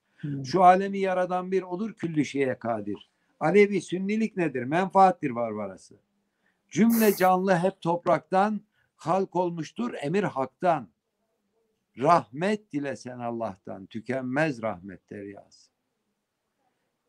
Şu 0.45 0.63
alemi 0.65 0.99
yaradan 0.99 1.53
bir 1.53 1.63
odur 1.63 1.93
küllü 1.95 2.25
şeye 2.25 2.59
kadir. 2.59 3.11
Alevi 3.43 3.81
sünnilik 3.81 4.37
nedir? 4.37 4.63
Menfaattir 4.65 5.31
varvarası. 5.31 5.95
Cümle 6.71 7.17
canlı 7.17 7.57
hep 7.57 7.81
topraktan 7.81 8.61
halk 8.97 9.37
olmuştur 9.37 9.95
emir 10.03 10.23
haktan. 10.23 10.89
Rahmet 11.99 12.73
dilesen 12.73 13.19
Allah'tan 13.19 13.87
tükenmez 13.87 14.63
rahmet 14.63 15.11
deryası. 15.11 15.71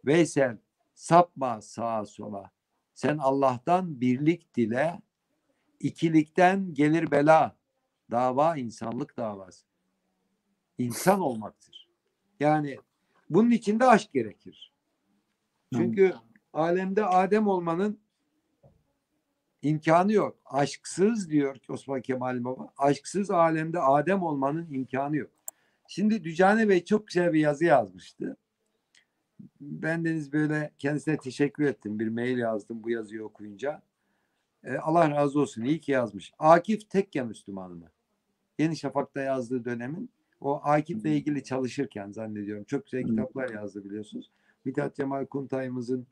Veysel 0.06 0.58
sapma 0.94 1.62
sağa 1.62 2.06
sola. 2.06 2.52
Sen 2.94 3.18
Allah'tan 3.18 4.02
birlik 4.02 4.56
dile. 4.56 5.02
ikilikten 5.80 6.74
gelir 6.74 7.12
bela. 7.12 7.56
Dava 8.12 8.58
insanlık 8.58 9.18
davası. 9.18 9.66
İnsan 10.78 11.20
olmaktır. 11.20 11.90
Yani 12.40 12.78
bunun 13.30 13.52
içinde 13.52 13.86
aşk 13.86 14.14
gerekir. 14.14 14.73
Çünkü 15.78 16.14
alemde 16.54 17.06
Adem 17.06 17.48
olmanın 17.48 18.00
imkanı 19.62 20.14
yok. 20.14 20.38
Aşksız 20.46 21.30
diyor 21.30 21.58
Osman 21.70 22.02
Kemal 22.02 22.44
Baba. 22.44 22.74
Aşksız 22.78 23.32
alemde 23.32 23.80
Adem 23.80 24.24
olmanın 24.24 24.68
imkanı 24.72 25.18
yok. 25.18 25.32
Şimdi 25.88 26.24
Dücane 26.24 26.70
Bey 26.70 26.86
çok 26.86 27.08
güzel 27.08 27.34
bir 27.34 27.40
yazı 27.40 27.66
yazmıştı. 27.66 28.38
Ben 29.62 30.06
deniz 30.06 30.34
böyle 30.34 30.72
kendisine 30.80 31.18
teşekkür 31.18 31.64
ettim. 31.64 32.00
Bir 32.00 32.08
mail 32.08 32.38
yazdım 32.38 32.84
bu 32.84 32.90
yazıyı 32.90 33.24
okuyunca. 33.24 33.82
E, 34.64 34.76
Allah 34.76 35.12
razı 35.12 35.40
olsun. 35.40 35.64
İyi 35.64 35.80
ki 35.80 35.92
yazmış. 35.92 36.34
Akif 36.40 36.90
Tekke 36.90 37.24
Müslümanı 37.24 37.76
mı? 37.76 37.92
Yeni 38.60 38.78
Şafak'ta 38.78 39.22
yazdığı 39.22 39.66
dönemin 39.66 40.10
o 40.42 40.62
Akif'le 40.64 41.06
ilgili 41.06 41.44
çalışırken 41.44 42.12
zannediyorum. 42.12 42.64
Çok 42.64 42.86
güzel 42.86 43.04
kitaplar 43.04 43.50
yazdı 43.50 43.86
biliyorsunuz. 43.86 44.32
Mithat 44.66 44.96
Cemal 44.96 45.26
Kuntay'ımızın 45.26 46.08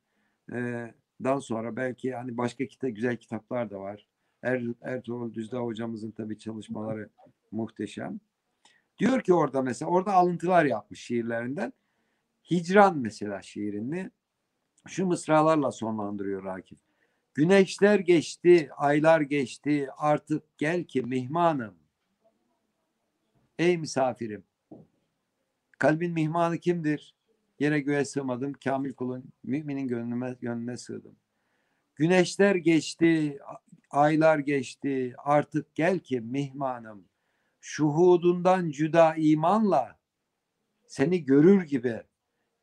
e, 0.53 0.88
dan 1.23 1.40
sonra 1.40 1.76
belki 1.76 2.14
hani 2.14 2.38
başka 2.38 2.68
kita 2.68 2.90
güzel 2.90 3.18
kitaplar 3.18 3.72
da 3.72 3.80
var. 3.80 4.07
Er, 4.44 4.64
Ertuğrul 4.82 5.34
Düzdağ 5.34 5.60
hocamızın 5.60 6.11
tabii 6.11 6.38
çalışmaları 6.38 7.10
muhteşem. 7.52 8.19
Diyor 8.99 9.22
ki 9.22 9.34
orada 9.34 9.61
mesela 9.61 9.91
orada 9.91 10.14
alıntılar 10.14 10.65
yapmış 10.65 11.02
şiirlerinden. 11.02 11.73
Hicran 12.52 12.98
mesela 12.98 13.41
şiirini 13.41 14.11
şu 14.88 15.06
mısralarla 15.06 15.72
sonlandırıyor 15.72 16.45
Akif. 16.45 16.80
Güneşler 17.34 17.99
geçti, 17.99 18.69
aylar 18.78 19.22
geçti, 19.22 19.90
artık 19.98 20.57
gel 20.57 20.84
ki 20.84 21.02
mihmanım. 21.02 21.76
Ey 23.60 23.78
misafirim. 23.78 24.44
Kalbin 25.78 26.11
mihmanı 26.11 26.57
kimdir? 26.57 27.15
Yere 27.61 27.79
göğe 27.79 28.05
sığmadım, 28.05 28.53
kamil 28.53 28.93
kulun, 28.93 29.23
müminin 29.43 29.88
gönlüme, 29.88 30.38
gönlüne 30.41 30.77
sığdım. 30.77 31.15
Güneşler 31.95 32.55
geçti, 32.55 33.39
aylar 33.89 34.39
geçti, 34.39 35.13
artık 35.17 35.75
gel 35.75 35.99
ki 35.99 36.21
mihmanım. 36.21 37.05
Şuhudundan 37.59 38.71
cüda 38.71 39.15
imanla 39.15 39.99
seni 40.88 41.25
görür 41.25 41.63
gibi 41.63 42.03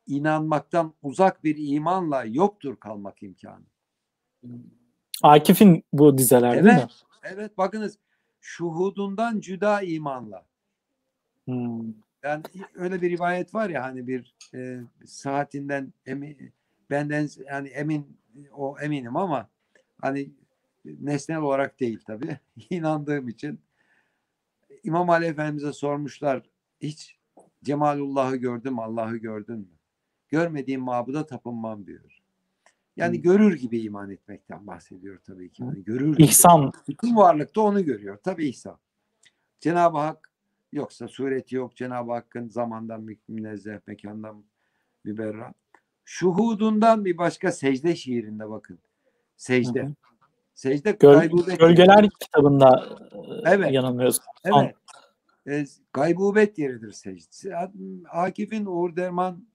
inanmaktan 0.07 0.95
uzak 1.03 1.45
bir 1.45 1.57
imanla 1.59 2.25
yoktur 2.25 2.77
kalmak 2.77 3.23
imkanı. 3.23 3.65
Akif'in 5.23 5.85
bu 5.93 6.19
dizeler 6.19 6.53
değil 6.53 6.65
mi? 6.65 6.71
Evet, 6.71 7.03
evet 7.23 7.59
bakınız 7.59 7.99
şuhudundan 8.41 9.41
cüda 9.41 9.83
imanla. 9.83 10.47
Hmm. 11.45 11.93
Yani 12.23 12.43
öyle 12.75 13.03
bir 13.03 13.11
rivayet 13.11 13.55
var 13.55 13.71
ya 13.71 13.83
hani 13.83 14.07
bir 14.07 14.35
e, 14.55 14.81
saatinden 15.05 15.93
emin, 16.07 16.53
benden 16.91 17.29
yani 17.47 17.69
emin 17.69 18.19
o 18.53 18.77
eminim 18.81 19.17
ama 19.17 19.49
hani 20.01 20.31
nesnel 20.85 21.39
olarak 21.39 21.81
değil 21.81 22.01
tabii 22.07 22.39
inandığım 22.71 23.29
için 23.29 23.61
İmam 24.83 25.11
Ali 25.11 25.27
Efendimiz'e 25.27 25.73
sormuşlar 25.73 26.43
hiç 26.81 27.19
Cemalullah'ı 27.65 28.37
gördün 28.37 28.73
mü 28.73 28.81
Allah'ı 28.81 29.17
gördün 29.17 29.59
mü? 29.59 29.79
Görmediğim 30.29 30.81
mabuda 30.81 31.27
tapınmam 31.27 31.87
diyor. 31.87 32.19
Yani 32.97 33.19
Hı. 33.19 33.23
görür 33.23 33.59
gibi 33.59 33.81
iman 33.81 34.11
etmekten 34.11 34.67
bahsediyor 34.67 35.19
tabii 35.25 35.53
ki. 35.53 35.63
Yani 35.63 35.85
görür 35.85 36.13
gibi. 36.13 36.25
İhsan. 36.25 36.73
Bütün 36.89 37.17
varlıkta 37.17 37.61
onu 37.61 37.85
görüyor. 37.85 38.19
Tabii 38.25 38.49
ihsan. 38.49 38.79
Cenab-ı 39.61 39.99
Hak 39.99 40.28
yoksa 40.73 41.09
sureti 41.09 41.57
yok. 41.57 41.77
Cenab-ı 41.77 42.13
Hakk'ın 42.13 42.49
zamandan 42.49 43.07
münezzeh, 43.29 43.79
mekandan 43.87 44.45
Müberra. 45.05 45.53
Şuhudundan 46.05 47.05
bir 47.05 47.19
başka 47.19 47.53
secde 47.53 47.97
şiirinde 47.97 48.51
bakın. 48.51 48.79
Secde. 49.37 49.83
Hı 49.83 49.87
hı. 49.87 49.95
Secde 50.55 50.91
Göl, 50.91 51.29
Gölgeler 51.59 51.97
yeridir. 51.97 52.17
kitabında 52.21 52.87
Evet. 53.31 53.43
evet. 53.47 53.73
yanılmıyorsam. 53.73 54.27
Son. 54.49 54.65
Evet. 54.65 54.75
E, 55.47 55.65
gaybubet 55.93 56.59
yeridir 56.59 56.93
secde. 56.93 57.57
Akif'in 58.09 58.67
Uğur 58.67 58.97
Derman 58.97 59.47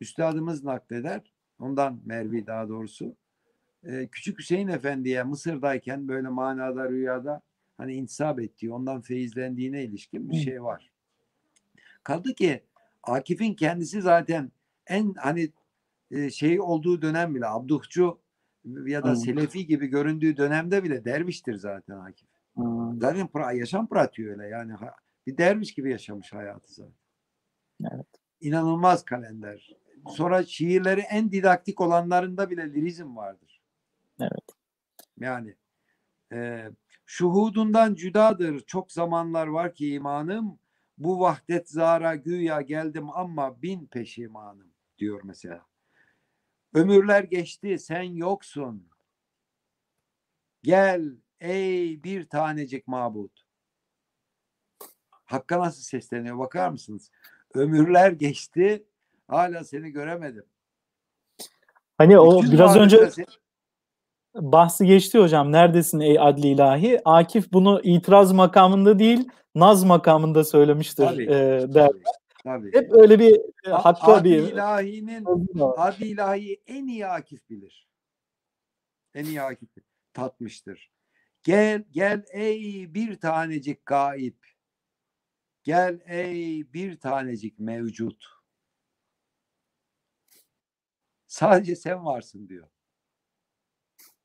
üstadımız 0.00 0.64
nakleder. 0.64 1.32
Ondan 1.58 2.00
Mervi 2.04 2.46
daha 2.46 2.68
doğrusu. 2.68 3.16
E, 3.84 4.06
Küçük 4.06 4.38
Hüseyin 4.38 4.68
Efendi'ye 4.68 5.22
Mısır'dayken 5.22 6.08
böyle 6.08 6.28
manada 6.28 6.88
rüyada 6.88 7.42
hani 7.78 7.94
intisap 7.94 8.40
ettiği, 8.40 8.72
ondan 8.72 9.00
feyizlendiğine 9.00 9.84
ilişkin 9.84 10.30
bir 10.30 10.36
şey 10.36 10.62
var. 10.62 10.90
Kaldı 12.02 12.34
ki 12.34 12.62
Akif'in 13.02 13.54
kendisi 13.54 14.02
zaten 14.02 14.52
en 14.86 15.14
hani 15.14 15.50
e, 16.10 16.30
şey 16.30 16.60
olduğu 16.60 17.02
dönem 17.02 17.34
bile 17.34 17.46
Abduhçu 17.46 18.18
ya 18.86 19.04
da. 19.04 19.16
Selefi 19.16 19.66
gibi 19.66 19.86
göründüğü 19.86 20.36
dönemde 20.36 20.84
bile 20.84 21.04
derviştir 21.04 21.54
zaten 21.54 21.98
Akif. 21.98 22.28
Zaten 23.00 23.26
pra- 23.26 23.56
yaşam 23.56 23.88
pratiği 23.88 24.28
öyle 24.28 24.46
yani 24.46 24.72
bir 25.26 25.38
derviş 25.38 25.74
gibi 25.74 25.90
yaşamış 25.90 26.32
hayatı 26.32 26.74
zaten. 26.74 26.94
Evet. 27.92 28.06
İnanılmaz 28.40 29.04
kalender. 29.04 29.76
Sonra 30.08 30.44
şiirleri 30.44 31.00
en 31.00 31.32
didaktik 31.32 31.80
olanlarında 31.80 32.50
bile 32.50 32.72
lirizm 32.74 33.16
vardır. 33.16 33.62
Evet. 34.20 34.44
Yani 35.20 35.54
e, 36.32 36.70
şuhudundan 37.06 37.94
cüdadır 37.94 38.60
çok 38.60 38.92
zamanlar 38.92 39.46
var 39.46 39.74
ki 39.74 39.92
imanım 39.94 40.58
bu 40.98 41.20
vahdet 41.20 41.70
zara 41.70 42.14
güya 42.14 42.60
geldim 42.60 43.10
ama 43.10 43.62
bin 43.62 43.86
peşimanım 43.86 44.72
diyor 44.98 45.20
mesela. 45.24 45.66
Ömürler 46.74 47.22
geçti 47.24 47.78
sen 47.78 48.02
yoksun. 48.02 48.88
Gel 50.62 51.16
ey 51.40 52.02
bir 52.04 52.28
tanecik 52.28 52.86
mabut. 52.88 53.46
Hakk'a 55.10 55.58
nasıl 55.58 55.82
sesleniyor 55.82 56.38
bakar 56.38 56.68
mısınız? 56.70 57.10
Ömürler 57.54 58.12
geçti 58.12 58.84
hala 59.28 59.64
seni 59.64 59.90
göremedim. 59.90 60.44
Hani 61.98 62.18
o 62.18 62.42
Bütün 62.42 62.52
biraz 62.52 62.76
önce 62.76 63.10
seni- 63.10 63.26
bahsi 64.40 64.86
geçti 64.86 65.18
hocam. 65.18 65.52
Neredesin 65.52 66.00
ey 66.00 66.20
adli 66.20 66.46
ilahi? 66.48 67.00
Akif 67.04 67.52
bunu 67.52 67.80
itiraz 67.82 68.32
makamında 68.32 68.98
değil, 68.98 69.28
naz 69.54 69.84
makamında 69.84 70.44
söylemiştir. 70.44 71.06
Tabii. 71.06 71.24
e, 71.24 71.28
der. 71.28 71.88
Tabii, 71.88 72.02
tabii. 72.44 72.72
Hep 72.74 72.92
öyle 72.92 73.18
bir 73.18 73.40
e, 73.64 73.72
A- 73.72 73.84
hakka 73.84 74.12
Adi 74.14 74.30
bir 74.30 74.52
ilahinin. 74.52 75.24
Adi 75.76 76.04
ilahi 76.04 76.62
en 76.66 76.86
iyi 76.86 77.06
Akif 77.06 77.50
bilir. 77.50 77.88
En 79.14 79.24
iyi 79.24 79.42
Akif 79.42 79.68
tatmıştır. 80.12 80.90
Gel 81.42 81.84
gel 81.90 82.24
ey 82.32 82.94
bir 82.94 83.20
tanecik 83.20 83.86
gaip. 83.86 84.46
Gel 85.62 86.00
ey 86.06 86.72
bir 86.72 87.00
tanecik 87.00 87.58
mevcut. 87.58 88.24
Sadece 91.26 91.76
sen 91.76 92.04
varsın 92.04 92.48
diyor. 92.48 92.68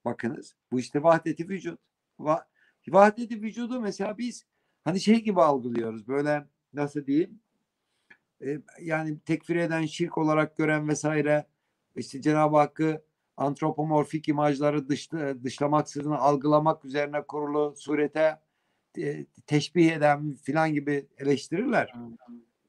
Bakınız 0.06 0.56
bu 0.72 0.80
işte 0.80 1.04
vahdeti 1.04 1.50
vücut. 1.50 1.80
Va 2.20 2.48
vahdeti 2.88 3.42
vücudu 3.42 3.82
mesela 3.82 4.18
biz 4.18 4.46
hani 4.84 5.00
şey 5.00 5.24
gibi 5.24 5.42
algılıyoruz 5.42 6.08
böyle 6.08 6.46
nasıl 6.74 7.06
diyeyim 7.06 7.40
e, 8.46 8.62
yani 8.82 9.20
tekfir 9.20 9.56
eden 9.56 9.86
şirk 9.86 10.18
olarak 10.18 10.58
gören 10.58 10.88
vesaire 10.88 11.48
işte 11.96 12.22
Cenab-ı 12.22 12.58
Hakk'ı 12.58 13.04
antropomorfik 13.38 14.28
imajları 14.28 14.90
dışlı, 14.90 15.44
dışlamaksızın 15.44 16.12
algılamak 16.12 16.86
üzerine 16.86 17.22
kurulu 17.22 17.74
surete 17.78 18.40
e, 18.98 19.26
teşbih 19.48 19.92
eden 19.92 20.34
filan 20.34 20.74
gibi 20.74 21.08
eleştirirler. 21.18 21.94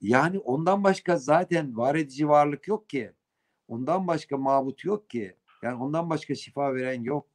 Yani 0.01 0.39
ondan 0.39 0.85
başka 0.85 1.17
zaten 1.17 1.77
var 1.77 1.95
edici 1.95 2.29
varlık 2.29 2.69
yok 2.69 2.89
ki. 2.89 3.13
Ondan 3.69 4.07
başka 4.07 4.37
mabut 4.37 4.85
yok 4.85 5.11
ki. 5.11 5.37
Yani 5.63 5.83
ondan 5.83 6.11
başka 6.11 6.35
şifa 6.35 6.75
veren 6.75 7.03
yok. 7.03 7.29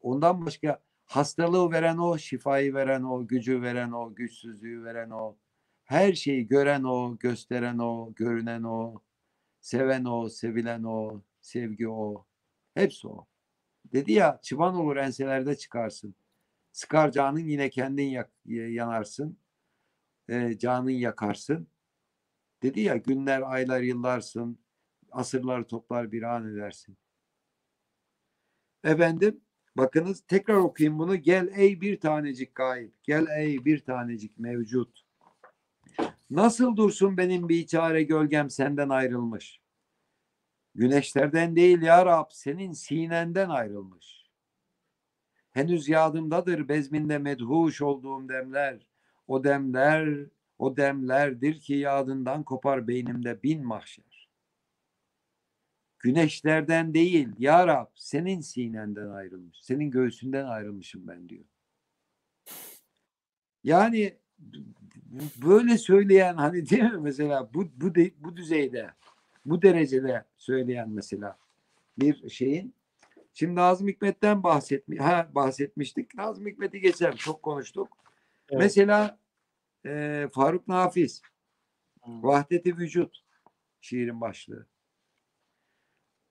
Ondan 0.00 0.46
başka 0.46 0.82
hastalığı 1.04 1.70
veren 1.72 1.98
o, 1.98 2.18
şifayı 2.18 2.74
veren 2.74 3.02
o, 3.02 3.26
gücü 3.26 3.62
veren 3.62 3.92
o, 3.92 4.14
güçsüzlüğü 4.14 4.84
veren 4.84 5.10
o. 5.10 5.36
Her 5.84 6.12
şeyi 6.12 6.46
gören 6.46 6.84
o, 6.84 7.18
gösteren 7.18 7.78
o, 7.78 8.14
görünen 8.14 8.62
o, 8.62 9.02
seven 9.60 10.04
o, 10.04 10.28
sevilen 10.28 10.82
o, 10.84 11.22
sevgi 11.40 11.88
o. 11.88 12.26
Hepsi 12.74 13.08
o. 13.08 13.26
Dedi 13.92 14.12
ya 14.12 14.40
çıban 14.42 14.74
olur 14.74 14.96
enselerde 14.96 15.56
çıkarsın. 15.56 16.14
Sıkar 16.72 17.12
canın 17.12 17.38
yine 17.38 17.70
kendin 17.70 18.08
yak, 18.08 18.30
yanarsın. 18.46 19.38
E, 20.28 20.58
canın 20.58 20.90
yakarsın. 20.90 21.68
Dedi 22.62 22.80
ya 22.80 22.96
günler, 22.96 23.42
aylar, 23.42 23.80
yıllarsın. 23.80 24.58
Asırları 25.12 25.66
toplar 25.66 26.12
bir 26.12 26.22
an 26.22 26.52
edersin. 26.52 26.96
Efendim 28.84 29.40
bakınız 29.76 30.20
tekrar 30.20 30.54
okuyayım 30.54 30.98
bunu. 30.98 31.16
Gel 31.16 31.48
ey 31.56 31.80
bir 31.80 32.00
tanecik 32.00 32.54
gayb. 32.54 32.90
Gel 33.02 33.26
ey 33.38 33.64
bir 33.64 33.84
tanecik 33.84 34.38
mevcut. 34.38 35.00
Nasıl 36.30 36.76
dursun 36.76 37.16
benim 37.16 37.48
biçare 37.48 38.02
gölgem 38.02 38.50
senden 38.50 38.88
ayrılmış. 38.88 39.60
Güneşlerden 40.74 41.56
değil 41.56 41.82
ya 41.82 42.06
Rab 42.06 42.26
senin 42.30 42.72
sinenden 42.72 43.48
ayrılmış. 43.48 44.20
Henüz 45.50 45.88
yadımdadır 45.88 46.68
bezminde 46.68 47.18
medhuş 47.18 47.82
olduğum 47.82 48.28
demler. 48.28 48.86
O 49.26 49.44
demler, 49.44 50.26
o 50.58 50.76
demlerdir 50.76 51.60
ki 51.60 51.74
yadından 51.74 52.42
kopar 52.42 52.88
beynimde 52.88 53.42
bin 53.42 53.66
mahşer. 53.66 54.09
Güneşlerden 56.00 56.94
değil 56.94 57.28
ya 57.38 57.66
Rab 57.66 57.86
senin 57.94 58.40
sinenden 58.40 59.08
ayrılmış. 59.08 59.58
Senin 59.62 59.90
göğsünden 59.90 60.44
ayrılmışım 60.44 61.08
ben 61.08 61.28
diyor. 61.28 61.44
Yani 63.64 64.18
böyle 65.44 65.78
söyleyen 65.78 66.34
hani 66.34 66.70
değil 66.70 66.82
mi 66.82 67.00
mesela 67.00 67.54
bu 67.54 67.68
bu 67.76 67.94
de, 67.94 68.10
bu 68.18 68.36
düzeyde 68.36 68.90
bu 69.44 69.62
derecede 69.62 70.24
söyleyen 70.38 70.90
mesela 70.90 71.38
bir 71.98 72.28
şeyin 72.28 72.74
şimdi 73.34 73.54
Nazım 73.54 73.88
Hikmet'ten 73.88 74.42
bahsetmi 74.42 74.98
ha 74.98 75.28
bahsetmiştik. 75.34 76.14
Nazım 76.14 76.46
Hikmet'i 76.46 76.80
geçelim. 76.80 77.16
Çok 77.16 77.42
konuştuk. 77.42 77.88
Evet. 78.50 78.62
Mesela 78.62 79.18
e, 79.86 80.26
Faruk 80.32 80.68
Nafiz. 80.68 81.22
Vahdeti 82.06 82.78
Vücut 82.78 83.24
şiirin 83.80 84.20
başlığı. 84.20 84.66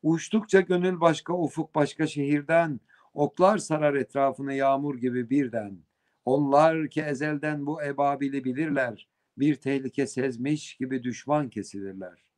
Uçtukça 0.03 0.61
gönül 0.61 0.99
başka 0.99 1.33
ufuk 1.33 1.75
başka 1.75 2.07
şehirden 2.07 2.79
oklar 3.13 3.57
sarar 3.57 3.93
etrafını 3.93 4.53
yağmur 4.53 4.97
gibi 4.97 5.29
birden. 5.29 5.79
Onlar 6.25 6.89
ki 6.89 7.01
ezelden 7.01 7.65
bu 7.65 7.83
ebabili 7.83 8.43
bilirler. 8.43 9.09
Bir 9.37 9.55
tehlike 9.55 10.07
sezmiş 10.07 10.75
gibi 10.75 11.03
düşman 11.03 11.49
kesilirler. 11.49 12.29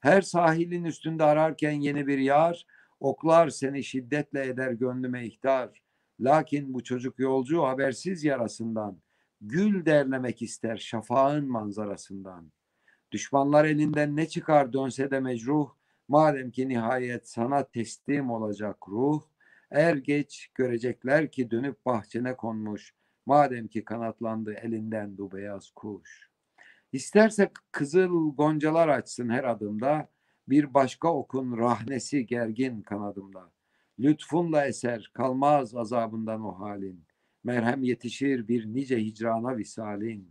Her 0.00 0.22
sahilin 0.22 0.84
üstünde 0.84 1.24
ararken 1.24 1.72
yeni 1.72 2.06
bir 2.06 2.18
yar, 2.18 2.66
oklar 3.00 3.48
seni 3.48 3.84
şiddetle 3.84 4.46
eder 4.46 4.72
gönlüme 4.72 5.26
ihtar. 5.26 5.82
Lakin 6.20 6.74
bu 6.74 6.84
çocuk 6.84 7.18
yolcu 7.18 7.62
habersiz 7.62 8.24
yarasından, 8.24 8.98
gül 9.40 9.86
derlemek 9.86 10.42
ister 10.42 10.76
şafağın 10.76 11.50
manzarasından. 11.50 12.52
Düşmanlar 13.12 13.64
elinden 13.64 14.16
ne 14.16 14.28
çıkar 14.28 14.72
dönse 14.72 15.10
de 15.10 15.20
mecruh, 15.20 15.70
madem 16.08 16.50
ki 16.50 16.68
nihayet 16.68 17.28
sana 17.28 17.64
teslim 17.64 18.30
olacak 18.30 18.88
ruh, 18.88 19.22
er 19.70 19.96
geç 19.96 20.50
görecekler 20.54 21.30
ki 21.30 21.50
dönüp 21.50 21.86
bahçene 21.86 22.36
konmuş, 22.36 22.94
madem 23.26 23.68
ki 23.68 23.84
kanatlandı 23.84 24.54
elinden 24.54 25.16
du 25.16 25.32
beyaz 25.32 25.70
kuş. 25.70 26.28
İsterse 26.92 27.50
kızıl 27.72 28.36
goncalar 28.36 28.88
açsın 28.88 29.28
her 29.28 29.44
adımda, 29.44 30.08
bir 30.48 30.74
başka 30.74 31.14
okun 31.14 31.58
rahnesi 31.58 32.26
gergin 32.26 32.82
kanadımda. 32.82 33.52
Lütfunla 33.98 34.66
eser 34.66 35.10
kalmaz 35.14 35.76
azabından 35.76 36.44
o 36.44 36.60
halin. 36.60 37.04
Merhem 37.44 37.82
yetişir 37.82 38.48
bir 38.48 38.66
nice 38.66 38.98
hicrana 38.98 39.56
visalin. 39.56 40.30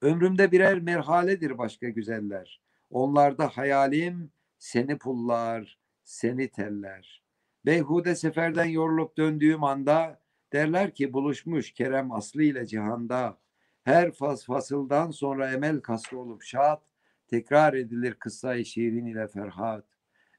Ömrümde 0.00 0.52
birer 0.52 0.78
merhaledir 0.80 1.58
başka 1.58 1.88
güzeller. 1.88 2.62
Onlarda 2.90 3.48
hayalim 3.48 4.32
seni 4.62 4.98
pullar, 4.98 5.78
seni 6.04 6.50
teller. 6.50 7.22
Beyhude 7.66 8.14
seferden 8.14 8.64
yorulup 8.64 9.16
döndüğüm 9.18 9.64
anda 9.64 10.20
derler 10.52 10.94
ki 10.94 11.12
buluşmuş 11.12 11.72
Kerem 11.72 12.12
Aslı 12.12 12.42
ile 12.42 12.66
cihanda. 12.66 13.38
Her 13.84 14.12
fas 14.12 14.44
fasıldan 14.44 15.10
sonra 15.10 15.52
emel 15.52 15.80
kasrı 15.80 16.18
olup 16.18 16.42
şad, 16.42 16.82
Tekrar 17.28 17.74
edilir 17.74 18.14
kıssa-i 18.14 18.64
şiirin 18.64 19.06
ile 19.06 19.28
Ferhat. 19.28 19.84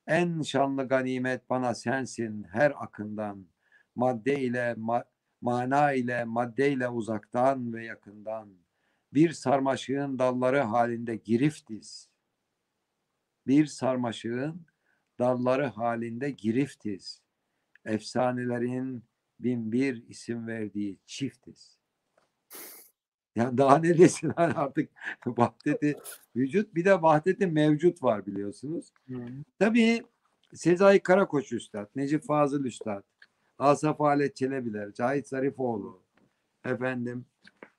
En 0.08 0.42
şanlı 0.42 0.88
ganimet 0.88 1.50
bana 1.50 1.76
sensin 1.76 2.44
her 2.44 2.74
akından. 2.84 3.48
Madde 3.96 4.40
ile 4.40 4.74
ma 4.78 5.04
mana 5.42 5.94
ile 5.94 6.24
madde 6.24 6.72
ile 6.72 6.90
uzaktan 6.90 7.74
ve 7.74 7.86
yakından. 7.86 8.50
Bir 9.14 9.32
sarmaşığın 9.32 10.20
dalları 10.20 10.60
halinde 10.60 11.16
giriftiz. 11.16 12.13
Bir 13.48 13.66
sarmaşığın 13.66 14.66
dalları 15.20 15.66
halinde 15.66 16.32
giriftiz. 16.32 17.22
Efsanelerin 17.86 19.04
bin 19.40 19.72
bir 19.72 20.08
isim 20.08 20.48
verdiği 20.48 20.98
çiftiz. 21.06 21.78
Yani 23.36 23.58
daha 23.58 23.78
ne 23.78 23.98
desin 23.98 24.30
hani 24.36 24.54
artık 24.54 24.90
vahdeti 25.26 25.96
vücut 26.36 26.76
bir 26.76 26.86
de 26.86 27.02
vahdeti 27.02 27.48
mevcut 27.48 28.04
var 28.04 28.26
biliyorsunuz. 28.26 28.94
Hı. 29.08 29.26
Tabii 29.60 30.04
Sezai 30.54 31.00
Karakoç 31.00 31.52
Üstad, 31.52 31.88
Necip 31.96 32.24
Fazıl 32.24 32.66
Üstad, 32.66 33.04
Asaf 33.60 34.00
Halet 34.00 34.36
Çelebiler, 34.36 34.94
Cahit 34.94 35.28
Zarifoğlu, 35.28 36.04
efendim 36.66 37.26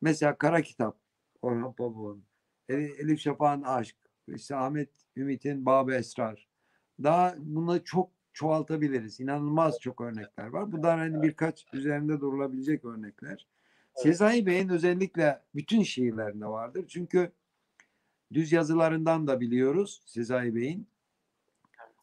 mesela 0.01 0.39
Kara 0.39 0.62
Kitap, 0.62 0.99
Orhan 1.43 1.73
Pamuk'un, 1.73 2.24
Elif 2.69 3.20
Şafak'ın 3.20 3.62
Aşk, 3.62 3.97
işte 4.29 4.57
Ahmet 4.57 4.89
Ümit'in 5.17 5.67
Bab 5.67 5.89
Esrar. 5.89 6.49
Daha 7.03 7.35
bunu 7.39 7.85
çok 7.85 8.11
çoğaltabiliriz. 8.33 9.21
İnanılmaz 9.21 9.81
çok 9.81 10.01
örnekler 10.01 10.47
var. 10.47 10.73
Bunlar 10.73 10.99
hani 10.99 11.23
birkaç 11.23 11.67
üzerinde 11.73 12.21
durulabilecek 12.21 12.85
örnekler. 12.85 13.47
Sezai 13.95 14.47
Bey'in 14.47 14.69
özellikle 14.69 15.43
bütün 15.55 15.83
şiirlerinde 15.83 16.47
vardır. 16.47 16.85
Çünkü 16.89 17.33
düz 18.33 18.53
yazılarından 18.53 19.27
da 19.27 19.41
biliyoruz 19.41 20.03
Sezai 20.07 20.55
Bey'in. 20.55 20.89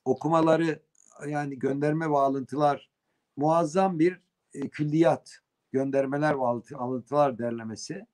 Okumaları 0.05 0.79
yani 1.27 1.59
gönderme 1.59 2.09
ve 2.09 2.17
alıntılar 2.17 2.89
muazzam 3.35 3.99
bir 3.99 4.19
e, 4.53 4.69
külliyat, 4.69 5.39
göndermeler 5.71 6.35
ve 6.35 6.45
alıntılar 6.77 7.37
derlemesi. 7.37 8.05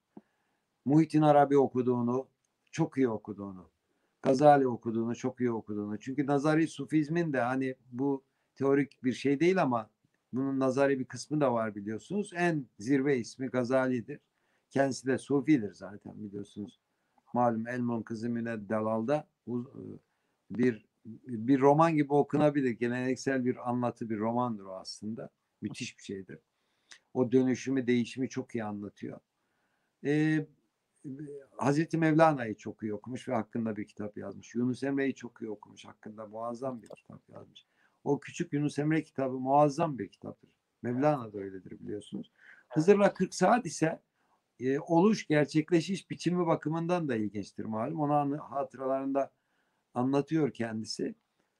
Muhittin 0.85 1.21
Arabi 1.21 1.57
okuduğunu, 1.57 2.27
çok 2.71 2.97
iyi 2.97 3.09
okuduğunu, 3.09 3.69
Gazali 4.27 4.67
okuduğunu, 4.67 5.15
çok 5.15 5.41
iyi 5.41 5.51
okuduğunu. 5.51 5.99
Çünkü 5.99 6.25
nazari 6.25 6.67
sufizmin 6.67 7.33
de 7.33 7.39
hani 7.41 7.75
bu 7.91 8.23
teorik 8.55 9.03
bir 9.03 9.13
şey 9.13 9.39
değil 9.39 9.61
ama 9.61 9.89
bunun 10.33 10.59
nazari 10.59 10.99
bir 10.99 11.05
kısmı 11.05 11.41
da 11.41 11.53
var 11.53 11.75
biliyorsunuz. 11.75 12.31
En 12.35 12.65
zirve 12.79 13.17
ismi 13.17 13.47
Gazali'dir. 13.47 14.19
Kendisi 14.69 15.07
de 15.07 15.17
Sufi'dir 15.17 15.73
zaten 15.73 16.23
biliyorsunuz. 16.23 16.79
Malum 17.33 17.67
Elmon 17.67 18.01
Kızı 18.01 18.29
Müne 18.29 18.69
Dalal'da 18.69 19.27
e, 19.47 19.53
bir 20.51 20.85
bir 21.27 21.59
roman 21.59 21.95
gibi 21.95 22.13
okunabilir. 22.13 22.69
Geleneksel 22.69 23.45
bir 23.45 23.69
anlatı 23.69 24.09
bir 24.09 24.17
romandır 24.17 24.63
o 24.63 24.75
aslında. 24.75 25.29
Müthiş 25.61 25.97
bir 25.97 26.03
şeydir. 26.03 26.39
O 27.13 27.31
dönüşümü, 27.31 27.87
değişimi 27.87 28.29
çok 28.29 28.55
iyi 28.55 28.63
anlatıyor. 28.63 29.19
Ee, 30.05 30.45
Hazreti 31.57 31.97
Mevlana'yı 31.97 32.55
çok 32.55 32.83
iyi 32.83 32.93
okumuş 32.93 33.27
ve 33.27 33.33
hakkında 33.33 33.75
bir 33.75 33.87
kitap 33.87 34.17
yazmış. 34.17 34.55
Yunus 34.55 34.83
Emre'yi 34.83 35.15
çok 35.15 35.41
iyi 35.41 35.49
okumuş. 35.49 35.85
Hakkında 35.85 36.27
muazzam 36.27 36.81
bir 36.81 36.87
kitap 36.87 37.29
yazmış. 37.29 37.65
O 38.03 38.19
küçük 38.19 38.53
Yunus 38.53 38.79
Emre 38.79 39.03
kitabı 39.03 39.39
muazzam 39.39 39.99
bir 39.99 40.09
kitaptır. 40.09 40.49
Mevlana 40.81 41.33
da 41.33 41.37
öyledir 41.37 41.79
biliyorsunuz. 41.79 42.31
Hızır'la 42.69 43.13
40 43.13 43.33
saat 43.33 43.65
ise 43.65 44.01
e, 44.59 44.79
oluş, 44.79 45.27
gerçekleşiş 45.27 46.09
biçimi 46.09 46.47
bakımından 46.47 47.07
da 47.07 47.15
ilginçtir 47.15 47.65
malum. 47.65 47.99
Onu 47.99 48.39
hatıralarında 48.39 49.31
anlatıyor 49.93 50.51
kendisi. 50.51 51.15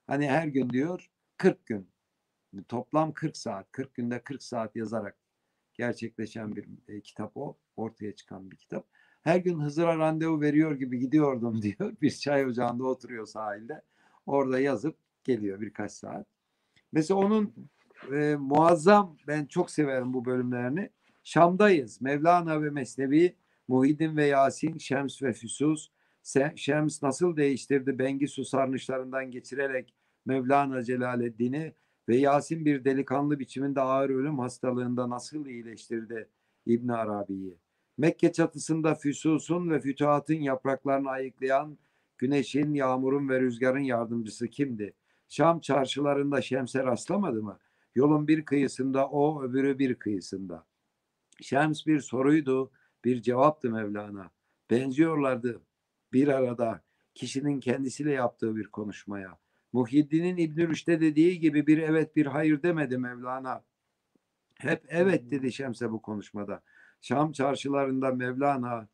Hani 0.08 0.30
her 0.30 0.48
gün 0.48 0.70
diyor 0.70 1.12
40 1.38 1.66
gün. 1.66 1.90
Toplam 2.68 3.14
40 3.14 3.38
saat. 3.38 3.72
40 3.72 3.94
günde 3.94 4.24
40 4.24 4.44
saat 4.44 4.76
yazarak 4.76 5.18
gerçekleşen 5.74 6.56
bir 6.56 6.68
e, 6.88 7.02
kitap 7.02 7.38
o. 7.38 7.58
Ortaya 7.76 8.16
çıkan 8.16 8.52
bir 8.52 8.58
kitap. 8.58 8.88
Her 9.28 9.38
gün 9.38 9.60
Hızır'a 9.60 9.98
randevu 9.98 10.42
veriyor 10.42 10.76
gibi 10.76 11.00
gidiyordum 11.00 11.62
diyor. 11.62 11.94
Bir 12.02 12.10
çay 12.10 12.46
ocağında 12.46 12.84
oturuyor 12.84 13.26
sahilde. 13.26 13.82
Orada 14.26 14.60
yazıp 14.60 14.98
geliyor 15.24 15.62
birkaç 15.62 15.92
saat. 15.92 16.28
Mesela 16.92 17.20
onun 17.20 17.54
e, 18.14 18.36
muazzam 18.40 19.18
ben 19.28 19.46
çok 19.46 19.72
severim 19.72 20.14
bu 20.14 20.26
bölümlerini. 20.26 20.90
Şam'dayız. 21.24 22.02
Mevlana 22.02 22.62
ve 22.62 22.70
Mesnevi, 22.70 23.36
Muhyiddin 23.68 24.18
ve 24.18 24.26
Yasin, 24.26 24.78
Şems 24.78 25.24
ve 25.24 25.34
Füsus. 25.34 25.90
Şems 26.56 27.04
nasıl 27.04 27.38
değiştirdi 27.38 28.00
Bengisu 28.00 28.46
sarnıçlarından 28.46 29.32
geçirerek 29.32 29.94
Mevlana 30.26 30.84
Celaleddin'i 30.84 31.74
ve 32.10 32.18
Yasin 32.18 32.66
bir 32.66 32.86
delikanlı 32.86 33.40
biçiminde 33.40 33.82
ağır 33.82 34.10
ölüm 34.10 34.40
hastalığında 34.40 35.10
nasıl 35.10 35.46
iyileştirdi 35.46 36.30
İbn 36.66 36.88
Arabi'yi. 36.90 37.67
Mekke 37.98 38.32
çatısında 38.32 38.96
Füsus'un 38.96 39.70
ve 39.70 39.80
Fütuhat'ın 39.80 40.34
yapraklarını 40.34 41.10
ayıklayan 41.10 41.78
güneşin, 42.18 42.74
yağmurun 42.74 43.30
ve 43.30 43.42
rüzgarın 43.42 43.80
yardımcısı 43.80 44.48
kimdi? 44.48 44.94
Şam 45.30 45.60
çarşılarında 45.60 46.42
Şems'e 46.42 46.84
rastlamadı 46.84 47.44
mı? 47.44 47.60
Yolun 47.96 48.28
bir 48.28 48.46
kıyısında 48.46 49.08
o, 49.08 49.44
öbürü 49.44 49.80
bir 49.80 49.96
kıyısında. 49.96 50.66
Şems 51.42 51.86
bir 51.86 52.00
soruydu, 52.00 52.72
bir 53.06 53.22
cevaptı 53.22 53.70
Mevlana. 53.70 54.32
Benziyorlardı 54.70 55.62
bir 56.14 56.28
arada 56.28 56.82
kişinin 57.16 57.60
kendisiyle 57.60 58.12
yaptığı 58.12 58.56
bir 58.56 58.68
konuşmaya. 58.68 59.38
Muhyiddin'in 59.74 60.38
İbn 60.38 60.62
Rüşd'e 60.62 61.02
dediği 61.02 61.40
gibi 61.40 61.68
bir 61.68 61.78
evet 61.78 62.16
bir 62.16 62.26
hayır 62.26 62.64
demedi 62.64 62.98
Mevlana. 62.98 63.64
Hep 64.56 64.86
evet 64.88 65.32
dedi 65.32 65.52
Şems'e 65.52 65.92
bu 65.92 66.02
konuşmada. 66.02 66.64
Şam 67.02 67.32
çarşılarında 67.32 68.12
Mevlana 68.12 68.88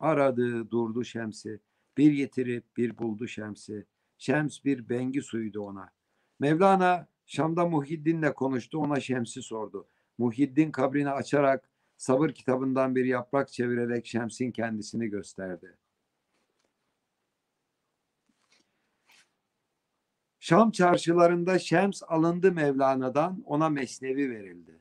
aradı 0.00 0.70
durdu 0.70 1.04
Şems'i. 1.04 1.60
Bir 1.96 2.12
getirip 2.12 2.76
bir 2.76 2.98
buldu 2.98 3.28
Şems'i. 3.28 3.86
Şems 4.18 4.64
bir 4.64 4.88
bengi 4.88 5.22
suydu 5.22 5.60
ona. 5.60 5.92
Mevlana 6.40 7.08
Şam'da 7.26 7.66
Muhyiddin'le 7.66 8.32
konuştu 8.32 8.78
ona 8.78 9.00
Şems'i 9.00 9.42
sordu. 9.42 9.88
Muhyiddin 10.18 10.70
kabrini 10.70 11.10
açarak 11.10 11.70
sabır 11.96 12.30
kitabından 12.30 12.96
bir 12.96 13.04
yaprak 13.04 13.52
çevirerek 13.52 14.06
Şems'in 14.06 14.50
kendisini 14.50 15.08
gösterdi. 15.08 15.76
Şam 20.40 20.70
çarşılarında 20.70 21.58
Şems 21.58 22.02
alındı 22.08 22.52
Mevlana'dan 22.52 23.42
ona 23.46 23.68
mesnevi 23.68 24.30
verildi. 24.30 24.80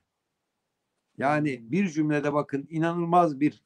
Yani 1.18 1.72
bir 1.72 1.89
cümlede 1.89 2.34
bakın 2.34 2.68
inanılmaz 2.69 3.39
bir 3.39 3.64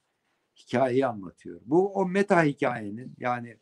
hikayeyi 0.57 1.05
anlatıyor. 1.05 1.61
Bu 1.65 1.93
o 1.93 2.05
meta 2.05 2.43
hikayenin 2.43 3.13
yani 3.17 3.57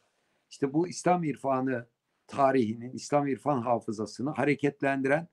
işte 0.50 0.74
bu 0.74 0.88
İslam 0.88 1.24
irfanı 1.24 1.88
tarihinin, 2.28 2.92
İslam 2.92 3.28
irfan 3.28 3.62
hafızasını 3.62 4.30
hareketlendiren 4.30 5.28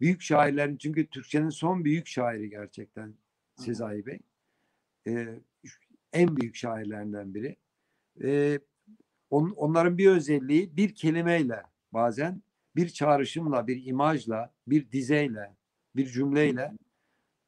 büyük 0.00 0.22
şairlerin 0.22 0.76
çünkü 0.76 1.06
Türkçenin 1.06 1.48
son 1.48 1.84
büyük 1.84 2.06
şairi 2.06 2.50
gerçekten 2.50 3.14
Sezai 3.56 4.06
Bey. 4.06 4.18
Ee, 5.06 5.38
en 6.12 6.36
büyük 6.36 6.56
şairlerinden 6.56 7.34
biri. 7.34 7.56
Ee, 8.22 8.58
on, 9.30 9.50
onların 9.50 9.98
bir 9.98 10.06
özelliği 10.06 10.76
bir 10.76 10.94
kelimeyle 10.94 11.62
bazen 11.92 12.42
bir 12.76 12.88
çağrışımla, 12.88 13.66
bir 13.66 13.86
imajla, 13.86 14.54
bir 14.66 14.90
dizeyle, 14.90 15.56
bir 15.96 16.06
cümleyle 16.06 16.72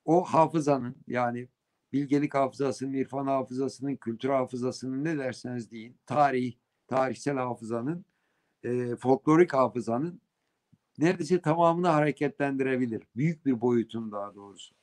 o 0.05 0.25
hafızanın 0.25 0.97
yani 1.07 1.49
bilgelik 1.93 2.35
hafızasının, 2.35 2.93
irfan 2.93 3.27
hafızasının, 3.27 3.97
kültür 3.97 4.29
hafızasının 4.29 5.05
ne 5.05 5.19
derseniz 5.19 5.71
deyin, 5.71 5.97
tarih, 6.07 6.55
tarihsel 6.87 7.37
hafızanın 7.37 8.05
e, 8.65 8.97
folklorik 8.97 9.55
hafızanın 9.55 10.21
neredeyse 10.99 11.41
tamamını 11.41 11.89
hareketlendirebilir. 11.89 13.03
Büyük 13.17 13.47
bir 13.47 13.61
boyutun 13.61 14.13
daha 14.13 14.35
doğrusu. 14.35 14.75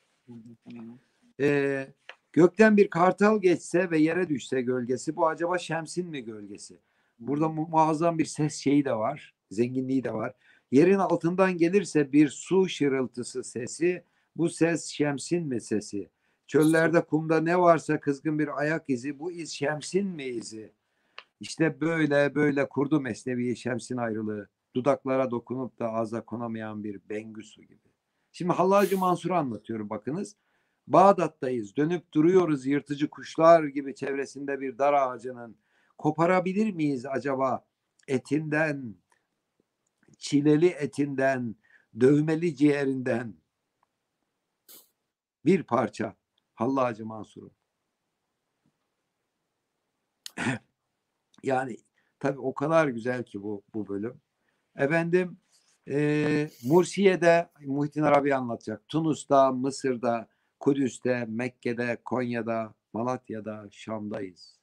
E, 1.39 1.87
gökten 2.33 2.77
bir 2.77 2.89
kartal 2.89 3.41
geçse 3.41 3.91
ve 3.91 3.97
yere 3.97 4.29
düşse 4.29 4.61
gölgesi 4.61 5.15
bu 5.15 5.27
acaba 5.27 5.57
Şems'in 5.57 6.07
mi 6.07 6.23
gölgesi? 6.23 6.79
Burada 7.19 7.49
mu 7.49 7.67
muazzam 7.71 8.17
bir 8.17 8.25
ses 8.25 8.55
şeyi 8.55 8.85
de 8.85 8.93
var. 8.93 9.33
Zenginliği 9.51 10.03
de 10.03 10.13
var. 10.13 10.33
Yerin 10.71 10.97
altından 10.97 11.57
gelirse 11.57 12.11
bir 12.11 12.29
su 12.29 12.69
şırıltısı 12.69 13.43
sesi 13.43 14.03
bu 14.35 14.49
ses 14.49 14.85
Şems'in 14.85 15.47
mi 15.47 15.61
sesi? 15.61 16.09
Çöllerde 16.47 17.05
kumda 17.05 17.41
ne 17.41 17.59
varsa 17.59 17.99
kızgın 17.99 18.39
bir 18.39 18.59
ayak 18.59 18.89
izi 18.89 19.19
bu 19.19 19.31
iz 19.31 19.51
Şems'in 19.51 20.07
mi 20.07 20.23
izi? 20.23 20.73
İşte 21.39 21.81
böyle 21.81 22.35
böyle 22.35 22.69
kurdu 22.69 23.01
Mesnevi 23.01 23.55
Şems'in 23.55 23.97
ayrılığı. 23.97 24.49
Dudaklara 24.75 25.31
dokunup 25.31 25.79
da 25.79 25.93
ağza 25.93 26.25
konamayan 26.25 26.83
bir 26.83 27.09
bengüsü 27.09 27.61
gibi. 27.61 27.91
Şimdi 28.31 28.53
Hallacı 28.53 28.97
Mansur'u 28.97 29.35
anlatıyorum 29.35 29.89
bakınız. 29.89 30.35
Bağdat'tayız. 30.87 31.75
Dönüp 31.77 32.13
duruyoruz 32.13 32.65
yırtıcı 32.65 33.09
kuşlar 33.09 33.63
gibi 33.63 33.95
çevresinde 33.95 34.61
bir 34.61 34.77
dar 34.77 34.93
ağacının. 34.93 35.57
koparabilir 35.97 36.71
miyiz 36.71 37.05
acaba 37.05 37.65
etinden, 38.07 38.95
çileli 40.17 40.67
etinden, 40.67 41.55
dövmeli 41.99 42.55
ciğerinden 42.55 43.40
bir 45.45 45.63
parça 45.63 46.15
Hallacı 46.55 47.05
Mansur'un. 47.05 47.51
yani 51.43 51.77
tabii 52.19 52.39
o 52.39 52.53
kadar 52.53 52.87
güzel 52.87 53.23
ki 53.23 53.43
bu 53.43 53.63
bu 53.73 53.87
bölüm. 53.87 54.21
Efendim 54.75 55.37
e, 55.89 56.49
Mursiye'de 56.63 57.49
Muhittin 57.65 58.01
Arabi 58.01 58.35
anlatacak. 58.35 58.87
Tunus'ta, 58.87 59.51
Mısır'da, 59.51 60.29
Kudüs'te, 60.59 61.25
Mekke'de, 61.25 61.97
Konya'da, 62.05 62.73
Malatya'da, 62.93 63.67
Şam'dayız. 63.71 64.59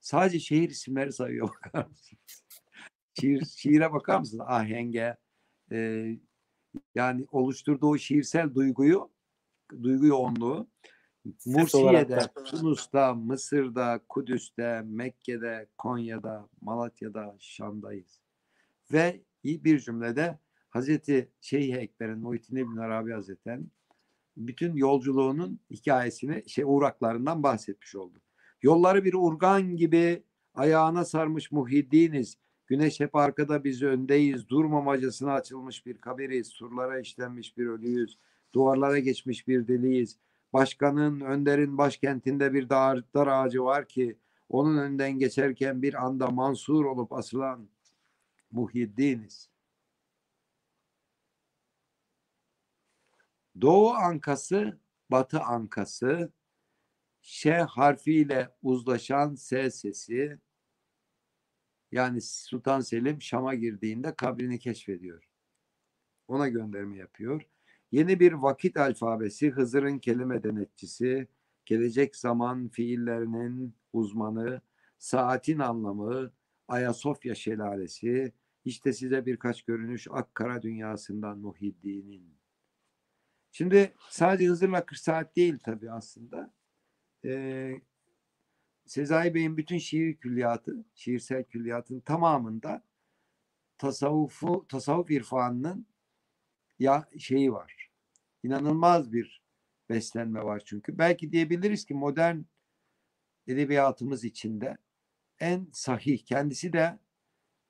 Sadece 0.00 0.40
şehir 0.40 0.70
isimleri 0.70 1.12
sayıyor 1.12 1.48
bakar 1.64 1.86
mısınız? 1.86 2.42
Şiir, 3.20 3.44
şiire 3.44 3.92
bakar 3.92 4.18
mısınız? 4.18 4.44
Ahenge, 4.48 5.16
e, 5.72 6.06
yani 6.94 7.26
oluşturduğu 7.32 7.98
şiirsel 7.98 8.54
duyguyu, 8.54 9.11
duygu 9.82 10.06
yoğunluğu 10.06 10.68
Mursiye'de, 11.46 12.18
Tunus'ta, 12.44 13.14
Mısır'da, 13.14 14.00
Kudüs'te, 14.08 14.82
Mekke'de, 14.84 15.68
Konya'da, 15.78 16.48
Malatya'da, 16.60 17.36
Şam'dayız. 17.38 18.20
Ve 18.92 19.22
iyi 19.42 19.64
bir 19.64 19.78
cümlede 19.78 20.38
Hazreti 20.70 21.30
Şeyh 21.40 21.74
Ekber'in 21.74 22.18
Muhittin 22.18 22.56
İbn 22.56 22.76
Arabi 22.76 23.12
Hazretleri'nin 23.12 23.72
bütün 24.36 24.74
yolculuğunun 24.74 25.60
hikayesini, 25.70 26.44
şey 26.46 26.64
uğraklarından 26.66 27.42
bahsetmiş 27.42 27.94
oldu. 27.94 28.18
Yolları 28.62 29.04
bir 29.04 29.14
urgan 29.14 29.76
gibi 29.76 30.22
ayağına 30.54 31.04
sarmış 31.04 31.52
muhiddiniz. 31.52 32.36
Güneş 32.66 33.00
hep 33.00 33.14
arkada 33.16 33.64
biz 33.64 33.82
öndeyiz. 33.82 34.48
Durmamacasına 34.48 35.32
açılmış 35.32 35.86
bir 35.86 35.98
kabiriz. 35.98 36.46
Surlara 36.46 37.00
işlenmiş 37.00 37.58
bir 37.58 37.66
ölüyüz. 37.66 38.18
Duvarlara 38.54 38.98
geçmiş 38.98 39.48
bir 39.48 39.68
deliyiz. 39.68 40.18
Başkanın, 40.52 41.20
önderin 41.20 41.78
başkentinde 41.78 42.54
bir 42.54 42.68
dar, 42.68 43.04
dar 43.14 43.26
ağacı 43.26 43.64
var 43.64 43.88
ki 43.88 44.18
onun 44.48 44.78
önden 44.78 45.18
geçerken 45.18 45.82
bir 45.82 46.04
anda 46.04 46.30
mansur 46.30 46.84
olup 46.84 47.12
asılan 47.12 47.68
Muhyiddiniz. 48.50 49.50
Doğu 53.60 53.90
ankası, 53.90 54.78
batı 55.10 55.40
ankası, 55.40 56.32
Ş 57.22 57.62
harfiyle 57.62 58.54
uzlaşan 58.62 59.34
S 59.34 59.70
sesi, 59.70 60.38
yani 61.92 62.20
Sultan 62.20 62.80
Selim 62.80 63.22
Şam'a 63.22 63.54
girdiğinde 63.54 64.14
kabrini 64.14 64.58
keşfediyor. 64.58 65.28
Ona 66.28 66.48
gönderme 66.48 66.96
yapıyor. 66.96 67.42
Yeni 67.92 68.20
bir 68.20 68.32
vakit 68.32 68.76
alfabesi, 68.76 69.50
Hızır'ın 69.50 69.98
kelime 69.98 70.42
denetçisi, 70.42 71.28
gelecek 71.66 72.16
zaman 72.16 72.68
fiillerinin 72.68 73.74
uzmanı, 73.92 74.60
saatin 74.98 75.58
anlamı, 75.58 76.32
Ayasofya 76.68 77.34
şelalesi, 77.34 78.32
işte 78.64 78.92
size 78.92 79.26
birkaç 79.26 79.62
görünüş 79.62 80.06
Akkara 80.10 80.62
dünyasından 80.62 81.38
Muhiddin'in. 81.38 82.38
Şimdi 83.52 83.94
sadece 84.08 84.48
Hızır'la 84.48 84.86
40 84.86 84.98
saat 84.98 85.36
değil 85.36 85.58
tabii 85.64 85.90
aslında. 85.90 86.54
Ee, 87.24 87.80
Sezai 88.86 89.34
Bey'in 89.34 89.56
bütün 89.56 89.78
şiir 89.78 90.16
külliyatı, 90.16 90.84
şiirsel 90.94 91.44
külliyatın 91.44 92.00
tamamında 92.00 92.84
tasavvufu, 93.78 94.66
tasavvuf 94.68 95.10
irfanının 95.10 95.86
ya 96.82 97.08
şeyi 97.18 97.52
var. 97.52 97.90
İnanılmaz 98.42 99.12
bir 99.12 99.42
beslenme 99.88 100.44
var 100.44 100.62
çünkü. 100.64 100.98
Belki 100.98 101.32
diyebiliriz 101.32 101.84
ki 101.84 101.94
modern 101.94 102.38
edebiyatımız 103.46 104.24
içinde 104.24 104.76
en 105.40 105.68
sahih, 105.72 106.24
kendisi 106.24 106.72
de 106.72 106.98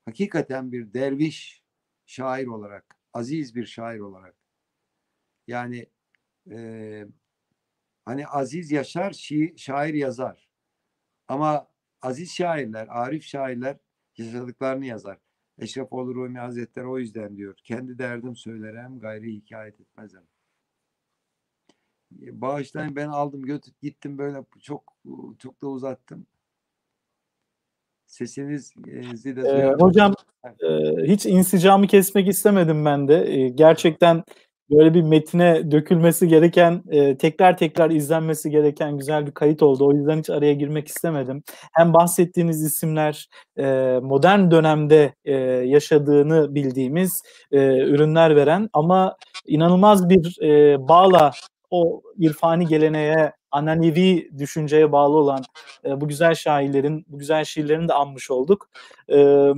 hakikaten 0.05 0.73
bir 0.73 0.95
derviş 0.95 1.63
şair 2.07 2.47
olarak, 2.47 2.97
aziz 3.13 3.55
bir 3.55 3.67
şair 3.67 3.99
olarak. 3.99 4.37
Yani 5.47 5.87
e, 6.51 7.07
hani 8.05 8.27
aziz 8.27 8.71
yaşar, 8.71 9.13
şi, 9.13 9.55
şair 9.57 9.95
yazar. 9.95 10.49
Ama 11.29 11.69
aziz 12.03 12.33
şairler, 12.33 12.87
arif 12.91 13.25
şairler 13.25 13.77
yaşadıklarını 14.17 14.87
yazar. 14.87 15.19
Eşrefoğlu 15.59 16.15
Rumi 16.15 16.39
Hazretleri 16.39 16.87
o 16.87 16.99
yüzden 16.99 17.37
diyor. 17.37 17.55
Kendi 17.65 17.99
derdim 17.99 18.37
söylerem, 18.37 18.99
gayri 18.99 19.33
hikayet 19.33 19.81
etmezem. 19.81 20.23
Bağışlayın 22.11 22.97
ben 22.97 23.09
aldım 23.09 23.43
götür 23.43 23.73
gittim 23.83 24.19
böyle 24.19 24.45
çok 24.61 24.97
çok 25.39 25.63
da 25.63 25.67
uzattım. 25.67 26.27
Sesiniz 28.07 28.75
e, 28.87 29.37
de 29.37 29.41
ee, 29.41 29.75
Hocam 29.81 30.15
e, 30.45 30.69
hiç 31.05 31.27
insicamı 31.27 31.87
kesmek 31.87 32.29
istemedim 32.29 32.85
ben 32.85 33.09
de. 33.09 33.33
E, 33.33 33.49
gerçekten 33.49 34.25
böyle 34.73 34.95
bir 34.95 35.03
metine 35.03 35.71
dökülmesi 35.71 36.29
gereken, 36.29 36.83
e, 36.91 37.17
tekrar 37.17 37.57
tekrar 37.59 37.91
izlenmesi 37.91 38.51
gereken 38.51 38.99
güzel 38.99 39.27
bir 39.27 39.33
kayıt 39.33 39.63
oldu. 39.63 39.87
O 39.87 39.93
yüzden 39.93 40.19
hiç 40.19 40.31
araya 40.31 40.53
girmek 40.55 40.89
istemedim. 40.89 41.43
Hem 41.73 41.95
bahsettiğiniz 41.95 42.63
isimler 42.65 43.29
e, 43.59 43.65
modern 44.03 44.51
dönemde 44.51 45.15
e, 45.25 45.35
yaşadığını 45.67 46.55
bildiğimiz 46.55 47.23
e, 47.53 47.59
ürünler 47.79 48.37
veren 48.37 48.69
ama 48.73 49.17
inanılmaz 49.47 50.09
bir 50.09 50.43
e, 50.43 50.77
bağla 50.89 51.31
o 51.71 52.03
irfani 52.19 52.67
geleneğe, 52.67 53.33
ananevi 53.53 54.31
düşünceye 54.39 54.93
bağlı 54.93 55.17
olan 55.17 55.43
e, 55.85 56.01
bu 56.01 56.09
güzel 56.09 56.35
şairlerin, 56.35 57.07
bu 57.09 57.19
güzel 57.19 57.45
şiirlerini 57.45 57.89
de 57.89 57.93
anmış 57.93 58.31
olduk. 58.31 58.69
E, 59.09 59.49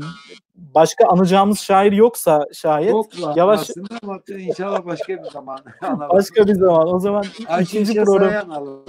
başka 0.54 1.08
anacağımız 1.08 1.58
şair 1.58 1.92
yoksa 1.92 2.46
şayet 2.52 2.90
Yokla, 2.90 3.34
yavaş 3.36 3.70
ama 4.02 4.20
inşallah 4.28 4.86
başka 4.86 5.24
bir 5.24 5.30
zaman. 5.30 5.58
başka 6.12 6.46
bir 6.46 6.54
zaman. 6.54 6.94
O 6.94 6.98
zaman 6.98 7.24
ikinci 7.60 8.04
program. 8.04 8.84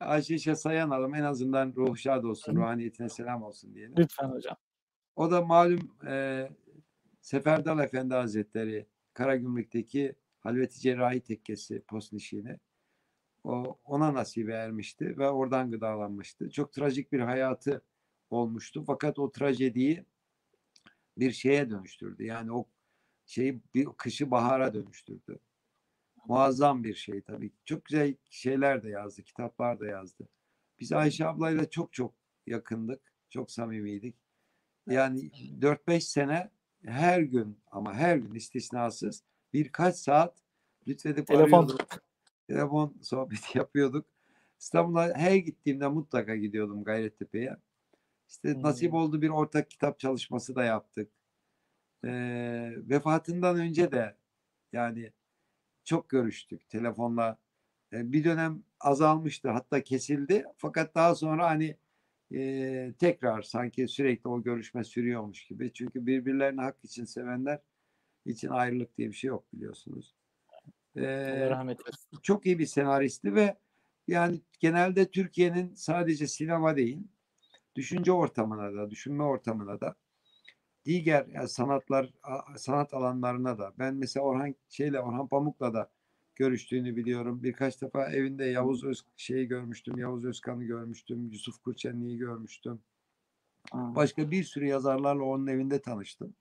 Ayşe 0.00 0.56
Sayan 0.56 0.90
alım 0.90 1.14
en 1.14 1.22
azından 1.22 1.72
ruh 1.76 1.96
şad 1.96 2.24
olsun, 2.24 2.56
ruhaniyetine 2.56 3.08
selam 3.08 3.42
olsun 3.42 3.74
diyelim. 3.74 3.94
Lütfen 3.98 4.28
hocam. 4.28 4.56
O 5.16 5.30
da 5.30 5.42
malum 5.42 5.90
e, 6.08 6.48
Seferdal 7.20 7.78
Efendi 7.78 8.14
Hazretleri 8.14 8.86
Karagümrük'teki 9.14 10.14
Halveti 10.40 10.80
Cerrahi 10.80 11.20
Tekkesi 11.20 11.82
postnişini 11.82 12.58
o, 13.46 13.78
ona 13.84 14.14
nasip 14.14 14.50
ermişti 14.50 15.18
ve 15.18 15.30
oradan 15.30 15.70
gıdalanmıştı. 15.70 16.50
Çok 16.50 16.72
trajik 16.72 17.12
bir 17.12 17.20
hayatı 17.20 17.82
olmuştu. 18.30 18.84
Fakat 18.86 19.18
o 19.18 19.32
trajediyi 19.32 20.04
bir 21.18 21.32
şeye 21.32 21.70
dönüştürdü. 21.70 22.24
Yani 22.24 22.52
o 22.52 22.66
şeyi 23.26 23.60
bir 23.74 23.86
kışı 23.86 24.30
bahara 24.30 24.74
dönüştürdü. 24.74 25.38
Muazzam 26.26 26.84
bir 26.84 26.94
şey 26.94 27.20
tabii. 27.20 27.50
Çok 27.64 27.84
güzel 27.84 28.14
şeyler 28.30 28.82
de 28.82 28.88
yazdı, 28.88 29.22
kitaplar 29.22 29.80
da 29.80 29.86
yazdı. 29.86 30.28
Biz 30.80 30.92
Ayşe 30.92 31.26
ablayla 31.26 31.70
çok 31.70 31.92
çok 31.92 32.14
yakındık. 32.46 33.00
Çok 33.30 33.50
samimiydik. 33.50 34.16
Yani 34.88 35.30
4-5 35.60 36.00
sene 36.00 36.50
her 36.84 37.20
gün 37.20 37.58
ama 37.70 37.94
her 37.94 38.16
gün 38.16 38.34
istisnasız 38.34 39.22
birkaç 39.52 39.96
saat 39.96 40.42
lütfedip 40.88 41.26
Telefon. 41.26 41.62
arıyorduk. 41.62 42.05
Telefon 42.48 42.96
sohbeti 43.02 43.58
yapıyorduk. 43.58 44.06
İstanbul'a 44.58 45.14
her 45.14 45.36
gittiğimde 45.36 45.88
mutlaka 45.88 46.36
gidiyordum 46.36 46.84
Gayrettepe'ye. 46.84 47.56
İşte 48.28 48.54
hmm. 48.54 48.62
nasip 48.62 48.94
oldu 48.94 49.22
bir 49.22 49.28
ortak 49.28 49.70
kitap 49.70 49.98
çalışması 49.98 50.54
da 50.54 50.64
yaptık. 50.64 51.10
Ee, 52.04 52.72
vefatından 52.76 53.56
önce 53.56 53.92
de 53.92 54.16
yani 54.72 55.12
çok 55.84 56.08
görüştük 56.08 56.68
telefonla. 56.68 57.38
Ee, 57.92 58.12
bir 58.12 58.24
dönem 58.24 58.62
azalmıştı 58.80 59.50
hatta 59.50 59.82
kesildi. 59.82 60.44
Fakat 60.56 60.94
daha 60.94 61.14
sonra 61.14 61.46
hani 61.50 61.76
e, 62.34 62.94
tekrar 62.98 63.42
sanki 63.42 63.88
sürekli 63.88 64.28
o 64.28 64.42
görüşme 64.42 64.84
sürüyormuş 64.84 65.46
gibi. 65.46 65.72
Çünkü 65.72 66.06
birbirlerini 66.06 66.60
hak 66.60 66.84
için 66.84 67.04
sevenler 67.04 67.60
için 68.26 68.48
ayrılık 68.48 68.98
diye 68.98 69.08
bir 69.08 69.14
şey 69.14 69.28
yok 69.28 69.52
biliyorsunuz. 69.52 70.14
Ee, 70.96 71.50
rahmet 71.50 71.80
Çok 72.22 72.46
iyi 72.46 72.58
bir 72.58 72.66
senaristi 72.66 73.34
ve 73.34 73.56
yani 74.08 74.40
genelde 74.60 75.10
Türkiye'nin 75.10 75.74
sadece 75.74 76.26
sinema 76.26 76.76
değil, 76.76 76.98
düşünce 77.76 78.12
ortamına 78.12 78.74
da, 78.74 78.90
düşünme 78.90 79.22
ortamına 79.22 79.80
da 79.80 79.94
diğer 80.84 81.26
yani 81.26 81.48
sanatlar 81.48 82.12
sanat 82.56 82.94
alanlarına 82.94 83.58
da 83.58 83.72
ben 83.78 83.94
mesela 83.94 84.24
Orhan 84.24 84.54
şeyle 84.68 85.00
Orhan 85.00 85.28
Pamuk'la 85.28 85.74
da 85.74 85.90
görüştüğünü 86.34 86.96
biliyorum. 86.96 87.42
Birkaç 87.42 87.82
defa 87.82 88.10
evinde 88.10 88.44
Yavuz 88.44 88.84
Öz 88.84 89.04
şeyi 89.16 89.48
görmüştüm. 89.48 89.98
Yavuz 89.98 90.24
Özkan'ı 90.24 90.64
görmüştüm. 90.64 91.28
Yusuf 91.32 91.62
Kurçenli'yi 91.62 92.18
görmüştüm. 92.18 92.80
Başka 93.72 94.30
bir 94.30 94.44
sürü 94.44 94.66
yazarlarla 94.66 95.24
onun 95.24 95.46
evinde 95.46 95.80
tanıştım. 95.80 96.34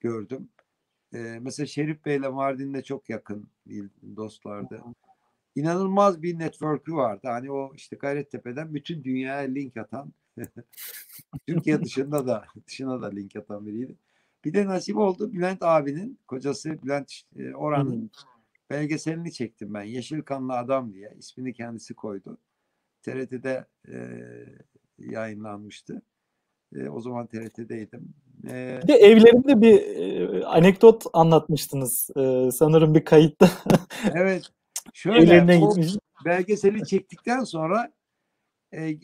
Gördüm. 0.00 0.48
Ee, 1.14 1.38
mesela 1.40 1.66
Şerif 1.66 2.04
Bey'le 2.04 2.30
Mardin'de 2.32 2.82
çok 2.82 3.10
yakın 3.10 3.48
dostlardı. 4.16 4.82
İnanılmaz 5.54 6.22
bir 6.22 6.38
network'ü 6.38 6.94
vardı. 6.94 7.28
Hani 7.28 7.52
o 7.52 7.74
işte 7.74 7.96
Gayrettepe'den 7.96 8.74
bütün 8.74 9.04
dünyaya 9.04 9.48
link 9.48 9.76
atan 9.76 10.12
Türkiye 11.46 11.80
dışında 11.84 12.26
da 12.26 12.44
dışına 12.66 13.02
da 13.02 13.10
link 13.10 13.36
atan 13.36 13.66
biriydi. 13.66 13.96
Bir 14.44 14.54
de 14.54 14.66
nasip 14.66 14.96
oldu 14.96 15.32
Bülent 15.32 15.62
abinin 15.62 16.18
kocası 16.26 16.82
Bülent 16.82 17.12
e, 17.36 17.54
Orhan'ın 17.54 18.10
belgeselini 18.70 19.32
çektim 19.32 19.74
ben. 19.74 19.82
Yeşil 19.82 20.22
Kanlı 20.22 20.52
Adam 20.52 20.92
diye 20.92 21.14
ismini 21.18 21.52
kendisi 21.54 21.94
koydu. 21.94 22.38
TRT'de 23.02 23.66
e, 23.88 23.96
yayınlanmıştı. 24.98 26.02
E, 26.74 26.88
o 26.88 27.00
zaman 27.00 27.26
TRT'deydim. 27.26 28.14
E, 28.44 28.80
bir 28.82 28.88
de 28.88 28.94
evlerinde 28.94 29.60
bir 29.60 29.82
e, 29.82 30.44
anekdot 30.44 31.04
anlatmıştınız 31.12 32.10
e, 32.16 32.50
sanırım 32.52 32.94
bir 32.94 33.04
kayıtta. 33.04 33.50
evet. 34.14 34.44
Şöyle 34.94 35.58
o 35.60 35.74
belgeseli 36.24 36.86
çektikten 36.86 37.44
sonra 37.44 37.92
e, 38.72 38.98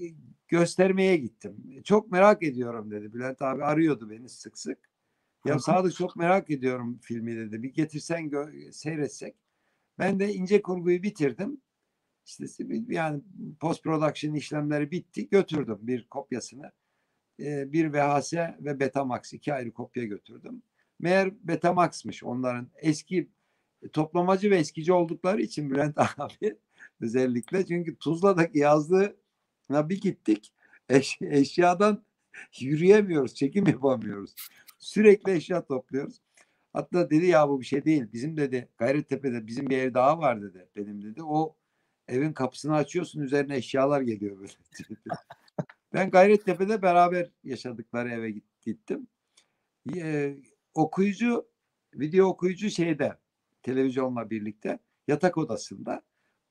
göstermeye 0.48 1.16
gittim. 1.16 1.82
Çok 1.84 2.12
merak 2.12 2.42
ediyorum 2.42 2.90
dedi. 2.90 3.14
Bülent 3.14 3.42
abi 3.42 3.64
arıyordu 3.64 4.10
beni 4.10 4.28
sık 4.28 4.58
sık. 4.58 4.78
Ya 5.44 5.58
Sadık 5.58 5.94
çok 5.94 6.16
merak 6.16 6.50
ediyorum 6.50 6.98
filmi 7.02 7.36
dedi. 7.36 7.62
Bir 7.62 7.72
getirsen 7.72 8.30
seyretsek. 8.72 9.36
Ben 9.98 10.20
de 10.20 10.34
ince 10.34 10.62
kurguyu 10.62 11.02
bitirdim. 11.02 11.60
İşte 12.26 12.44
yani 12.88 13.22
post 13.60 13.84
production 13.84 14.34
işlemleri 14.34 14.90
bitti. 14.90 15.28
Götürdüm 15.28 15.78
bir 15.82 16.08
kopyasını. 16.08 16.72
Ee, 17.40 17.72
bir 17.72 17.92
VHS 17.92 18.32
ve 18.34 18.80
Betamax 18.80 19.32
iki 19.32 19.54
ayrı 19.54 19.72
kopya 19.72 20.04
götürdüm. 20.04 20.62
Meğer 20.98 21.48
Betamax'mış 21.48 22.24
onların 22.24 22.70
eski 22.76 23.28
toplamacı 23.92 24.50
ve 24.50 24.56
eskici 24.56 24.92
oldukları 24.92 25.42
için 25.42 25.70
Bülent 25.70 25.98
abi 26.18 26.56
özellikle 27.00 27.66
çünkü 27.66 27.96
Tuzla'daki 27.96 28.58
yazdığı 28.58 29.16
bir 29.70 30.00
gittik 30.00 30.52
eş, 30.88 31.18
eşyadan 31.22 32.04
yürüyemiyoruz, 32.60 33.34
çekim 33.34 33.66
yapamıyoruz. 33.66 34.34
Sürekli 34.78 35.32
eşya 35.32 35.64
topluyoruz. 35.64 36.20
Hatta 36.72 37.10
dedi 37.10 37.26
ya 37.26 37.48
bu 37.48 37.60
bir 37.60 37.66
şey 37.66 37.84
değil. 37.84 38.04
Bizim 38.12 38.36
dedi 38.36 38.68
Gayrettepe'de 38.78 39.46
bizim 39.46 39.70
bir 39.70 39.78
ev 39.78 39.94
daha 39.94 40.18
var 40.18 40.42
dedi. 40.42 40.68
Benim 40.76 41.02
dedi. 41.02 41.22
O 41.22 41.56
evin 42.08 42.32
kapısını 42.32 42.74
açıyorsun 42.74 43.20
üzerine 43.20 43.56
eşyalar 43.56 44.00
geliyor 44.00 44.38
böyle. 44.38 44.52
ben 45.94 46.10
Gayrettepe'de 46.10 46.82
beraber 46.82 47.30
yaşadıkları 47.44 48.10
eve 48.10 48.34
gittim. 48.62 49.06
Ee, 49.96 50.36
okuyucu, 50.74 51.48
video 51.94 52.26
okuyucu 52.26 52.70
şeyde 52.70 53.18
televizyonla 53.62 54.30
birlikte 54.30 54.78
yatak 55.08 55.38
odasında 55.38 56.02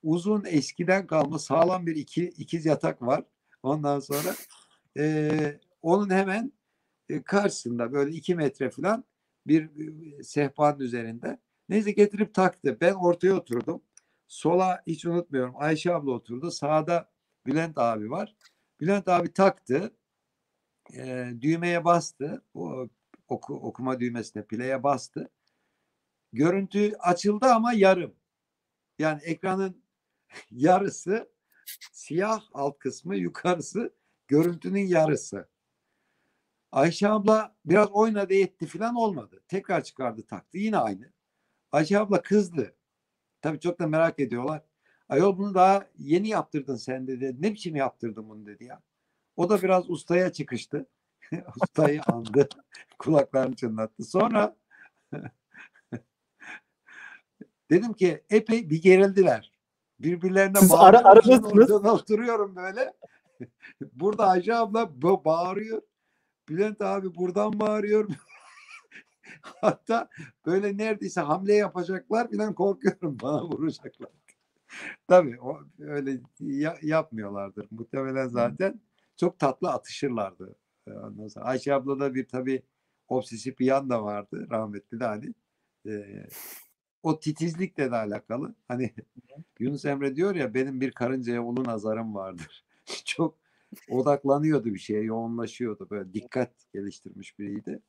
uzun 0.03 0.44
eskiden 0.45 1.07
kalma 1.07 1.40
sağlam 1.40 1.86
bir 1.86 1.95
iki, 1.95 2.26
ikiz 2.26 2.65
yatak 2.65 3.02
var. 3.02 3.24
Ondan 3.64 3.99
sonra 3.99 4.36
e, 4.98 5.60
onun 5.82 6.10
hemen 6.10 6.53
e, 7.10 7.24
karşısında 7.24 7.94
böyle 7.94 8.15
iki 8.15 8.36
metre 8.36 8.70
falan 8.70 9.03
bir 9.48 9.64
e, 9.64 10.24
sehpanın 10.24 10.80
üzerinde. 10.80 11.40
Neyse 11.70 11.91
getirip 11.91 12.34
taktı. 12.34 12.78
Ben 12.82 12.94
ortaya 12.94 13.34
oturdum. 13.34 13.82
Sola 14.28 14.84
hiç 14.88 15.06
unutmuyorum. 15.06 15.53
Ayşe 15.57 15.94
abla 15.94 16.11
oturdu. 16.11 16.52
Sağda 16.52 17.11
Bülent 17.45 17.78
abi 17.78 18.11
var. 18.11 18.36
Bülent 18.84 19.07
abi 19.07 19.34
taktı. 19.34 19.95
E, 20.93 21.30
düğmeye 21.41 21.85
bastı. 21.85 22.43
O, 22.53 22.88
oku, 23.27 23.53
okuma 23.55 23.99
düğmesine 23.99 24.45
play'e 24.45 24.84
bastı. 24.84 25.30
Görüntü 26.34 26.93
açıldı 26.99 27.45
ama 27.45 27.73
yarım. 27.73 28.15
Yani 28.99 29.22
ekranın 29.23 29.84
yarısı 30.51 31.31
siyah 31.91 32.43
alt 32.53 32.80
kısmı 32.80 33.15
yukarısı 33.15 33.95
görüntünün 34.27 34.88
yarısı. 34.88 35.49
Ayşe 36.72 37.10
abla 37.10 37.55
biraz 37.65 37.91
oynadı 37.91 38.34
etti 38.34 38.68
falan 38.68 38.95
olmadı. 38.95 39.43
Tekrar 39.47 39.84
çıkardı 39.84 40.26
taktı 40.27 40.57
yine 40.57 40.77
aynı. 40.77 41.14
Ayşe 41.72 41.99
abla 41.99 42.22
kızdı. 42.22 42.76
Tabii 43.41 43.60
çok 43.60 43.80
da 43.80 43.88
merak 43.88 44.19
ediyorlar. 44.19 44.64
Ayol 45.09 45.38
bunu 45.38 45.53
daha 45.53 45.88
yeni 45.97 46.30
yaptırdın 46.30 46.75
sen 46.75 47.07
dedi. 47.07 47.35
Ne 47.39 47.51
biçim 47.51 47.75
yaptırdın 47.75 48.30
bunu 48.30 48.45
dedi 48.45 48.63
ya. 48.63 48.81
O 49.35 49.49
da 49.49 49.61
biraz 49.61 49.89
ustaya 49.89 50.31
çıkıştı. 50.31 50.85
Ustayı 51.63 52.01
andı. 52.03 52.49
Kulaklarını 52.99 53.55
çınlattı. 53.55 54.03
Sonra 54.03 54.55
dedim 57.69 57.93
ki 57.93 58.23
epey 58.30 58.69
bir 58.69 58.81
gerildiler. 58.81 59.53
Birbirlerine 59.99 60.59
Siz 60.59 60.71
ara, 60.71 61.03
aradınız. 61.03 61.71
Oturuyorum 61.71 62.55
böyle. 62.55 62.93
Burada 63.93 64.27
Ayşe 64.27 64.55
abla 64.55 65.01
bağırıyor. 65.25 65.81
Bülent 66.49 66.81
abi 66.81 67.15
buradan 67.15 67.59
bağırıyor. 67.59 68.09
Hatta 69.41 70.09
böyle 70.45 70.77
neredeyse 70.77 71.21
hamle 71.21 71.53
yapacaklar 71.53 72.31
falan 72.31 72.53
korkuyorum 72.53 73.17
bana 73.21 73.43
vuracaklar. 73.43 74.09
Tabii 75.07 75.41
o 75.41 75.59
öyle 75.79 76.21
ya, 76.39 76.77
yapmıyorlardır. 76.81 77.67
Muhtemelen 77.71 78.27
zaten 78.27 78.81
çok 79.17 79.39
tatlı 79.39 79.71
atışırlardı. 79.71 80.55
Ondan 80.87 81.27
sonra 81.27 81.45
Ayşe 81.45 81.73
ablada 81.73 82.15
bir 82.15 82.27
tabii 82.27 82.63
obsesif 83.07 83.59
bir 83.59 83.65
yan 83.65 83.89
da 83.89 84.03
vardı 84.03 84.47
rahmetli 84.51 84.99
de 84.99 85.05
hani. 85.05 85.33
E, 85.87 86.25
o 87.03 87.19
titizlikle 87.19 87.91
de 87.91 87.95
alakalı. 87.95 88.55
Hani 88.67 88.93
Yunus 89.59 89.85
Emre 89.85 90.15
diyor 90.15 90.35
ya 90.35 90.53
benim 90.53 90.81
bir 90.81 90.91
karıncaya 90.91 91.43
ulu 91.43 91.63
nazarım 91.63 92.15
vardır. 92.15 92.65
çok 93.05 93.37
odaklanıyordu 93.89 94.65
bir 94.65 94.79
şeye, 94.79 95.01
yoğunlaşıyordu. 95.03 95.87
Böyle 95.89 96.13
dikkat 96.13 96.51
geliştirmiş 96.73 97.39
biriydi. 97.39 97.81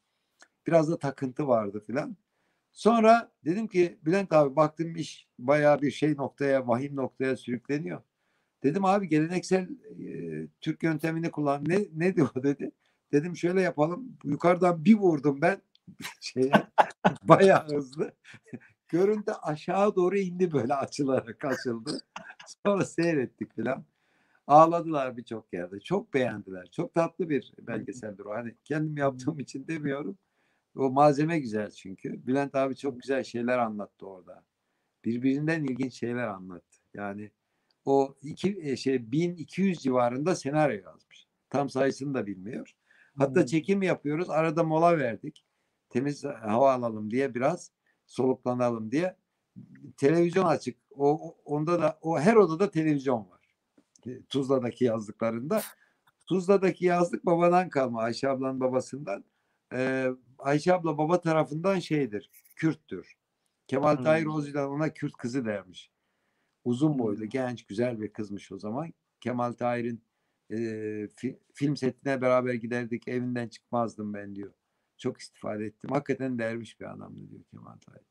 Biraz 0.67 0.91
da 0.91 0.99
takıntı 0.99 1.49
vardı 1.49 1.85
filan. 1.87 2.17
Sonra 2.75 3.33
dedim 3.45 3.67
ki 3.67 3.99
Bülent 4.05 4.33
abi 4.33 4.57
baktım 4.57 4.97
iş 4.97 5.29
bayağı 5.39 5.83
bir 5.83 5.91
şey 5.91 6.17
noktaya, 6.17 6.69
vahim 6.69 6.97
noktaya 6.97 7.37
sürükleniyor. 7.37 8.03
Dedim 8.63 8.85
abi 8.85 9.09
geleneksel 9.09 9.69
e, 10.07 10.47
Türk 10.61 10.83
yöntemini 10.83 11.31
kullan. 11.31 11.65
Ne, 11.67 11.79
ne 11.95 12.17
diyor 12.17 12.29
dedi. 12.43 12.71
Dedim 13.13 13.37
şöyle 13.37 13.63
yapalım. 13.63 14.19
Yukarıdan 14.25 14.85
bir 14.85 14.95
vurdum 14.95 15.41
ben 15.43 15.63
şeye 16.21 16.53
bayağı 17.23 17.69
hızlı. 17.69 18.13
Görüntü 18.89 19.33
aşağı 19.43 19.97
doğru 19.97 20.19
indi 20.19 20.53
böyle 20.53 20.75
açılarak 20.75 21.45
açıldı. 21.45 22.01
Sonra 22.67 22.85
seyrettik 22.85 23.55
filan. 23.55 23.85
Ağladılar 24.47 25.17
birçok 25.17 25.53
yerde. 25.53 25.81
Çok 25.81 26.15
beğendiler. 26.15 26.71
Çok 26.71 26.95
tatlı 26.95 27.29
bir 27.29 27.53
belgeseldir 27.59 28.25
o. 28.25 28.31
Hani 28.31 28.55
kendim 28.65 28.97
yaptığım 28.97 29.41
için 29.41 29.67
demiyorum. 29.69 30.19
O 30.77 30.91
malzeme 30.91 31.39
güzel 31.39 31.71
çünkü. 31.71 32.27
Bülent 32.27 32.55
abi 32.55 32.77
çok 32.77 33.01
güzel 33.01 33.25
şeyler 33.25 33.59
anlattı 33.59 34.07
orada. 34.07 34.45
Birbirinden 35.05 35.65
ilginç 35.65 35.95
şeyler 35.95 36.29
anlattı. 36.29 36.79
Yani 36.95 37.31
o 37.85 38.15
iki 38.23 38.59
e, 38.63 38.77
şey 38.77 39.13
1200 39.13 39.79
civarında 39.79 40.35
senaryo 40.35 40.83
yazmış. 40.85 41.27
Tam 41.51 41.71
sayısını 41.71 42.15
da 42.15 42.27
bilmiyor. 42.27 42.75
Hatta 43.19 43.47
çekim 43.47 43.83
yapıyoruz. 43.83 44.31
Arada 44.31 44.65
mola 44.65 44.99
verdik. 44.99 45.45
Temiz 45.89 46.25
hava 46.25 46.73
alalım 46.73 47.11
diye 47.11 47.35
biraz 47.35 47.71
soluklanalım 48.07 48.91
diye. 48.91 49.17
Televizyon 49.97 50.45
açık. 50.45 50.79
O 50.91 51.37
onda 51.45 51.83
da 51.83 51.99
o 52.03 52.19
her 52.19 52.37
odada 52.37 52.71
televizyon 52.71 53.31
var. 53.31 53.55
Tuzla'daki 54.29 54.85
yazdıklarında. 54.85 55.63
Tuzla'daki 56.27 56.85
yazdık 56.85 57.27
babadan 57.27 57.69
kalma 57.69 58.03
Ayşe 58.03 58.29
ablanın 58.29 58.61
babasından. 58.61 59.25
Ee, 59.75 60.09
Ayşe 60.39 60.75
abla 60.75 60.99
baba 60.99 61.21
tarafından 61.21 61.79
şeydir, 61.79 62.31
Kürttür. 62.57 63.15
Kemal 63.67 63.97
hmm. 63.97 64.05
Tahir 64.05 64.27
Ozi'den 64.27 64.67
ona 64.67 64.93
Kürt 64.93 65.13
kızı 65.13 65.45
dermiş. 65.45 65.91
Uzun 66.65 66.99
boylu, 66.99 67.27
genç, 67.27 67.67
güzel 67.67 68.01
bir 68.01 68.13
kızmış 68.13 68.53
o 68.53 68.59
zaman. 68.59 68.93
Kemal 69.21 69.53
Tahir'in 69.53 70.05
e, 70.51 70.59
fi, 71.17 71.39
film 71.53 71.77
setine 71.77 72.21
beraber 72.21 72.55
giderdik, 72.55 73.09
evinden 73.09 73.49
çıkmazdım 73.49 74.15
ben 74.15 74.37
diyor. 74.37 74.53
Çok 74.97 75.21
istifade 75.21 75.65
ettim. 75.65 75.91
Hakikaten 75.91 76.39
derviş 76.39 76.81
bir 76.81 76.93
adamdı 76.93 77.31
diyor 77.31 77.45
Kemal 77.51 77.77
Tahir. 77.77 78.07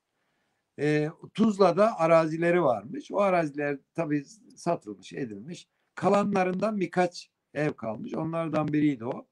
E, 0.80 1.10
Tuzla'da 1.34 2.00
arazileri 2.00 2.64
varmış. 2.64 3.12
O 3.12 3.20
araziler 3.20 3.80
tabii 3.94 4.26
satılmış, 4.56 5.14
edilmiş. 5.14 5.68
Kalanlarından 5.96 6.80
birkaç 6.80 7.32
ev 7.54 7.74
kalmış. 7.74 8.14
Onlardan 8.14 8.68
biriydi 8.68 9.06
o. 9.06 9.28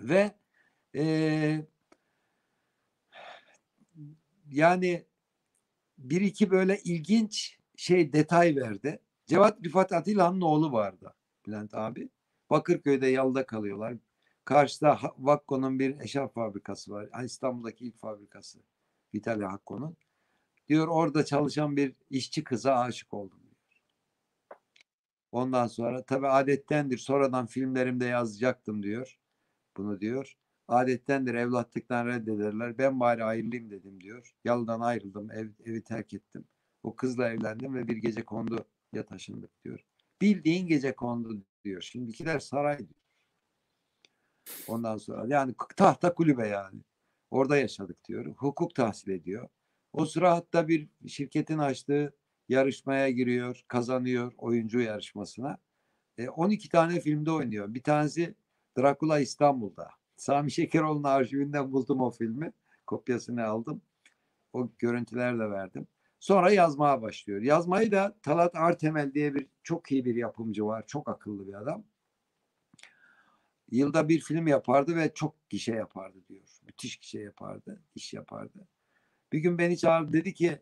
Ve 0.00 0.34
e, 0.94 1.66
yani 4.50 5.06
bir 5.98 6.20
iki 6.20 6.50
böyle 6.50 6.80
ilginç 6.84 7.58
şey 7.76 8.12
detay 8.12 8.56
verdi. 8.56 9.00
Cevat 9.26 9.64
Rifat 9.64 9.92
Atilla'nın 9.92 10.40
oğlu 10.40 10.72
vardı 10.72 11.14
Bülent 11.46 11.74
abi. 11.74 12.08
Bakırköy'de 12.50 13.06
yalda 13.06 13.46
kalıyorlar. 13.46 13.94
Karşıda 14.44 15.00
Vakko'nun 15.18 15.78
bir 15.78 16.00
eşarp 16.00 16.34
fabrikası 16.34 16.92
var. 16.92 17.24
İstanbul'daki 17.24 17.86
ilk 17.86 17.98
fabrikası. 17.98 18.58
Vitali 19.14 19.44
Hakko'nun. 19.44 19.96
Diyor 20.68 20.88
orada 20.88 21.24
çalışan 21.24 21.76
bir 21.76 21.94
işçi 22.10 22.44
kıza 22.44 22.74
aşık 22.74 23.14
oldum 23.14 23.40
diyor. 23.42 23.82
Ondan 25.32 25.66
sonra 25.66 26.02
tabi 26.02 26.28
adettendir. 26.28 26.98
Sonradan 26.98 27.46
filmlerimde 27.46 28.04
yazacaktım 28.04 28.82
diyor. 28.82 29.18
Bunu 29.76 30.00
diyor. 30.00 30.36
Adettendir 30.72 31.34
evlatlıktan 31.34 32.06
reddederler. 32.06 32.78
Ben 32.78 33.00
bari 33.00 33.24
ayrılayım 33.24 33.70
dedim 33.70 34.00
diyor. 34.00 34.34
Yalıdan 34.44 34.80
ayrıldım. 34.80 35.30
Ev, 35.30 35.48
evi 35.64 35.82
terk 35.82 36.14
ettim. 36.14 36.44
O 36.82 36.96
kızla 36.96 37.28
evlendim 37.30 37.74
ve 37.74 37.88
bir 37.88 37.96
gece 37.96 38.22
kondu 38.22 38.64
ya 38.92 39.06
taşındık 39.06 39.64
diyor. 39.64 39.84
Bildiğin 40.20 40.66
gece 40.66 40.94
kondu 40.96 41.44
diyor. 41.64 41.82
Şimdikiler 41.82 42.38
saray 42.38 42.78
diyor. 42.78 43.00
Ondan 44.68 44.96
sonra 44.96 45.24
yani 45.28 45.54
tahta 45.76 46.14
kulübe 46.14 46.48
yani. 46.48 46.80
Orada 47.30 47.56
yaşadık 47.56 48.04
diyor. 48.08 48.26
Hukuk 48.36 48.74
tahsil 48.74 49.10
ediyor. 49.10 49.48
O 49.92 50.06
sıra 50.06 50.36
hatta 50.36 50.68
bir 50.68 50.88
şirketin 51.06 51.58
açtığı 51.58 52.16
yarışmaya 52.48 53.10
giriyor, 53.10 53.64
kazanıyor 53.68 54.32
oyuncu 54.38 54.80
yarışmasına. 54.80 55.58
E, 56.18 56.28
12 56.28 56.68
tane 56.68 57.00
filmde 57.00 57.30
oynuyor. 57.30 57.74
Bir 57.74 57.82
tanesi 57.82 58.34
Drakula 58.78 59.18
İstanbul'da. 59.18 60.01
Sami 60.22 60.50
Şekeroğlu'nun 60.50 61.04
arşivinden 61.04 61.72
buldum 61.72 62.00
o 62.00 62.10
filmi. 62.10 62.52
Kopyasını 62.86 63.44
aldım. 63.44 63.82
O 64.52 64.68
görüntüler 64.78 65.38
de 65.38 65.50
verdim. 65.50 65.86
Sonra 66.20 66.50
yazmaya 66.50 67.02
başlıyor. 67.02 67.42
Yazmayı 67.42 67.92
da 67.92 68.16
Talat 68.22 68.54
Artemel 68.54 69.14
diye 69.14 69.34
bir 69.34 69.46
çok 69.62 69.92
iyi 69.92 70.04
bir 70.04 70.14
yapımcı 70.14 70.66
var. 70.66 70.84
Çok 70.86 71.08
akıllı 71.08 71.46
bir 71.46 71.54
adam. 71.54 71.84
Yılda 73.70 74.08
bir 74.08 74.20
film 74.20 74.46
yapardı 74.46 74.96
ve 74.96 75.14
çok 75.14 75.50
gişe 75.50 75.74
yapardı 75.74 76.18
diyor. 76.28 76.42
Müthiş 76.66 76.96
gişe 76.96 77.20
yapardı, 77.20 77.82
iş 77.94 78.14
yapardı. 78.14 78.68
Bir 79.32 79.38
gün 79.38 79.58
beni 79.58 79.78
çağırdı 79.78 80.12
dedi 80.12 80.34
ki 80.34 80.58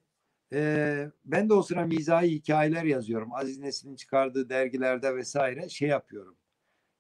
e, 0.52 1.10
ben 1.24 1.48
de 1.48 1.54
o 1.54 1.62
sıra 1.62 1.86
mizahi 1.86 2.30
hikayeler 2.30 2.84
yazıyorum. 2.84 3.34
Aziz 3.34 3.58
Nesin'in 3.58 3.96
çıkardığı 3.96 4.48
dergilerde 4.48 5.16
vesaire 5.16 5.68
şey 5.68 5.88
yapıyorum. 5.88 6.39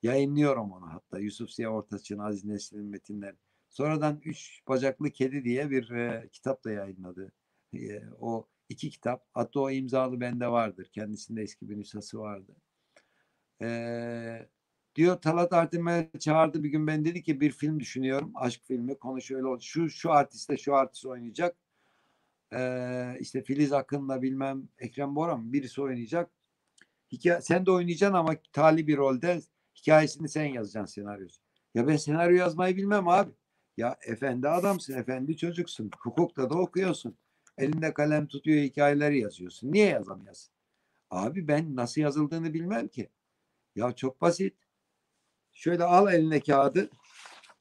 Yayınlıyorum 0.02 0.72
onu 0.72 0.92
hatta 0.92 1.18
Yusuf 1.18 1.50
Ziya 1.50 1.70
Ortaç'ın 1.70 2.18
Aziz 2.18 2.44
Nesin'in 2.44 2.86
metinleri. 2.86 3.36
Sonradan 3.68 4.20
Üç 4.24 4.62
Bacaklı 4.68 5.10
Kedi 5.10 5.44
diye 5.44 5.70
bir 5.70 5.90
e, 5.90 6.28
kitap 6.32 6.64
da 6.64 6.70
yayınladı. 6.70 7.32
E, 7.74 8.02
o 8.20 8.48
iki 8.68 8.90
kitap. 8.90 9.26
Hatta 9.34 9.60
o 9.60 9.70
imzalı 9.70 10.20
bende 10.20 10.48
vardır. 10.48 10.88
Kendisinde 10.92 11.42
eski 11.42 11.70
bir 11.70 11.78
nüshası 11.78 12.18
vardı. 12.18 12.56
E, 13.62 14.48
diyor 14.94 15.16
Talat 15.16 15.52
Artemel 15.52 16.10
çağırdı 16.18 16.64
bir 16.64 16.68
gün 16.68 16.86
ben 16.86 17.04
dedi 17.04 17.22
ki 17.22 17.40
bir 17.40 17.50
film 17.50 17.80
düşünüyorum. 17.80 18.32
Aşk 18.34 18.60
filmi. 18.64 18.98
Konu 18.98 19.20
şöyle 19.20 19.46
oldu. 19.46 19.62
Şu, 19.62 19.90
şu 19.90 20.12
artiste 20.12 20.56
şu 20.56 20.74
artist 20.74 21.06
oynayacak. 21.06 21.56
E, 22.52 23.16
işte 23.20 23.42
Filiz 23.42 23.72
Akın'la 23.72 24.22
bilmem 24.22 24.68
Ekrem 24.78 25.16
Boran 25.16 25.52
birisi 25.52 25.82
oynayacak. 25.82 26.30
Hikaye, 27.12 27.40
sen 27.40 27.66
de 27.66 27.70
oynayacaksın 27.70 28.16
ama 28.16 28.36
tali 28.52 28.86
bir 28.86 28.96
rolde 28.96 29.40
hikayesini 29.76 30.28
sen 30.28 30.44
yazacaksın 30.44 30.94
senaryosu. 30.94 31.40
Ya 31.74 31.88
ben 31.88 31.96
senaryo 31.96 32.36
yazmayı 32.36 32.76
bilmem 32.76 33.08
abi. 33.08 33.30
Ya 33.76 33.96
efendi 34.06 34.48
adamsın, 34.48 34.98
efendi 34.98 35.36
çocuksun. 35.36 35.90
Hukukta 36.00 36.50
da 36.50 36.54
okuyorsun. 36.54 37.16
Elinde 37.58 37.94
kalem 37.94 38.26
tutuyor 38.26 38.62
hikayeleri 38.62 39.20
yazıyorsun. 39.20 39.72
Niye 39.72 39.86
yazamıyorsun? 39.86 40.52
Abi 41.10 41.48
ben 41.48 41.76
nasıl 41.76 42.00
yazıldığını 42.00 42.54
bilmem 42.54 42.88
ki. 42.88 43.10
Ya 43.76 43.92
çok 43.92 44.20
basit. 44.20 44.54
Şöyle 45.52 45.84
al 45.84 46.14
eline 46.14 46.40
kağıdı. 46.40 46.90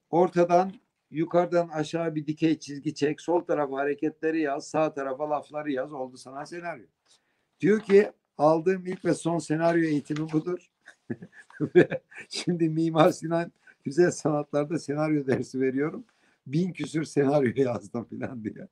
Ortadan 0.09 0.73
yukarıdan 1.11 1.67
aşağı 1.69 2.15
bir 2.15 2.27
dikey 2.27 2.59
çizgi 2.59 2.95
çek. 2.95 3.21
Sol 3.21 3.41
tarafa 3.41 3.77
hareketleri 3.77 4.41
yaz. 4.41 4.67
Sağ 4.67 4.93
tarafa 4.93 5.29
lafları 5.29 5.71
yaz. 5.71 5.93
Oldu 5.93 6.17
sana 6.17 6.45
senaryo. 6.45 6.85
Diyor 7.59 7.79
ki 7.81 8.11
aldığım 8.37 8.85
ilk 8.85 9.05
ve 9.05 9.13
son 9.13 9.39
senaryo 9.39 9.83
eğitimi 9.83 10.31
budur. 10.31 10.71
Şimdi 12.29 12.69
Mimar 12.69 13.11
Sinan 13.11 13.51
Güzel 13.83 14.11
Sanatlar'da 14.11 14.79
senaryo 14.79 15.27
dersi 15.27 15.61
veriyorum. 15.61 16.05
Bin 16.47 16.71
küsür 16.71 17.03
senaryo 17.03 17.51
yazdım 17.55 18.03
falan 18.03 18.43
diyor. 18.43 18.67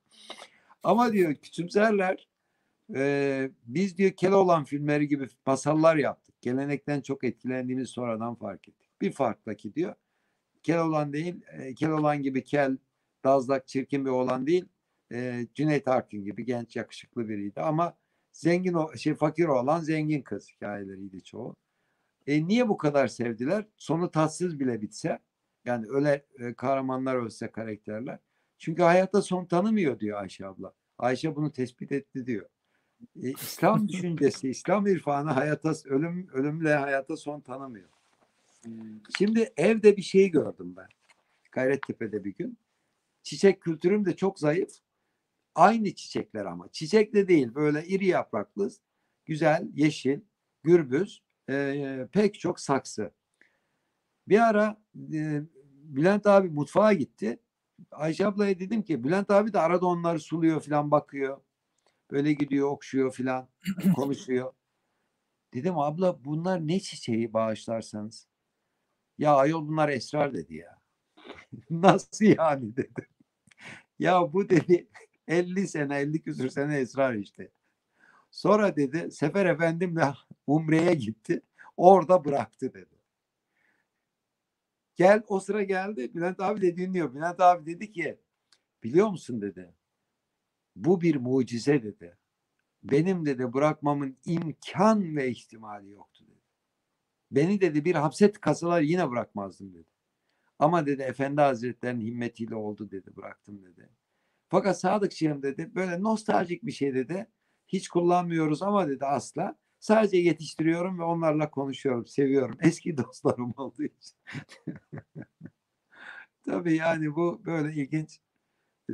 Ama 0.82 1.12
diyor 1.12 1.34
küçümserler. 1.34 2.28
E, 2.94 3.50
biz 3.66 3.98
diyor 3.98 4.10
Keloğlan 4.10 4.64
filmleri 4.64 5.08
gibi 5.08 5.26
masallar 5.46 5.96
yaptık. 5.96 6.34
Gelenekten 6.40 7.00
çok 7.00 7.24
etkilendiğimiz 7.24 7.88
sonradan 7.88 8.34
fark 8.34 8.68
ettik. 8.68 8.88
Bir 9.00 9.12
farkla 9.12 9.54
ki 9.54 9.74
diyor. 9.74 9.94
Keloğlan 10.62 11.12
değil, 11.12 11.40
e, 11.52 11.74
Keloğlan 11.74 12.22
gibi 12.22 12.44
kel, 12.44 12.76
dazlak, 13.24 13.68
çirkin 13.68 14.04
bir 14.04 14.10
oğlan 14.10 14.46
değil. 14.46 14.64
E, 15.12 15.46
Cüneyt 15.54 15.88
Arkın 15.88 16.24
gibi 16.24 16.44
genç, 16.44 16.76
yakışıklı 16.76 17.28
biriydi. 17.28 17.60
Ama 17.60 17.96
zengin, 18.32 18.74
o 18.74 18.96
şey 18.96 19.14
fakir 19.14 19.44
olan 19.44 19.80
zengin 19.80 20.22
kız 20.22 20.50
hikayeleriydi 20.50 21.22
çoğu. 21.22 21.56
E, 22.28 22.48
niye 22.48 22.68
bu 22.68 22.76
kadar 22.76 23.08
sevdiler? 23.08 23.66
Sonu 23.76 24.10
tatsız 24.10 24.60
bile 24.60 24.80
bitse, 24.80 25.18
yani 25.64 25.86
öyle 25.88 26.26
e, 26.38 26.54
kahramanlar 26.54 27.14
ölse 27.14 27.50
karakterler. 27.50 28.18
Çünkü 28.58 28.82
hayatta 28.82 29.22
son 29.22 29.44
tanımıyor 29.44 30.00
diyor 30.00 30.20
Ayşe 30.20 30.46
abla. 30.46 30.72
Ayşe 30.98 31.36
bunu 31.36 31.52
tespit 31.52 31.92
etti 31.92 32.26
diyor. 32.26 32.46
E, 33.22 33.30
İslam 33.30 33.88
düşüncesi, 33.88 34.48
İslam 34.48 34.86
irfanı 34.86 35.30
hayata 35.30 35.72
ölüm 35.84 36.28
ölümle 36.32 36.74
hayata 36.74 37.16
son 37.16 37.40
tanımıyor. 37.40 37.88
Şimdi 39.18 39.52
evde 39.56 39.96
bir 39.96 40.02
şey 40.02 40.30
gördüm 40.30 40.74
ben. 40.76 40.88
Gayrettepe'de 41.52 42.24
bir 42.24 42.34
gün. 42.34 42.58
Çiçek 43.22 43.60
kültürüm 43.60 44.04
de 44.04 44.16
çok 44.16 44.38
zayıf. 44.38 44.70
Aynı 45.54 45.94
çiçekler 45.94 46.44
ama. 46.44 46.68
Çiçek 46.72 47.14
de 47.14 47.28
değil. 47.28 47.54
Böyle 47.54 47.86
iri 47.86 48.06
yapraklı, 48.06 48.70
güzel, 49.26 49.68
yeşil, 49.74 50.20
gürbüz, 50.62 51.22
e, 51.48 52.08
pek 52.12 52.40
çok 52.40 52.60
saksı. 52.60 53.10
Bir 54.28 54.48
ara 54.48 54.82
e, 55.14 55.42
Bülent 55.82 56.26
abi 56.26 56.48
mutfağa 56.48 56.92
gitti. 56.92 57.38
Ayşe 57.90 58.26
ablaya 58.26 58.58
dedim 58.58 58.82
ki 58.82 59.04
Bülent 59.04 59.30
abi 59.30 59.52
de 59.52 59.60
arada 59.60 59.86
onları 59.86 60.20
suluyor 60.20 60.60
falan 60.60 60.90
bakıyor. 60.90 61.40
Böyle 62.10 62.32
gidiyor 62.32 62.70
okşuyor 62.70 63.12
falan 63.14 63.48
konuşuyor. 63.96 64.52
Dedim 65.54 65.78
abla 65.78 66.24
bunlar 66.24 66.68
ne 66.68 66.80
çiçeği 66.80 67.32
bağışlarsanız. 67.32 68.26
Ya 69.18 69.36
ayol 69.36 69.68
bunlar 69.68 69.88
esrar 69.88 70.34
dedi 70.34 70.54
ya. 70.54 70.78
Nasıl 71.70 72.24
yani 72.26 72.76
dedi. 72.76 73.08
Ya 73.98 74.32
bu 74.32 74.48
dedi 74.50 74.88
50 75.28 75.68
sene 75.68 75.98
50 75.98 76.22
küsür 76.22 76.48
sene 76.50 76.78
esrar 76.78 77.14
işte. 77.14 77.50
Sonra 78.30 78.76
dedi 78.76 79.10
Sefer 79.10 79.46
Efendim'le 79.46 80.14
Umre'ye 80.46 80.94
gitti. 80.94 81.42
Orada 81.76 82.24
bıraktı 82.24 82.74
dedi. 82.74 82.98
Gel 84.96 85.22
o 85.28 85.40
sıra 85.40 85.62
geldi. 85.62 86.14
Bülent 86.14 86.40
abi 86.40 86.60
de 86.60 86.76
dinliyor. 86.76 87.14
Bülent 87.14 87.40
abi 87.40 87.66
dedi 87.66 87.92
ki 87.92 88.18
biliyor 88.82 89.08
musun 89.08 89.40
dedi. 89.40 89.74
Bu 90.76 91.00
bir 91.00 91.16
mucize 91.16 91.82
dedi. 91.82 92.18
Benim 92.82 93.26
dedi 93.26 93.52
bırakmamın 93.52 94.16
imkan 94.24 95.16
ve 95.16 95.30
ihtimali 95.30 95.90
yoktu 95.90 96.24
dedi. 96.28 96.40
Beni 97.30 97.60
dedi 97.60 97.84
bir 97.84 97.94
hapset 97.94 98.40
kasalar 98.40 98.80
yine 98.80 99.10
bırakmazdım 99.10 99.74
dedi. 99.74 99.88
Ama 100.58 100.86
dedi 100.86 101.02
Efendi 101.02 101.40
Hazretleri'nin 101.40 102.00
himmetiyle 102.04 102.54
oldu 102.54 102.90
dedi 102.90 103.16
bıraktım 103.16 103.62
dedi. 103.64 103.88
Fakat 104.48 104.80
Sadıkçığım 104.80 105.42
dedi 105.42 105.74
böyle 105.74 106.02
nostaljik 106.02 106.66
bir 106.66 106.72
şey 106.72 106.94
dedi. 106.94 107.26
Hiç 107.68 107.88
kullanmıyoruz 107.88 108.62
ama 108.62 108.88
dedi 108.88 109.04
asla. 109.06 109.56
Sadece 109.80 110.16
yetiştiriyorum 110.16 110.98
ve 110.98 111.02
onlarla 111.02 111.50
konuşuyorum, 111.50 112.06
seviyorum. 112.06 112.58
Eski 112.62 112.96
dostlarım 112.96 113.54
olduğu 113.56 113.84
için. 113.84 114.16
Tabii 116.46 116.76
yani 116.76 117.14
bu 117.14 117.42
böyle 117.44 117.74
ilginç. 117.74 118.20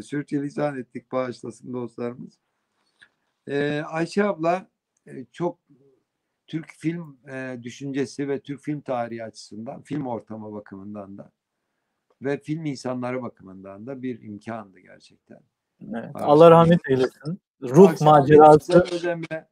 Sürçülisan 0.03 0.79
ettik 0.79 1.13
bağışlasın 1.13 1.73
dostlarımız. 1.73 2.39
Ee, 3.49 3.83
Ayşe 3.87 4.25
abla 4.25 4.71
e, 5.07 5.25
çok 5.33 5.59
Türk 6.47 6.73
film 6.79 7.19
e, 7.29 7.59
düşüncesi 7.63 8.29
ve 8.29 8.41
Türk 8.41 8.61
film 8.61 8.81
tarihi 8.81 9.25
açısından, 9.25 9.83
film 9.83 10.07
ortamı 10.07 10.53
bakımından 10.53 11.19
da 11.19 11.33
ve 12.23 12.41
film 12.41 12.65
insanları 12.65 13.23
bakımından 13.23 13.87
da 13.87 14.03
bir 14.03 14.23
imkandı 14.23 14.79
gerçekten. 14.81 15.41
Evet, 15.83 16.11
Allah 16.15 16.51
rahmet 16.51 16.81
eylesin. 16.91 17.41
Ruh 17.63 17.91
Akşam 17.91 18.09
macerası. 18.09 18.85
Özemre, 18.93 19.49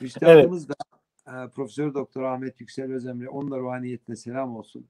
Üstadımız 0.00 0.66
evet. 0.66 0.78
da 1.26 1.44
e, 1.44 1.48
Profesör 1.48 1.94
Doktor 1.94 2.22
Ahmet 2.22 2.60
Yüksel 2.60 2.92
Özemre, 2.92 3.28
onun 3.28 3.50
da 3.50 3.58
ruhaniyetine 3.58 4.16
selam 4.16 4.56
olsun. 4.56 4.88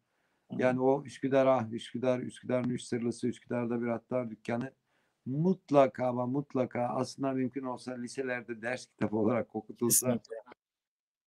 Yani 0.59 0.81
o 0.81 1.05
Üsküdar 1.05 1.47
ah 1.47 1.73
Üsküdar, 1.73 2.19
Üsküdar'ın 2.19 2.71
üç 2.71 2.83
sırlısı, 2.83 3.29
Üsküdar'da 3.29 3.83
bir 3.83 3.87
atlar 3.87 4.31
dükkanı 4.31 4.73
mutlaka 5.27 6.07
ama 6.07 6.27
mutlaka 6.27 6.81
aslında 6.81 7.33
mümkün 7.33 7.63
olsa 7.63 7.95
liselerde 7.95 8.63
ders 8.63 8.87
kitabı 8.87 9.17
olarak 9.17 9.57
okutulsa 9.57 10.07
Kesinlikle. 10.07 10.37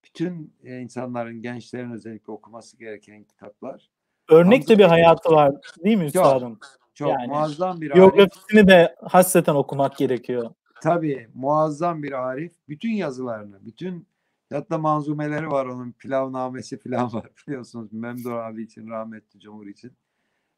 bütün 0.04 0.54
e, 0.64 0.80
insanların, 0.80 1.42
gençlerin 1.42 1.92
özellikle 1.92 2.32
okuması 2.32 2.78
gereken 2.78 3.24
kitaplar. 3.24 3.90
Örnek 4.30 4.70
de 4.70 4.80
bir 4.80 4.84
hayatı 4.84 5.30
var 5.30 5.56
değil 5.84 5.98
mi 5.98 6.06
üstadım? 6.06 6.60
Çok 6.94 7.10
Yani 7.10 7.28
muazzam 7.28 7.82
bir 7.82 7.92
arif. 7.92 7.96
Biyografisini 7.96 8.68
de 8.68 8.96
hasreten 9.02 9.56
okumak 9.56 9.98
gerekiyor. 9.98 10.54
Tabii 10.82 11.28
muazzam 11.34 12.04
bir 12.04 12.12
arif. 12.12 12.54
Bütün 12.70 12.92
yazılarını, 12.92 13.66
bütün 13.66 14.08
hatta 14.54 14.78
manzumeleri 14.78 15.52
var 15.52 15.66
onun 15.66 15.92
pilavnamesi 15.92 16.80
falan 16.80 17.04
var 17.14 17.30
biliyorsunuz. 17.48 17.94
Memdur 17.94 18.32
abi 18.32 18.64
için, 18.64 18.90
rahmetli 18.90 19.40
Cumhur 19.40 19.68
için. 19.68 19.92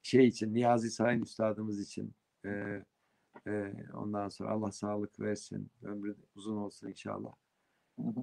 Şey 0.02 0.28
için, 0.28 0.54
Niyazi 0.54 0.92
Sayın 0.92 1.22
Üstadımız 1.22 1.80
için. 1.80 2.16
Ee, 2.46 2.84
e, 3.48 3.74
ondan 3.94 4.30
sonra 4.30 4.50
Allah 4.50 4.72
sağlık 4.72 5.20
versin. 5.20 5.72
Ömrü 5.84 6.16
uzun 6.36 6.58
olsun 6.58 6.88
inşallah. 6.88 7.32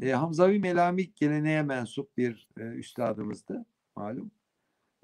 E, 0.03 0.13
Hamzavi 0.13 0.59
Melami 0.59 1.15
geleneğe 1.15 1.63
mensup 1.63 2.17
bir 2.17 2.49
e, 2.59 2.63
üstadımızdı 2.63 3.67
malum. 3.97 4.31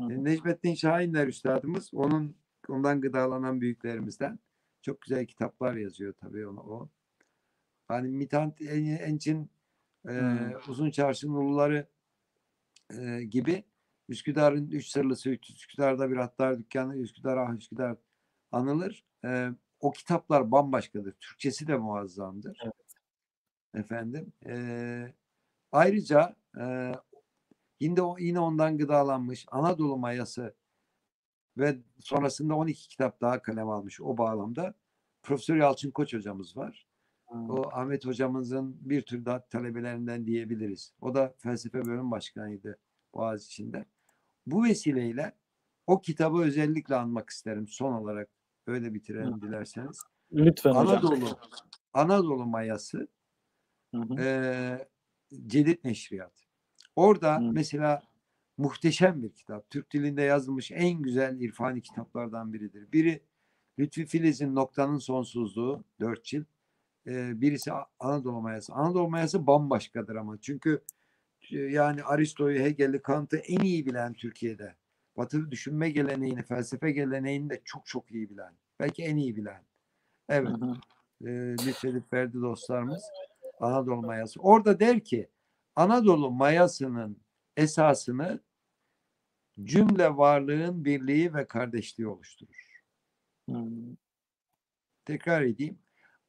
Hı 0.00 0.06
hı. 0.06 0.12
E, 0.12 0.24
Necmettin 0.24 0.74
Şahinler 0.74 1.26
üstadımız 1.26 1.94
onun 1.94 2.36
ondan 2.70 3.01
gıdalanan 3.01 3.60
büyüklerimizden 3.60 4.38
çok 4.82 5.01
güzel 5.02 5.26
kitaplar 5.26 5.74
yazıyor 5.76 6.14
tabii 6.20 6.47
onu 6.47 6.60
o. 6.60 6.88
Hani 7.88 8.09
Mithat 8.09 8.62
En- 8.62 8.98
Enç'in 8.98 9.51
e, 10.09 10.10
Hmm. 10.10 10.52
Uzun 10.68 10.90
Çarşı'nın 10.90 11.34
uluları 11.34 11.86
e, 12.98 13.24
gibi 13.24 13.64
Üsküdar'ın 14.09 14.70
Üç 14.70 14.86
Sırlısı, 14.88 15.30
Üsküdar'da 15.30 16.10
bir 16.10 16.16
hatlar 16.16 16.59
dükkanı, 16.59 16.97
Üsküdar 16.97 17.36
ah 17.36 17.56
Üsküdar 17.56 17.97
anılır. 18.52 19.05
E, 19.24 19.48
o 19.80 19.90
kitaplar 19.93 20.51
bambaşkadır. 20.51 21.12
Türkçesi 21.12 21.66
de 21.66 21.76
muazzamdır. 21.76 22.60
Evet. 22.64 22.74
Efendim. 23.74 24.32
E, 24.47 25.14
ayrıca 25.72 26.36
e, 26.60 26.93
yine, 27.80 28.01
yine 28.18 28.40
ondan 28.40 28.78
gıdalanmış 28.78 29.47
Anadolu 29.51 29.97
Mayası 29.97 30.55
ve 31.58 31.78
sonrasında 32.00 32.54
12 32.54 32.88
kitap 32.88 33.20
daha 33.20 33.42
kalem 33.42 33.68
almış 33.68 34.00
o 34.00 34.18
bağlamda. 34.18 34.74
Profesör 35.22 35.56
Yalçın 35.56 35.90
Koç 35.90 36.14
hocamız 36.14 36.56
var. 36.56 36.86
O 37.28 37.68
Ahmet 37.72 38.06
hocamızın 38.06 38.76
bir 38.80 39.02
tür 39.02 39.24
daha 39.24 39.46
talebelerinden 39.46 40.26
diyebiliriz. 40.26 40.92
O 41.00 41.14
da 41.14 41.34
felsefe 41.38 41.84
bölüm 41.84 42.10
başkanıydı 42.10 42.78
Boğaziçi'nde. 43.14 43.84
Bu 44.46 44.64
vesileyle 44.64 45.32
o 45.86 46.00
kitabı 46.00 46.42
özellikle 46.42 46.94
anmak 46.94 47.30
isterim 47.30 47.68
son 47.68 47.92
olarak. 47.92 48.28
Öyle 48.66 48.94
bitirelim 48.94 49.40
dilerseniz. 49.40 50.02
Lütfen 50.32 50.70
hocam. 50.70 50.88
Anadolu 50.88 51.38
Anadolu 51.92 52.46
Mayası 52.46 53.08
Hı 53.94 54.00
hı. 54.00 54.20
e, 54.20 54.88
Cedid 55.46 55.84
Neşriyat. 55.84 56.32
Orada 56.96 57.36
Hı. 57.36 57.40
mesela 57.40 58.02
muhteşem 58.58 59.22
bir 59.22 59.32
kitap. 59.32 59.70
Türk 59.70 59.92
dilinde 59.92 60.22
yazılmış 60.22 60.70
en 60.70 61.02
güzel 61.02 61.40
irfani 61.40 61.82
kitaplardan 61.82 62.52
biridir. 62.52 62.92
Biri 62.92 63.22
Lütfi 63.78 64.06
Filiz'in 64.06 64.54
Noktanın 64.54 64.98
Sonsuzluğu, 64.98 65.84
dört 66.00 66.24
cilt. 66.24 66.46
E, 67.06 67.40
birisi 67.40 67.72
Anadolu 68.00 68.40
Mayası. 68.40 68.72
Anadolu 68.72 69.08
Mayası 69.08 69.46
bambaşkadır 69.46 70.16
ama. 70.16 70.38
Çünkü 70.40 70.82
e, 71.50 71.56
yani 71.56 72.02
Aristo'yu, 72.02 72.60
Hegel'i, 72.60 73.02
Kant'ı 73.02 73.36
en 73.36 73.60
iyi 73.60 73.86
bilen 73.86 74.12
Türkiye'de. 74.12 74.74
Batılı 75.16 75.50
düşünme 75.50 75.90
geleneğini, 75.90 76.42
felsefe 76.42 76.90
geleneğini 76.92 77.50
de 77.50 77.60
çok 77.64 77.86
çok 77.86 78.10
iyi 78.10 78.30
bilen. 78.30 78.52
Belki 78.80 79.02
en 79.02 79.16
iyi 79.16 79.36
bilen. 79.36 79.62
Evet 80.28 80.48
Hı 80.48 80.64
hı. 80.64 80.76
e, 81.30 81.56
lütfedip 81.66 82.12
verdi 82.12 82.40
dostlarımız. 82.40 83.02
Anadolu 83.60 84.02
mayası. 84.02 84.40
Orada 84.40 84.80
der 84.80 85.00
ki 85.00 85.28
Anadolu 85.76 86.30
mayasının 86.30 87.26
esasını 87.56 88.40
cümle 89.64 90.16
varlığın 90.16 90.84
birliği 90.84 91.34
ve 91.34 91.46
kardeşliği 91.46 92.08
oluşturur. 92.08 92.82
Hı. 93.50 93.64
Tekrar 95.04 95.42
edeyim. 95.42 95.78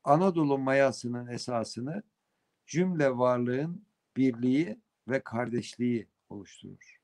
Anadolu 0.03 0.57
mayasının 0.57 1.27
esasını 1.27 2.03
cümle 2.65 3.17
varlığın 3.17 3.85
birliği 4.17 4.79
ve 5.07 5.23
kardeşliği 5.23 6.07
oluşturur. 6.29 6.97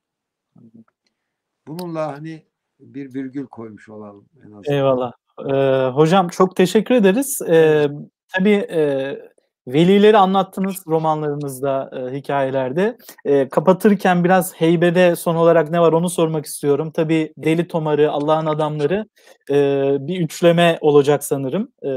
Bununla 1.66 2.06
hani 2.06 2.46
bir 2.80 3.14
virgül 3.14 3.46
koymuş 3.46 3.88
olalım 3.88 4.28
en 4.36 4.52
azından. 4.52 4.76
Eyvallah. 4.76 5.12
Ee, 5.38 5.90
hocam 5.94 6.28
çok 6.28 6.56
teşekkür 6.56 6.94
ederiz. 6.94 7.42
Ee, 7.48 7.88
tabii 8.28 8.66
e, 8.70 9.18
velileri 9.66 10.18
anlattınız 10.18 10.86
romanlarınızda, 10.86 11.90
e, 11.92 12.16
hikayelerde. 12.16 12.98
E, 13.24 13.48
kapatırken 13.48 14.24
biraz 14.24 14.54
heybede 14.54 15.16
son 15.16 15.34
olarak 15.34 15.70
ne 15.70 15.80
var 15.80 15.92
onu 15.92 16.10
sormak 16.10 16.46
istiyorum. 16.46 16.90
Tabii 16.90 17.32
Deli 17.38 17.68
Tomarı, 17.68 18.10
Allah'ın 18.10 18.46
Adamları 18.46 19.06
e, 19.50 19.56
bir 20.00 20.20
üçleme 20.20 20.78
olacak 20.80 21.24
sanırım. 21.24 21.72
E, 21.82 21.90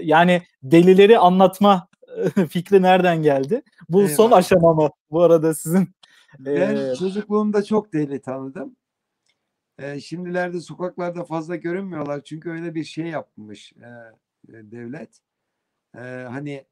yani 0.00 0.42
delileri 0.62 1.18
anlatma 1.18 1.88
e, 2.36 2.46
fikri 2.46 2.82
nereden 2.82 3.22
geldi? 3.22 3.62
Bu 3.88 4.08
son 4.08 4.24
Eyvallah. 4.24 4.36
aşama 4.36 4.74
mı 4.74 4.90
bu 5.10 5.22
arada 5.22 5.54
sizin? 5.54 5.88
Ben 6.38 6.76
Ee, 6.76 6.94
çocukluğumda 6.94 7.64
çok 7.64 7.92
deli 7.92 8.20
tanıdım. 8.20 8.76
Ee, 9.78 10.00
şimdilerde 10.00 10.60
sokaklarda 10.60 11.24
fazla 11.24 11.56
görünmüyorlar 11.56 12.20
çünkü 12.24 12.50
öyle 12.50 12.74
bir 12.74 12.84
şey 12.84 13.06
yapmış 13.06 13.72
e, 13.72 13.88
e, 14.48 14.70
devlet. 14.70 15.18
Ee, 15.94 15.98
hani 16.30 16.64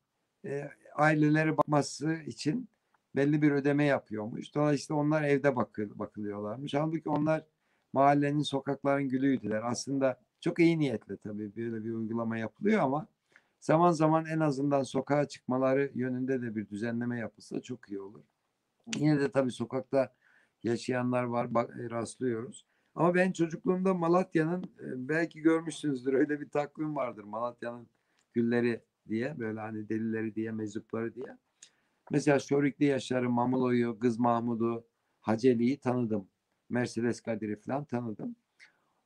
e, 0.44 0.70
aileleri 0.94 1.56
bakması 1.56 2.14
için 2.14 2.68
belli 3.16 3.42
bir 3.42 3.50
ödeme 3.50 3.84
yapıyormuş. 3.84 4.54
Dolayısıyla 4.54 5.00
onlar 5.00 5.22
evde 5.22 5.56
bakıl, 5.56 5.98
bakılıyorlarmış. 5.98 6.74
Halbuki 6.74 7.10
onlar 7.10 7.44
mahallenin, 7.92 8.42
sokakların 8.42 9.08
gülüydüler. 9.08 9.62
Aslında 9.70 10.20
çok 10.40 10.58
iyi 10.58 10.78
niyetle 10.78 11.16
tabii 11.16 11.56
böyle 11.56 11.84
bir 11.84 11.92
uygulama 11.92 12.38
yapılıyor 12.38 12.80
ama 12.80 13.06
zaman 13.60 13.92
zaman 13.92 14.26
en 14.26 14.40
azından 14.40 14.82
sokağa 14.82 15.28
çıkmaları 15.28 15.90
yönünde 15.94 16.42
de 16.42 16.56
bir 16.56 16.68
düzenleme 16.68 17.18
yapılsa 17.18 17.60
çok 17.60 17.90
iyi 17.90 18.00
olur. 18.00 18.22
Yine 18.96 19.20
de 19.20 19.30
tabii 19.30 19.50
sokakta 19.50 20.14
yaşayanlar 20.62 21.22
var, 21.22 21.54
bak, 21.54 21.76
e, 21.80 21.90
rastlıyoruz. 21.90 22.66
Ama 22.94 23.14
ben 23.14 23.32
çocukluğumda 23.32 23.94
Malatya'nın 23.94 24.62
e, 24.62 25.08
belki 25.08 25.40
görmüşsünüzdür 25.40 26.12
öyle 26.12 26.40
bir 26.40 26.48
takvim 26.48 26.96
vardır 26.96 27.24
Malatya'nın 27.24 27.88
gülleri 28.32 28.80
diye 29.08 29.38
böyle 29.38 29.60
hani 29.60 29.88
delileri 29.88 30.34
diye 30.34 30.50
meczupları 30.52 31.14
diye. 31.14 31.38
Mesela 32.10 32.38
Şorikli 32.38 32.84
Yaşar'ı, 32.84 33.30
Mamulo'yu, 33.30 33.98
Kız 33.98 34.18
Mahmud'u, 34.18 34.86
Haceli'yi 35.20 35.80
tanıdım. 35.80 36.28
Mercedes 36.68 37.20
Kadir'i 37.20 37.56
falan 37.56 37.84
tanıdım. 37.84 38.36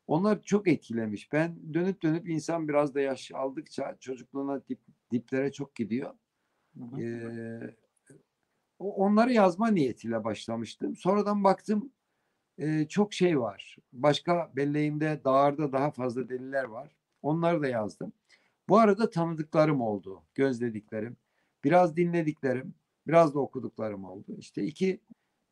Onlar 0.06 0.42
çok 0.42 0.68
etkilemiş. 0.68 1.32
Ben 1.32 1.74
dönüp 1.74 2.02
dönüp 2.02 2.28
insan 2.28 2.68
biraz 2.68 2.94
da 2.94 3.00
yaş 3.00 3.32
aldıkça 3.32 3.96
çocukluğuna 4.00 4.68
dip, 4.68 4.80
diplere 5.12 5.52
çok 5.52 5.74
gidiyor. 5.74 6.14
Hı 6.78 6.84
hı. 6.84 7.02
Ee, 7.02 7.76
onları 8.78 9.32
yazma 9.32 9.68
niyetiyle 9.68 10.24
başlamıştım. 10.24 10.96
Sonradan 10.96 11.44
baktım 11.44 11.92
e, 12.58 12.88
çok 12.88 13.12
şey 13.12 13.40
var. 13.40 13.76
Başka 13.92 14.52
belleğimde 14.56 15.20
dağarda 15.24 15.72
daha 15.72 15.90
fazla 15.90 16.28
deliller 16.28 16.64
var. 16.64 16.96
Onları 17.22 17.62
da 17.62 17.68
yazdım. 17.68 18.12
Bu 18.68 18.78
arada 18.78 19.10
tanıdıklarım 19.10 19.80
oldu. 19.80 20.22
Gözlediklerim. 20.34 21.16
Biraz 21.64 21.96
dinlediklerim. 21.96 22.74
Biraz 23.06 23.34
da 23.34 23.38
okuduklarım 23.38 24.04
oldu. 24.04 24.36
İşte 24.38 24.62
iki, 24.62 25.00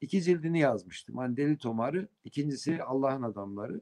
iki 0.01 0.23
cildini 0.23 0.59
yazmıştım. 0.59 1.17
Hani 1.17 1.37
Deli 1.37 1.59
Tomarı. 1.59 2.09
ikincisi 2.25 2.83
Allah'ın 2.83 3.23
Adamları. 3.23 3.81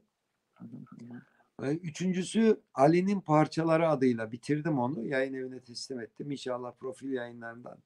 Ee, 1.63 1.71
Üçüncüsü 1.71 2.61
Ali'nin 2.73 3.21
parçaları 3.21 3.89
adıyla 3.89 4.31
bitirdim 4.31 4.79
onu. 4.79 5.05
Yayın 5.05 5.33
evine 5.33 5.59
teslim 5.59 5.99
ettim. 5.99 6.31
İnşallah 6.31 6.73
profil 6.79 7.11
yayınlarından 7.11 7.77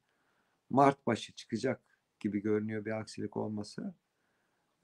Mart 0.70 1.08
başı 1.08 1.34
çıkacak 1.34 1.82
gibi 2.20 2.42
görünüyor 2.42 2.86
bir 2.86 2.92
aksilik 2.92 3.38
olmasa. 3.38 3.96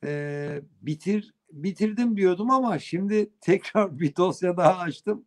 Ee, 0.03 0.61
bitir 0.81 1.33
bitirdim 1.51 2.17
diyordum 2.17 2.51
ama 2.51 2.79
şimdi 2.79 3.31
tekrar 3.41 3.99
bir 3.99 4.15
dosya 4.15 4.57
daha 4.57 4.77
açtım. 4.79 5.25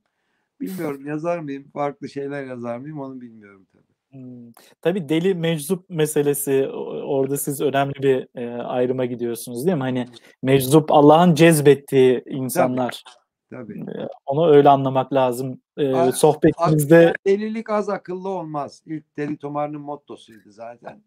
Bilmiyorum 0.61 1.07
yazar 1.07 1.39
mıyım? 1.39 1.71
Farklı 1.73 2.09
şeyler 2.09 2.45
yazar 2.45 2.79
mıyım? 2.79 3.01
Onu 3.01 3.21
bilmiyorum 3.21 3.67
tabii. 3.73 3.95
Hmm. 4.11 4.53
Tabii 4.81 5.09
deli 5.09 5.35
meczup 5.35 5.91
meselesi 5.91 6.69
orada 7.05 7.37
siz 7.37 7.61
önemli 7.61 7.95
bir 7.95 8.29
e, 8.35 8.63
ayrıma 8.63 9.05
gidiyorsunuz 9.05 9.67
değil 9.67 9.77
mi? 9.77 9.83
Hani 9.83 10.07
meczup 10.43 10.93
Allah'ın 10.93 11.35
cezbettiği 11.35 12.23
insanlar. 12.27 13.05
Tabii. 13.51 13.81
E, 13.81 14.09
Onu 14.27 14.51
öyle 14.51 14.69
anlamak 14.69 15.13
lazım. 15.13 15.61
E, 15.77 16.13
sohbetimizde 16.13 17.15
delilik 17.27 17.71
az 17.71 17.89
akıllı 17.89 18.29
olmaz. 18.29 18.83
İlk 18.87 19.17
Deli 19.17 19.37
Tomar'ın 19.37 19.81
mottosuydu 19.81 20.51
zaten. 20.51 21.03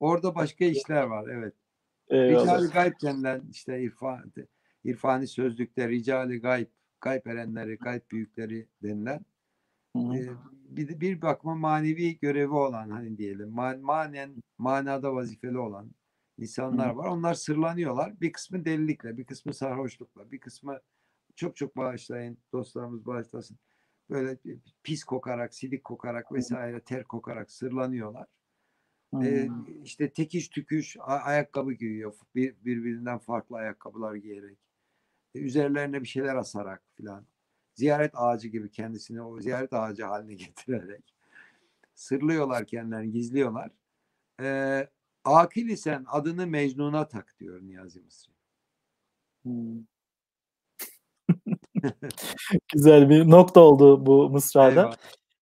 Orada 0.00 0.34
başka 0.34 0.64
işler 0.64 1.02
var. 1.02 1.28
Evet. 1.28 1.54
Eyvallah. 2.10 2.42
Rical-i 2.42 2.68
Gayb 2.72 2.92
denilen 3.02 3.42
işte 3.50 3.82
irfan, 3.82 4.32
irfani 4.84 5.26
sözlükte 5.26 5.88
Rical-i 5.88 6.40
Gayb, 6.40 6.66
gayb 7.00 7.26
erenleri, 7.26 7.76
gayb 7.76 8.02
büyükleri 8.10 8.68
denilen 8.82 9.24
e, 9.96 10.28
bir, 10.68 11.00
bir 11.00 11.22
bakma 11.22 11.54
manevi 11.54 12.18
görevi 12.18 12.52
olan 12.52 12.90
hani 12.90 13.18
diyelim 13.18 13.50
man, 13.50 13.80
manen 13.80 14.42
manada 14.58 15.14
vazifeli 15.14 15.58
olan 15.58 15.90
insanlar 16.38 16.90
var. 16.90 17.08
Onlar 17.08 17.34
sırlanıyorlar. 17.34 18.20
Bir 18.20 18.32
kısmı 18.32 18.64
delilikle, 18.64 19.16
bir 19.16 19.24
kısmı 19.24 19.54
sarhoşlukla, 19.54 20.30
bir 20.30 20.40
kısmı 20.40 20.80
çok 21.36 21.56
çok 21.56 21.76
bağışlayın 21.76 22.38
dostlarımız 22.52 23.06
bağışlasın. 23.06 23.58
Böyle 24.10 24.38
pis 24.82 25.04
kokarak, 25.04 25.54
silik 25.54 25.84
kokarak 25.84 26.32
vesaire 26.32 26.80
ter 26.80 27.04
kokarak 27.04 27.50
sırlanıyorlar. 27.50 28.26
Ee, 29.22 29.48
işte 29.84 30.12
tekiş 30.12 30.48
tüküş 30.48 30.96
ayakkabı 31.00 31.72
giyiyor. 31.72 32.14
Bir, 32.34 32.54
birbirinden 32.64 33.18
farklı 33.18 33.56
ayakkabılar 33.56 34.14
giyerek. 34.14 34.58
E, 35.36 35.38
üzerlerine 35.38 36.02
bir 36.02 36.08
şeyler 36.08 36.34
asarak 36.34 36.82
filan. 36.94 37.26
Ziyaret 37.74 38.12
ağacı 38.14 38.48
gibi 38.48 38.70
kendisini 38.70 39.22
o 39.22 39.40
ziyaret 39.40 39.72
ağacı 39.72 40.04
haline 40.04 40.34
getirerek. 40.44 41.14
Sırlıyorlar 41.94 42.66
kendilerini, 42.66 43.10
gizliyorlar. 43.10 43.70
Ee, 44.40 44.88
akil 45.24 45.68
isen 45.68 46.04
adını 46.08 46.46
Mecnun'a 46.46 47.08
tak 47.08 47.34
diyor 47.40 47.62
Niyazi 47.62 48.00
Mısri. 48.00 48.32
Hmm. 49.42 49.84
Güzel 52.72 53.10
bir 53.10 53.30
nokta 53.30 53.60
oldu 53.60 54.06
bu 54.06 54.30
mısrada. 54.30 54.80
Eyvallah. 54.80 54.96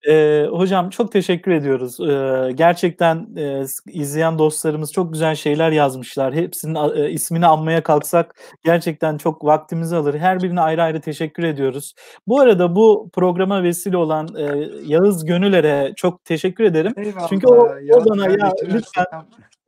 Ee, 0.09 0.47
hocam 0.51 0.91
çok 0.91 1.13
teşekkür 1.13 1.51
ediyoruz. 1.51 2.01
Ee, 2.01 2.53
gerçekten 2.53 3.29
e, 3.37 3.65
izleyen 3.87 4.39
dostlarımız 4.39 4.93
çok 4.93 5.13
güzel 5.13 5.35
şeyler 5.35 5.71
yazmışlar. 5.71 6.35
Hepsinin 6.35 6.97
e, 6.97 7.11
ismini 7.11 7.47
anmaya 7.47 7.83
kalksak 7.83 8.35
gerçekten 8.65 9.17
çok 9.17 9.45
vaktimizi 9.45 9.97
alır. 9.97 10.15
Her 10.15 10.43
birine 10.43 10.61
ayrı 10.61 10.83
ayrı 10.83 11.01
teşekkür 11.01 11.43
ediyoruz. 11.43 11.95
Bu 12.27 12.41
arada 12.41 12.77
bu 12.77 13.11
programa 13.13 13.63
vesile 13.63 13.97
olan 13.97 14.29
e, 14.39 14.69
Yağız 14.87 15.25
Gönüler'e 15.25 15.93
çok 15.97 16.25
teşekkür 16.25 16.65
ederim. 16.65 16.93
Eyvallah, 16.97 17.29
Çünkü 17.29 17.47
o, 17.47 17.69
o 17.93 18.05
bana 18.11 18.29
ya 18.29 18.53
lütfen 18.63 19.07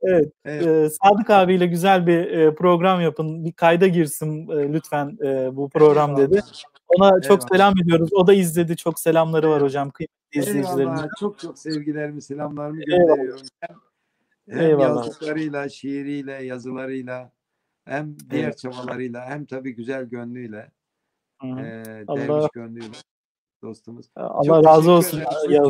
Evet, 0.01 0.31
evet. 0.45 0.67
E, 0.67 0.89
Sadık 0.89 1.29
abiyle 1.29 1.65
güzel 1.65 2.07
bir 2.07 2.31
e, 2.31 2.55
program 2.55 3.01
yapın, 3.01 3.45
bir 3.45 3.51
kayda 3.51 3.87
girsin 3.87 4.49
e, 4.49 4.73
lütfen 4.73 5.17
e, 5.25 5.55
bu 5.55 5.69
program 5.69 6.17
dedi. 6.17 6.41
Ona 6.87 7.07
Eyvallah. 7.07 7.21
çok 7.21 7.43
selam 7.43 7.73
ediyoruz. 7.83 8.09
O 8.13 8.27
da 8.27 8.33
izledi. 8.33 8.77
Çok 8.77 8.99
selamları 8.99 9.49
var 9.49 9.61
hocam 9.61 9.89
kıymetli 9.89 10.39
izleyicilerimiz. 10.39 11.01
Çok 11.19 11.39
çok 11.39 11.59
sevgilerimi, 11.59 12.21
selamlarımı 12.21 12.81
gönderiyorum. 12.81 13.45
Hem, 13.59 13.75
hem 14.49 14.61
Eyvallah. 14.61 15.05
yazdıklarıyla, 15.05 15.69
şiiriyle, 15.69 16.31
yazılarıyla, 16.31 17.31
hem 17.85 18.15
diğer 18.29 18.43
evet. 18.43 18.57
çabalarıyla, 18.57 19.25
hem 19.25 19.45
tabii 19.45 19.75
güzel 19.75 20.05
gönlüyle, 20.05 20.71
e, 21.43 21.47
Allah. 22.07 22.49
gönlüyle 22.53 22.97
dostumuz. 23.61 24.05
Allah 24.15 24.43
çok 24.43 24.65
razı 24.65 24.91
olsun. 24.91 25.21
Ya. 25.49 25.63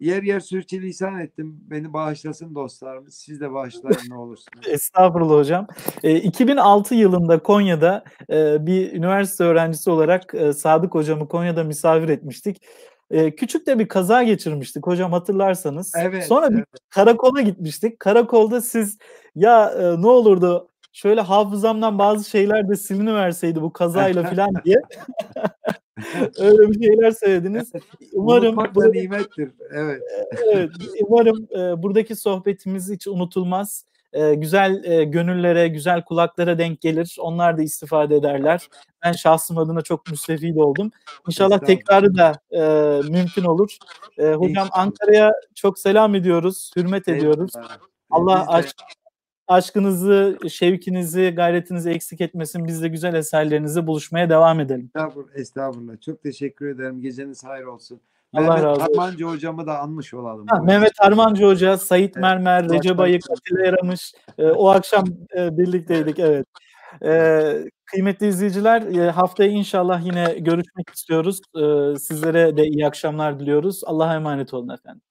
Yer 0.00 0.22
yer 0.22 0.40
sürçülisan 0.40 1.18
ettim. 1.18 1.60
Beni 1.60 1.92
bağışlasın 1.92 2.54
dostlarımız. 2.54 3.14
Siz 3.14 3.40
de 3.40 3.52
bağışlayın 3.52 4.10
ne 4.10 4.16
olursunuz. 4.16 4.68
Estağfurullah 4.68 5.34
hocam. 5.34 5.66
E, 6.02 6.16
2006 6.16 6.94
yılında 6.94 7.38
Konya'da 7.38 8.04
e, 8.30 8.66
bir 8.66 8.92
üniversite 8.92 9.44
öğrencisi 9.44 9.90
olarak 9.90 10.34
e, 10.34 10.52
Sadık 10.52 10.94
hocamı 10.94 11.28
Konya'da 11.28 11.64
misafir 11.64 12.08
etmiştik. 12.08 12.62
E, 13.10 13.34
küçük 13.34 13.66
de 13.66 13.78
bir 13.78 13.88
kaza 13.88 14.22
geçirmiştik 14.22 14.86
hocam 14.86 15.12
hatırlarsanız. 15.12 15.92
Evet. 15.96 16.24
Sonra 16.24 16.46
evet. 16.46 16.58
bir 16.58 16.64
karakola 16.90 17.40
gitmiştik. 17.40 18.00
Karakolda 18.00 18.60
siz 18.60 18.98
ya 19.34 19.70
e, 19.70 20.02
ne 20.02 20.06
olurdu 20.06 20.68
şöyle 20.92 21.20
hafızamdan 21.20 21.98
bazı 21.98 22.30
şeyler 22.30 22.68
de 22.68 22.76
siliniverseydi 22.76 23.62
bu 23.62 23.72
kazayla 23.72 24.22
falan 24.30 24.50
diye. 24.64 24.76
Öyle 26.38 26.70
bir 26.70 26.86
şeyler 26.86 27.10
söylediniz. 27.10 27.72
Umarım 28.12 28.56
bu 28.74 28.92
nimettir. 28.92 29.50
Evet. 29.70 30.02
evet. 30.52 30.70
Umarım 31.00 31.48
e, 31.52 31.82
buradaki 31.82 32.16
sohbetimiz 32.16 32.90
hiç 32.90 33.06
unutulmaz. 33.06 33.84
E, 34.12 34.34
güzel 34.34 34.84
e, 34.84 35.04
gönüllere, 35.04 35.68
güzel 35.68 36.04
kulaklara 36.04 36.58
denk 36.58 36.80
gelir. 36.80 37.16
Onlar 37.20 37.58
da 37.58 37.62
istifade 37.62 38.16
ederler. 38.16 38.68
Ben 39.04 39.12
şahsım 39.12 39.58
adına 39.58 39.82
çok 39.82 40.10
müstefid 40.10 40.56
oldum. 40.56 40.90
İnşallah 41.26 41.58
tekrarı 41.58 42.16
da 42.16 42.32
e, 42.52 42.60
mümkün 43.08 43.44
olur. 43.44 43.76
E, 44.18 44.32
hocam 44.32 44.68
Ankara'ya 44.72 45.32
çok 45.54 45.78
selam 45.78 46.14
ediyoruz, 46.14 46.70
hürmet 46.76 47.08
ediyoruz. 47.08 47.52
Allah 48.10 48.46
aşk 48.48 48.76
aşkınızı, 49.48 50.38
şevkinizi, 50.48 51.32
gayretinizi 51.36 51.90
eksik 51.90 52.20
etmesin. 52.20 52.66
Biz 52.66 52.82
de 52.82 52.88
güzel 52.88 53.14
eserlerinizi 53.14 53.86
buluşmaya 53.86 54.30
devam 54.30 54.60
edelim. 54.60 54.90
Estağfurullah. 54.94 55.34
estağfurullah. 55.34 56.00
Çok 56.00 56.22
teşekkür 56.22 56.68
ederim. 56.68 57.00
Geceniz 57.00 57.44
hayır 57.44 57.64
olsun. 57.64 58.00
Allah 58.34 58.42
Mehmet 58.42 58.64
razı 58.64 58.70
olsun. 58.70 58.94
Harmancı 58.94 59.24
hocamı 59.24 59.66
da 59.66 59.78
anmış 59.78 60.14
olalım. 60.14 60.46
Ha, 60.48 60.58
Mehmet 60.62 60.92
Harmancı 60.98 61.46
Hoca, 61.46 61.78
Sait 61.78 62.02
evet. 62.04 62.16
Mermer, 62.16 62.68
Recep 62.68 63.00
Ayık, 63.00 63.22
Atilla 63.30 63.66
Yaramış. 63.66 64.12
E, 64.38 64.46
o 64.46 64.68
akşam 64.68 65.04
e, 65.36 65.58
birlikteydik. 65.58 66.18
Evet. 66.18 66.46
E, 67.04 67.70
kıymetli 67.84 68.26
izleyiciler 68.26 68.82
e, 68.82 69.10
haftaya 69.10 69.50
inşallah 69.50 70.04
yine 70.04 70.34
görüşmek 70.38 70.90
istiyoruz. 70.94 71.40
E, 71.56 71.98
sizlere 71.98 72.56
de 72.56 72.66
iyi 72.66 72.86
akşamlar 72.86 73.40
diliyoruz. 73.40 73.82
Allah'a 73.84 74.14
emanet 74.14 74.54
olun 74.54 74.68
efendim. 74.68 75.02